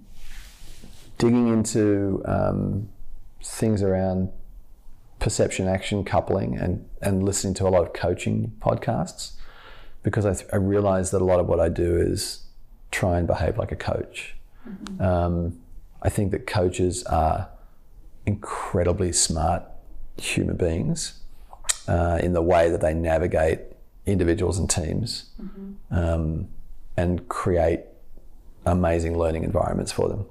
digging 1.17 1.49
into 1.49 2.23
um, 2.27 2.89
things 3.43 3.83
around 3.83 4.31
perception 5.19 5.67
action 5.67 6.05
coupling 6.05 6.59
and, 6.59 6.87
and 7.01 7.23
listening 7.25 7.55
to 7.55 7.67
a 7.67 7.71
lot 7.71 7.83
of 7.83 7.95
coaching 7.95 8.53
podcasts 8.61 9.33
because 10.03 10.27
I, 10.27 10.35
th- 10.35 10.47
I 10.53 10.57
realize 10.57 11.11
that 11.13 11.23
a 11.23 11.25
lot 11.25 11.41
of 11.41 11.47
what 11.47 11.59
I 11.59 11.71
do 11.71 11.97
is 11.97 12.45
try 12.91 13.19
and 13.19 13.27
behave 13.27 13.57
like 13.57 13.73
a 13.73 13.77
coach. 13.77 14.35
Um, 15.01 15.59
I 16.03 16.11
think 16.11 16.31
that 16.33 16.47
coaches 16.47 17.03
are 17.05 17.49
incredibly 18.27 19.13
smart 19.13 19.63
human 20.19 20.57
beings 20.57 21.21
uh, 21.89 22.19
in 22.23 22.35
the 22.35 22.43
way 22.43 22.69
that 22.69 22.81
they 22.81 22.93
navigate 22.93 23.61
individuals 24.05 24.59
and 24.59 24.69
teams 24.69 25.31
um, 25.91 26.49
and 26.97 27.27
create 27.29 27.81
amazing 28.67 29.19
learning 29.19 29.45
environments 29.45 29.93
for 29.93 30.09
them, 30.09 30.27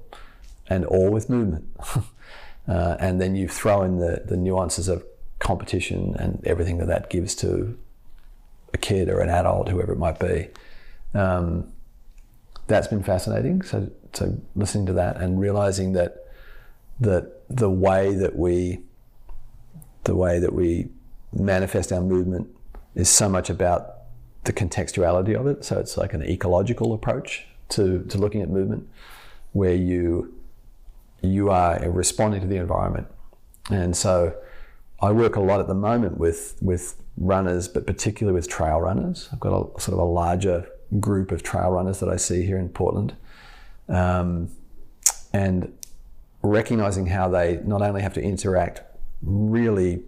and 0.68 0.84
all 0.84 1.10
with 1.10 1.28
movement. 1.28 1.64
uh, 2.68 2.96
and 3.00 3.20
then 3.20 3.34
you 3.34 3.48
throw 3.48 3.82
in 3.82 3.98
the, 3.98 4.22
the 4.24 4.36
nuances 4.36 4.88
of 4.88 5.04
competition 5.38 6.14
and 6.18 6.40
everything 6.46 6.78
that 6.78 6.86
that 6.86 7.10
gives 7.10 7.34
to 7.34 7.76
a 8.72 8.78
kid 8.78 9.08
or 9.08 9.20
an 9.20 9.28
adult, 9.28 9.68
whoever 9.68 9.92
it 9.92 9.98
might 9.98 10.18
be. 10.18 10.48
Um, 11.14 11.72
that's 12.68 12.86
been 12.86 13.02
fascinating. 13.02 13.62
So, 13.62 13.90
so 14.12 14.38
listening 14.54 14.86
to 14.86 14.92
that 14.94 15.16
and 15.16 15.40
realizing 15.40 15.92
that 15.92 16.18
that 17.00 17.42
the 17.48 17.70
way 17.70 18.14
that 18.14 18.36
we 18.36 18.80
the 20.04 20.14
way 20.14 20.38
that 20.38 20.52
we 20.52 20.88
manifest 21.32 21.92
our 21.92 22.00
movement 22.00 22.48
is 22.94 23.08
so 23.08 23.28
much 23.28 23.50
about 23.50 23.94
the 24.44 24.52
contextuality 24.52 25.38
of 25.38 25.46
it. 25.46 25.64
So 25.64 25.78
it's 25.78 25.96
like 25.96 26.12
an 26.14 26.22
ecological 26.22 26.92
approach 26.92 27.46
to, 27.72 28.04
to 28.04 28.18
looking 28.18 28.42
at 28.42 28.48
movement, 28.48 28.88
where 29.52 29.74
you 29.74 30.34
you 31.22 31.50
are 31.50 31.78
responding 31.88 32.40
to 32.40 32.46
the 32.48 32.56
environment. 32.56 33.06
And 33.70 33.96
so 33.96 34.34
I 35.00 35.12
work 35.12 35.36
a 35.36 35.40
lot 35.40 35.60
at 35.60 35.68
the 35.68 35.74
moment 35.74 36.18
with 36.18 36.56
with 36.60 37.00
runners, 37.16 37.68
but 37.68 37.86
particularly 37.86 38.34
with 38.34 38.48
trail 38.48 38.80
runners. 38.80 39.28
I've 39.32 39.40
got 39.40 39.52
a 39.52 39.80
sort 39.80 39.94
of 39.94 39.98
a 39.98 40.04
larger 40.04 40.68
group 41.00 41.30
of 41.32 41.42
trail 41.42 41.70
runners 41.70 42.00
that 42.00 42.08
I 42.08 42.16
see 42.16 42.44
here 42.44 42.58
in 42.58 42.68
Portland, 42.68 43.14
um, 43.88 44.50
and 45.32 45.72
recognizing 46.42 47.06
how 47.06 47.28
they 47.28 47.60
not 47.64 47.82
only 47.82 48.02
have 48.02 48.14
to 48.14 48.22
interact 48.22 48.82
really 49.22 50.02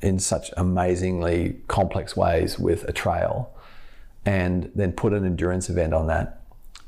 in 0.00 0.18
such 0.18 0.50
amazingly 0.56 1.60
complex 1.68 2.16
ways 2.16 2.58
with 2.58 2.84
a 2.84 2.92
trail 2.92 3.54
and 4.24 4.70
then 4.74 4.92
put 4.92 5.12
an 5.12 5.24
endurance 5.24 5.68
event 5.68 5.92
on 5.92 6.06
that 6.06 6.41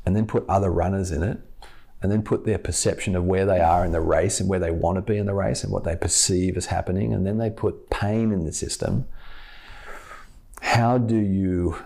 and 0.05 0.15
then 0.15 0.25
put 0.25 0.47
other 0.47 0.71
runners 0.71 1.11
in 1.11 1.23
it 1.23 1.39
and 2.01 2.11
then 2.11 2.21
put 2.21 2.45
their 2.45 2.59
perception 2.59 3.15
of 3.15 3.23
where 3.23 3.45
they 3.45 3.59
are 3.59 3.85
in 3.85 3.91
the 3.91 4.01
race 4.01 4.39
and 4.39 4.49
where 4.49 4.59
they 4.59 4.71
want 4.71 4.97
to 4.97 5.01
be 5.01 5.17
in 5.17 5.25
the 5.25 5.33
race 5.33 5.63
and 5.63 5.71
what 5.71 5.83
they 5.83 5.95
perceive 5.95 6.57
as 6.57 6.67
happening 6.67 7.13
and 7.13 7.25
then 7.25 7.37
they 7.37 7.49
put 7.49 7.89
pain 7.89 8.31
in 8.31 8.43
the 8.43 8.53
system 8.53 9.05
how 10.61 10.97
do 10.97 11.17
you 11.17 11.77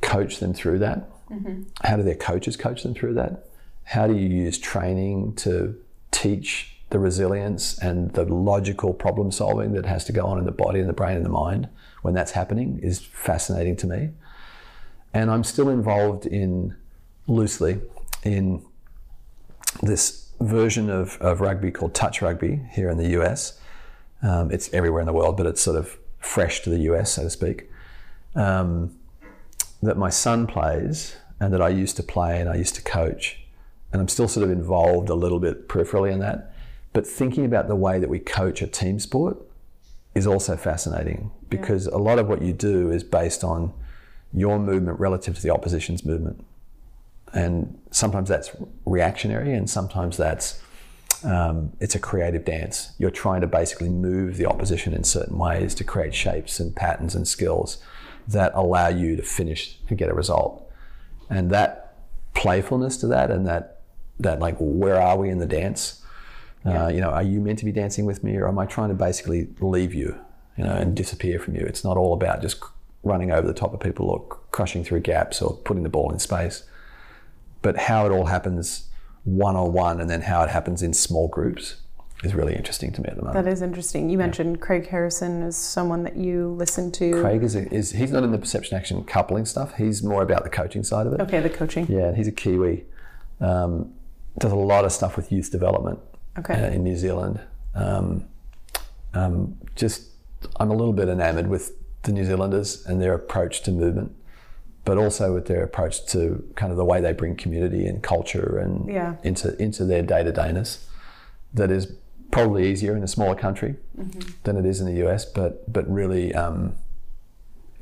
coach 0.00 0.38
them 0.38 0.52
through 0.52 0.78
that 0.78 1.08
mm-hmm. 1.30 1.62
How 1.82 1.96
do 1.96 2.02
their 2.02 2.14
coaches 2.14 2.56
coach 2.56 2.82
them 2.82 2.94
through 2.94 3.14
that? 3.14 3.44
How 3.84 4.06
do 4.06 4.14
you 4.14 4.28
use 4.28 4.58
training 4.58 5.34
to 5.36 5.76
teach 6.10 6.76
the 6.90 6.98
resilience 6.98 7.78
and 7.78 8.12
the 8.12 8.24
logical 8.24 8.92
problem 8.92 9.32
solving 9.32 9.72
that 9.72 9.86
has 9.86 10.04
to 10.04 10.12
go 10.12 10.26
on 10.26 10.38
in 10.38 10.44
the 10.44 10.52
body 10.52 10.78
and 10.78 10.88
the 10.88 10.92
brain 10.92 11.16
and 11.16 11.24
the 11.24 11.30
mind 11.30 11.68
when 12.02 12.14
that's 12.14 12.32
happening 12.32 12.78
is 12.82 13.00
fascinating 13.00 13.76
to 13.76 13.86
me. 13.86 14.10
And 15.14 15.30
I'm 15.30 15.44
still 15.44 15.68
involved 15.68 16.26
in 16.26 16.76
loosely 17.26 17.80
in 18.24 18.64
this 19.82 20.30
version 20.40 20.90
of, 20.90 21.16
of 21.20 21.40
rugby 21.40 21.70
called 21.70 21.94
touch 21.94 22.20
rugby 22.20 22.60
here 22.72 22.90
in 22.90 22.98
the 22.98 23.08
US. 23.20 23.58
Um, 24.22 24.50
it's 24.50 24.72
everywhere 24.72 25.00
in 25.00 25.06
the 25.06 25.12
world, 25.12 25.36
but 25.36 25.46
it's 25.46 25.60
sort 25.60 25.76
of 25.76 25.98
fresh 26.18 26.60
to 26.62 26.70
the 26.70 26.78
US, 26.92 27.12
so 27.12 27.24
to 27.24 27.30
speak. 27.30 27.70
Um, 28.34 28.96
that 29.82 29.96
my 29.96 30.10
son 30.10 30.46
plays 30.46 31.16
and 31.40 31.52
that 31.52 31.60
I 31.60 31.68
used 31.68 31.96
to 31.96 32.02
play 32.02 32.40
and 32.40 32.48
I 32.48 32.54
used 32.54 32.74
to 32.76 32.82
coach. 32.82 33.40
And 33.92 34.00
I'm 34.00 34.08
still 34.08 34.28
sort 34.28 34.44
of 34.44 34.50
involved 34.50 35.08
a 35.08 35.14
little 35.14 35.40
bit 35.40 35.68
peripherally 35.68 36.12
in 36.12 36.20
that. 36.20 36.54
But 36.92 37.06
thinking 37.06 37.44
about 37.44 37.68
the 37.68 37.76
way 37.76 37.98
that 37.98 38.08
we 38.08 38.18
coach 38.18 38.62
a 38.62 38.66
team 38.66 39.00
sport 39.00 39.38
is 40.14 40.26
also 40.26 40.56
fascinating 40.56 41.30
because 41.48 41.86
a 41.86 41.98
lot 41.98 42.18
of 42.18 42.28
what 42.28 42.42
you 42.42 42.52
do 42.52 42.90
is 42.90 43.02
based 43.02 43.42
on 43.42 43.72
your 44.32 44.58
movement 44.58 45.00
relative 45.00 45.36
to 45.36 45.42
the 45.42 45.50
opposition's 45.50 46.04
movement. 46.04 46.44
And 47.32 47.78
sometimes 47.90 48.28
that's 48.28 48.54
reactionary 48.84 49.54
and 49.54 49.68
sometimes 49.68 50.16
that's 50.16 50.60
um, 51.24 51.72
it's 51.78 51.94
a 51.94 52.00
creative 52.00 52.44
dance. 52.44 52.92
You're 52.98 53.10
trying 53.10 53.42
to 53.42 53.46
basically 53.46 53.88
move 53.88 54.36
the 54.36 54.46
opposition 54.46 54.92
in 54.92 55.04
certain 55.04 55.38
ways 55.38 55.74
to 55.76 55.84
create 55.84 56.14
shapes 56.14 56.58
and 56.58 56.74
patterns 56.74 57.14
and 57.14 57.26
skills 57.26 57.78
that 58.28 58.52
allow 58.54 58.88
you 58.88 59.16
to 59.16 59.22
finish 59.22 59.78
to 59.88 59.94
get 59.94 60.08
a 60.08 60.14
result. 60.14 60.70
And 61.30 61.50
that 61.50 61.94
playfulness 62.34 62.96
to 62.98 63.06
that 63.08 63.30
and 63.30 63.46
that 63.46 63.80
that 64.20 64.40
like 64.40 64.56
where 64.58 65.00
are 65.00 65.16
we 65.16 65.28
in 65.28 65.38
the 65.38 65.46
dance? 65.46 66.02
Uh, 66.64 66.88
you 66.88 67.00
know, 67.00 67.10
are 67.10 67.24
you 67.24 67.40
meant 67.40 67.58
to 67.58 67.64
be 67.64 67.72
dancing 67.72 68.04
with 68.04 68.22
me 68.22 68.36
or 68.36 68.46
am 68.46 68.58
I 68.58 68.66
trying 68.66 68.88
to 68.90 68.94
basically 68.94 69.48
leave 69.58 69.92
you, 69.92 70.16
you 70.56 70.62
know, 70.62 70.72
and 70.72 70.94
disappear 70.94 71.40
from 71.40 71.56
you? 71.56 71.62
It's 71.62 71.82
not 71.82 71.96
all 71.96 72.14
about 72.14 72.40
just 72.40 72.62
running 73.02 73.32
over 73.32 73.46
the 73.46 73.54
top 73.54 73.74
of 73.74 73.80
people 73.80 74.08
or 74.08 74.20
crushing 74.52 74.84
through 74.84 75.00
gaps 75.00 75.42
or 75.42 75.54
putting 75.54 75.82
the 75.82 75.88
ball 75.88 76.12
in 76.12 76.20
space. 76.20 76.62
But 77.62 77.76
how 77.76 78.06
it 78.06 78.10
all 78.10 78.26
happens 78.26 78.88
one 79.24 79.56
on 79.56 79.72
one 79.72 80.00
and 80.00 80.10
then 80.10 80.22
how 80.22 80.42
it 80.42 80.50
happens 80.50 80.82
in 80.82 80.92
small 80.92 81.28
groups 81.28 81.76
is 82.24 82.34
really 82.34 82.54
interesting 82.54 82.92
to 82.92 83.00
me 83.00 83.08
at 83.08 83.16
the 83.16 83.22
moment. 83.22 83.44
That 83.44 83.50
is 83.50 83.62
interesting. 83.62 84.08
You 84.10 84.18
mentioned 84.18 84.60
Craig 84.60 84.88
Harrison 84.88 85.42
as 85.42 85.56
someone 85.56 86.02
that 86.04 86.16
you 86.16 86.54
listen 86.58 86.90
to. 86.92 87.20
Craig 87.20 87.42
is, 87.42 87.56
a, 87.56 87.72
is 87.72 87.92
he's 87.92 88.12
not 88.12 88.22
in 88.22 88.30
the 88.32 88.38
perception 88.38 88.76
action 88.76 89.02
coupling 89.04 89.44
stuff. 89.44 89.74
He's 89.76 90.02
more 90.02 90.22
about 90.22 90.44
the 90.44 90.50
coaching 90.50 90.84
side 90.84 91.06
of 91.06 91.12
it. 91.14 91.20
Okay, 91.20 91.40
the 91.40 91.50
coaching. 91.50 91.86
Yeah, 91.88 92.06
and 92.06 92.16
he's 92.16 92.28
a 92.28 92.32
Kiwi. 92.32 92.84
Um, 93.40 93.92
does 94.38 94.52
a 94.52 94.56
lot 94.56 94.84
of 94.84 94.92
stuff 94.92 95.16
with 95.16 95.32
youth 95.32 95.50
development 95.50 95.98
Okay. 96.38 96.54
uh, 96.54 96.70
in 96.70 96.82
New 96.84 96.96
Zealand. 96.96 97.40
Um, 97.74 98.26
um, 99.14 99.56
just, 99.74 100.08
I'm 100.56 100.70
a 100.70 100.74
little 100.76 100.92
bit 100.94 101.08
enamored 101.08 101.48
with 101.48 101.72
the 102.02 102.12
New 102.12 102.24
Zealanders 102.24 102.84
and 102.86 103.00
their 103.02 103.14
approach 103.14 103.62
to 103.62 103.72
movement, 103.72 104.14
but 104.84 104.98
also 104.98 105.32
with 105.34 105.46
their 105.46 105.62
approach 105.62 106.04
to 106.06 106.42
kind 106.56 106.70
of 106.72 106.76
the 106.78 106.84
way 106.84 107.00
they 107.00 107.12
bring 107.12 107.36
community 107.36 107.86
and 107.86 108.02
culture 108.02 108.58
and 108.58 108.88
Yeah. 108.88 109.14
into 109.22 109.56
into 109.62 109.84
their 109.84 110.02
day 110.02 110.22
to 110.24 110.32
dayness. 110.32 110.86
That 111.54 111.70
is 111.70 111.92
probably 112.30 112.70
easier 112.70 112.96
in 112.96 113.02
a 113.02 113.08
smaller 113.08 113.34
country 113.34 113.76
than 114.44 114.56
it 114.56 114.64
is 114.66 114.80
in 114.80 114.86
the 114.86 115.06
US, 115.06 115.24
but 115.24 115.70
but 115.72 115.88
really 115.88 116.34
um, 116.34 116.74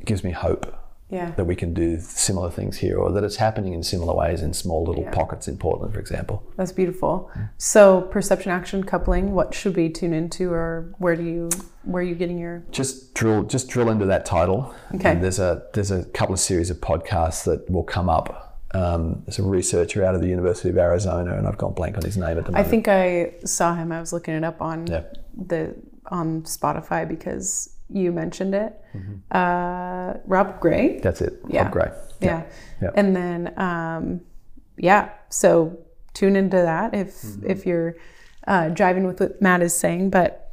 gives 0.04 0.22
me 0.24 0.32
hope 0.32 0.74
Yeah. 1.10 1.32
that 1.32 1.44
we 1.44 1.56
can 1.56 1.74
do 1.74 1.98
similar 2.00 2.50
things 2.50 2.78
here, 2.78 2.96
or 2.98 3.10
that 3.12 3.24
it's 3.24 3.36
happening 3.36 3.72
in 3.72 3.82
similar 3.82 4.14
ways 4.14 4.42
in 4.42 4.52
small 4.52 4.84
little 4.84 5.02
Yeah. 5.04 5.10
pockets 5.10 5.48
in 5.48 5.56
Portland, 5.58 5.92
for 5.92 6.00
example. 6.00 6.42
That's 6.56 6.72
beautiful. 6.72 7.30
So 7.58 8.02
perception 8.02 8.52
action 8.52 8.84
coupling, 8.84 9.32
what 9.32 9.52
should 9.54 9.76
we 9.76 9.88
tune 9.90 10.12
into 10.12 10.52
or 10.52 10.94
where 10.98 11.16
do 11.16 11.22
you 11.24 11.50
where 11.82 12.02
are 12.02 12.06
you 12.06 12.14
getting 12.14 12.38
your 12.38 12.62
Just 12.70 13.14
drill, 13.14 13.42
just 13.44 13.68
drill 13.68 13.88
into 13.88 14.04
that 14.06 14.26
title. 14.26 14.74
Okay. 14.94 15.12
And 15.12 15.22
there's 15.24 15.38
a 15.38 15.62
there's 15.72 15.90
a 15.90 16.04
couple 16.04 16.34
of 16.34 16.40
series 16.40 16.70
of 16.70 16.76
podcasts 16.78 17.44
that 17.44 17.68
will 17.70 17.84
come 17.84 18.08
up. 18.10 18.58
Um, 18.72 19.22
there's 19.26 19.38
a 19.40 19.42
researcher 19.42 20.04
out 20.04 20.14
of 20.14 20.20
the 20.20 20.28
University 20.28 20.68
of 20.68 20.78
Arizona, 20.78 21.36
and 21.36 21.48
I've 21.48 21.58
gone 21.58 21.72
blank 21.72 21.96
on 21.96 22.04
his 22.04 22.16
name 22.16 22.38
at 22.38 22.44
the 22.44 22.52
moment. 22.52 22.66
I 22.66 22.70
think 22.70 22.86
I 22.86 23.32
saw 23.44 23.74
him. 23.74 23.90
I 23.90 23.98
was 23.98 24.12
looking 24.12 24.34
it 24.34 24.44
up 24.44 24.60
on 24.62 24.86
Yeah. 24.86 25.02
the 25.36 25.74
on 26.06 26.42
Spotify 26.42 27.08
because 27.08 27.70
you 27.92 28.12
mentioned 28.12 28.54
it. 28.54 28.72
Mm-hmm. 28.94 29.14
Uh, 29.30 30.14
Rob 30.26 30.60
Gray. 30.60 31.00
that's 31.00 31.20
it. 31.20 31.34
Yeah. 31.48 31.62
Rob 31.64 31.72
Gray. 31.72 31.90
Yeah. 32.20 32.42
Yeah. 32.82 32.90
And 32.94 33.14
then 33.16 33.54
um, 33.58 34.20
yeah, 34.76 35.10
so 35.28 35.78
tune 36.14 36.36
into 36.36 36.56
that 36.56 36.94
if 36.94 37.08
Mm-hmm. 37.22 37.50
if 37.50 37.66
you're 37.66 37.96
uh, 38.46 38.68
driving 38.70 39.04
with 39.04 39.20
what 39.20 39.40
Matt 39.42 39.62
is 39.62 39.74
saying. 39.76 40.10
But 40.10 40.52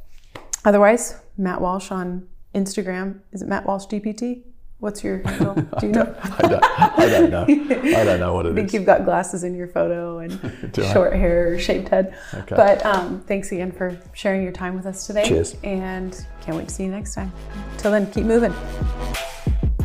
otherwise, 0.64 1.14
Matt 1.36 1.60
Walsh 1.60 1.90
on 1.90 2.28
Instagram. 2.54 3.20
Is 3.32 3.42
it 3.42 3.48
Matt 3.48 3.66
Walsh 3.66 3.86
DPT? 3.86 4.42
What's 4.80 5.02
your 5.02 5.18
handle? 5.24 5.54
Do 5.54 5.86
you 5.86 5.92
know? 5.92 6.14
I 6.22 6.42
don't, 6.42 6.64
I 6.64 7.08
don't 7.08 7.30
know. 7.30 7.42
I 7.48 8.04
don't 8.04 8.20
know 8.20 8.34
what 8.34 8.46
it 8.46 8.50
is. 8.50 8.52
I 8.52 8.54
think 8.56 8.68
is. 8.68 8.74
you've 8.74 8.86
got 8.86 9.04
glasses 9.04 9.42
in 9.42 9.54
your 9.54 9.66
photo 9.66 10.18
and 10.18 10.72
Do 10.72 10.84
I? 10.84 10.92
short 10.92 11.14
hair, 11.14 11.58
shaved 11.58 11.88
head. 11.88 12.16
Okay. 12.32 12.54
But 12.54 12.86
um, 12.86 13.20
thanks 13.26 13.50
again 13.50 13.72
for 13.72 13.98
sharing 14.12 14.42
your 14.42 14.52
time 14.52 14.76
with 14.76 14.86
us 14.86 15.06
today. 15.06 15.26
Cheers. 15.26 15.56
And 15.64 16.24
can't 16.42 16.56
wait 16.56 16.68
to 16.68 16.74
see 16.74 16.84
you 16.84 16.90
next 16.90 17.14
time. 17.14 17.32
Till 17.78 17.90
then, 17.90 18.10
keep 18.12 18.24
moving. 18.24 18.54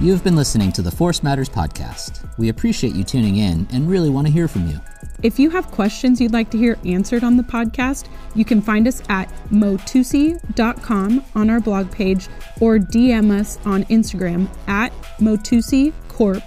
You 0.04 0.12
have 0.12 0.22
been 0.22 0.36
listening 0.36 0.74
to 0.74 0.82
the 0.82 0.92
Force 0.92 1.24
Matters 1.24 1.48
podcast. 1.48 2.28
We 2.38 2.50
appreciate 2.50 2.94
you 2.94 3.06
tuning 3.06 3.38
in 3.38 3.66
and 3.72 3.90
really 3.90 4.10
want 4.10 4.28
to 4.28 4.34
hear 4.34 4.50
from 4.50 4.68
you. 4.68 4.78
If 5.24 5.40
you 5.40 5.50
have 5.52 5.72
questions 5.72 6.20
you'd 6.20 6.34
like 6.34 6.50
to 6.50 6.58
hear 6.58 6.78
answered 6.84 7.24
on 7.24 7.38
the 7.38 7.44
podcast, 7.44 8.10
you 8.36 8.44
can 8.44 8.62
find 8.62 8.86
us 8.86 9.02
at 9.08 9.32
motusi.com 9.50 11.24
on 11.36 11.50
our 11.50 11.62
blog 11.62 11.90
page 11.90 12.28
or 12.60 12.80
DM 12.80 13.32
us 13.32 13.58
on 13.64 13.86
Instagram 13.86 14.50
at 14.68 14.92
motusi 15.20 15.94
corp. 16.10 16.44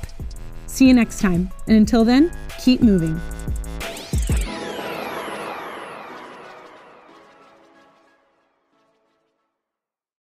See 0.66 0.88
you 0.88 0.92
next 0.92 1.20
time. 1.20 1.50
And 1.66 1.78
until 1.78 2.04
then, 2.04 2.36
keep 2.58 2.82
moving. 2.82 3.18